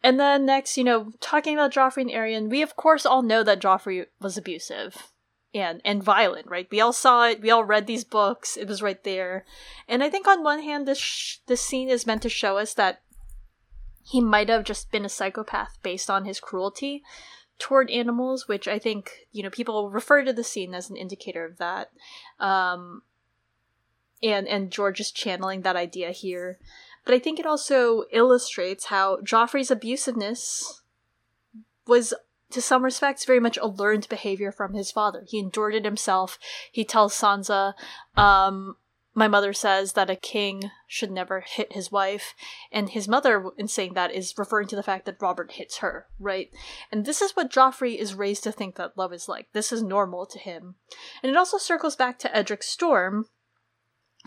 And 0.02 0.20
then 0.20 0.44
next, 0.46 0.76
you 0.76 0.84
know, 0.84 1.12
talking 1.20 1.54
about 1.54 1.72
Joffrey 1.72 2.02
and 2.02 2.10
Aerion, 2.10 2.50
we 2.50 2.62
of 2.62 2.76
course 2.76 3.06
all 3.06 3.22
know 3.22 3.42
that 3.42 3.60
Joffrey 3.60 4.06
was 4.20 4.36
abusive 4.36 5.13
and 5.54 5.80
and 5.84 6.02
violent, 6.02 6.46
right? 6.48 6.68
We 6.70 6.80
all 6.80 6.92
saw 6.92 7.28
it. 7.28 7.40
We 7.40 7.50
all 7.50 7.64
read 7.64 7.86
these 7.86 8.04
books. 8.04 8.56
It 8.56 8.66
was 8.66 8.82
right 8.82 9.02
there. 9.04 9.44
And 9.88 10.02
I 10.02 10.10
think 10.10 10.26
on 10.26 10.42
one 10.42 10.60
hand, 10.62 10.86
this 10.86 10.98
sh- 10.98 11.38
this 11.46 11.60
scene 11.60 11.88
is 11.88 12.06
meant 12.06 12.22
to 12.22 12.28
show 12.28 12.58
us 12.58 12.74
that 12.74 13.02
he 14.02 14.20
might 14.20 14.48
have 14.48 14.64
just 14.64 14.90
been 14.90 15.04
a 15.04 15.08
psychopath 15.08 15.78
based 15.82 16.10
on 16.10 16.24
his 16.24 16.40
cruelty 16.40 17.02
toward 17.58 17.90
animals, 17.90 18.48
which 18.48 18.66
I 18.66 18.78
think 18.78 19.26
you 19.30 19.42
know 19.42 19.50
people 19.50 19.90
refer 19.90 20.24
to 20.24 20.32
the 20.32 20.44
scene 20.44 20.74
as 20.74 20.90
an 20.90 20.96
indicator 20.96 21.44
of 21.44 21.58
that. 21.58 21.90
Um, 22.40 23.02
and 24.22 24.48
and 24.48 24.70
George 24.70 25.00
is 25.00 25.12
channeling 25.12 25.62
that 25.62 25.76
idea 25.76 26.10
here, 26.10 26.58
but 27.04 27.14
I 27.14 27.18
think 27.20 27.38
it 27.38 27.46
also 27.46 28.04
illustrates 28.12 28.86
how 28.86 29.18
Joffrey's 29.18 29.70
abusiveness 29.70 30.80
was 31.86 32.14
to 32.50 32.60
some 32.60 32.84
respects 32.84 33.24
very 33.24 33.40
much 33.40 33.58
a 33.58 33.66
learned 33.66 34.08
behavior 34.08 34.52
from 34.52 34.74
his 34.74 34.90
father. 34.90 35.24
He 35.26 35.38
endured 35.38 35.74
it 35.74 35.84
himself. 35.84 36.38
He 36.70 36.84
tells 36.84 37.14
Sansa, 37.14 37.74
um, 38.16 38.76
my 39.14 39.28
mother 39.28 39.52
says 39.52 39.92
that 39.92 40.10
a 40.10 40.16
king 40.16 40.70
should 40.88 41.10
never 41.10 41.40
hit 41.40 41.72
his 41.72 41.92
wife, 41.92 42.34
and 42.72 42.90
his 42.90 43.06
mother, 43.06 43.44
in 43.56 43.68
saying 43.68 43.94
that, 43.94 44.12
is 44.12 44.34
referring 44.36 44.66
to 44.68 44.76
the 44.76 44.82
fact 44.82 45.06
that 45.06 45.22
Robert 45.22 45.52
hits 45.52 45.78
her, 45.78 46.06
right? 46.18 46.50
And 46.90 47.04
this 47.04 47.22
is 47.22 47.36
what 47.36 47.52
Joffrey 47.52 47.96
is 47.96 48.14
raised 48.14 48.42
to 48.42 48.52
think 48.52 48.74
that 48.74 48.98
love 48.98 49.12
is 49.12 49.28
like. 49.28 49.46
This 49.52 49.72
is 49.72 49.82
normal 49.82 50.26
to 50.26 50.38
him. 50.38 50.74
And 51.22 51.30
it 51.30 51.36
also 51.36 51.58
circles 51.58 51.94
back 51.94 52.18
to 52.20 52.36
Edric 52.36 52.64
Storm, 52.64 53.26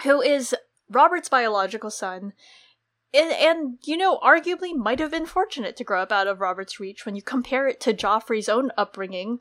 who 0.03 0.21
is 0.21 0.55
Robert's 0.89 1.29
biological 1.29 1.91
son, 1.91 2.31
and, 3.13 3.31
and 3.31 3.77
you 3.83 3.97
know, 3.97 4.17
arguably 4.19 4.75
might 4.75 4.99
have 4.99 5.11
been 5.11 5.25
fortunate 5.25 5.75
to 5.77 5.83
grow 5.83 6.01
up 6.01 6.11
out 6.11 6.27
of 6.27 6.39
Robert's 6.39 6.79
reach 6.79 7.05
when 7.05 7.15
you 7.15 7.21
compare 7.21 7.67
it 7.67 7.79
to 7.81 7.93
Joffrey's 7.93 8.49
own 8.49 8.71
upbringing. 8.77 9.39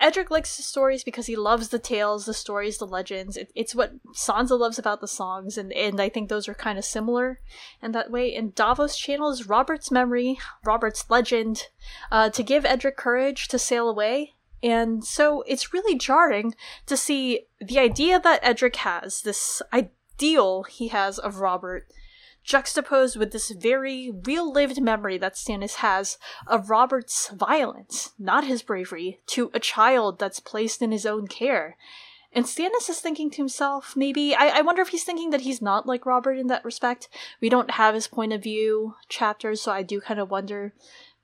Edric 0.00 0.32
likes 0.32 0.56
the 0.56 0.64
stories 0.64 1.04
because 1.04 1.26
he 1.26 1.36
loves 1.36 1.68
the 1.68 1.78
tales, 1.78 2.26
the 2.26 2.34
stories, 2.34 2.78
the 2.78 2.86
legends. 2.86 3.36
It, 3.36 3.52
it's 3.54 3.74
what 3.74 3.92
Sansa 4.14 4.58
loves 4.58 4.76
about 4.76 5.00
the 5.00 5.06
songs, 5.06 5.56
and, 5.56 5.72
and 5.72 6.00
I 6.00 6.08
think 6.08 6.28
those 6.28 6.48
are 6.48 6.54
kind 6.54 6.76
of 6.76 6.84
similar 6.84 7.40
in 7.80 7.92
that 7.92 8.10
way. 8.10 8.34
And 8.34 8.52
Davos 8.52 8.96
channels 8.96 9.46
Robert's 9.46 9.92
memory, 9.92 10.38
Robert's 10.64 11.08
legend, 11.08 11.68
uh, 12.10 12.30
to 12.30 12.42
give 12.42 12.64
Edric 12.64 12.96
courage 12.96 13.46
to 13.48 13.60
sail 13.60 13.88
away. 13.88 14.34
And 14.60 15.04
so 15.04 15.42
it's 15.46 15.72
really 15.72 15.96
jarring 15.96 16.54
to 16.86 16.96
see 16.96 17.46
the 17.60 17.78
idea 17.78 18.18
that 18.18 18.40
Edric 18.42 18.76
has, 18.76 19.22
this 19.22 19.62
ideal 19.72 20.64
he 20.64 20.88
has 20.88 21.18
of 21.18 21.38
Robert, 21.38 21.86
juxtaposed 22.44 23.16
with 23.16 23.32
this 23.32 23.50
very 23.50 24.10
real 24.24 24.52
lived 24.52 24.80
memory 24.80 25.18
that 25.18 25.34
Stannis 25.34 25.76
has 25.76 26.18
of 26.46 26.70
Robert's 26.70 27.28
violence, 27.28 28.12
not 28.18 28.44
his 28.44 28.62
bravery, 28.62 29.20
to 29.26 29.50
a 29.54 29.60
child 29.60 30.18
that's 30.18 30.40
placed 30.40 30.82
in 30.82 30.92
his 30.92 31.06
own 31.06 31.26
care. 31.26 31.76
And 32.32 32.46
Stannis 32.46 32.88
is 32.88 32.98
thinking 32.98 33.30
to 33.30 33.36
himself, 33.36 33.94
maybe, 33.94 34.34
I, 34.34 34.58
I 34.58 34.60
wonder 34.62 34.80
if 34.80 34.88
he's 34.88 35.04
thinking 35.04 35.30
that 35.30 35.42
he's 35.42 35.60
not 35.60 35.86
like 35.86 36.06
Robert 36.06 36.38
in 36.38 36.46
that 36.46 36.64
respect. 36.64 37.08
We 37.40 37.50
don't 37.50 37.72
have 37.72 37.94
his 37.94 38.08
point 38.08 38.32
of 38.32 38.42
view 38.42 38.94
chapters, 39.08 39.60
so 39.60 39.70
I 39.70 39.82
do 39.82 40.00
kind 40.00 40.18
of 40.18 40.30
wonder. 40.30 40.72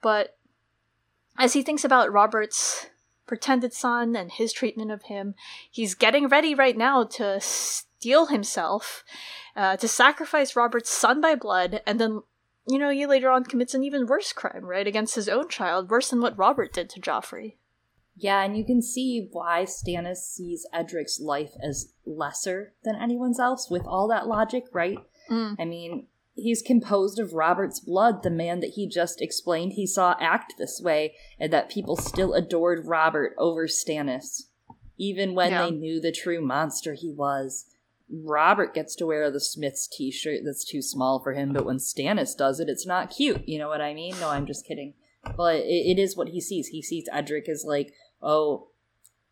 But 0.03 0.37
as 1.39 1.55
he 1.55 1.63
thinks 1.63 1.85
about 1.85 2.13
Robert's 2.13 2.91
pretended 3.27 3.73
son 3.73 4.17
and 4.17 4.31
his 4.33 4.53
treatment 4.53 4.91
of 4.91 5.05
him, 5.05 5.35
he's 5.71 5.95
getting 5.95 6.29
ready 6.29 6.55
right 6.55 6.77
now 6.77 7.05
to 7.05 7.41
steel 7.41 8.27
himself 8.27 9.03
uh, 9.59 9.77
to 9.77 9.87
sacrifice 9.87 10.57
Robert's 10.57 10.89
son 10.91 11.21
by 11.21 11.35
blood 11.35 11.83
and 11.87 12.01
then 12.01 12.23
you 12.71 12.79
know, 12.79 12.91
he 12.91 13.07
later 13.07 13.31
on 13.31 13.45
commits 13.45 13.75
an 13.75 13.83
even 13.83 14.07
worse 14.07 14.33
crime, 14.33 14.65
right, 14.67 14.87
against 14.87 15.15
his 15.15 15.29
own 15.29 15.49
child, 15.49 15.91
worse 15.91 16.11
than 16.11 16.21
what 16.21 16.37
Robert 16.37 16.73
did 16.73 16.91
to 16.91 17.01
Joffrey. 17.01 17.55
Yeah, 18.15 18.43
and 18.43 18.57
you 18.57 18.65
can 18.65 18.83
see 18.83 19.29
why 19.33 19.65
Stannis 19.65 20.19
sees 20.19 20.67
Edric's 20.75 21.21
life 21.21 21.53
as 21.63 21.95
lesser 22.05 22.75
than 22.85 22.97
anyone's 22.97 23.41
else 23.41 23.71
with 23.71 23.87
all 23.87 24.09
that 24.09 24.27
logic, 24.27 24.65
right? 24.73 24.99
Mm. 25.31 25.57
I 25.59 25.65
mean, 25.65 26.09
he's 26.35 26.61
composed 26.61 27.19
of 27.19 27.33
Robert's 27.33 27.81
blood, 27.81 28.23
the 28.23 28.31
man 28.31 28.61
that 28.61 28.73
he 28.75 28.87
just 28.87 29.23
explained 29.23 29.73
he 29.73 29.87
saw 29.87 30.15
act 30.21 30.55
this 30.59 30.81
way, 30.83 31.15
and 31.39 31.53
that 31.53 31.71
people 31.71 31.97
still 31.97 32.35
adored 32.35 32.87
Robert 32.87 33.35
over 33.39 33.67
Stannis, 33.67 34.43
even 34.99 35.35
when 35.35 35.53
Yeah. 35.53 35.67
they 35.67 35.71
knew 35.71 36.01
the 36.01 36.13
true 36.13 36.45
monster 36.45 36.95
he 36.95 37.11
was. 37.11 37.67
Robert 38.11 38.75
gets 38.75 38.95
to 38.97 39.07
wear 39.07 39.31
the 39.31 39.41
Smith's 39.41 39.87
t 39.87 40.11
shirt 40.11 40.41
that's 40.45 40.65
too 40.65 40.81
small 40.83 41.21
for 41.23 41.33
him, 41.35 41.53
but 41.53 41.65
when 41.67 41.77
Stannis 41.77 42.37
does 42.37 42.59
it, 42.61 42.69
it's 42.69 42.87
not 42.87 43.11
cute. 43.11 43.47
You 43.49 43.59
know 43.59 43.69
what 43.69 43.81
I 43.83 43.93
mean? 43.95 44.19
No, 44.21 44.31
I'm 44.31 44.47
just 44.47 44.67
kidding. 44.67 44.95
But 45.37 45.57
it, 45.57 45.97
it 45.97 45.99
is 45.99 46.17
what 46.17 46.29
he 46.29 46.41
sees. 46.41 46.69
He 46.69 46.83
sees 46.83 47.09
Edric 47.13 47.49
as 47.49 47.65
like, 47.67 47.93
oh, 48.23 48.69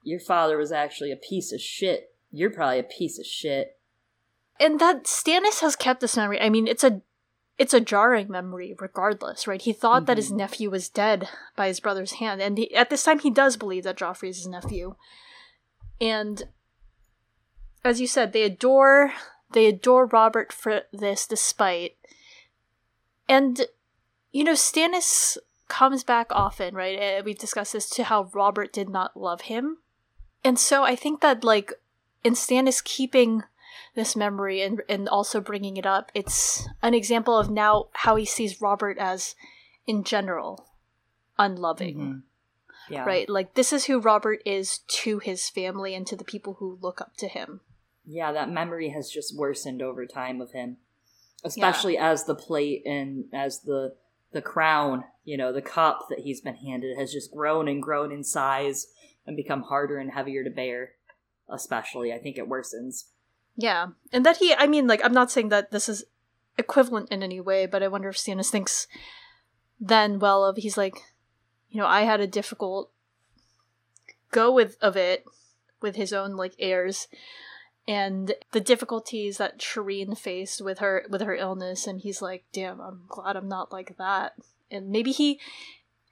your 0.02 0.20
father 0.20 0.56
was 0.58 0.72
actually 0.72 1.10
a 1.10 1.16
piece 1.16 1.52
of 1.52 1.60
shit. 1.60 2.14
You're 2.30 2.50
probably 2.50 2.78
a 2.78 2.82
piece 2.84 3.18
of 3.18 3.24
shit. 3.26 3.78
and 4.60 4.78
that 4.80 5.04
Stannis 5.04 5.60
has 5.60 5.76
kept 5.76 6.00
this 6.00 6.16
memory. 6.16 6.40
I 6.40 6.48
mean, 6.50 6.66
it's 6.66 6.84
a 6.84 7.00
it's 7.58 7.72
a 7.72 7.80
jarring 7.80 8.30
memory, 8.30 8.74
regardless, 8.78 9.46
right? 9.46 9.62
He 9.62 9.72
thought 9.72 10.04
that 10.04 10.18
his 10.18 10.30
Mhm. 10.30 10.36
nephew 10.36 10.68
was 10.70 10.90
dead 10.90 11.26
by 11.56 11.68
his 11.68 11.80
brother's 11.80 12.12
hand, 12.12 12.42
and 12.42 12.58
he, 12.58 12.74
at 12.74 12.90
this 12.90 13.02
time, 13.02 13.18
he 13.20 13.30
does 13.30 13.56
believe 13.56 13.84
that 13.84 13.96
Joffrey 13.96 14.28
is 14.28 14.36
his 14.36 14.46
nephew. 14.46 14.94
And 16.00 16.42
as 17.86 18.00
you 18.00 18.06
said, 18.06 18.32
they 18.32 18.42
adore 18.42 19.12
they 19.52 19.66
adore 19.66 20.06
Robert 20.06 20.52
for 20.52 20.82
this, 20.92 21.26
despite. 21.26 21.96
And 23.28 23.66
you 24.32 24.44
know, 24.44 24.52
Stannis 24.52 25.38
comes 25.68 26.04
back 26.04 26.28
often, 26.30 26.74
right? 26.74 26.98
Uh, 26.98 27.22
We've 27.24 27.38
discussed 27.38 27.72
this 27.72 27.88
to 27.90 28.04
how 28.04 28.30
Robert 28.34 28.72
did 28.72 28.88
not 28.88 29.16
love 29.16 29.42
him, 29.42 29.78
and 30.44 30.58
so 30.58 30.84
I 30.84 30.96
think 30.96 31.20
that 31.20 31.44
like 31.44 31.72
in 32.22 32.34
Stannis 32.34 32.82
keeping 32.84 33.44
this 33.94 34.14
memory 34.16 34.62
and 34.62 34.82
and 34.88 35.08
also 35.08 35.40
bringing 35.40 35.76
it 35.76 35.86
up 35.86 36.10
it's 36.14 36.66
an 36.82 36.92
example 36.94 37.36
of 37.38 37.50
now 37.50 37.86
how 37.92 38.16
he 38.16 38.24
sees 38.26 38.60
robert 38.60 38.96
as 38.98 39.34
in 39.86 40.04
general 40.04 40.68
unloving 41.38 41.96
Mhm. 41.98 42.22
Yeah. 42.90 43.04
right 43.04 43.28
like 43.28 43.54
this 43.54 43.72
is 43.72 43.84
who 43.86 43.98
robert 43.98 44.40
is 44.44 44.78
to 45.02 45.18
his 45.18 45.48
family 45.50 45.94
and 45.94 46.06
to 46.06 46.16
the 46.16 46.24
people 46.24 46.54
who 46.54 46.78
look 46.82 47.00
up 47.00 47.16
to 47.18 47.28
him 47.28 47.60
Yeah, 48.06 48.32
that 48.32 48.48
memory 48.50 48.90
has 48.90 49.10
just 49.10 49.36
worsened 49.36 49.82
over 49.82 50.06
time 50.06 50.40
of 50.40 50.52
him. 50.52 50.76
Especially 51.44 51.98
as 51.98 52.24
the 52.24 52.34
plate 52.34 52.82
and 52.86 53.24
as 53.32 53.60
the 53.60 53.94
the 54.32 54.42
crown, 54.42 55.04
you 55.24 55.36
know, 55.36 55.52
the 55.52 55.62
cup 55.62 56.06
that 56.10 56.20
he's 56.20 56.40
been 56.40 56.56
handed 56.56 56.96
has 56.98 57.12
just 57.12 57.30
grown 57.32 57.68
and 57.68 57.82
grown 57.82 58.10
in 58.12 58.24
size 58.24 58.86
and 59.26 59.36
become 59.36 59.62
harder 59.62 59.98
and 59.98 60.10
heavier 60.12 60.42
to 60.44 60.50
bear. 60.50 60.92
Especially, 61.48 62.12
I 62.12 62.18
think 62.18 62.38
it 62.38 62.48
worsens. 62.48 63.04
yeah 63.56 63.88
and 64.12 64.26
that 64.26 64.36
he 64.36 64.54
i 64.54 64.66
mean 64.66 64.86
like 64.86 65.00
i'm 65.04 65.14
not 65.14 65.30
saying 65.30 65.48
that 65.48 65.70
this 65.70 65.88
is 65.88 66.04
equivalent 66.58 67.08
in 67.10 67.22
any 67.22 67.40
way 67.40 67.64
but 67.66 67.82
i 67.82 67.88
wonder 67.88 68.10
if 68.10 68.16
stannis 68.16 68.50
thinks 68.50 68.86
then 69.80 70.18
well 70.18 70.44
of 70.44 70.56
he's 70.58 70.76
like 70.76 70.96
you 71.70 71.80
know 71.80 71.86
i 71.86 72.02
had 72.02 72.20
a 72.20 72.26
difficult 72.26 72.90
go 74.30 74.52
with 74.52 74.76
of 74.82 74.94
it 74.96 75.24
with 75.80 75.96
his 75.96 76.12
own 76.12 76.36
like 76.36 76.54
heirs 76.58 77.08
and 77.88 78.34
the 78.52 78.60
difficulties 78.60 79.38
that 79.38 79.58
Shireen 79.58 80.16
faced 80.18 80.60
with 80.62 80.78
her 80.80 81.04
with 81.08 81.20
her 81.22 81.34
illness 81.34 81.86
and 81.86 82.00
he's 82.00 82.20
like 82.20 82.44
damn 82.52 82.80
i'm 82.80 83.02
glad 83.08 83.36
i'm 83.36 83.48
not 83.48 83.70
like 83.72 83.96
that 83.98 84.32
and 84.70 84.88
maybe 84.90 85.12
he 85.12 85.38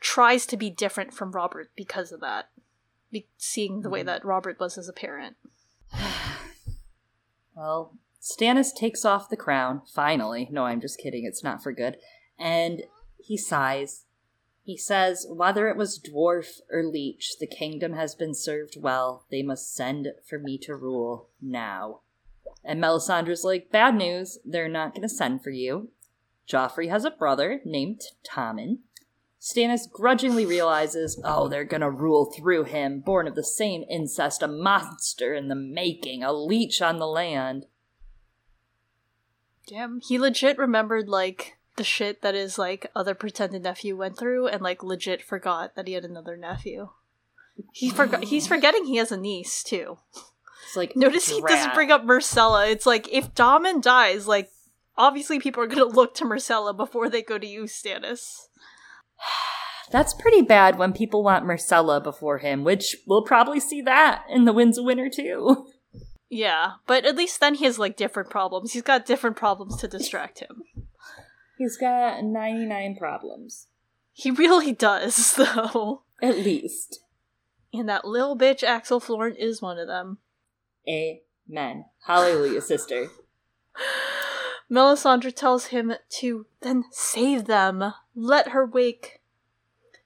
tries 0.01 0.47
to 0.47 0.57
be 0.57 0.71
different 0.71 1.13
from 1.13 1.33
robert 1.33 1.71
because 1.77 2.13
of 2.13 2.21
that 2.21 2.51
be- 3.11 3.27
seeing 3.39 3.81
the 3.83 3.91
way 3.91 4.03
Mhm. 4.03 4.07
that 4.07 4.25
robert 4.25 4.61
was 4.61 4.79
as 4.79 4.89
a 4.89 4.93
parent 4.93 5.37
Well, 7.57 7.95
Stannis 8.21 8.75
takes 8.75 9.05
off 9.05 9.29
the 9.29 9.37
crown, 9.37 9.83
finally. 9.87 10.49
No, 10.51 10.65
I'm 10.65 10.81
just 10.81 10.99
kidding, 10.99 11.25
it's 11.25 11.45
not 11.45 11.63
for 11.63 11.73
good. 11.73 11.97
And 12.39 12.83
he 13.17 13.37
sighs. 13.37 14.05
He 14.65 14.79
says, 14.79 15.27
Whether 15.29 15.69
it 15.69 15.77
was 15.77 16.01
dwarf 16.01 16.61
or 16.73 16.83
leech, 16.83 17.39
the 17.39 17.47
kingdom 17.47 17.93
has 17.93 18.15
been 18.15 18.35
served 18.35 18.77
well. 18.81 19.27
They 19.31 19.43
must 19.43 19.75
send 19.75 20.09
for 20.27 20.39
me 20.39 20.57
to 20.59 20.75
rule 20.75 21.29
now. 21.41 22.01
And 22.65 22.81
Melisandre's 22.81 23.45
like, 23.45 23.71
Bad 23.71 23.95
news, 23.95 24.39
they're 24.45 24.69
not 24.69 24.95
going 24.95 25.03
to 25.03 25.09
send 25.09 25.45
for 25.45 25.51
you. 25.51 25.91
Joffrey 26.49 26.89
has 26.89 27.05
a 27.05 27.11
brother 27.11 27.61
named 27.65 28.01
Tommen. 28.27 28.79
Stannis 29.41 29.91
grudgingly 29.91 30.47
realizes, 30.47 31.21
oh, 31.23 31.49
they're 31.49 31.65
gonna 31.65 31.91
rule 31.91 32.33
through 32.35 32.65
him, 32.65 33.01
born 33.01 33.29
of 33.29 33.35
the 33.35 33.45
same 33.45 33.85
incest, 33.91 34.43
a 34.43 34.49
monster 34.49 35.35
in 35.35 35.49
the 35.49 35.55
making, 35.55 36.23
a 36.23 36.33
leech 36.33 36.81
on 36.81 36.99
the 36.99 37.07
land. 37.07 37.67
Damn, 39.67 40.01
he 40.01 40.19
legit 40.19 40.57
remembered 40.57 41.11
like 41.11 41.54
the 41.77 41.85
shit 41.85 42.23
that 42.23 42.35
his 42.35 42.59
like 42.59 42.91
other 42.95 43.15
pretended 43.15 43.63
nephew 43.63 43.97
went 43.97 44.19
through, 44.19 44.49
and 44.49 44.63
like 44.63 44.83
legit 44.83 45.23
forgot 45.23 45.75
that 45.77 45.87
he 45.87 45.95
had 45.95 46.05
another 46.05 46.37
nephew. 46.37 46.91
He 47.73 47.91
forgot. 47.91 48.25
He's 48.25 48.47
forgetting 48.47 48.85
he 48.85 48.97
has 48.97 49.13
a 49.13 49.17
niece 49.17 49.63
too. 49.63 49.99
It's 50.67 50.77
like 50.77 50.97
Notice 50.97 51.29
he 51.29 51.41
doesn't 51.43 51.75
bring 51.75 51.91
up 51.91 52.05
Myrcella. 52.05 52.71
It's 52.71 52.87
like 52.87 53.13
if 53.13 53.35
Tommen 53.35 53.83
dies, 53.83 54.27
like 54.27 54.51
obviously 54.97 55.39
people 55.39 55.63
are 55.63 55.69
gonna 55.69 55.85
look 55.85 56.15
to 56.17 56.25
Myrcella 56.25 56.77
before 56.77 57.09
they 57.09 57.23
go 57.23 57.39
to 57.39 57.47
you, 57.47 57.65
Stannis. 57.65 58.47
That's 59.91 60.15
pretty 60.15 60.43
bad 60.43 60.79
when 60.79 60.93
people 60.93 61.23
want 61.23 61.45
Myrcella 61.45 62.03
before 62.03 62.39
him, 62.39 62.65
which 62.65 62.97
we'll 63.07 63.23
probably 63.23 63.61
see 63.61 63.83
that 63.83 64.25
in 64.29 64.45
the 64.45 64.53
Winds 64.53 64.79
of 64.79 64.85
Winter 64.85 65.09
too. 65.09 65.69
Yeah, 66.31 66.73
but 66.89 67.05
at 67.05 67.17
least 67.17 67.39
then 67.39 67.55
he 67.55 67.65
has 67.65 67.79
like 67.79 67.97
different 67.97 68.31
problems. 68.31 68.73
He's 68.73 68.83
got 68.83 69.07
different 69.07 69.37
problems 69.37 69.77
to 69.77 69.87
distract 69.87 70.41
him. 70.41 70.65
He's 71.59 71.77
got 71.77 72.25
99 72.25 72.97
problems. 72.97 73.69
He 74.13 74.31
really 74.31 74.73
does, 74.73 75.35
though. 75.37 76.03
At 76.23 76.39
least. 76.39 77.01
And 77.73 77.89
that 77.89 78.05
little 78.05 78.37
bitch 78.37 78.63
Axell 78.63 79.01
Florent 79.01 79.37
is 79.39 79.61
one 79.61 79.79
of 79.79 79.89
them. 79.89 80.19
Amen. 80.89 81.87
Hallelujah, 82.07 82.61
sister. 82.61 83.09
Melisandre 84.71 85.35
tells 85.35 85.67
him 85.67 85.95
to 86.09 86.47
then 86.61 86.85
save 86.91 87.45
them, 87.45 87.93
let 88.15 88.49
her 88.49 88.65
wake 88.65 89.21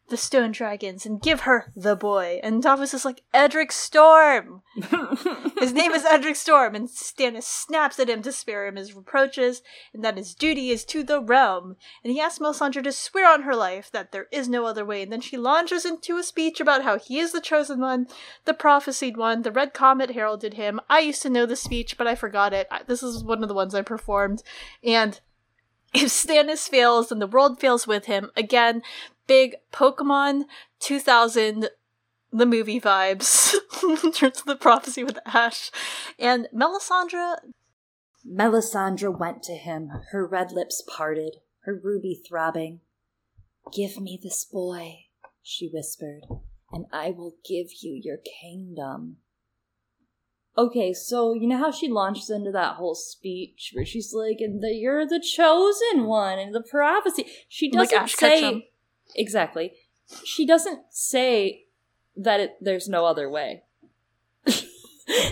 the 0.09 0.17
stone 0.17 0.53
dragons, 0.53 1.05
and 1.05 1.21
give 1.21 1.41
her 1.41 1.73
the 1.77 1.97
boy. 1.97 2.41
And 2.43 2.63
Davos 2.63 2.95
is 2.95 3.05
like, 3.05 3.23
Edric 3.33 3.73
Storm! 3.73 4.63
His 5.59 5.73
name 5.73 5.93
is 5.93 6.05
Edric 6.05 6.37
Storm, 6.37 6.75
and 6.75 6.89
Stannis 6.89 7.45
snaps 7.45 7.99
at 7.99 8.09
him 8.09 8.23
to 8.23 8.33
spare 8.33 8.67
him 8.67 8.77
his 8.77 8.95
reproaches, 8.95 9.63
and 9.93 10.05
that 10.05 10.17
his 10.17 10.35
duty 10.35 10.71
is 10.71 10.85
to 10.87 11.03
the 11.03 11.21
realm. 11.21 11.77
And 12.03 12.13
he 12.13 12.21
asks 12.21 12.39
Melisandre 12.39 12.83
to 12.85 12.93
swear 12.93 13.33
on 13.33 13.43
her 13.43 13.55
life 13.55 13.91
that 13.93 14.13
there 14.13 14.29
is 14.33 14.49
no 14.49 14.67
other 14.67 14.85
way, 14.85 15.03
and 15.03 15.13
then 15.13 15.21
she 15.21 15.37
launches 15.37 15.85
into 15.85 16.17
a 16.17 16.23
speech 16.23 16.61
about 16.61 16.85
how 16.85 16.99
he 16.99 17.19
is 17.19 17.33
the 17.33 17.41
chosen 17.41 17.81
one, 17.81 18.07
the 18.45 18.55
prophesied 18.55 19.17
one, 19.17 19.43
the 19.43 19.53
red 19.53 19.75
comet 19.75 20.13
heralded 20.13 20.55
him. 20.55 20.81
I 20.89 21.01
used 21.01 21.23
to 21.23 21.31
know 21.31 21.47
the 21.47 21.57
speech, 21.57 21.97
but 21.99 22.07
I 22.07 22.15
forgot 22.15 22.53
it. 22.53 22.69
This 22.87 23.03
is 23.03 23.25
one 23.25 23.43
of 23.43 23.49
the 23.49 23.55
ones 23.55 23.75
I 23.75 23.83
performed. 23.83 24.43
And 24.83 25.21
if 25.95 26.09
Stannis 26.09 26.69
fails, 26.69 27.09
then 27.09 27.19
the 27.19 27.27
world 27.27 27.61
fails 27.61 27.87
with 27.87 28.07
him. 28.07 28.31
Again, 28.37 28.83
big 29.29 29.57
Pokemon 29.73 30.47
2000 30.81 31.69
the 32.33 32.47
movie 32.47 32.81
vibes 32.81 33.55
in 34.05 34.13
terms 34.13 34.41
of 34.41 34.47
the 34.47 34.57
prophecy 34.57 35.05
with 35.05 35.19
Ash. 35.27 35.71
And 36.19 36.49
Melisandre, 36.55 37.37
Melisandre 38.27 39.17
went 39.17 39.43
to 39.45 39.55
him, 39.55 39.91
her 40.11 40.27
red 40.27 40.53
lips 40.53 40.83
parted, 40.87 41.37
her 41.65 41.81
ruby 41.83 42.21
throbbing. 42.29 42.81
Give 43.73 44.01
me 44.01 44.19
this 44.23 44.45
boy, 44.45 45.05
she 45.43 45.71
whispered, 45.73 46.23
and 46.73 46.87
I 46.93 47.11
will 47.11 47.37
give 47.49 47.69
you 47.81 48.01
your 48.03 48.19
kingdom. 48.41 49.19
Okay, 50.57 50.93
so 50.93 51.35
you 51.35 51.47
know 51.47 51.59
how 51.59 51.71
she 51.71 51.89
launches 51.89 52.31
into 52.31 52.51
that 52.51 52.75
whole 52.75 52.97
speech 52.97 53.71
where 53.75 53.85
she's 53.85 54.13
like, 54.13 54.39
"And 54.41 54.61
the, 54.61 54.75
you're 54.75 55.07
the 55.07 55.21
chosen 55.21 56.07
one, 56.07 56.39
and 56.39 56.53
the 56.53 56.63
prophecy." 56.69 57.27
She 57.49 57.71
doesn't 57.71 57.97
Ash 57.97 58.15
say. 58.15 58.68
Exactly. 59.15 59.73
She 60.25 60.47
doesn't 60.47 60.81
say 60.91 61.65
that 62.17 62.41
it, 62.41 62.57
there's 62.61 62.89
no 62.89 63.05
other 63.07 63.29
way. 63.29 63.63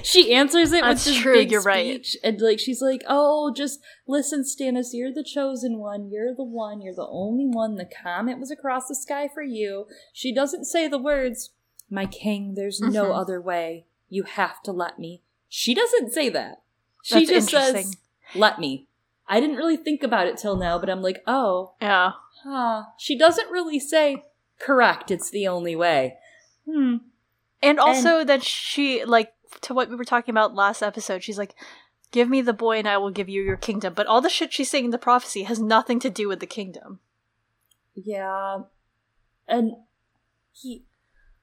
she 0.02 0.32
answers 0.32 0.72
it 0.72 0.82
That's 0.82 1.04
with 1.06 1.14
this 1.14 1.22
true, 1.22 1.34
big 1.34 1.50
you're 1.50 1.62
right. 1.62 1.86
speech, 2.04 2.16
and 2.24 2.40
like 2.40 2.58
she's 2.58 2.80
like, 2.80 3.02
"Oh, 3.06 3.52
just 3.54 3.80
listen, 4.06 4.42
Stannis, 4.42 4.88
you're 4.92 5.12
the 5.12 5.24
chosen 5.24 5.78
one. 5.78 6.10
You're 6.10 6.34
the 6.34 6.44
one. 6.44 6.80
You're 6.80 6.94
the 6.94 7.06
only 7.08 7.46
one. 7.46 7.76
The 7.76 7.88
comet 8.02 8.38
was 8.38 8.50
across 8.50 8.88
the 8.88 8.94
sky 8.94 9.28
for 9.32 9.42
you." 9.42 9.86
She 10.12 10.34
doesn't 10.34 10.64
say 10.64 10.88
the 10.88 10.98
words, 10.98 11.50
"My 11.90 12.06
king, 12.06 12.54
there's 12.54 12.80
no 12.80 13.06
Mhm. 13.06 13.18
other 13.20 13.40
way. 13.40 13.86
You 14.08 14.22
have 14.24 14.62
to 14.62 14.72
let 14.72 14.98
me." 14.98 15.22
She 15.48 15.74
doesn't 15.74 16.12
say 16.12 16.28
that. 16.30 16.62
She 17.02 17.26
That's 17.26 17.30
just 17.30 17.50
says, 17.50 17.96
"Let 18.34 18.58
me." 18.58 18.88
I 19.28 19.40
didn't 19.40 19.56
really 19.56 19.76
think 19.76 20.02
about 20.04 20.28
it 20.28 20.36
till 20.38 20.56
now, 20.56 20.78
but 20.78 20.88
I'm 20.88 21.02
like, 21.02 21.20
oh, 21.26 21.72
Yeah. 21.80 22.12
Huh. 22.42 22.84
She 22.98 23.16
doesn't 23.16 23.50
really 23.50 23.78
say 23.78 24.24
correct. 24.58 25.10
It's 25.10 25.30
the 25.30 25.46
only 25.46 25.76
way. 25.76 26.16
Hmm. 26.68 26.96
And 27.62 27.78
also 27.80 28.24
that 28.24 28.42
she 28.42 29.04
like 29.04 29.32
to 29.62 29.74
what 29.74 29.88
we 29.88 29.96
were 29.96 30.04
talking 30.04 30.32
about 30.32 30.54
last 30.54 30.82
episode, 30.82 31.22
she's 31.22 31.38
like, 31.38 31.54
Give 32.12 32.28
me 32.28 32.40
the 32.40 32.52
boy 32.52 32.78
and 32.78 32.88
I 32.88 32.98
will 32.98 33.10
give 33.10 33.28
you 33.28 33.42
your 33.42 33.56
kingdom. 33.56 33.92
But 33.94 34.06
all 34.06 34.20
the 34.20 34.28
shit 34.28 34.52
she's 34.52 34.70
saying 34.70 34.86
in 34.86 34.90
the 34.90 34.98
prophecy 34.98 35.42
has 35.42 35.58
nothing 35.58 35.98
to 36.00 36.10
do 36.10 36.28
with 36.28 36.40
the 36.40 36.46
kingdom. 36.46 37.00
Yeah. 37.94 38.60
And 39.48 39.72
he 40.52 40.84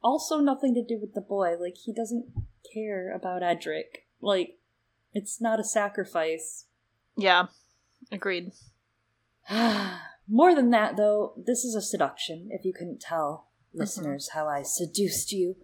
also 0.01 0.39
nothing 0.39 0.73
to 0.75 0.83
do 0.83 0.99
with 0.99 1.13
the 1.13 1.21
boy. 1.21 1.55
Like 1.59 1.75
he 1.83 1.93
doesn't 1.93 2.27
care 2.73 3.13
about 3.13 3.43
Edric. 3.43 4.07
Like 4.21 4.57
it's 5.13 5.41
not 5.41 5.59
a 5.59 5.63
sacrifice. 5.63 6.65
Yeah. 7.17 7.47
Agreed. 8.11 8.51
More 10.27 10.55
than 10.55 10.69
that 10.71 10.95
though, 10.97 11.33
this 11.37 11.63
is 11.65 11.75
a 11.75 11.81
seduction, 11.81 12.49
if 12.51 12.63
you 12.65 12.73
couldn't 12.73 13.01
tell, 13.01 13.47
listeners, 13.73 14.29
how 14.33 14.47
I 14.47 14.61
seduced 14.63 15.31
you 15.31 15.55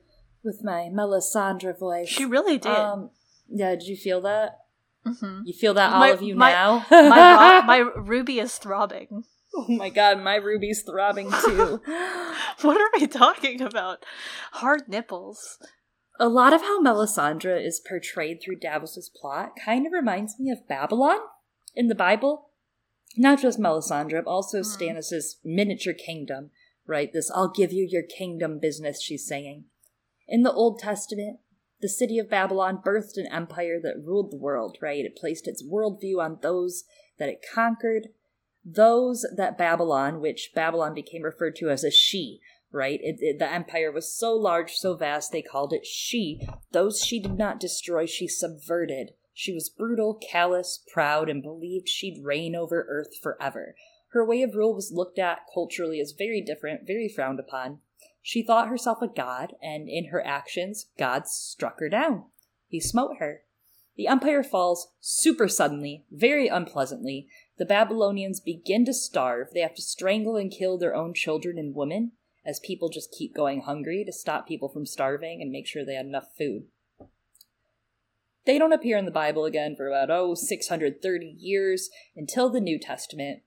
with 0.44 0.62
my 0.64 0.90
Melisandre 0.94 1.78
voice. 1.78 2.10
She 2.10 2.26
really 2.26 2.58
did. 2.58 2.72
Um 2.72 3.12
yeah, 3.50 3.72
did 3.72 3.84
you 3.88 3.96
feel 3.98 4.22
that? 4.22 4.60
hmm 5.06 5.42
You 5.46 5.54
feel 5.54 5.74
that 5.76 5.94
all 5.94 6.00
My- 6.00 6.10
of 6.10 6.22
you 6.22 6.36
my- 6.36 6.52
now? 6.52 6.86
my, 6.92 7.62
my 7.66 7.78
ruby 7.96 8.40
is 8.40 8.58
throbbing. 8.58 9.24
oh 9.56 9.66
my 9.70 9.90
god, 9.90 10.22
my 10.22 10.36
ruby's 10.36 10.82
throbbing 10.84 11.32
too. 11.44 11.82
What 12.62 12.82
are 12.82 12.90
we 13.00 13.08
talking 13.08 13.62
about? 13.62 14.06
Hard 14.54 14.90
nipples. 14.90 15.58
A 16.20 16.28
lot 16.28 16.52
of 16.52 16.62
how 16.62 16.82
Melisandre 16.82 17.66
is 17.66 17.80
portrayed 17.80 18.42
through 18.44 18.58
Davos's 18.60 19.10
plot 19.10 19.54
kind 19.64 19.88
of 19.88 19.94
reminds 19.94 20.38
me 20.38 20.52
of 20.52 20.68
Babylon 20.68 21.20
in 21.74 21.88
the 21.88 21.96
Bible. 21.96 22.49
Not 23.18 23.42
just 23.42 23.60
Melisandre, 23.60 24.24
but 24.24 24.30
also 24.30 24.60
Hmm. 24.60 24.64
Stannis' 24.64 25.36
miniature 25.44 25.94
kingdom, 25.94 26.52
right? 26.86 27.12
This 27.12 27.32
I'll 27.32 27.52
give 27.52 27.74
you 27.74 27.88
your 27.90 28.04
kingdom 28.04 28.60
business 28.60 29.02
she's 29.02 29.26
saying. 29.28 29.66
In 30.28 30.44
the 30.44 30.54
Old 30.54 30.80
Testament, 30.80 31.40
the 31.82 31.90
city 31.90 32.20
of 32.20 32.30
Babylon 32.30 32.82
birthed 32.84 33.18
an 33.18 33.28
empire 33.28 33.80
that 33.82 34.02
ruled 34.04 34.32
the 34.32 34.38
world, 34.38 34.78
right? 34.82 35.06
It 35.06 35.16
placed 35.16 35.48
its 35.48 35.64
worldview 35.64 36.20
on 36.20 36.40
those 36.42 36.84
that 37.18 37.30
it 37.30 37.44
conquered, 37.54 38.10
those 38.66 39.26
that 39.36 39.58
Babylon, 39.58 40.20
which 40.20 40.52
Babylon 40.54 40.94
became 40.94 41.24
referred 41.24 41.56
to 41.58 41.70
as 41.70 41.84
a 41.84 41.90
she, 41.92 42.42
right? 42.72 43.00
It, 43.02 43.18
it- 43.20 43.40
the 43.40 43.52
empire 43.52 43.92
was 43.92 44.14
so 44.14 44.34
large, 44.36 44.74
so 44.76 44.96
vast, 44.96 45.32
they 45.32 45.42
called 45.42 45.74
it 45.74 45.86
she. 45.86 46.48
Those 46.72 47.00
she 47.04 47.20
did 47.22 47.38
not 47.38 47.60
destroy, 47.60 48.06
she 48.06 48.28
subverted. 48.28 49.12
She 49.42 49.54
was 49.54 49.70
brutal, 49.70 50.16
callous, 50.16 50.84
proud, 50.92 51.30
and 51.30 51.42
believed 51.42 51.88
she'd 51.88 52.26
reign 52.26 52.58
over 52.58 52.86
Earth 52.90 53.16
forever. 53.24 53.74
Her 54.10 54.26
way 54.26 54.42
of 54.42 54.54
rule 54.54 54.76
was 54.76 54.92
looked 54.92 55.18
at 55.18 55.46
culturally 55.54 56.02
as 56.02 56.12
very 56.12 56.42
different, 56.42 56.86
very 56.86 57.08
frowned 57.08 57.40
upon. 57.40 57.80
She 58.22 58.44
thought 58.44 58.68
herself 58.68 59.02
a 59.02 59.08
god, 59.08 59.54
and 59.62 59.88
in 59.88 60.08
her 60.08 60.22
actions, 60.28 60.88
God 60.98 61.26
struck 61.26 61.80
her 61.80 61.88
down. 61.88 62.26
He 62.68 62.82
smote 62.82 63.16
her. 63.20 63.44
The 63.96 64.08
empire 64.08 64.44
falls 64.44 64.92
super 65.00 65.48
suddenly, 65.48 66.04
very 66.12 66.50
unpleasantly. 66.50 67.30
The 67.58 67.64
Babylonians 67.64 68.42
begin 68.42 68.84
to 68.88 68.94
starve. 68.94 69.52
They 69.54 69.62
have 69.62 69.76
to 69.76 69.82
strangle 69.82 70.36
and 70.36 70.52
kill 70.52 70.78
their 70.78 70.94
own 70.94 71.14
children 71.14 71.58
and 71.58 71.74
women 71.74 72.12
as 72.46 72.60
people 72.60 72.90
just 72.90 73.16
keep 73.18 73.34
going 73.34 73.62
hungry 73.62 74.04
to 74.06 74.12
stop 74.12 74.50
people 74.50 74.68
from 74.68 74.86
starving 74.86 75.42
and 75.42 75.50
make 75.50 75.66
sure 75.66 75.86
they 75.86 75.96
had 75.96 76.08
enough 76.08 76.28
food. 76.38 76.66
They 78.50 78.58
don't 78.58 78.74
appear 78.74 78.98
in 78.98 79.06
the 79.06 79.12
Bible 79.12 79.46
again 79.46 79.76
for 79.76 79.88
about, 79.88 80.10
oh, 80.10 80.34
630 80.34 81.36
years 81.38 81.88
until 82.16 82.50
the 82.50 82.60
New 82.60 82.80
Testament. 82.80 83.44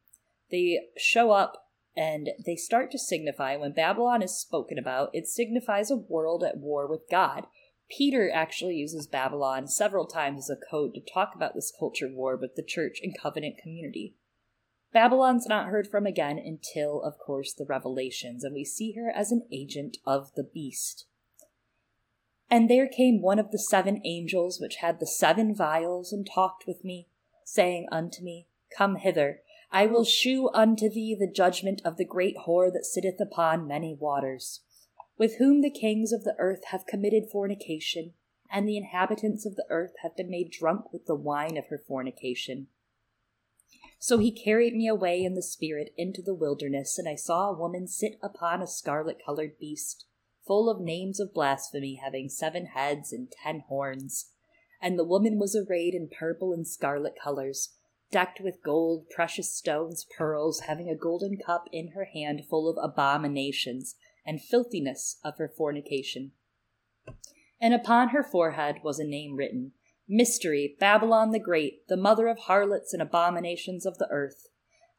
They 0.48 0.78
show 0.96 1.32
up 1.32 1.64
and 1.96 2.28
they 2.46 2.54
start 2.54 2.92
to 2.92 3.00
signify 3.00 3.56
when 3.56 3.72
Babylon 3.72 4.22
is 4.22 4.38
spoken 4.38 4.78
about, 4.78 5.10
it 5.12 5.26
signifies 5.26 5.90
a 5.90 5.96
world 5.96 6.44
at 6.44 6.58
war 6.58 6.88
with 6.88 7.00
God. 7.10 7.46
Peter 7.90 8.30
actually 8.32 8.76
uses 8.76 9.08
Babylon 9.08 9.66
several 9.66 10.06
times 10.06 10.48
as 10.48 10.56
a 10.56 10.70
code 10.70 10.94
to 10.94 11.00
talk 11.00 11.32
about 11.34 11.56
this 11.56 11.72
culture 11.76 12.08
war 12.08 12.36
with 12.36 12.54
the 12.54 12.62
church 12.62 13.00
and 13.02 13.12
covenant 13.20 13.56
community. 13.60 14.14
Babylon's 14.92 15.48
not 15.48 15.66
heard 15.66 15.88
from 15.88 16.06
again 16.06 16.38
until, 16.38 17.02
of 17.02 17.18
course, 17.18 17.52
the 17.52 17.66
Revelations, 17.68 18.44
and 18.44 18.54
we 18.54 18.64
see 18.64 18.92
her 18.92 19.10
as 19.10 19.32
an 19.32 19.48
agent 19.50 19.96
of 20.06 20.30
the 20.36 20.44
beast. 20.44 21.06
And 22.52 22.68
there 22.68 22.86
came 22.86 23.22
one 23.22 23.38
of 23.38 23.50
the 23.50 23.58
seven 23.58 24.02
angels 24.04 24.60
which 24.60 24.76
had 24.76 25.00
the 25.00 25.06
seven 25.06 25.54
vials, 25.54 26.12
and 26.12 26.26
talked 26.26 26.66
with 26.66 26.84
me, 26.84 27.08
saying 27.46 27.86
unto 27.90 28.22
me, 28.22 28.46
Come 28.76 28.96
hither, 28.96 29.40
I 29.70 29.86
will 29.86 30.04
shew 30.04 30.50
unto 30.52 30.90
thee 30.90 31.16
the 31.18 31.32
judgment 31.32 31.80
of 31.82 31.96
the 31.96 32.04
great 32.04 32.36
whore 32.46 32.70
that 32.74 32.84
sitteth 32.84 33.18
upon 33.18 33.66
many 33.66 33.94
waters, 33.94 34.60
with 35.16 35.38
whom 35.38 35.62
the 35.62 35.70
kings 35.70 36.12
of 36.12 36.24
the 36.24 36.34
earth 36.38 36.66
have 36.66 36.84
committed 36.84 37.30
fornication, 37.32 38.12
and 38.50 38.68
the 38.68 38.76
inhabitants 38.76 39.46
of 39.46 39.56
the 39.56 39.64
earth 39.70 39.94
have 40.02 40.14
been 40.14 40.28
made 40.28 40.50
drunk 40.50 40.92
with 40.92 41.06
the 41.06 41.14
wine 41.14 41.56
of 41.56 41.68
her 41.68 41.78
fornication. 41.78 42.66
So 43.98 44.18
he 44.18 44.30
carried 44.30 44.74
me 44.74 44.88
away 44.88 45.24
in 45.24 45.36
the 45.36 45.42
spirit 45.42 45.94
into 45.96 46.20
the 46.20 46.34
wilderness, 46.34 46.98
and 46.98 47.08
I 47.08 47.14
saw 47.14 47.48
a 47.48 47.58
woman 47.58 47.88
sit 47.88 48.18
upon 48.22 48.60
a 48.60 48.66
scarlet 48.66 49.22
colored 49.24 49.58
beast, 49.58 50.04
full 50.46 50.68
of 50.68 50.80
names 50.80 51.20
of 51.20 51.34
blasphemy, 51.34 52.00
having 52.02 52.28
seven 52.28 52.66
heads 52.66 53.12
and 53.12 53.32
ten 53.42 53.64
horns. 53.68 54.30
And 54.80 54.98
the 54.98 55.04
woman 55.04 55.38
was 55.38 55.56
arrayed 55.56 55.94
in 55.94 56.08
purple 56.08 56.52
and 56.52 56.66
scarlet 56.66 57.14
colors, 57.22 57.76
decked 58.10 58.40
with 58.40 58.62
gold, 58.62 59.08
precious 59.08 59.54
stones, 59.54 60.06
pearls, 60.16 60.60
having 60.66 60.88
a 60.88 60.96
golden 60.96 61.36
cup 61.36 61.64
in 61.72 61.92
her 61.92 62.06
hand 62.12 62.42
full 62.48 62.68
of 62.68 62.76
abominations 62.82 63.96
and 64.26 64.42
filthiness 64.42 65.18
of 65.24 65.38
her 65.38 65.48
fornication. 65.48 66.32
And 67.60 67.74
upon 67.74 68.08
her 68.10 68.22
forehead 68.22 68.76
was 68.82 68.98
a 68.98 69.04
name 69.04 69.36
written 69.36 69.72
Mystery, 70.08 70.76
Babylon 70.78 71.30
the 71.30 71.38
Great, 71.38 71.86
the 71.88 71.96
mother 71.96 72.26
of 72.26 72.40
harlots 72.40 72.92
and 72.92 73.00
abominations 73.00 73.86
of 73.86 73.98
the 73.98 74.08
earth. 74.10 74.48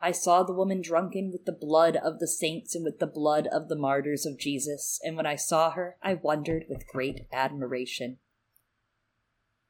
I 0.03 0.11
saw 0.11 0.43
the 0.43 0.51
woman 0.51 0.81
drunken 0.81 1.31
with 1.31 1.45
the 1.45 1.57
blood 1.57 1.95
of 1.95 2.19
the 2.19 2.27
saints 2.27 2.75
and 2.75 2.83
with 2.83 2.99
the 2.99 3.07
blood 3.07 3.47
of 3.47 3.69
the 3.69 3.77
martyrs 3.77 4.25
of 4.25 4.37
Jesus, 4.37 4.99
and 5.01 5.15
when 5.15 5.25
I 5.25 5.37
saw 5.37 5.71
her, 5.71 5.95
I 6.03 6.15
wondered 6.15 6.65
with 6.67 6.85
great 6.91 7.21
admiration. 7.31 8.17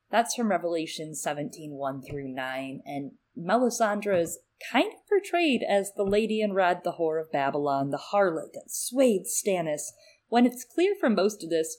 That's 0.09 0.33
from 0.33 0.49
Revelation 0.49 1.13
17 1.13 1.73
1 1.73 2.01
through 2.01 2.33
9, 2.33 2.81
and 2.83 3.11
Melisandre 3.37 4.19
is 4.19 4.39
kind 4.71 4.91
of 4.91 5.07
portrayed 5.07 5.61
as 5.61 5.91
the 5.95 6.03
lady 6.03 6.41
in 6.41 6.53
red, 6.53 6.81
the 6.83 6.93
whore 6.93 7.21
of 7.21 7.31
Babylon, 7.31 7.91
the 7.91 8.05
harlot 8.11 8.53
that 8.53 8.71
swayed 8.71 9.25
Stannis, 9.27 9.91
when 10.29 10.47
it's 10.47 10.65
clear 10.65 10.95
from 10.99 11.13
most 11.13 11.43
of 11.43 11.51
this, 11.51 11.77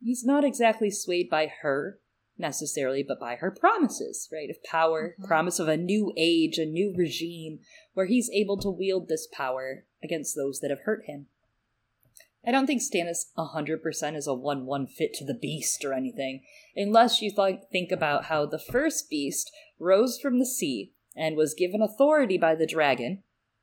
he's 0.00 0.24
not 0.24 0.44
exactly 0.44 0.92
swayed 0.92 1.28
by 1.28 1.50
her 1.62 1.98
necessarily, 2.38 3.02
but 3.02 3.18
by 3.18 3.36
her 3.36 3.50
promises, 3.50 4.28
right? 4.32 4.50
Of 4.50 4.62
power, 4.62 5.16
Mhm. 5.18 5.26
promise 5.26 5.58
of 5.58 5.68
a 5.68 5.76
new 5.76 6.12
age, 6.16 6.58
a 6.58 6.66
new 6.66 6.92
regime, 6.94 7.60
where 7.96 8.04
he's 8.04 8.28
able 8.34 8.58
to 8.58 8.68
wield 8.68 9.08
this 9.08 9.26
power 9.26 9.84
against 10.04 10.36
those 10.36 10.60
that 10.60 10.68
have 10.68 10.80
hurt 10.80 11.06
him. 11.06 11.28
I 12.46 12.50
don't 12.50 12.66
think 12.66 12.82
Stannis 12.82 13.32
100% 13.38 14.14
is 14.14 14.26
a 14.26 14.34
1 14.34 14.66
1 14.66 14.86
fit 14.86 15.14
to 15.14 15.24
the 15.24 15.32
beast 15.32 15.82
or 15.82 15.94
anything, 15.94 16.42
unless 16.76 17.22
you 17.22 17.34
th- 17.34 17.60
think 17.72 17.90
about 17.90 18.26
how 18.26 18.44
the 18.44 18.58
first 18.58 19.08
beast 19.08 19.50
rose 19.78 20.18
from 20.20 20.38
the 20.38 20.44
sea 20.44 20.92
and 21.16 21.36
was 21.36 21.54
given 21.54 21.80
authority 21.80 22.36
by 22.36 22.54
the 22.54 22.66
dragon. 22.66 23.22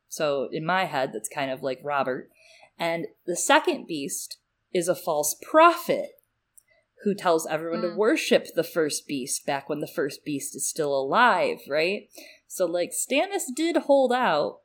So, 0.10 0.50
in 0.52 0.66
my 0.66 0.86
head, 0.86 1.12
that's 1.14 1.30
kind 1.30 1.52
of 1.52 1.62
like 1.62 1.80
Robert. 1.84 2.32
And 2.80 3.06
the 3.28 3.38
second 3.38 3.86
beast 3.86 4.40
is 4.74 4.88
a 4.88 4.96
false 4.96 5.36
prophet 5.44 6.14
who 7.04 7.14
tells 7.14 7.46
everyone 7.48 7.82
to 7.82 7.90
Mm. 7.90 7.96
worship 7.98 8.48
the 8.54 8.64
first 8.64 9.08
beast 9.08 9.46
back 9.46 9.70
when 9.70 9.80
the 9.80 9.88
first 9.88 10.24
beast 10.24 10.56
is 10.56 10.68
still 10.68 10.94
alive, 10.98 11.62
right? 11.68 12.10
So, 12.48 12.66
like, 12.66 12.92
Stannis 12.92 13.54
did 13.54 13.76
hold 13.78 14.12
out 14.14 14.62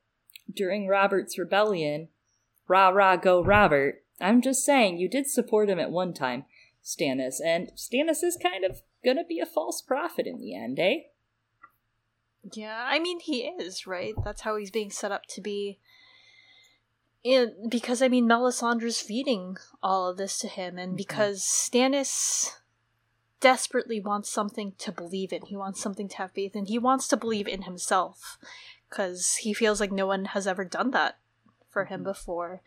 during 0.52 0.86
Robert's 0.86 1.38
rebellion. 1.38 2.08
Rah, 2.68 2.88
rah, 2.88 3.16
go, 3.16 3.42
Robert. 3.42 4.04
I'm 4.20 4.40
just 4.42 4.64
saying, 4.64 4.98
you 4.98 5.08
did 5.08 5.26
support 5.28 5.68
him 5.68 5.78
at 5.78 5.90
one 5.90 6.12
time, 6.12 6.44
Stannis, 6.84 7.36
and 7.44 7.70
Stannis 7.76 8.22
is 8.22 8.36
kind 8.36 8.64
of 8.64 8.82
gonna 9.04 9.24
be 9.24 9.40
a 9.40 9.46
false 9.46 9.80
prophet 9.80 10.26
in 10.26 10.38
the 10.40 10.54
end, 10.54 10.78
eh? 10.78 11.00
Yeah, 12.52 12.84
I 12.88 12.98
mean 12.98 13.20
he 13.20 13.42
is, 13.42 13.86
right? 13.86 14.14
That's 14.24 14.42
how 14.42 14.56
he's 14.56 14.70
being 14.70 14.90
set 14.90 15.12
up 15.12 15.26
to 15.30 15.40
be. 15.40 15.78
And 17.24 17.70
because 17.70 18.00
I 18.00 18.08
mean 18.08 18.26
Melisandre's 18.26 19.00
feeding 19.00 19.56
all 19.82 20.06
of 20.08 20.16
this 20.16 20.38
to 20.38 20.48
him 20.48 20.78
and 20.78 20.96
because 20.96 21.42
Stannis 21.42 22.52
desperately 23.40 24.00
wants 24.00 24.30
something 24.30 24.72
to 24.78 24.92
believe 24.92 25.32
in. 25.32 25.42
He 25.46 25.56
wants 25.56 25.80
something 25.80 26.08
to 26.08 26.16
have 26.18 26.32
faith 26.32 26.56
in. 26.56 26.66
He 26.66 26.78
wants 26.78 27.08
to 27.08 27.16
believe 27.16 27.46
in 27.48 27.62
himself 27.62 28.38
cuz 28.90 29.36
he 29.36 29.52
feels 29.52 29.80
like 29.80 29.92
no 29.92 30.06
one 30.06 30.26
has 30.26 30.46
ever 30.46 30.64
done 30.64 30.90
that 30.92 31.18
for 31.68 31.86
him 31.86 32.00
Mhm. 32.00 32.04
before. 32.04 32.62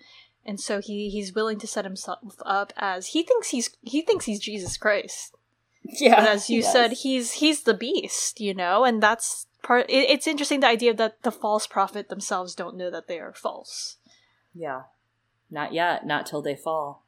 And 0.45 0.60
so 0.60 0.80
he 0.82 1.10
he's 1.10 1.34
willing 1.34 1.60
to 1.60 1.68
set 1.68 1.86
himself 1.86 2.19
up 2.45 2.73
as 2.76 3.07
he 3.07 3.23
thinks 3.23 3.49
he's 3.49 3.69
he 3.82 4.02
thinks 4.02 4.26
he's 4.26 4.40
Jesus 4.40 4.78
Christ. 4.78 5.36
Yeah. 5.84 6.15
But 6.22 6.30
as 6.30 6.49
you 6.49 6.61
said, 6.61 6.91
he's 6.94 7.34
he's 7.34 7.64
the 7.64 7.73
beast, 7.73 8.40
you 8.40 8.53
know, 8.53 8.84
and 8.84 9.02
that's 9.02 9.48
part. 9.64 9.90
It, 9.90 10.10
it's 10.10 10.28
interesting 10.28 10.60
the 10.60 10.68
idea 10.68 10.94
that 10.94 11.22
the 11.23 11.32
false 11.32 11.68
prophet 11.68 12.10
themselves 12.10 12.56
don't 12.56 12.76
know 12.78 12.90
that 12.91 13.07
they 13.07 13.19
are 13.19 13.34
false. 13.34 13.98
Yeah, 14.53 14.84
not 15.49 15.73
yet. 15.73 16.06
Not 16.06 16.26
till 16.26 16.41
they 16.41 16.56
fall. 16.56 17.06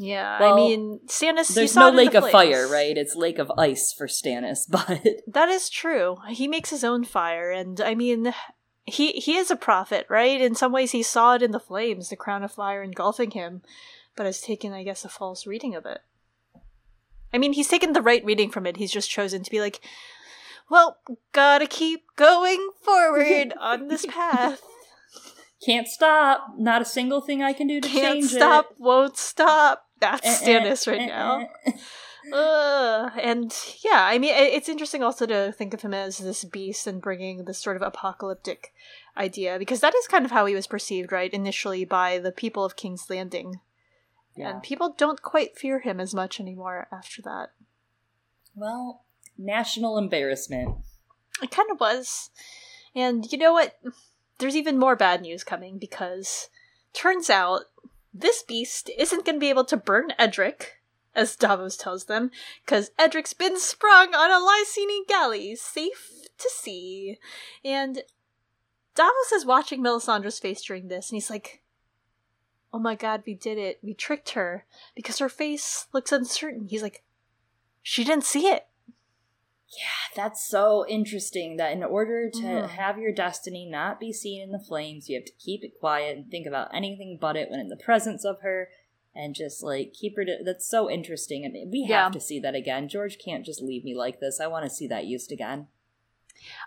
Yeah, 0.00 0.38
Well, 0.38 0.52
I 0.52 0.56
mean, 0.56 1.00
Stannis. 1.06 1.52
There's 1.52 1.74
no 1.74 1.88
in 1.88 1.96
the 1.96 2.04
lake 2.04 2.14
of 2.14 2.30
fire, 2.30 2.68
right? 2.68 2.96
It's 2.96 3.16
lake 3.16 3.40
of 3.40 3.50
ice 3.58 3.92
for 3.92 4.06
Stannis, 4.06 4.60
but 4.70 5.04
That 5.26 5.48
is 5.48 5.68
true. 5.68 6.18
He 6.28 6.46
makes 6.46 6.70
his 6.70 6.84
own 6.84 7.04
fire, 7.04 7.50
and 7.50 7.80
I 7.80 7.96
mean, 7.96 8.32
he 8.84 9.12
he 9.12 9.36
is 9.36 9.50
a 9.50 9.56
prophet, 9.56 10.06
right? 10.08 10.40
In 10.40 10.54
some 10.54 10.72
ways, 10.72 10.92
he 10.92 11.02
saw 11.02 11.34
it 11.34 11.42
in 11.42 11.50
the 11.50 11.58
flames, 11.58 12.10
the 12.10 12.16
crown 12.16 12.44
of 12.44 12.52
fire 12.52 12.82
engulfing 12.82 13.32
him, 13.32 13.62
but 14.14 14.24
has 14.24 14.40
taken, 14.40 14.72
I 14.72 14.84
guess, 14.84 15.04
a 15.04 15.08
false 15.08 15.46
reading 15.46 15.74
of 15.74 15.84
it. 15.84 16.00
I 17.32 17.38
mean, 17.38 17.52
he's 17.52 17.68
taken 17.68 17.92
the 17.92 18.02
right 18.02 18.24
reading 18.24 18.50
from 18.50 18.66
it. 18.66 18.76
He's 18.76 18.92
just 18.92 19.10
chosen 19.10 19.42
to 19.42 19.50
be 19.50 19.60
like, 19.60 19.80
well, 20.70 20.98
gotta 21.32 21.66
keep 21.66 22.04
going 22.16 22.70
forward 22.82 23.52
on 23.60 23.88
this 23.88 24.06
path. 24.06 24.62
Can't 25.64 25.88
stop. 25.88 26.54
Not 26.58 26.82
a 26.82 26.84
single 26.84 27.20
thing 27.20 27.42
I 27.42 27.52
can 27.52 27.66
do 27.66 27.80
to 27.80 27.88
Can't 27.88 28.20
change 28.20 28.30
stop, 28.32 28.70
it. 28.72 28.76
won't 28.80 29.16
stop. 29.16 29.84
That's 30.00 30.42
Stannis 30.42 30.86
right 30.86 31.06
now. 31.08 31.48
Ugh. 32.32 33.10
and 33.22 33.54
yeah, 33.82 34.04
I 34.04 34.18
mean, 34.18 34.34
it's 34.34 34.68
interesting 34.68 35.02
also 35.02 35.24
to 35.26 35.50
think 35.52 35.72
of 35.72 35.80
him 35.80 35.94
as 35.94 36.18
this 36.18 36.44
beast 36.44 36.86
and 36.86 37.00
bringing 37.00 37.44
this 37.44 37.58
sort 37.58 37.76
of 37.76 37.82
apocalyptic 37.82 38.72
idea 39.16 39.58
because 39.58 39.80
that 39.80 39.94
is 39.94 40.06
kind 40.06 40.24
of 40.24 40.30
how 40.30 40.44
he 40.46 40.54
was 40.54 40.66
perceived, 40.66 41.10
right? 41.10 41.32
Initially 41.32 41.84
by 41.84 42.18
the 42.18 42.30
people 42.32 42.64
of 42.64 42.76
King's 42.76 43.08
Landing, 43.08 43.60
Yeah. 44.36 44.50
and 44.50 44.62
people 44.62 44.94
don't 44.96 45.22
quite 45.22 45.56
fear 45.58 45.80
him 45.80 46.00
as 46.00 46.14
much 46.14 46.38
anymore 46.38 46.86
after 46.92 47.22
that. 47.22 47.48
Well, 48.54 49.04
national 49.38 49.96
embarrassment. 49.96 50.76
It 51.42 51.50
kind 51.50 51.70
of 51.70 51.80
was, 51.80 52.30
and 52.94 53.30
you 53.32 53.38
know 53.38 53.52
what? 53.52 53.78
There's 54.38 54.56
even 54.56 54.78
more 54.78 54.96
bad 54.96 55.22
news 55.22 55.44
coming 55.44 55.78
because 55.78 56.48
turns 56.92 57.28
out 57.28 57.62
this 58.14 58.42
beast 58.42 58.90
isn't 58.96 59.24
going 59.24 59.36
to 59.36 59.40
be 59.40 59.50
able 59.50 59.64
to 59.66 59.76
burn 59.76 60.12
Edric. 60.18 60.74
As 61.14 61.34
Davos 61.34 61.76
tells 61.76 62.04
them, 62.04 62.30
because 62.64 62.92
Edric's 62.96 63.32
been 63.32 63.58
sprung 63.58 64.14
on 64.14 64.30
a 64.30 64.34
Lyseni 64.34 65.04
galley, 65.08 65.56
safe 65.56 66.28
to 66.38 66.48
sea. 66.48 67.18
And 67.64 68.02
Davos 68.94 69.32
is 69.32 69.44
watching 69.44 69.82
Melisandre's 69.82 70.38
face 70.38 70.62
during 70.62 70.86
this, 70.86 71.10
and 71.10 71.16
he's 71.16 71.30
like, 71.30 71.62
Oh 72.72 72.78
my 72.78 72.94
god, 72.94 73.24
we 73.26 73.34
did 73.34 73.58
it. 73.58 73.80
We 73.82 73.94
tricked 73.94 74.30
her. 74.30 74.64
Because 74.94 75.18
her 75.18 75.28
face 75.28 75.86
looks 75.92 76.12
uncertain. 76.12 76.68
He's 76.68 76.82
like, 76.82 77.02
She 77.82 78.04
didn't 78.04 78.24
see 78.24 78.46
it. 78.46 78.67
Yeah, 79.70 80.14
that's 80.16 80.48
so 80.48 80.86
interesting 80.88 81.56
that 81.58 81.72
in 81.72 81.84
order 81.84 82.30
to 82.30 82.38
Mm. 82.40 82.68
have 82.70 82.98
your 82.98 83.12
destiny 83.12 83.66
not 83.66 84.00
be 84.00 84.12
seen 84.12 84.40
in 84.40 84.50
the 84.50 84.58
flames, 84.58 85.08
you 85.08 85.16
have 85.16 85.26
to 85.26 85.32
keep 85.32 85.62
it 85.62 85.78
quiet 85.78 86.16
and 86.16 86.30
think 86.30 86.46
about 86.46 86.74
anything 86.74 87.18
but 87.20 87.36
it 87.36 87.50
when 87.50 87.60
in 87.60 87.68
the 87.68 87.76
presence 87.76 88.24
of 88.24 88.40
her 88.40 88.70
and 89.14 89.34
just 89.34 89.62
like 89.62 89.92
keep 89.92 90.16
her 90.16 90.24
to 90.24 90.38
that's 90.42 90.66
so 90.66 90.88
interesting 90.90 91.44
and 91.44 91.70
we 91.70 91.82
have 91.82 91.90
Yeah. 91.90 92.08
to 92.10 92.20
see 92.20 92.40
that 92.40 92.54
again. 92.54 92.88
George 92.88 93.18
can't 93.18 93.44
just 93.44 93.60
leave 93.60 93.84
me 93.84 93.94
like 93.94 94.20
this. 94.20 94.40
I 94.40 94.46
want 94.46 94.64
to 94.64 94.70
see 94.70 94.86
that 94.88 95.06
used 95.06 95.30
again. 95.32 95.68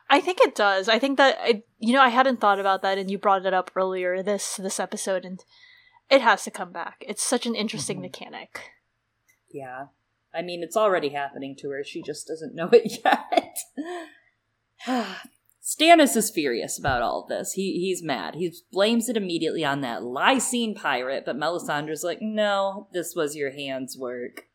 I 0.09 0.19
think 0.21 0.39
it 0.41 0.53
does. 0.53 0.87
I 0.89 0.99
think 0.99 1.17
that 1.17 1.37
I, 1.39 1.63
you 1.79 1.93
know, 1.93 2.01
I 2.01 2.09
hadn't 2.09 2.41
thought 2.41 2.59
about 2.59 2.81
that, 2.81 2.97
and 2.97 3.09
you 3.09 3.17
brought 3.17 3.45
it 3.45 3.53
up 3.53 3.71
earlier 3.75 4.21
this 4.21 4.57
this 4.57 4.79
episode, 4.81 5.23
and 5.25 5.43
it 6.09 6.21
has 6.21 6.43
to 6.43 6.51
come 6.51 6.71
back. 6.73 7.03
It's 7.07 7.23
such 7.23 7.45
an 7.45 7.55
interesting 7.55 7.97
Mhm. 7.99 8.01
mechanic. 8.01 8.59
Yeah. 9.49 9.87
I 10.33 10.41
mean, 10.41 10.63
it's 10.63 10.77
already 10.77 11.09
happening 11.09 11.55
to 11.59 11.69
her. 11.69 11.83
She 11.83 12.01
just 12.01 12.27
doesn't 12.27 12.55
know 12.55 12.69
it 12.73 13.01
yet. 13.03 13.57
Stannis 15.63 16.15
is 16.15 16.31
furious 16.31 16.79
about 16.79 17.03
all 17.03 17.25
this. 17.27 17.53
He 17.53 17.79
he's 17.79 18.01
mad. 18.01 18.35
He 18.35 18.51
blames 18.71 19.09
it 19.09 19.17
immediately 19.17 19.63
on 19.63 19.81
that 19.81 20.01
Lyseni 20.01 20.75
pirate, 20.75 21.23
but 21.25 21.37
Melisandre's 21.37 22.03
like, 22.03 22.17
"No, 22.19 22.87
this 22.93 23.13
was 23.15 23.35
your 23.35 23.51
hands' 23.51 23.95
work." 23.97 24.47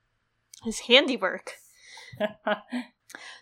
His 0.65 0.81
handiwork. 0.81 1.53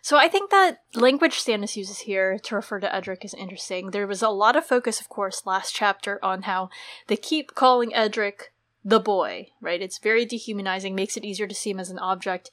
So 0.01 0.17
I 0.17 0.27
think 0.27 0.51
that 0.51 0.81
language 0.93 1.33
Stannis 1.33 1.75
uses 1.75 1.99
here 1.99 2.37
to 2.43 2.55
refer 2.55 2.79
to 2.79 2.95
Edric 2.95 3.25
is 3.25 3.33
interesting. 3.33 3.89
There 3.89 4.07
was 4.07 4.21
a 4.21 4.29
lot 4.29 4.55
of 4.55 4.65
focus, 4.65 5.01
of 5.01 5.09
course, 5.09 5.45
last 5.45 5.73
chapter 5.73 6.23
on 6.23 6.43
how 6.43 6.69
they 7.07 7.17
keep 7.17 7.55
calling 7.55 7.93
Edric 7.93 8.53
the 8.85 8.99
boy, 8.99 9.47
right? 9.59 9.81
It's 9.81 9.97
very 9.97 10.25
dehumanizing, 10.25 10.95
makes 10.95 11.17
it 11.17 11.25
easier 11.25 11.47
to 11.47 11.55
see 11.55 11.71
him 11.71 11.79
as 11.79 11.89
an 11.89 11.99
object. 11.99 12.51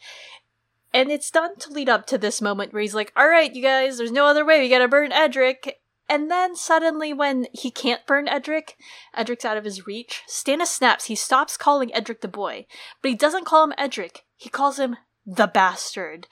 And 0.92 1.12
it's 1.12 1.30
done 1.30 1.56
to 1.58 1.70
lead 1.70 1.88
up 1.88 2.06
to 2.06 2.18
this 2.18 2.42
moment 2.42 2.72
where 2.72 2.82
he's 2.82 2.94
like, 2.94 3.12
all 3.14 3.28
right, 3.28 3.54
you 3.54 3.62
guys, 3.62 3.98
there's 3.98 4.10
no 4.10 4.26
other 4.26 4.44
way, 4.44 4.60
we 4.60 4.68
gotta 4.68 4.88
burn 4.88 5.12
Edric. 5.12 5.78
And 6.08 6.30
then 6.30 6.56
suddenly, 6.56 7.12
when 7.12 7.46
he 7.52 7.70
can't 7.70 8.06
burn 8.06 8.28
Edric, 8.28 8.76
Edric's 9.16 9.44
out 9.44 9.56
of 9.56 9.64
his 9.64 9.86
reach, 9.86 10.22
Stannis 10.28 10.66
snaps. 10.66 11.06
He 11.06 11.14
stops 11.14 11.56
calling 11.56 11.94
Edric 11.94 12.20
the 12.20 12.28
boy, 12.28 12.66
but 13.00 13.10
he 13.10 13.16
doesn't 13.16 13.46
call 13.46 13.64
him 13.64 13.74
Edric. 13.78 14.24
He 14.36 14.48
calls 14.48 14.78
him 14.78 14.96
the 15.24 15.46
bastard 15.46 16.26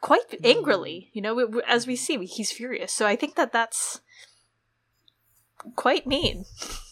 quite 0.00 0.30
mm. 0.30 0.38
angrily 0.44 1.10
you 1.12 1.20
know 1.20 1.60
as 1.66 1.86
we 1.86 1.96
see 1.96 2.24
he's 2.24 2.52
furious 2.52 2.92
so 2.92 3.06
i 3.06 3.14
think 3.14 3.34
that 3.36 3.52
that's 3.52 4.00
quite 5.76 6.06
mean 6.06 6.44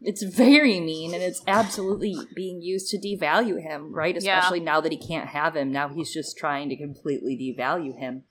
it's 0.00 0.22
very 0.22 0.80
mean 0.80 1.12
and 1.12 1.22
it's 1.22 1.42
absolutely 1.46 2.16
being 2.34 2.62
used 2.62 2.90
to 2.90 2.98
devalue 2.98 3.60
him, 3.60 3.92
right? 3.92 4.16
Yeah. 4.20 4.38
Especially 4.38 4.60
now 4.60 4.80
that 4.80 4.92
he 4.92 4.98
can't 4.98 5.28
have 5.28 5.56
him. 5.56 5.72
Now 5.72 5.88
he's 5.88 6.12
just 6.12 6.36
trying 6.36 6.68
to 6.68 6.76
completely 6.76 7.36
devalue 7.36 7.98
him. 7.98 8.22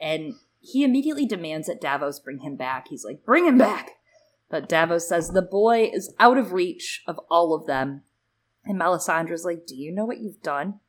And 0.00 0.34
he 0.60 0.82
immediately 0.82 1.26
demands 1.26 1.66
that 1.66 1.80
Davos 1.80 2.20
bring 2.20 2.40
him 2.40 2.56
back. 2.56 2.88
He's 2.88 3.04
like, 3.04 3.24
bring 3.24 3.46
him 3.46 3.58
back! 3.58 3.92
But 4.50 4.68
Davos 4.68 5.08
says 5.08 5.30
the 5.30 5.42
boy 5.42 5.90
is 5.92 6.14
out 6.18 6.38
of 6.38 6.52
reach 6.52 7.02
of 7.06 7.18
all 7.30 7.54
of 7.54 7.66
them. 7.66 8.02
And 8.64 8.78
Melisandre's 8.78 9.44
like, 9.44 9.66
do 9.66 9.74
you 9.74 9.92
know 9.92 10.04
what 10.04 10.20
you've 10.20 10.42
done? 10.42 10.80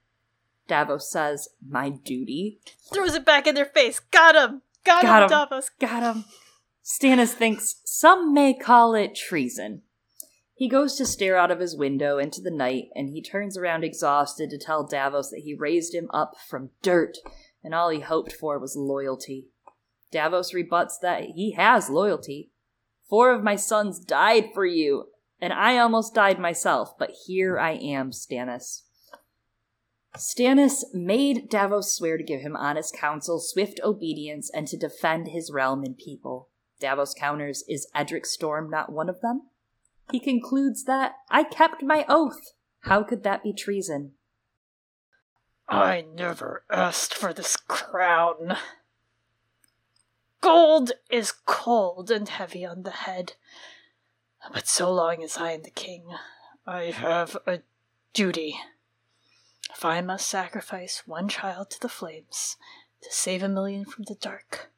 Davos 0.67 1.11
says, 1.11 1.49
my 1.67 1.89
duty. 1.89 2.59
throws 2.93 3.15
it 3.15 3.25
back 3.25 3.47
in 3.47 3.55
their 3.55 3.65
face 3.65 3.99
got 3.99 4.35
him 4.35 4.61
got, 4.83 5.03
Got 5.03 5.17
him, 5.17 5.23
him. 5.23 5.29
davos 5.29 5.69
Got 5.79 6.15
him. 6.15 6.25
Stannis 6.83 7.33
thinks 7.33 7.81
some 7.83 8.33
may 8.33 8.53
call 8.53 8.93
it 8.93 9.15
treason. 9.15 9.81
He 10.57 10.69
goes 10.69 10.95
to 10.95 11.05
stare 11.05 11.35
out 11.35 11.51
of 11.51 11.59
his 11.59 11.75
window 11.75 12.17
into 12.17 12.39
the 12.39 12.49
night, 12.49 12.85
and 12.95 13.09
he 13.09 13.21
turns 13.21 13.57
around 13.57 13.83
exhausted 13.83 14.49
to 14.49 14.57
tell 14.57 14.85
Davos 14.85 15.29
that 15.29 15.41
he 15.41 15.53
raised 15.53 15.93
him 15.93 16.09
up 16.13 16.35
from 16.47 16.69
dirt, 16.81 17.17
and 17.61 17.75
all 17.75 17.89
he 17.89 17.99
hoped 17.99 18.31
for 18.31 18.57
was 18.57 18.77
loyalty. 18.77 19.49
Davos 20.11 20.53
rebuts 20.53 20.97
that 20.99 21.23
he 21.35 21.51
has 21.53 21.89
loyalty. 21.89 22.51
Four 23.09 23.33
of 23.33 23.43
my 23.43 23.57
sons 23.57 23.99
died 23.99 24.51
for 24.53 24.65
you, 24.65 25.09
and 25.41 25.51
I 25.51 25.77
almost 25.77 26.15
died 26.15 26.39
myself, 26.39 26.97
but 26.97 27.11
here 27.27 27.59
I 27.59 27.71
am, 27.71 28.11
Stannis. 28.11 28.83
Stannis 30.15 30.85
made 30.93 31.49
Davos 31.49 31.93
swear 31.93 32.17
to 32.17 32.23
give 32.23 32.39
him 32.39 32.55
honest 32.55 32.95
counsel, 32.95 33.41
swift 33.41 33.81
obedience, 33.83 34.49
and 34.49 34.69
to 34.69 34.77
defend 34.77 35.27
his 35.27 35.51
realm 35.51 35.83
and 35.83 35.97
people. 35.97 36.47
Davos 36.79 37.13
counters, 37.13 37.65
Is 37.67 37.89
Edric 37.93 38.25
Storm 38.25 38.69
not 38.69 38.93
one 38.93 39.09
of 39.09 39.19
them? 39.19 39.49
He 40.11 40.19
concludes 40.19 40.83
that, 40.85 41.13
I 41.29 41.43
kept 41.43 41.83
my 41.83 42.05
oath. 42.07 42.53
How 42.81 43.03
could 43.03 43.23
that 43.23 43.43
be 43.43 43.53
treason? 43.53 44.13
i 45.67 46.05
never 46.13 46.63
asked 46.69 47.13
for 47.13 47.33
this 47.33 47.57
crown 47.57 48.57
gold 50.41 50.91
is 51.09 51.33
cold 51.45 52.11
and 52.11 52.29
heavy 52.29 52.63
on 52.63 52.83
the 52.83 52.91
head 52.91 53.33
but 54.53 54.67
so 54.67 54.91
long 54.91 55.23
as 55.23 55.37
i 55.37 55.51
am 55.51 55.63
the 55.63 55.71
king 55.71 56.03
i 56.67 56.83
have 56.85 57.35
a 57.47 57.59
duty 58.13 58.59
if 59.73 59.83
i 59.83 60.01
must 60.01 60.27
sacrifice 60.27 61.03
one 61.07 61.27
child 61.27 61.69
to 61.71 61.81
the 61.81 61.89
flames 61.89 62.57
to 63.01 63.11
save 63.11 63.41
a 63.41 63.49
million 63.49 63.85
from 63.85 64.03
the 64.03 64.15
dark 64.15 64.69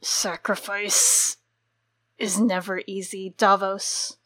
sacrifice 0.00 1.38
is 2.16 2.38
never 2.40 2.80
easy 2.86 3.34
davos 3.36 4.18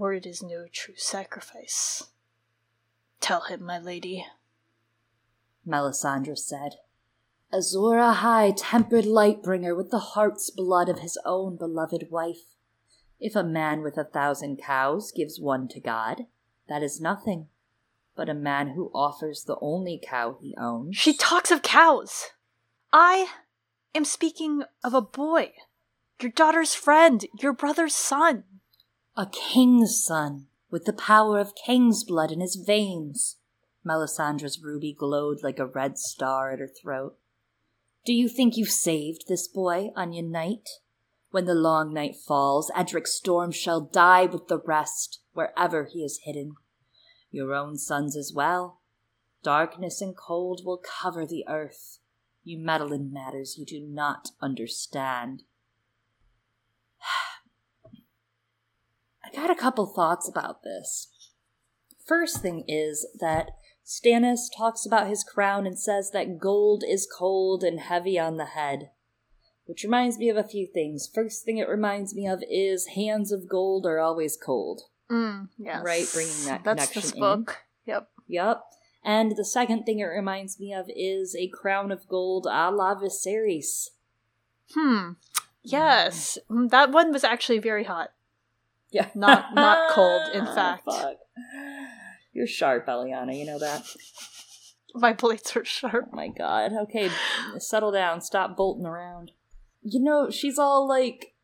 or 0.00 0.12
it 0.14 0.26
is 0.26 0.42
no 0.42 0.66
true 0.72 0.96
sacrifice 0.96 2.04
tell 3.20 3.42
him 3.42 3.62
my 3.62 3.78
lady 3.78 4.26
Melisandre 5.66 6.36
said. 6.36 6.76
Azor 7.52 7.98
Ahai 7.98 8.54
tempered 8.56 9.04
Lightbringer 9.04 9.76
with 9.76 9.90
the 9.90 9.98
heart's 9.98 10.50
blood 10.50 10.88
of 10.88 11.00
his 11.00 11.18
own 11.24 11.56
beloved 11.56 12.06
wife. 12.10 12.56
If 13.20 13.36
a 13.36 13.44
man 13.44 13.82
with 13.82 13.98
a 13.98 14.04
thousand 14.04 14.56
cows 14.56 15.12
gives 15.12 15.38
one 15.38 15.68
to 15.68 15.80
God, 15.80 16.26
that 16.68 16.82
is 16.82 17.00
nothing. 17.00 17.48
But 18.16 18.28
a 18.28 18.34
man 18.34 18.70
who 18.70 18.90
offers 18.94 19.44
the 19.44 19.58
only 19.60 20.00
cow 20.02 20.38
he 20.40 20.54
owns. 20.58 20.96
She 20.96 21.14
talks 21.16 21.50
of 21.50 21.62
cows. 21.62 22.30
I 22.92 23.28
am 23.94 24.04
speaking 24.04 24.62
of 24.82 24.94
a 24.94 25.02
boy. 25.02 25.52
Your 26.20 26.32
daughter's 26.32 26.74
friend, 26.74 27.24
your 27.38 27.52
brother's 27.52 27.94
son. 27.94 28.44
A 29.20 29.26
king's 29.26 30.02
son, 30.02 30.46
with 30.70 30.86
the 30.86 30.94
power 30.94 31.38
of 31.38 31.54
king's 31.54 32.04
blood 32.04 32.32
in 32.32 32.40
his 32.40 32.56
veins. 32.56 33.36
Melisandre's 33.84 34.62
ruby 34.62 34.94
glowed 34.94 35.42
like 35.42 35.58
a 35.58 35.66
red 35.66 35.98
star 35.98 36.50
at 36.52 36.58
her 36.58 36.66
throat. 36.66 37.18
Do 38.06 38.14
you 38.14 38.30
think 38.30 38.56
you've 38.56 38.70
saved 38.70 39.24
this 39.28 39.46
boy, 39.46 39.90
Onion 39.94 40.32
Knight? 40.32 40.66
When 41.32 41.44
the 41.44 41.52
long 41.52 41.92
night 41.92 42.16
falls, 42.16 42.72
Edric 42.74 43.06
Storm 43.06 43.52
shall 43.52 43.82
die 43.82 44.24
with 44.24 44.48
the 44.48 44.58
rest, 44.58 45.20
wherever 45.34 45.84
he 45.84 46.02
is 46.02 46.20
hidden. 46.24 46.54
Your 47.30 47.52
own 47.52 47.76
sons 47.76 48.16
as 48.16 48.32
well. 48.34 48.80
Darkness 49.42 50.00
and 50.00 50.16
cold 50.16 50.62
will 50.64 50.78
cover 51.02 51.26
the 51.26 51.44
earth. 51.46 51.98
You 52.42 52.58
meddle 52.58 52.90
in 52.90 53.12
matters 53.12 53.58
you 53.58 53.66
do 53.66 53.86
not 53.86 54.30
understand. 54.40 55.42
I 59.32 59.36
got 59.36 59.50
a 59.50 59.54
couple 59.54 59.86
thoughts 59.86 60.28
about 60.28 60.62
this. 60.62 61.08
First 62.06 62.42
thing 62.42 62.64
is 62.66 63.06
that 63.20 63.50
Stannis 63.86 64.48
talks 64.56 64.84
about 64.84 65.08
his 65.08 65.22
crown 65.24 65.66
and 65.66 65.78
says 65.78 66.10
that 66.12 66.38
gold 66.38 66.82
is 66.86 67.06
cold 67.18 67.62
and 67.62 67.80
heavy 67.80 68.18
on 68.18 68.36
the 68.36 68.46
head. 68.46 68.90
Which 69.66 69.84
reminds 69.84 70.18
me 70.18 70.28
of 70.28 70.36
a 70.36 70.42
few 70.42 70.66
things. 70.66 71.08
First 71.12 71.44
thing 71.44 71.58
it 71.58 71.68
reminds 71.68 72.14
me 72.14 72.26
of 72.26 72.42
is 72.50 72.88
hands 72.96 73.30
of 73.30 73.48
gold 73.48 73.86
are 73.86 74.00
always 74.00 74.36
cold. 74.36 74.82
Mm, 75.08 75.48
yes. 75.58 75.82
Right, 75.84 76.06
bringing 76.12 76.44
that 76.46 76.64
That's 76.64 76.88
connection 76.88 77.02
this 77.02 77.12
in. 77.12 77.20
book. 77.20 77.58
Yep. 77.86 78.08
Yep. 78.26 78.62
And 79.04 79.36
the 79.36 79.44
second 79.44 79.84
thing 79.84 80.00
it 80.00 80.04
reminds 80.04 80.58
me 80.58 80.74
of 80.74 80.86
is 80.94 81.36
a 81.36 81.48
crown 81.48 81.92
of 81.92 82.08
gold 82.08 82.46
a 82.50 82.70
la 82.70 82.96
Viserys. 82.96 83.88
Hmm. 84.74 85.12
Yes. 85.62 86.36
Mm, 86.50 86.70
That 86.70 86.90
one 86.90 87.12
was 87.12 87.22
actually 87.24 87.58
very 87.60 87.84
hot. 87.84 88.10
Yeah. 88.90 89.08
Not- 89.14 89.54
not 89.54 89.90
cold, 89.90 90.22
in 90.34 90.46
oh, 90.46 90.54
fact. 90.54 90.84
Fuck. 90.84 91.16
You're 92.32 92.46
sharp, 92.46 92.86
Eliana, 92.86 93.36
you 93.36 93.44
know 93.44 93.58
that? 93.58 93.84
My 94.94 95.12
blades 95.12 95.56
are 95.56 95.64
sharp. 95.64 96.08
Oh 96.12 96.16
my 96.16 96.28
god. 96.28 96.72
Okay, 96.72 97.10
settle 97.58 97.92
down. 97.92 98.20
Stop 98.20 98.56
bolting 98.56 98.86
around. 98.86 99.32
You 99.82 100.00
know, 100.00 100.30
she's 100.30 100.58
all 100.58 100.88
like, 100.88 101.34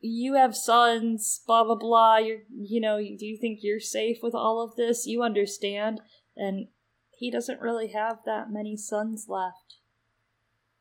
you 0.00 0.34
have 0.34 0.54
sons, 0.54 1.40
blah 1.46 1.64
blah 1.64 1.76
blah. 1.76 2.18
You're, 2.18 2.40
you 2.50 2.80
know, 2.80 2.98
do 2.98 3.24
you 3.24 3.38
think 3.40 3.60
you're 3.62 3.80
safe 3.80 4.18
with 4.22 4.34
all 4.34 4.62
of 4.62 4.76
this? 4.76 5.06
You 5.06 5.22
understand? 5.22 6.00
And 6.36 6.68
he 7.16 7.30
doesn't 7.30 7.60
really 7.60 7.88
have 7.88 8.18
that 8.26 8.50
many 8.50 8.76
sons 8.76 9.26
left 9.28 9.78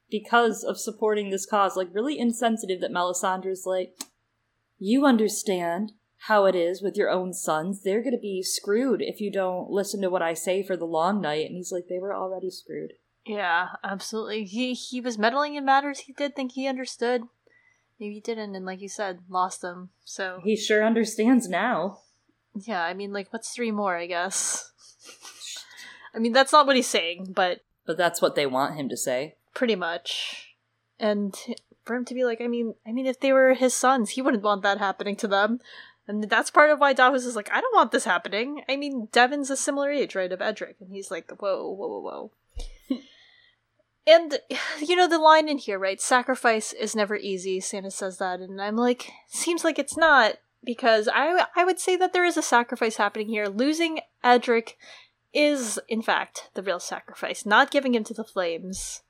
because 0.10 0.64
of 0.64 0.80
supporting 0.80 1.30
this 1.30 1.45
cause. 1.45 1.76
Like, 1.76 1.89
really 1.93 2.19
insensitive 2.19 2.81
that 2.81 2.91
Melisandre's 2.91 3.65
like, 3.65 3.95
you 4.77 5.06
understand 5.06 5.93
how 6.27 6.45
it 6.45 6.56
is 6.56 6.81
with 6.81 6.95
your 6.97 7.10
own 7.10 7.34
sons. 7.34 7.81
They're 7.84 8.02
going 8.02 8.15
to 8.15 8.19
be 8.19 8.41
screwed 8.41 9.02
if 9.02 9.19
you 9.22 9.31
don't 9.31 9.69
listen 9.69 10.02
to 10.02 10.10
what 10.10 10.22
I 10.22 10.34
say 10.34 10.64
for 10.64 10.76
the 10.76 10.85
long 10.85 11.22
night. 11.22 11.45
And 11.45 11.56
he's 11.56 11.72
like, 11.72 11.85
they 11.88 11.99
were 11.99 12.15
already 12.15 12.49
screwed. 12.49 12.93
Yeah, 13.26 13.69
absolutely. 13.84 14.45
He 14.45 14.73
he 14.73 15.02
was 15.02 15.18
meddling 15.18 15.56
in 15.56 15.65
matters 15.65 15.99
he 16.02 16.14
did 16.14 16.35
think 16.35 16.52
he 16.53 16.68
understood. 16.68 17.23
Maybe 17.99 18.15
he 18.15 18.19
didn't, 18.19 18.56
and 18.56 18.65
like 18.65 18.81
you 18.81 18.89
said, 18.89 19.19
lost 19.30 19.61
them. 19.61 19.89
So 20.03 20.41
He 20.43 20.56
sure 20.57 20.84
understands 20.85 21.47
now. 21.47 21.99
yeah, 22.53 22.84
I 22.84 22.93
mean, 22.93 23.14
like, 23.14 23.31
what's 23.31 23.52
three 23.56 23.72
more? 23.72 23.95
I 23.97 24.06
guess. 24.06 24.72
I 26.14 26.19
mean, 26.19 26.34
that's 26.34 26.52
not 26.52 26.68
what 26.68 26.76
he's 26.76 26.88
saying, 26.88 27.34
but 27.35 27.61
But 27.85 27.97
that's 27.97 28.22
what 28.22 28.35
they 28.35 28.45
want 28.45 28.76
him 28.76 28.89
to 28.89 28.97
say. 28.97 29.35
pretty 29.53 29.76
much. 29.76 30.56
And 30.99 31.35
for 31.84 31.95
him 31.95 32.06
to 32.06 32.14
be 32.14 32.23
like, 32.26 32.41
I 32.41 32.47
mean, 32.47 32.76
I 32.85 32.91
mean, 32.91 33.06
if 33.06 33.19
they 33.19 33.31
were 33.34 33.53
his 33.53 33.73
sons, 33.73 34.11
he 34.11 34.22
wouldn't 34.22 34.43
want 34.43 34.61
that 34.64 34.77
happening 34.80 35.15
to 35.18 35.27
them. 35.27 35.60
And 36.07 36.30
that's 36.30 36.52
part 36.52 36.69
of 36.69 36.80
why 36.80 36.94
Davos 36.94 37.26
is 37.26 37.36
like, 37.36 37.52
I 37.52 37.61
don't 37.61 37.76
want 37.76 37.91
this 37.91 38.06
happening. 38.06 38.61
I 38.69 38.76
mean, 38.76 39.07
Devan's 39.11 39.49
a 39.49 39.57
similar 39.57 39.90
age, 39.90 40.15
right, 40.15 40.32
of 40.32 40.41
Edric, 40.41 40.76
and 40.80 40.91
he's 40.91 41.10
like, 41.10 41.32
whoa, 41.32 41.72
whoa, 41.72 41.88
whoa, 41.88 42.32
whoa. 42.90 42.98
and 44.07 44.40
you 44.80 44.95
know 44.95 45.07
the 45.07 45.18
line 45.18 45.49
in 45.49 45.57
here, 45.57 45.80
right? 45.80 45.99
Sacrifice 45.99 46.73
is 46.73 46.95
never 46.95 47.15
easy. 47.15 47.60
Stannis 47.60 47.94
says 47.94 48.18
that, 48.19 48.40
and 48.40 48.61
I'm 48.61 48.76
like, 48.76 49.11
seems 49.27 49.64
like 49.64 49.80
it's 49.80 49.98
not 49.98 50.36
because 50.64 51.07
I 51.14 51.45
I 51.56 51.64
would 51.64 51.80
say 51.80 51.95
that 51.95 52.14
there 52.14 52.26
is 52.26 52.38
a 52.38 52.41
sacrifice 52.41 52.98
happening 52.98 53.30
here. 53.30 53.48
Losing 53.48 53.99
Edric 54.23 54.77
is, 55.34 55.80
in 55.88 56.02
fact, 56.02 56.49
the 56.53 56.64
real 56.64 56.80
sacrifice. 56.80 57.45
Not 57.45 57.72
giving 57.72 57.94
him 57.94 58.03
to 58.06 58.14
the 58.14 58.23
flames. 58.23 59.02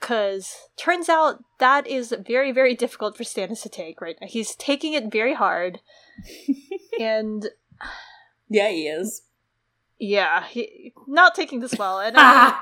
Because 0.00 0.54
turns 0.76 1.08
out 1.08 1.44
that 1.58 1.86
is 1.86 2.14
very, 2.26 2.52
very 2.52 2.74
difficult 2.74 3.16
for 3.16 3.22
Stannis 3.24 3.62
to 3.62 3.68
take, 3.68 4.00
right? 4.00 4.16
now. 4.20 4.26
He's 4.26 4.54
taking 4.56 4.94
it 4.94 5.12
very 5.12 5.34
hard. 5.34 5.80
and 7.00 7.48
Yeah, 8.48 8.70
he 8.70 8.88
is. 8.88 9.22
yeah, 9.98 10.44
he 10.46 10.92
not 11.06 11.34
taking 11.34 11.60
this 11.60 11.76
well. 11.78 12.00
And 12.00 12.16
I 12.16 12.46
um, 12.48 12.54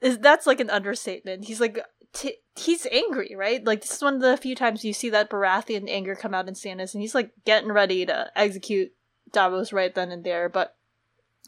is 0.00 0.18
that's 0.18 0.46
like 0.46 0.60
an 0.60 0.70
understatement. 0.70 1.44
He's 1.44 1.60
like 1.60 1.78
t- 2.12 2.38
he's 2.56 2.86
angry, 2.90 3.34
right? 3.36 3.64
Like 3.64 3.82
this 3.82 3.92
is 3.94 4.02
one 4.02 4.14
of 4.16 4.20
the 4.20 4.36
few 4.36 4.54
times 4.56 4.84
you 4.84 4.92
see 4.92 5.10
that 5.10 5.30
Baratheon 5.30 5.88
anger 5.88 6.14
come 6.16 6.34
out 6.34 6.48
in 6.48 6.54
Stannis, 6.54 6.92
and 6.94 7.00
he's 7.02 7.14
like 7.14 7.30
getting 7.44 7.70
ready 7.72 8.04
to 8.06 8.30
execute 8.36 8.92
Davos 9.32 9.72
right 9.72 9.94
then 9.94 10.10
and 10.10 10.24
there. 10.24 10.48
But 10.48 10.76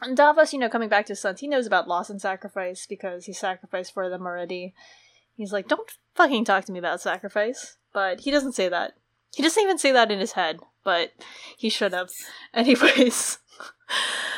and 0.03 0.17
Davos, 0.17 0.53
you 0.53 0.59
know, 0.59 0.69
coming 0.69 0.89
back 0.89 1.07
to 1.07 1.13
his 1.13 1.21
sons, 1.21 1.41
he 1.41 1.49
knows 1.49 1.67
about 1.67 1.89
loss 1.89 2.11
and 2.11 2.21
sacrifice 2.21 2.87
because 2.87 3.25
he 3.25 3.33
sacrificed 3.33 3.95
for 3.95 4.09
them 4.11 4.27
already. 4.27 4.75
He's 5.37 5.53
like, 5.53 5.69
don't 5.69 5.91
fucking 6.15 6.45
talk 6.45 6.65
to 6.67 6.73
me 6.73 6.79
about 6.79 7.01
sacrifice. 7.01 7.77
But 7.93 8.21
he 8.21 8.31
doesn't 8.31 8.53
say 8.53 8.69
that. 8.69 8.95
He 9.35 9.43
doesn't 9.43 9.63
even 9.63 9.79
say 9.79 9.93
that 9.93 10.11
in 10.11 10.19
his 10.19 10.33
head, 10.33 10.59
but 10.85 11.13
he 11.57 11.69
should 11.69 11.93
have. 11.93 12.11
Anyways. 12.55 13.39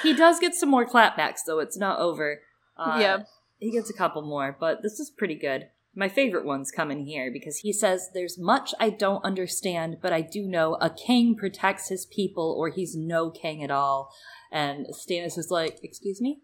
He 0.03 0.15
does 0.15 0.39
get 0.39 0.55
some 0.55 0.69
more 0.69 0.87
clapbacks, 0.87 1.43
though. 1.47 1.59
It's 1.59 1.79
not 1.79 1.99
over. 1.99 2.41
Uh, 2.77 2.99
Yeah. 3.01 3.19
He 3.59 3.73
gets 3.73 3.91
a 3.91 3.95
couple 3.95 4.23
more, 4.23 4.57
but 4.59 4.83
this 4.83 5.01
is 5.01 5.11
pretty 5.11 5.35
good. 5.35 5.69
My 5.95 6.09
favorite 6.09 6.45
ones 6.45 6.71
come 6.71 6.93
in 6.93 7.07
here 7.07 7.33
because 7.33 7.59
he 7.59 7.73
says, 7.73 8.11
There's 8.15 8.39
much 8.39 8.73
I 8.79 8.91
don't 8.91 9.25
understand, 9.25 9.97
but 10.01 10.13
I 10.13 10.21
do 10.21 10.47
know 10.47 10.75
a 10.81 10.91
king 10.91 11.35
protects 11.35 11.89
his 11.89 12.07
people 12.07 12.55
or 12.57 12.69
he's 12.69 12.95
no 12.95 13.31
king 13.31 13.65
at 13.65 13.73
all. 13.73 14.13
And 14.51 14.87
Stannis 14.87 15.39
is 15.39 15.51
like, 15.51 15.79
Excuse 15.83 16.21
me? 16.21 16.41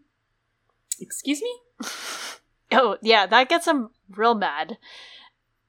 Excuse 0.99 1.41
me? 1.41 1.59
Oh, 2.71 2.97
yeah, 3.01 3.25
that 3.27 3.47
gets 3.47 3.67
him 3.67 3.89
real 4.09 4.35
mad. 4.35 4.77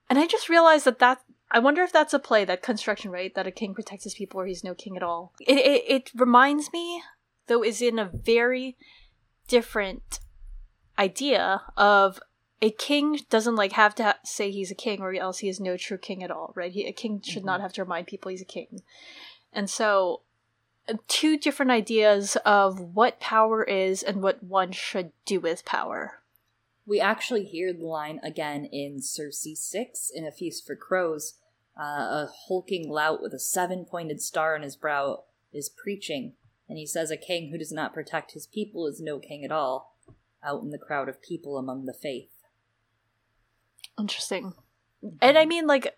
And 0.09 0.17
I 0.17 0.25
just 0.25 0.49
realized 0.49 0.85
that 0.85 0.99
that 0.99 1.19
I 1.49 1.59
wonder 1.59 1.81
if 1.83 1.93
that's 1.93 2.13
a 2.13 2.19
play 2.19 2.43
that 2.45 2.61
construction, 2.61 3.11
right? 3.11 3.33
That 3.33 3.47
a 3.47 3.51
king 3.51 3.73
protects 3.73 4.03
his 4.03 4.15
people 4.15 4.41
or 4.41 4.45
he's 4.45 4.63
no 4.63 4.73
king 4.73 4.97
at 4.97 5.03
all. 5.03 5.33
It 5.39 5.57
it, 5.57 5.83
it 5.87 6.11
reminds 6.15 6.73
me, 6.73 7.01
though, 7.47 7.63
is 7.63 7.81
in 7.81 7.99
a 7.99 8.09
very 8.11 8.77
different 9.47 10.19
idea 10.99 11.61
of 11.77 12.19
a 12.61 12.71
king 12.71 13.19
doesn't 13.29 13.55
like 13.55 13.73
have 13.73 13.95
to 13.95 14.03
ha- 14.03 14.17
say 14.25 14.49
he's 14.49 14.71
a 14.71 14.75
king 14.75 14.99
or 15.01 15.13
else 15.13 15.39
he 15.39 15.49
is 15.49 15.59
no 15.59 15.77
true 15.77 15.97
king 15.97 16.23
at 16.23 16.31
all, 16.31 16.53
right? 16.55 16.71
He, 16.71 16.85
a 16.85 16.91
king 16.91 17.21
should 17.21 17.39
mm-hmm. 17.39 17.47
not 17.47 17.61
have 17.61 17.73
to 17.73 17.83
remind 17.83 18.07
people 18.07 18.29
he's 18.29 18.41
a 18.41 18.45
king. 18.45 18.81
And 19.53 19.69
so 19.69 20.21
two 21.07 21.37
different 21.37 21.71
ideas 21.71 22.37
of 22.45 22.79
what 22.79 23.19
power 23.19 23.63
is 23.63 24.03
and 24.03 24.21
what 24.21 24.43
one 24.43 24.71
should 24.71 25.11
do 25.25 25.39
with 25.39 25.65
power. 25.65 26.21
We 26.85 27.01
actually 27.01 27.43
hear 27.43 27.73
the 27.73 27.85
line 27.85 28.19
again 28.23 28.65
in 28.65 28.97
Cersei 28.97 29.57
6 29.57 30.11
in 30.13 30.25
A 30.25 30.31
Feast 30.31 30.65
for 30.65 30.75
Crows. 30.75 31.33
Uh, 31.77 31.83
a 31.83 32.29
hulking 32.47 32.89
lout 32.89 33.21
with 33.21 33.33
a 33.33 33.39
seven 33.39 33.85
pointed 33.85 34.21
star 34.21 34.55
on 34.55 34.63
his 34.63 34.75
brow 34.75 35.25
is 35.53 35.69
preaching, 35.69 36.33
and 36.67 36.77
he 36.77 36.87
says, 36.87 37.11
A 37.11 37.17
king 37.17 37.51
who 37.51 37.57
does 37.57 37.71
not 37.71 37.93
protect 37.93 38.31
his 38.31 38.47
people 38.47 38.87
is 38.87 38.99
no 38.99 39.19
king 39.19 39.43
at 39.43 39.51
all, 39.51 39.95
out 40.43 40.63
in 40.63 40.71
the 40.71 40.79
crowd 40.79 41.07
of 41.07 41.21
people 41.21 41.57
among 41.57 41.85
the 41.85 41.93
faith. 41.93 42.31
Interesting. 43.99 44.53
And 45.21 45.37
I 45.37 45.45
mean, 45.45 45.67
like, 45.67 45.95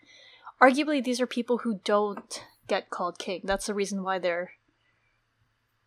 arguably, 0.62 1.04
these 1.04 1.20
are 1.20 1.26
people 1.26 1.58
who 1.58 1.80
don't 1.84 2.42
get 2.70 2.88
called 2.88 3.18
king. 3.18 3.42
That's 3.44 3.66
the 3.66 3.74
reason 3.74 4.02
why 4.02 4.18
they're 4.20 4.52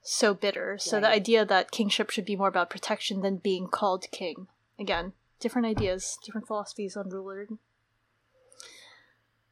so 0.01 0.33
bitter. 0.33 0.77
So 0.77 0.99
the 0.99 1.07
idea 1.07 1.45
that 1.45 1.71
kingship 1.71 2.09
should 2.09 2.25
be 2.25 2.35
more 2.35 2.49
about 2.49 2.69
protection 2.69 3.21
than 3.21 3.37
being 3.37 3.67
called 3.67 4.05
king. 4.11 4.47
Again, 4.77 5.13
different 5.39 5.65
ideas, 5.65 6.17
different 6.25 6.45
philosophies 6.45 6.97
on 6.97 7.09
ruler. 7.09 7.47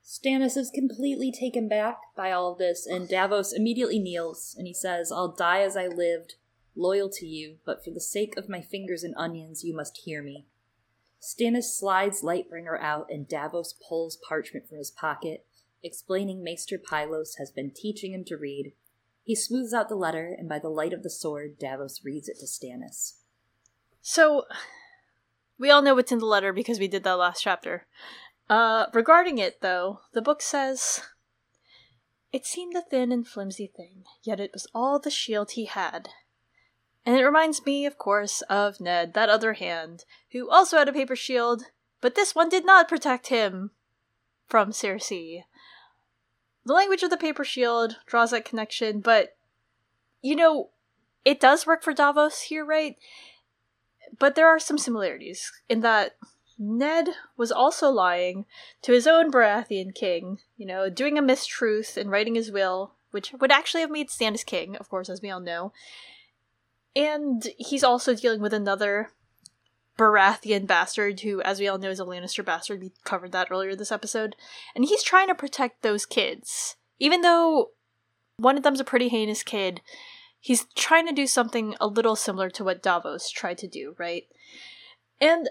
Stannis 0.03 0.57
is 0.57 0.69
completely 0.69 1.31
taken 1.31 1.69
back 1.69 1.97
by 2.17 2.33
all 2.33 2.51
of 2.51 2.57
this, 2.57 2.85
and 2.85 3.07
Davos 3.07 3.53
immediately 3.53 3.97
kneels 3.97 4.53
and 4.57 4.67
he 4.67 4.73
says, 4.73 5.09
I'll 5.09 5.31
die 5.31 5.61
as 5.61 5.77
I 5.77 5.87
lived, 5.87 6.35
loyal 6.75 7.09
to 7.11 7.25
you, 7.25 7.59
but 7.65 7.81
for 7.81 7.91
the 7.91 8.01
sake 8.01 8.35
of 8.35 8.49
my 8.49 8.61
fingers 8.61 9.03
and 9.03 9.15
onions, 9.15 9.63
you 9.63 9.73
must 9.73 10.01
hear 10.03 10.21
me. 10.21 10.47
Stannis 11.21 11.77
slides 11.77 12.23
Lightbringer 12.23 12.81
out, 12.81 13.07
and 13.09 13.25
Davos 13.25 13.73
pulls 13.87 14.17
parchment 14.17 14.67
from 14.67 14.79
his 14.79 14.91
pocket, 14.91 15.45
explaining 15.83 16.43
Maester 16.43 16.77
Pylos 16.77 17.35
has 17.37 17.51
been 17.51 17.71
teaching 17.71 18.13
him 18.13 18.23
to 18.25 18.37
read. 18.37 18.73
He 19.23 19.35
smooths 19.35 19.73
out 19.73 19.89
the 19.89 19.95
letter, 19.95 20.35
and 20.37 20.49
by 20.49 20.59
the 20.59 20.69
light 20.69 20.93
of 20.93 21.03
the 21.03 21.09
sword, 21.09 21.59
Davos 21.59 22.03
reads 22.03 22.27
it 22.27 22.37
to 22.39 22.45
Stannis. 22.45 23.13
So, 24.01 24.45
we 25.57 25.69
all 25.69 25.81
know 25.81 25.95
what's 25.95 26.11
in 26.11 26.19
the 26.19 26.25
letter 26.25 26.51
because 26.51 26.79
we 26.79 26.87
did 26.87 27.03
that 27.03 27.13
last 27.13 27.43
chapter. 27.43 27.85
Uh, 28.49 28.87
regarding 28.93 29.37
it, 29.37 29.61
though, 29.61 30.01
the 30.13 30.21
book 30.21 30.41
says 30.41 31.01
It 32.31 32.45
seemed 32.45 32.75
a 32.75 32.81
thin 32.81 33.11
and 33.11 33.27
flimsy 33.27 33.67
thing, 33.67 34.03
yet 34.23 34.39
it 34.39 34.51
was 34.53 34.67
all 34.73 34.99
the 34.99 35.11
shield 35.11 35.51
he 35.51 35.65
had. 35.65 36.09
And 37.05 37.15
it 37.15 37.23
reminds 37.23 37.65
me, 37.65 37.85
of 37.85 37.97
course, 37.97 38.41
of 38.43 38.79
Ned, 38.79 39.13
that 39.13 39.29
other 39.29 39.53
hand, 39.53 40.05
who 40.31 40.49
also 40.49 40.77
had 40.77 40.87
a 40.87 40.93
paper 40.93 41.15
shield, 41.15 41.63
but 41.99 42.15
this 42.15 42.35
one 42.35 42.49
did 42.49 42.65
not 42.65 42.87
protect 42.87 43.27
him 43.27 43.71
from 44.47 44.71
Cersei. 44.71 45.43
The 46.65 46.73
language 46.73 47.03
of 47.03 47.09
the 47.09 47.17
paper 47.17 47.43
shield 47.43 47.97
draws 48.05 48.31
that 48.31 48.45
connection, 48.45 48.99
but 48.99 49.35
you 50.21 50.35
know, 50.35 50.69
it 51.25 51.39
does 51.39 51.65
work 51.65 51.83
for 51.83 51.93
Davos 51.93 52.41
here, 52.41 52.65
right? 52.65 52.97
But 54.19 54.35
there 54.35 54.47
are 54.47 54.59
some 54.59 54.77
similarities 54.77 55.51
in 55.69 55.81
that 55.81 56.15
Ned 56.59 57.09
was 57.37 57.51
also 57.51 57.89
lying 57.89 58.45
to 58.83 58.91
his 58.91 59.07
own 59.07 59.31
Baratheon 59.31 59.95
king, 59.95 60.39
you 60.57 60.65
know, 60.65 60.89
doing 60.89 61.17
a 61.17 61.21
mistruth 61.21 61.97
and 61.97 62.11
writing 62.11 62.35
his 62.35 62.51
will, 62.51 62.93
which 63.09 63.33
would 63.33 63.51
actually 63.51 63.81
have 63.81 63.89
made 63.89 64.09
Stannis 64.09 64.45
king, 64.45 64.75
of 64.75 64.89
course, 64.89 65.09
as 65.09 65.21
we 65.21 65.31
all 65.31 65.39
know. 65.39 65.73
And 66.95 67.47
he's 67.57 67.83
also 67.83 68.13
dealing 68.13 68.41
with 68.41 68.53
another 68.53 69.11
Baratheon 69.97 70.67
bastard, 70.67 71.19
who, 71.21 71.41
as 71.41 71.59
we 71.59 71.67
all 71.67 71.77
know, 71.77 71.89
is 71.89 71.99
a 71.99 72.05
Lannister 72.05 72.43
bastard. 72.43 72.81
We 72.81 72.91
covered 73.03 73.31
that 73.33 73.49
earlier 73.51 73.75
this 73.75 73.91
episode. 73.91 74.35
And 74.75 74.85
he's 74.85 75.03
trying 75.03 75.27
to 75.27 75.35
protect 75.35 75.81
those 75.81 76.05
kids. 76.05 76.75
Even 76.99 77.21
though 77.21 77.71
one 78.37 78.57
of 78.57 78.63
them's 78.63 78.79
a 78.79 78.85
pretty 78.85 79.09
heinous 79.09 79.43
kid, 79.43 79.81
he's 80.39 80.65
trying 80.75 81.07
to 81.07 81.13
do 81.13 81.27
something 81.27 81.75
a 81.79 81.87
little 81.87 82.15
similar 82.15 82.49
to 82.49 82.63
what 82.63 82.81
Davos 82.81 83.29
tried 83.29 83.57
to 83.59 83.67
do, 83.67 83.95
right? 83.97 84.23
And 85.19 85.49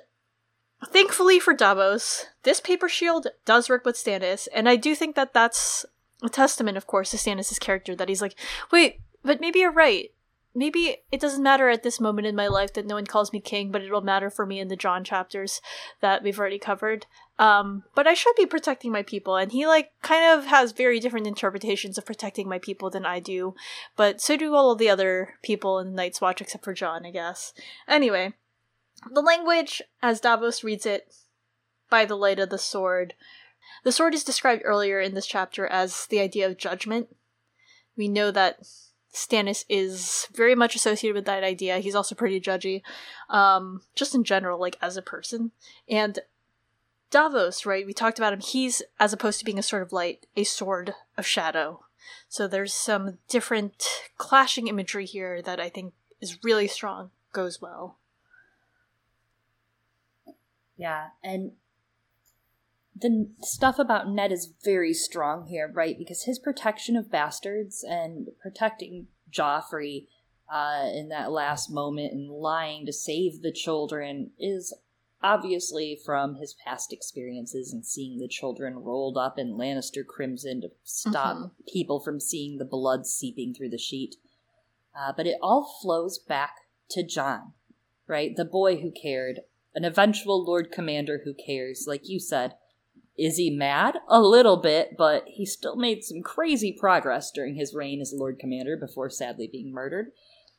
thankfully 0.88 1.38
for 1.38 1.54
Davos, 1.54 2.26
this 2.42 2.60
paper 2.60 2.88
shield 2.88 3.28
does 3.44 3.68
work 3.68 3.84
with 3.84 3.96
Stannis, 3.96 4.48
and 4.52 4.68
I 4.68 4.76
do 4.76 4.94
think 4.94 5.14
that 5.14 5.32
that's 5.32 5.84
a 6.22 6.28
testament, 6.28 6.76
of 6.76 6.86
course, 6.86 7.10
to 7.12 7.16
Stannis' 7.16 7.60
character 7.60 7.94
that 7.94 8.08
he's 8.08 8.22
like, 8.22 8.34
wait, 8.72 9.00
but 9.22 9.40
maybe 9.40 9.60
you're 9.60 9.72
right 9.72 10.10
maybe 10.54 10.98
it 11.12 11.20
doesn't 11.20 11.42
matter 11.42 11.68
at 11.68 11.82
this 11.82 12.00
moment 12.00 12.26
in 12.26 12.34
my 12.34 12.48
life 12.48 12.72
that 12.74 12.86
no 12.86 12.96
one 12.96 13.06
calls 13.06 13.32
me 13.32 13.40
king, 13.40 13.70
but 13.70 13.82
it'll 13.82 14.00
matter 14.00 14.30
for 14.30 14.44
me 14.44 14.58
in 14.58 14.68
the 14.68 14.76
Jon 14.76 15.04
chapters 15.04 15.60
that 16.00 16.22
we've 16.22 16.38
already 16.38 16.58
covered. 16.58 17.06
Um, 17.38 17.84
but 17.94 18.06
I 18.06 18.14
should 18.14 18.34
be 18.36 18.46
protecting 18.46 18.92
my 18.92 19.02
people, 19.02 19.36
and 19.36 19.52
he 19.52 19.66
like 19.66 19.92
kind 20.02 20.38
of 20.38 20.46
has 20.46 20.72
very 20.72 21.00
different 21.00 21.26
interpretations 21.26 21.96
of 21.96 22.06
protecting 22.06 22.48
my 22.48 22.58
people 22.58 22.90
than 22.90 23.06
I 23.06 23.20
do, 23.20 23.54
but 23.96 24.20
so 24.20 24.36
do 24.36 24.54
all 24.54 24.72
of 24.72 24.78
the 24.78 24.90
other 24.90 25.34
people 25.42 25.78
in 25.78 25.90
the 25.90 25.96
Night's 25.96 26.20
Watch 26.20 26.40
except 26.40 26.64
for 26.64 26.74
Jon, 26.74 27.06
I 27.06 27.10
guess. 27.10 27.52
Anyway, 27.88 28.34
the 29.10 29.22
language, 29.22 29.80
as 30.02 30.20
Davos 30.20 30.62
reads 30.62 30.84
it, 30.84 31.14
by 31.88 32.04
the 32.04 32.16
light 32.16 32.38
of 32.38 32.50
the 32.50 32.58
sword. 32.58 33.14
The 33.84 33.92
sword 33.92 34.14
is 34.14 34.24
described 34.24 34.62
earlier 34.64 35.00
in 35.00 35.14
this 35.14 35.26
chapter 35.26 35.66
as 35.66 36.06
the 36.06 36.20
idea 36.20 36.46
of 36.46 36.58
judgment. 36.58 37.08
We 37.96 38.08
know 38.08 38.30
that 38.30 38.60
Stannis 39.12 39.64
is 39.68 40.28
very 40.32 40.54
much 40.54 40.76
associated 40.76 41.14
with 41.14 41.24
that 41.24 41.42
idea. 41.42 41.78
He's 41.78 41.94
also 41.94 42.14
pretty 42.14 42.40
judgy, 42.40 42.82
um, 43.28 43.82
just 43.94 44.14
in 44.14 44.24
general, 44.24 44.60
like 44.60 44.76
as 44.80 44.96
a 44.96 45.02
person. 45.02 45.50
And 45.88 46.20
Davos, 47.10 47.66
right? 47.66 47.84
We 47.84 47.92
talked 47.92 48.18
about 48.18 48.32
him. 48.32 48.40
He's, 48.40 48.82
as 49.00 49.12
opposed 49.12 49.40
to 49.40 49.44
being 49.44 49.58
a 49.58 49.62
sword 49.62 49.82
of 49.82 49.92
light, 49.92 50.26
a 50.36 50.44
sword 50.44 50.94
of 51.16 51.26
shadow. 51.26 51.84
So 52.28 52.46
there's 52.46 52.72
some 52.72 53.18
different 53.28 53.84
clashing 54.16 54.68
imagery 54.68 55.06
here 55.06 55.42
that 55.42 55.58
I 55.58 55.68
think 55.68 55.92
is 56.20 56.38
really 56.44 56.68
strong, 56.68 57.10
goes 57.32 57.60
well. 57.60 57.98
Yeah, 60.76 61.08
and 61.22 61.52
the 63.00 63.30
stuff 63.42 63.78
about 63.78 64.08
Ned 64.08 64.32
is 64.32 64.52
very 64.64 64.92
strong 64.92 65.46
here, 65.46 65.70
right? 65.72 65.98
Because 65.98 66.24
his 66.24 66.38
protection 66.38 66.96
of 66.96 67.10
bastards 67.10 67.84
and 67.86 68.28
protecting 68.40 69.08
Joffrey 69.32 70.06
uh, 70.52 70.88
in 70.92 71.08
that 71.08 71.30
last 71.30 71.70
moment 71.70 72.12
and 72.12 72.30
lying 72.30 72.86
to 72.86 72.92
save 72.92 73.42
the 73.42 73.52
children 73.52 74.30
is 74.38 74.74
obviously 75.22 75.98
from 76.04 76.36
his 76.36 76.54
past 76.64 76.92
experiences 76.92 77.72
and 77.72 77.84
seeing 77.84 78.18
the 78.18 78.28
children 78.28 78.78
rolled 78.78 79.16
up 79.16 79.38
in 79.38 79.58
Lannister 79.58 80.04
crimson 80.04 80.62
to 80.62 80.70
stop 80.82 81.36
mm-hmm. 81.36 81.46
people 81.72 82.00
from 82.00 82.18
seeing 82.18 82.58
the 82.58 82.64
blood 82.64 83.06
seeping 83.06 83.54
through 83.54 83.68
the 83.68 83.78
sheet. 83.78 84.16
Uh, 84.98 85.12
but 85.16 85.26
it 85.26 85.36
all 85.42 85.76
flows 85.82 86.18
back 86.18 86.56
to 86.90 87.02
Jon, 87.02 87.52
right? 88.06 88.34
The 88.34 88.44
boy 88.44 88.80
who 88.80 88.90
cared, 88.90 89.40
an 89.74 89.84
eventual 89.84 90.42
Lord 90.42 90.72
Commander 90.72 91.20
who 91.24 91.34
cares, 91.34 91.84
like 91.86 92.08
you 92.08 92.18
said 92.18 92.54
is 93.18 93.36
he 93.36 93.50
mad? 93.50 93.98
A 94.08 94.20
little 94.20 94.56
bit, 94.56 94.96
but 94.96 95.24
he 95.26 95.44
still 95.44 95.76
made 95.76 96.04
some 96.04 96.22
crazy 96.22 96.72
progress 96.72 97.30
during 97.30 97.54
his 97.54 97.74
reign 97.74 98.00
as 98.00 98.14
Lord 98.14 98.38
Commander 98.38 98.76
before 98.76 99.10
sadly 99.10 99.48
being 99.50 99.72
murdered. 99.72 100.12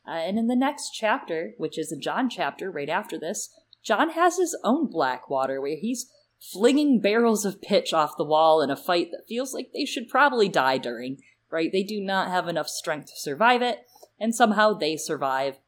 Uh, 0.06 0.12
and 0.12 0.38
in 0.38 0.46
the 0.46 0.56
next 0.56 0.90
chapter, 0.90 1.54
which 1.58 1.78
is 1.78 1.90
a 1.90 1.96
Jon 1.96 2.28
chapter 2.28 2.70
right 2.70 2.88
after 2.88 3.18
this, 3.18 3.50
Jon 3.82 4.10
has 4.10 4.36
his 4.36 4.56
own 4.62 4.88
Blackwater 4.88 5.60
where 5.60 5.76
he's 5.76 6.10
flinging 6.40 7.00
barrels 7.00 7.44
of 7.44 7.62
pitch 7.62 7.92
off 7.92 8.16
the 8.16 8.24
wall 8.24 8.60
in 8.60 8.70
a 8.70 8.76
fight 8.76 9.10
that 9.12 9.28
feels 9.28 9.54
like 9.54 9.70
they 9.72 9.84
should 9.84 10.08
probably 10.08 10.48
die 10.48 10.78
during, 10.78 11.18
right? 11.50 11.70
They 11.70 11.82
do 11.82 12.00
not 12.00 12.28
have 12.28 12.48
enough 12.48 12.68
strength 12.68 13.06
to 13.06 13.20
survive 13.20 13.62
it, 13.62 13.86
and 14.18 14.34
somehow 14.34 14.74
they 14.74 14.96
survive. 14.96 15.58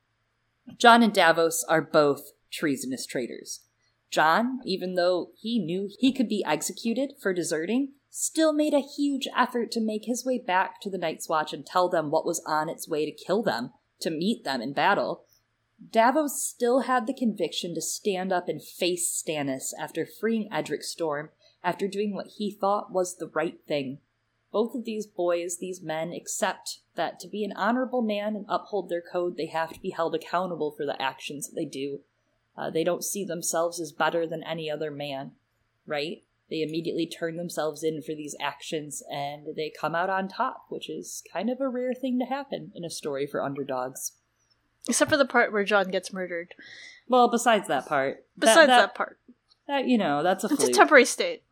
Jon 0.78 1.02
and 1.02 1.12
Davos 1.12 1.64
are 1.68 1.82
both 1.82 2.32
treasonous 2.52 3.06
traitors. 3.06 3.60
Jon, 4.14 4.60
even 4.64 4.94
though 4.94 5.32
he 5.36 5.58
knew 5.58 5.90
he 5.98 6.12
could 6.12 6.28
be 6.28 6.44
executed 6.46 7.14
for 7.20 7.34
deserting, 7.34 7.94
still 8.10 8.52
made 8.52 8.72
a 8.72 8.78
huge 8.78 9.26
effort 9.36 9.72
to 9.72 9.80
make 9.80 10.04
his 10.04 10.24
way 10.24 10.38
back 10.38 10.80
to 10.82 10.88
the 10.88 10.98
Night's 10.98 11.28
Watch 11.28 11.52
and 11.52 11.66
tell 11.66 11.88
them 11.88 12.12
what 12.12 12.24
was 12.24 12.40
on 12.46 12.68
its 12.68 12.88
way 12.88 13.04
to 13.04 13.10
kill 13.10 13.42
them, 13.42 13.72
to 13.98 14.10
meet 14.10 14.44
them 14.44 14.62
in 14.62 14.72
battle. 14.72 15.24
Davos 15.90 16.40
still 16.40 16.82
had 16.82 17.08
the 17.08 17.12
conviction 17.12 17.74
to 17.74 17.80
stand 17.80 18.32
up 18.32 18.48
and 18.48 18.62
face 18.62 19.10
Stannis 19.10 19.72
after 19.80 20.06
freeing 20.06 20.48
Edric 20.52 20.84
Storm, 20.84 21.30
after 21.64 21.88
doing 21.88 22.14
what 22.14 22.34
he 22.38 22.52
thought 22.52 22.92
was 22.92 23.16
the 23.16 23.32
right 23.34 23.58
thing. 23.66 23.98
Both 24.52 24.76
of 24.76 24.84
these 24.84 25.08
boys, 25.08 25.58
these 25.58 25.82
men, 25.82 26.12
accept 26.12 26.82
that 26.94 27.18
to 27.18 27.26
be 27.26 27.42
an 27.42 27.52
honorable 27.56 28.02
man 28.02 28.36
and 28.36 28.46
uphold 28.48 28.88
their 28.88 29.02
code, 29.02 29.36
they 29.36 29.46
have 29.46 29.72
to 29.72 29.80
be 29.80 29.90
held 29.90 30.14
accountable 30.14 30.70
for 30.70 30.86
the 30.86 31.02
actions 31.02 31.48
that 31.48 31.56
they 31.56 31.64
do. 31.64 32.02
Uh, 32.56 32.70
they 32.70 32.84
don't 32.84 33.04
see 33.04 33.24
themselves 33.24 33.80
as 33.80 33.92
better 33.92 34.26
than 34.26 34.42
any 34.44 34.70
other 34.70 34.90
man, 34.90 35.32
right? 35.86 36.22
They 36.50 36.62
immediately 36.62 37.06
turn 37.06 37.36
themselves 37.36 37.82
in 37.82 38.02
for 38.02 38.14
these 38.14 38.36
actions 38.40 39.02
and 39.10 39.48
they 39.56 39.72
come 39.78 39.94
out 39.94 40.10
on 40.10 40.28
top, 40.28 40.66
which 40.68 40.88
is 40.88 41.22
kind 41.32 41.50
of 41.50 41.60
a 41.60 41.68
rare 41.68 41.94
thing 41.94 42.18
to 42.20 42.26
happen 42.26 42.70
in 42.74 42.84
a 42.84 42.90
story 42.90 43.26
for 43.26 43.42
underdogs. 43.42 44.12
Except 44.88 45.10
for 45.10 45.16
the 45.16 45.24
part 45.24 45.52
where 45.52 45.64
Jon 45.64 45.90
gets 45.90 46.12
murdered. 46.12 46.54
Well, 47.08 47.30
besides 47.30 47.68
that 47.68 47.86
part. 47.86 48.26
Besides 48.38 48.56
that, 48.56 48.66
that, 48.66 48.80
that 48.80 48.94
part. 48.94 49.18
That 49.66 49.86
you 49.86 49.96
know, 49.96 50.22
that's 50.22 50.44
a 50.44 50.48
It's 50.48 50.64
a 50.64 50.72
temporary 50.72 51.06
state. 51.06 51.42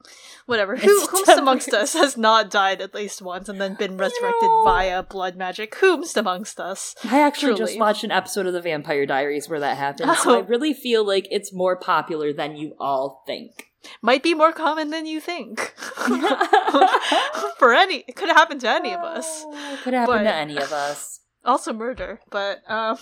Whatever. 0.46 0.76
Who, 0.76 1.06
whomst 1.06 1.38
amongst 1.38 1.72
us 1.72 1.92
has 1.94 2.16
not 2.16 2.50
died 2.50 2.80
at 2.80 2.94
least 2.94 3.22
once 3.22 3.48
and 3.48 3.60
then 3.60 3.74
been 3.74 3.96
resurrected 3.96 4.48
know, 4.48 4.62
via 4.64 5.02
blood 5.02 5.36
magic? 5.36 5.74
Whomst 5.76 6.16
amongst 6.16 6.58
us? 6.58 6.94
I 7.04 7.20
actually 7.20 7.54
truly. 7.54 7.72
just 7.72 7.78
watched 7.78 8.04
an 8.04 8.10
episode 8.10 8.46
of 8.46 8.52
the 8.52 8.60
Vampire 8.60 9.06
Diaries 9.06 9.48
where 9.48 9.60
that 9.60 9.78
happened, 9.78 10.10
oh. 10.10 10.20
so 10.22 10.36
I 10.36 10.40
really 10.40 10.74
feel 10.74 11.06
like 11.06 11.26
it's 11.30 11.54
more 11.54 11.76
popular 11.76 12.32
than 12.32 12.56
you 12.56 12.74
all 12.78 13.22
think. 13.26 13.68
Might 14.00 14.22
be 14.22 14.34
more 14.34 14.52
common 14.52 14.90
than 14.90 15.06
you 15.06 15.20
think. 15.20 15.74
For 17.58 17.72
any, 17.72 18.04
it 18.06 18.14
could 18.14 18.28
happen 18.28 18.58
to 18.60 18.68
any 18.68 18.92
of 18.92 19.00
us. 19.00 19.44
Oh, 19.46 19.78
could 19.82 19.94
happen 19.94 20.16
but, 20.16 20.22
to 20.22 20.34
any 20.34 20.56
of 20.56 20.72
us. 20.72 21.20
Also 21.44 21.72
murder, 21.72 22.20
but 22.30 22.58
um. 22.70 22.98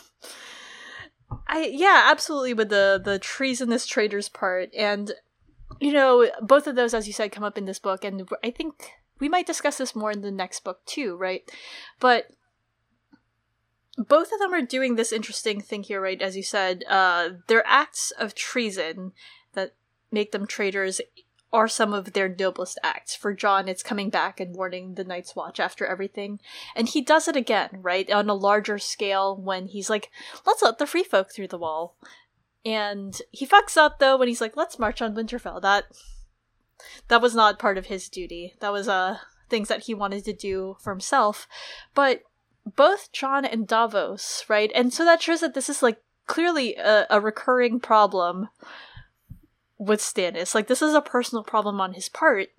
I 1.46 1.66
yeah, 1.66 2.08
absolutely 2.10 2.54
with 2.54 2.68
the 2.68 3.00
the 3.02 3.18
treasonous 3.18 3.86
traitors 3.86 4.28
part, 4.28 4.70
and 4.74 5.12
you 5.80 5.92
know 5.92 6.30
both 6.40 6.66
of 6.66 6.76
those, 6.76 6.94
as 6.94 7.06
you 7.06 7.12
said, 7.12 7.32
come 7.32 7.44
up 7.44 7.58
in 7.58 7.64
this 7.64 7.78
book, 7.78 8.04
and 8.04 8.28
I 8.44 8.50
think 8.50 8.92
we 9.18 9.28
might 9.28 9.46
discuss 9.46 9.78
this 9.78 9.94
more 9.94 10.10
in 10.10 10.22
the 10.22 10.30
next 10.30 10.64
book 10.64 10.84
too, 10.86 11.16
right? 11.16 11.48
But 11.98 12.30
both 13.96 14.32
of 14.32 14.38
them 14.38 14.54
are 14.54 14.62
doing 14.62 14.94
this 14.94 15.12
interesting 15.12 15.60
thing 15.60 15.82
here, 15.82 16.00
right? 16.00 16.20
As 16.20 16.36
you 16.36 16.42
said, 16.42 16.84
uh, 16.88 17.30
they're 17.46 17.66
acts 17.66 18.12
of 18.12 18.34
treason 18.34 19.12
that 19.52 19.74
make 20.10 20.32
them 20.32 20.46
traitors 20.46 21.00
are 21.52 21.68
some 21.68 21.92
of 21.92 22.12
their 22.12 22.28
noblest 22.28 22.78
acts. 22.82 23.14
For 23.14 23.32
Jon, 23.34 23.68
it's 23.68 23.82
coming 23.82 24.10
back 24.10 24.40
and 24.40 24.54
warning 24.54 24.94
the 24.94 25.04
Night's 25.04 25.34
Watch 25.34 25.58
after 25.58 25.84
everything. 25.86 26.40
And 26.76 26.88
he 26.88 27.00
does 27.00 27.26
it 27.26 27.36
again, 27.36 27.70
right? 27.82 28.10
On 28.10 28.28
a 28.28 28.34
larger 28.34 28.78
scale 28.78 29.36
when 29.36 29.66
he's 29.66 29.90
like, 29.90 30.10
let's 30.46 30.62
let 30.62 30.78
the 30.78 30.86
free 30.86 31.02
folk 31.02 31.32
through 31.32 31.48
the 31.48 31.58
wall. 31.58 31.96
And 32.64 33.20
he 33.30 33.46
fucks 33.46 33.76
up 33.76 33.98
though 33.98 34.16
when 34.16 34.28
he's 34.28 34.40
like, 34.40 34.56
let's 34.56 34.78
march 34.78 35.02
on 35.02 35.14
Winterfell. 35.14 35.60
That 35.62 35.84
that 37.08 37.22
was 37.22 37.34
not 37.34 37.58
part 37.58 37.78
of 37.78 37.86
his 37.86 38.08
duty. 38.08 38.54
That 38.60 38.72
was 38.72 38.88
uh 38.88 39.18
things 39.48 39.68
that 39.68 39.84
he 39.84 39.94
wanted 39.94 40.24
to 40.26 40.32
do 40.32 40.76
for 40.80 40.92
himself. 40.92 41.48
But 41.94 42.22
both 42.64 43.10
Jon 43.12 43.44
and 43.44 43.66
Davos, 43.66 44.44
right? 44.48 44.70
And 44.74 44.92
so 44.92 45.04
that 45.04 45.22
shows 45.22 45.40
that 45.40 45.54
this 45.54 45.68
is 45.68 45.82
like 45.82 46.00
clearly 46.26 46.76
a, 46.76 47.06
a 47.10 47.20
recurring 47.20 47.80
problem 47.80 48.48
with 49.80 50.00
Stannis. 50.00 50.54
Like 50.54 50.68
this 50.68 50.82
is 50.82 50.94
a 50.94 51.00
personal 51.00 51.42
problem 51.42 51.80
on 51.80 51.94
his 51.94 52.08
part. 52.08 52.50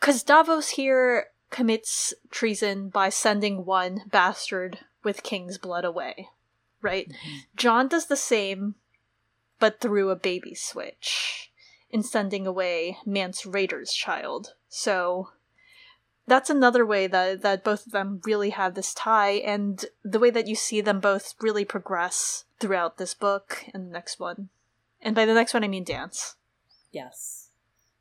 Cause 0.00 0.22
Davos 0.22 0.70
here 0.70 1.28
commits 1.50 2.14
treason 2.30 2.90
by 2.90 3.08
sending 3.08 3.64
one 3.64 4.02
bastard 4.10 4.80
with 5.02 5.22
king's 5.22 5.58
blood 5.58 5.84
away. 5.84 6.28
right? 6.82 7.08
Mm-hmm. 7.08 7.36
Jon 7.56 7.88
does 7.88 8.06
the 8.06 8.16
same, 8.16 8.74
but 9.58 9.80
through 9.80 10.10
a 10.10 10.16
baby 10.16 10.54
switch 10.54 11.50
in 11.90 12.02
sending 12.02 12.46
away 12.46 12.98
Mance 13.06 13.42
Rayder's 13.42 13.92
child. 13.92 14.54
So 14.68 15.30
that's 16.26 16.50
another 16.50 16.84
way 16.84 17.06
that 17.06 17.42
that 17.42 17.64
both 17.64 17.86
of 17.86 17.92
them 17.92 18.20
really 18.24 18.50
have 18.50 18.74
this 18.74 18.92
tie, 18.94 19.32
and 19.32 19.84
the 20.04 20.18
way 20.18 20.30
that 20.30 20.48
you 20.48 20.54
see 20.54 20.80
them 20.80 21.00
both 21.00 21.34
really 21.40 21.64
progress 21.64 22.44
throughout 22.60 22.98
this 22.98 23.14
book 23.14 23.64
and 23.72 23.86
the 23.86 23.92
next 23.92 24.20
one. 24.20 24.48
And 25.02 25.14
by 25.14 25.26
the 25.26 25.34
next 25.34 25.52
one, 25.52 25.64
I 25.64 25.68
mean 25.68 25.84
dance. 25.84 26.36
Yes. 26.92 27.48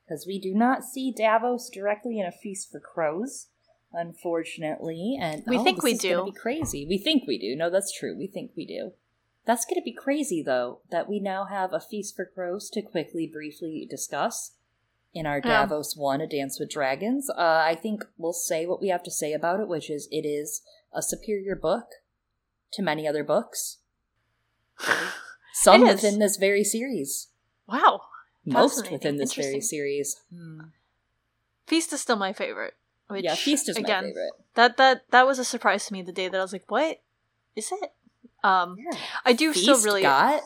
Because 0.06 0.28
we 0.28 0.40
do 0.40 0.54
not 0.54 0.84
see 0.84 1.12
Davos 1.12 1.70
directly 1.70 2.20
in 2.20 2.26
a 2.26 2.32
feast 2.32 2.72
for 2.72 2.80
crows, 2.80 3.48
unfortunately. 3.92 5.18
And 5.20 5.44
We 5.48 5.58
oh, 5.58 5.64
think 5.64 5.78
this 5.78 5.84
we 5.84 5.94
do. 5.96 6.26
Be 6.26 6.32
crazy. 6.32 6.86
We 6.88 6.98
think 6.98 7.24
we 7.28 7.38
do. 7.38 7.56
No, 7.56 7.70
that's 7.70 7.98
true. 7.98 8.16
We 8.18 8.28
think 8.28 8.52
we 8.56 8.66
do. 8.66 8.92
That's 9.46 9.66
going 9.66 9.82
to 9.82 9.84
be 9.84 9.94
crazy, 9.94 10.44
though, 10.44 10.82
that 10.92 11.10
we 11.10 11.20
now 11.20 11.46
have 11.46 11.74
a 11.74 11.80
feast 11.80 12.16
for 12.16 12.26
crows 12.26 12.70
to 12.72 12.82
quickly, 12.82 13.26
briefly 13.26 13.88
discuss 13.90 14.52
in 15.14 15.26
our 15.26 15.42
Yeah. 15.44 15.62
Davos 15.62 15.96
One: 15.98 16.22
A 16.22 16.28
Dance 16.28 16.60
with 16.60 16.70
Dragons. 16.70 17.30
Uh, 17.30 17.64
I 17.66 17.76
think 17.76 18.04
we'll 18.18 18.34
say 18.34 18.66
what 18.66 18.82
we 18.82 18.90
have 18.90 19.04
to 19.04 19.12
say 19.12 19.34
about 19.34 19.60
it, 19.60 19.68
which 19.68 19.90
is 19.90 20.08
it 20.12 20.26
is 20.28 20.62
a 20.94 21.02
superior 21.02 21.56
book 21.56 21.88
to 22.74 22.82
many 22.82 23.08
other 23.08 23.24
books. 23.24 23.80
Some 25.64 25.82
within 25.82 26.20
this 26.20 26.38
very 26.38 26.64
series. 26.64 27.28
Wow. 27.68 28.02
Most 28.46 28.92
within 28.92 29.18
this 29.18 29.34
very 29.34 29.62
series. 29.62 30.20
Feast 31.68 31.94
is 31.94 32.02
still 32.02 32.16
my 32.16 32.34
favorite. 32.34 32.74
Which, 33.08 33.24
yeah, 33.26 33.36
Feast 33.36 33.70
is 33.70 33.78
again, 33.78 34.04
my 34.06 34.10
favorite. 34.10 34.32
That 34.56 34.78
that 34.78 35.02
that 35.12 35.28
was 35.28 35.38
a 35.38 35.46
surprise 35.46 35.86
to 35.88 35.94
me 35.94 36.02
the 36.02 36.12
day 36.14 36.28
that 36.30 36.38
I 36.38 36.42
was 36.42 36.54
like, 36.54 36.70
"What 36.72 37.02
is 37.56 37.72
it?" 37.72 37.94
Um, 38.44 38.78
Yeah. 38.80 38.98
I 39.26 39.34
do 39.34 39.54
Feast 39.54 39.64
still 39.66 39.82
really. 39.84 40.02
got. 40.02 40.42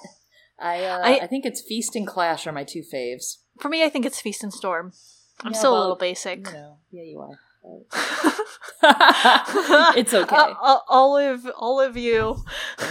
I, 0.60 0.84
uh, 0.86 1.00
I- 1.00 1.20
I 1.24 1.28
think 1.28 1.46
it's 1.46 1.62
Feast 1.62 1.96
and 1.96 2.08
Clash 2.08 2.48
are 2.48 2.52
my 2.52 2.64
two 2.64 2.82
faves. 2.82 3.38
For 3.60 3.70
me, 3.70 3.84
I 3.84 3.90
think 3.90 4.06
it's 4.06 4.20
Feast 4.22 4.44
and 4.44 4.54
Storm. 4.54 4.94
I'm 5.42 5.52
Yeah, 5.52 5.58
still 5.60 5.72
well, 5.74 5.80
a 5.80 5.84
little 5.84 5.96
basic. 5.98 6.48
You 6.48 6.54
know, 6.54 6.78
yeah, 6.92 7.04
you 7.04 7.20
are. 7.22 7.40
it's 9.98 10.14
okay. 10.14 10.36
Uh, 10.36 10.54
uh, 10.62 10.80
Olive, 10.90 11.48
Olive, 11.58 11.98
you. 11.98 12.36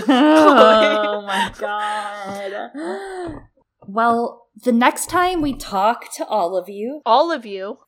oh 0.09 1.23
my 1.27 1.53
god. 1.59 3.43
Well, 3.87 4.47
the 4.65 4.73
next 4.73 5.09
time 5.11 5.43
we 5.43 5.55
talk 5.55 6.13
to 6.17 6.27
all 6.27 6.57
of 6.57 6.69
you, 6.69 7.01
All 7.07 7.31
of 7.31 7.45
you. 7.47 7.79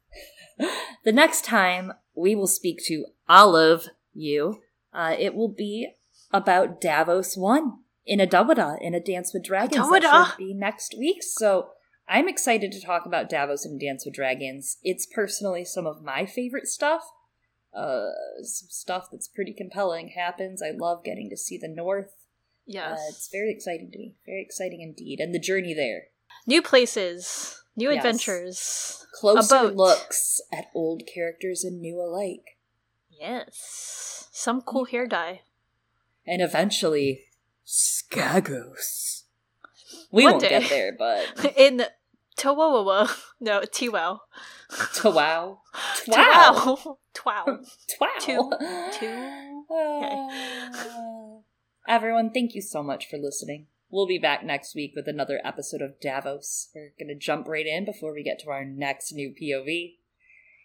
the 1.05 1.13
next 1.13 1.45
time 1.45 1.93
we 2.15 2.35
will 2.35 2.47
speak 2.47 2.79
to 2.87 3.07
all 3.29 3.57
of 3.57 3.87
you, 4.15 4.61
uh, 4.93 5.15
it 5.19 5.35
will 5.35 5.53
be 5.53 5.89
about 6.33 6.81
Davos 6.81 7.37
1 7.37 7.73
in 8.05 8.21
a 8.21 8.27
Dawada, 8.27 8.77
in 8.81 8.95
a 8.95 9.01
Dance 9.01 9.33
with 9.35 9.45
Dragons. 9.45 9.87
Dawada. 9.87 10.03
That 10.03 10.29
should 10.31 10.39
be 10.39 10.55
next 10.55 10.95
week. 10.99 11.23
So 11.23 11.69
I'm 12.09 12.29
excited 12.29 12.71
to 12.73 12.81
talk 12.81 13.05
about 13.07 13.29
Davos 13.29 13.65
and 13.65 13.81
Dance 13.81 14.05
with 14.05 14.15
Dragons. 14.15 14.79
It's 14.83 15.07
personally 15.07 15.65
some 15.65 15.87
of 15.87 16.03
my 16.03 16.25
favorite 16.27 16.67
stuff. 16.69 17.03
Uh, 17.75 18.11
some 18.43 18.69
stuff 18.71 19.09
that's 19.11 19.29
pretty 19.29 19.53
compelling 19.53 20.09
happens. 20.17 20.63
I 20.63 20.71
love 20.71 21.05
getting 21.05 21.29
to 21.31 21.37
see 21.37 21.59
the 21.59 21.69
North. 21.69 22.13
Yes. 22.65 22.99
Uh, 22.99 23.03
it's 23.11 23.29
very 23.31 23.51
exciting 23.53 23.91
to 23.93 23.99
me. 23.99 24.15
Very 24.25 24.41
exciting 24.43 24.81
indeed. 24.81 25.21
And 25.21 25.35
the 25.35 25.39
journey 25.39 25.75
there. 25.75 26.05
new 26.47 26.63
places, 26.63 27.63
new 27.77 27.91
Yes. 27.91 27.99
adventures. 27.99 29.07
Closer 29.15 29.63
looks 29.65 30.41
at 30.53 30.67
old 30.75 31.03
characters 31.13 31.65
and 31.65 31.81
new 31.81 32.01
alike. 32.01 32.59
Yes. 33.11 34.29
Some 34.33 34.61
cool 34.63 34.85
hair 34.87 35.07
dye. 35.07 35.43
and 36.27 36.41
eventually 36.43 37.25
Skagos. 37.67 39.23
We 40.11 40.25
One 40.25 40.35
won't 40.35 40.43
day. 40.45 40.49
get 40.61 40.69
there, 40.71 40.93
but 40.97 41.55
In 41.57 41.83
Towawa. 42.37 43.11
No, 43.41 43.61
twow, 43.61 44.21
twow, 44.95 45.59
Twow. 46.07 46.97
Twow. 47.15 47.61
twow. 47.91 48.19
Two. 48.21 48.53
Two. 48.99 49.65
Uh, 49.71 50.29
Everyone, 51.89 52.31
thank 52.33 52.55
you 52.55 52.63
so 52.63 52.83
much 52.83 53.09
for 53.09 53.19
listening. 53.19 53.67
We'll 53.91 54.07
be 54.07 54.19
back 54.19 54.43
next 54.45 54.75
week 54.75 54.93
with 54.97 55.07
another 55.07 55.41
episode 55.45 55.83
of 55.83 56.01
Davos. 56.01 56.71
We're 56.75 56.93
going 56.99 57.09
to 57.09 57.15
jump 57.15 57.47
right 57.47 57.67
in 57.67 57.85
before 57.85 58.13
we 58.13 58.23
get 58.25 58.39
to 58.41 58.51
our 58.51 58.65
next 58.65 59.13
new 59.13 59.33
POV. 59.33 59.97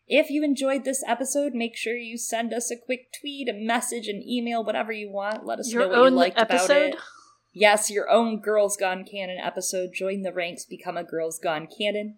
If 0.07 0.29
you 0.29 0.43
enjoyed 0.43 0.83
this 0.83 1.03
episode, 1.07 1.53
make 1.53 1.77
sure 1.77 1.95
you 1.95 2.17
send 2.17 2.53
us 2.53 2.71
a 2.71 2.75
quick 2.77 3.11
tweet, 3.19 3.47
a 3.47 3.53
message, 3.53 4.07
an 4.07 4.23
email, 4.27 4.63
whatever 4.63 4.91
you 4.91 5.09
want. 5.11 5.45
Let 5.45 5.59
us 5.59 5.71
Your 5.71 5.83
know 5.83 6.01
what 6.01 6.09
you 6.11 6.15
liked 6.17 6.37
about 6.39 6.51
episode? 6.55 6.93
it. 6.93 6.95
Yes, 7.53 7.91
your 7.91 8.09
own 8.09 8.39
Girls 8.39 8.77
Gone 8.77 9.03
Canon 9.03 9.37
episode. 9.37 9.91
Join 9.93 10.21
the 10.21 10.33
ranks, 10.33 10.65
become 10.65 10.97
a 10.97 11.03
Girls 11.03 11.37
Gone 11.37 11.67
Canon. 11.67 12.17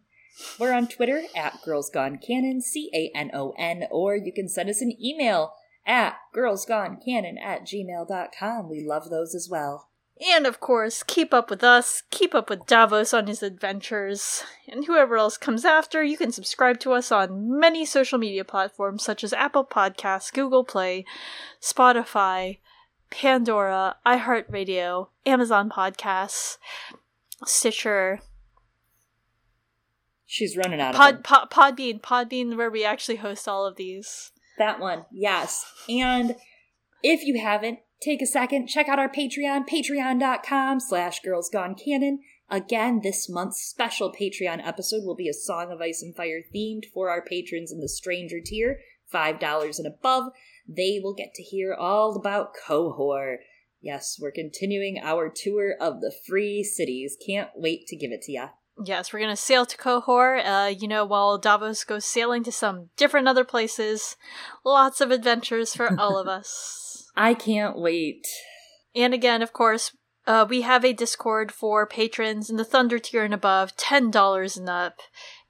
We're 0.59 0.73
on 0.73 0.87
Twitter 0.87 1.23
at 1.35 1.61
Girls 1.63 1.89
Gone 1.89 2.17
Canon, 2.17 2.61
C 2.61 2.89
A 2.93 3.11
N 3.15 3.31
O 3.33 3.53
N, 3.57 3.85
or 3.91 4.15
you 4.15 4.31
can 4.31 4.47
send 4.47 4.69
us 4.69 4.81
an 4.81 4.95
email 5.03 5.53
at 5.85 6.15
girlsgonecanon 6.35 7.41
at 7.43 7.65
gmail.com. 7.65 8.69
We 8.69 8.83
love 8.83 9.09
those 9.09 9.35
as 9.35 9.49
well. 9.49 9.89
And 10.31 10.45
of 10.45 10.59
course, 10.59 11.03
keep 11.03 11.33
up 11.33 11.49
with 11.49 11.63
us, 11.63 12.03
keep 12.11 12.35
up 12.35 12.49
with 12.49 12.67
Davos 12.67 13.13
on 13.13 13.27
his 13.27 13.41
adventures, 13.41 14.43
and 14.67 14.85
whoever 14.85 15.17
else 15.17 15.37
comes 15.37 15.65
after, 15.65 16.03
you 16.03 16.17
can 16.17 16.31
subscribe 16.31 16.79
to 16.81 16.93
us 16.93 17.11
on 17.11 17.59
many 17.59 17.83
social 17.83 18.19
media 18.19 18.45
platforms 18.45 19.03
such 19.03 19.23
as 19.23 19.33
Apple 19.33 19.65
Podcasts, 19.65 20.31
Google 20.31 20.63
Play, 20.63 21.03
Spotify, 21.61 22.59
Pandora, 23.13 23.97
iHeartRadio, 24.05 25.07
Amazon 25.25 25.69
Podcasts, 25.69 26.57
Stitcher, 27.45 28.19
She's 30.25 30.57
running 30.57 30.81
out 30.81 30.95
of 30.95 30.99
Pod, 30.99 31.15
them. 31.17 31.21
Pod, 31.21 31.51
Podbean, 31.51 32.01
Podbean, 32.01 32.57
where 32.57 32.71
we 32.71 32.83
actually 32.83 33.17
host 33.17 33.47
all 33.47 33.67
of 33.67 33.75
these. 33.75 34.31
That 34.57 34.79
one, 34.79 35.05
yes. 35.11 35.63
And 35.87 36.37
if 37.03 37.23
you 37.23 37.39
haven't, 37.39 37.79
take 38.01 38.19
a 38.19 38.25
second, 38.25 38.65
check 38.65 38.89
out 38.89 38.97
our 38.97 39.09
Patreon, 39.09 39.69
patreon.com 39.69 40.79
slash 40.79 41.19
girls 41.19 41.51
gone 41.51 41.75
girlsgonecanon. 41.75 42.17
Again, 42.49 43.01
this 43.03 43.29
month's 43.29 43.61
special 43.61 44.11
Patreon 44.11 44.65
episode 44.65 45.03
will 45.03 45.15
be 45.15 45.29
a 45.29 45.33
Song 45.33 45.71
of 45.71 45.81
Ice 45.81 46.01
and 46.01 46.15
Fire 46.15 46.41
themed 46.53 46.85
for 46.91 47.11
our 47.11 47.23
patrons 47.23 47.71
in 47.71 47.79
the 47.79 47.87
Stranger 47.87 48.39
tier, 48.43 48.79
$5 49.13 49.77
and 49.77 49.87
above. 49.87 50.31
They 50.67 50.99
will 51.03 51.13
get 51.13 51.33
to 51.35 51.43
hear 51.43 51.73
all 51.73 52.15
about 52.15 52.53
Qohor. 52.67 53.37
Yes, 53.81 54.17
we're 54.19 54.31
continuing 54.31 54.99
our 55.01 55.29
tour 55.29 55.75
of 55.79 55.99
the 55.99 56.13
free 56.25 56.63
cities. 56.63 57.17
Can't 57.25 57.49
wait 57.55 57.85
to 57.87 57.97
give 57.97 58.11
it 58.11 58.21
to 58.23 58.31
ya. 58.31 58.49
Yes, 58.83 59.11
we're 59.11 59.19
gonna 59.19 59.35
sail 59.35 59.65
to 59.65 59.77
Qohor. 59.77 60.41
Uh, 60.43 60.69
you 60.69 60.87
know, 60.87 61.05
while 61.05 61.37
Davos 61.37 61.83
goes 61.83 62.05
sailing 62.05 62.43
to 62.43 62.51
some 62.51 62.89
different 62.95 63.27
other 63.27 63.43
places. 63.43 64.15
Lots 64.63 65.01
of 65.01 65.11
adventures 65.11 65.75
for 65.75 65.93
all 65.99 66.17
of 66.17 66.27
us. 66.27 67.11
I 67.15 67.33
can't 67.33 67.77
wait. 67.77 68.25
And 68.95 69.13
again, 69.13 69.41
of 69.41 69.53
course, 69.53 69.91
uh, 70.25 70.45
we 70.47 70.61
have 70.61 70.85
a 70.85 70.93
Discord 70.93 71.51
for 71.51 71.85
patrons 71.85 72.49
in 72.49 72.55
the 72.55 72.63
Thunder 72.63 72.97
tier 72.97 73.23
and 73.23 73.33
above, 73.33 73.75
ten 73.75 74.09
dollars 74.09 74.57
and 74.57 74.69
up. 74.69 74.99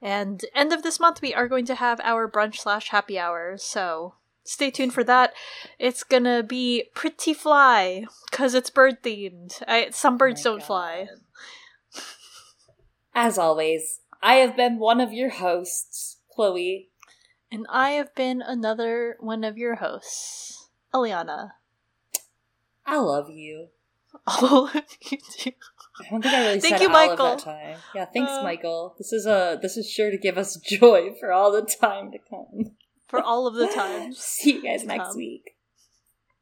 And 0.01 0.43
end 0.55 0.73
of 0.73 0.83
this 0.83 0.99
month, 0.99 1.21
we 1.21 1.33
are 1.33 1.47
going 1.47 1.65
to 1.67 1.75
have 1.75 2.01
our 2.01 2.29
brunch 2.29 2.57
slash 2.57 2.89
happy 2.89 3.17
hour. 3.17 3.55
So 3.57 4.15
stay 4.43 4.71
tuned 4.71 4.93
for 4.93 5.03
that. 5.03 5.33
It's 5.79 6.03
gonna 6.03 6.43
be 6.43 6.85
pretty 6.93 7.33
fly 7.33 8.05
because 8.29 8.53
it's 8.53 8.69
bird 8.69 9.01
themed. 9.03 9.61
I, 9.67 9.89
some 9.91 10.17
birds 10.17 10.43
my 10.43 10.51
don't 10.51 10.63
fly. 10.63 11.07
As 13.15 13.37
always, 13.37 14.01
I 14.21 14.35
have 14.35 14.55
been 14.55 14.79
one 14.79 14.99
of 14.99 15.13
your 15.13 15.29
hosts, 15.29 16.17
Chloe. 16.33 16.89
And 17.51 17.67
I 17.69 17.91
have 17.91 18.15
been 18.15 18.41
another 18.41 19.17
one 19.19 19.43
of 19.43 19.57
your 19.57 19.75
hosts, 19.75 20.69
Eliana. 20.93 21.51
I 22.85 22.97
love 22.97 23.29
you. 23.29 23.67
All 24.27 24.67
of 24.67 24.73
you 25.09 25.17
do. 25.43 25.51
I 25.99 26.09
don't 26.09 26.21
think 26.21 26.33
I 26.33 26.45
really 26.45 26.59
Thank 26.59 26.77
said 26.77 26.81
you, 26.81 26.87
all 26.87 26.93
Michael. 26.93 27.25
of 27.27 27.37
that 27.37 27.43
time. 27.45 27.77
Yeah, 27.93 28.05
thanks, 28.05 28.31
Uh, 28.31 28.41
Michael. 28.43 28.95
This 28.97 29.13
is 29.13 29.25
a 29.27 29.59
this 29.61 29.77
is 29.77 29.87
sure 29.89 30.09
to 30.09 30.17
give 30.17 30.37
us 30.39 30.55
joy 30.65 31.13
for 31.19 31.31
all 31.31 31.51
the 31.51 31.61
time 31.61 32.11
to 32.11 32.17
come. 32.17 32.75
For 33.13 33.21
all 33.21 33.45
of 33.45 33.53
the 33.53 33.67
times. 33.67 34.17
See 34.41 34.53
you 34.53 34.63
guys 34.63 34.85
next 34.85 35.15
week. 35.15 35.52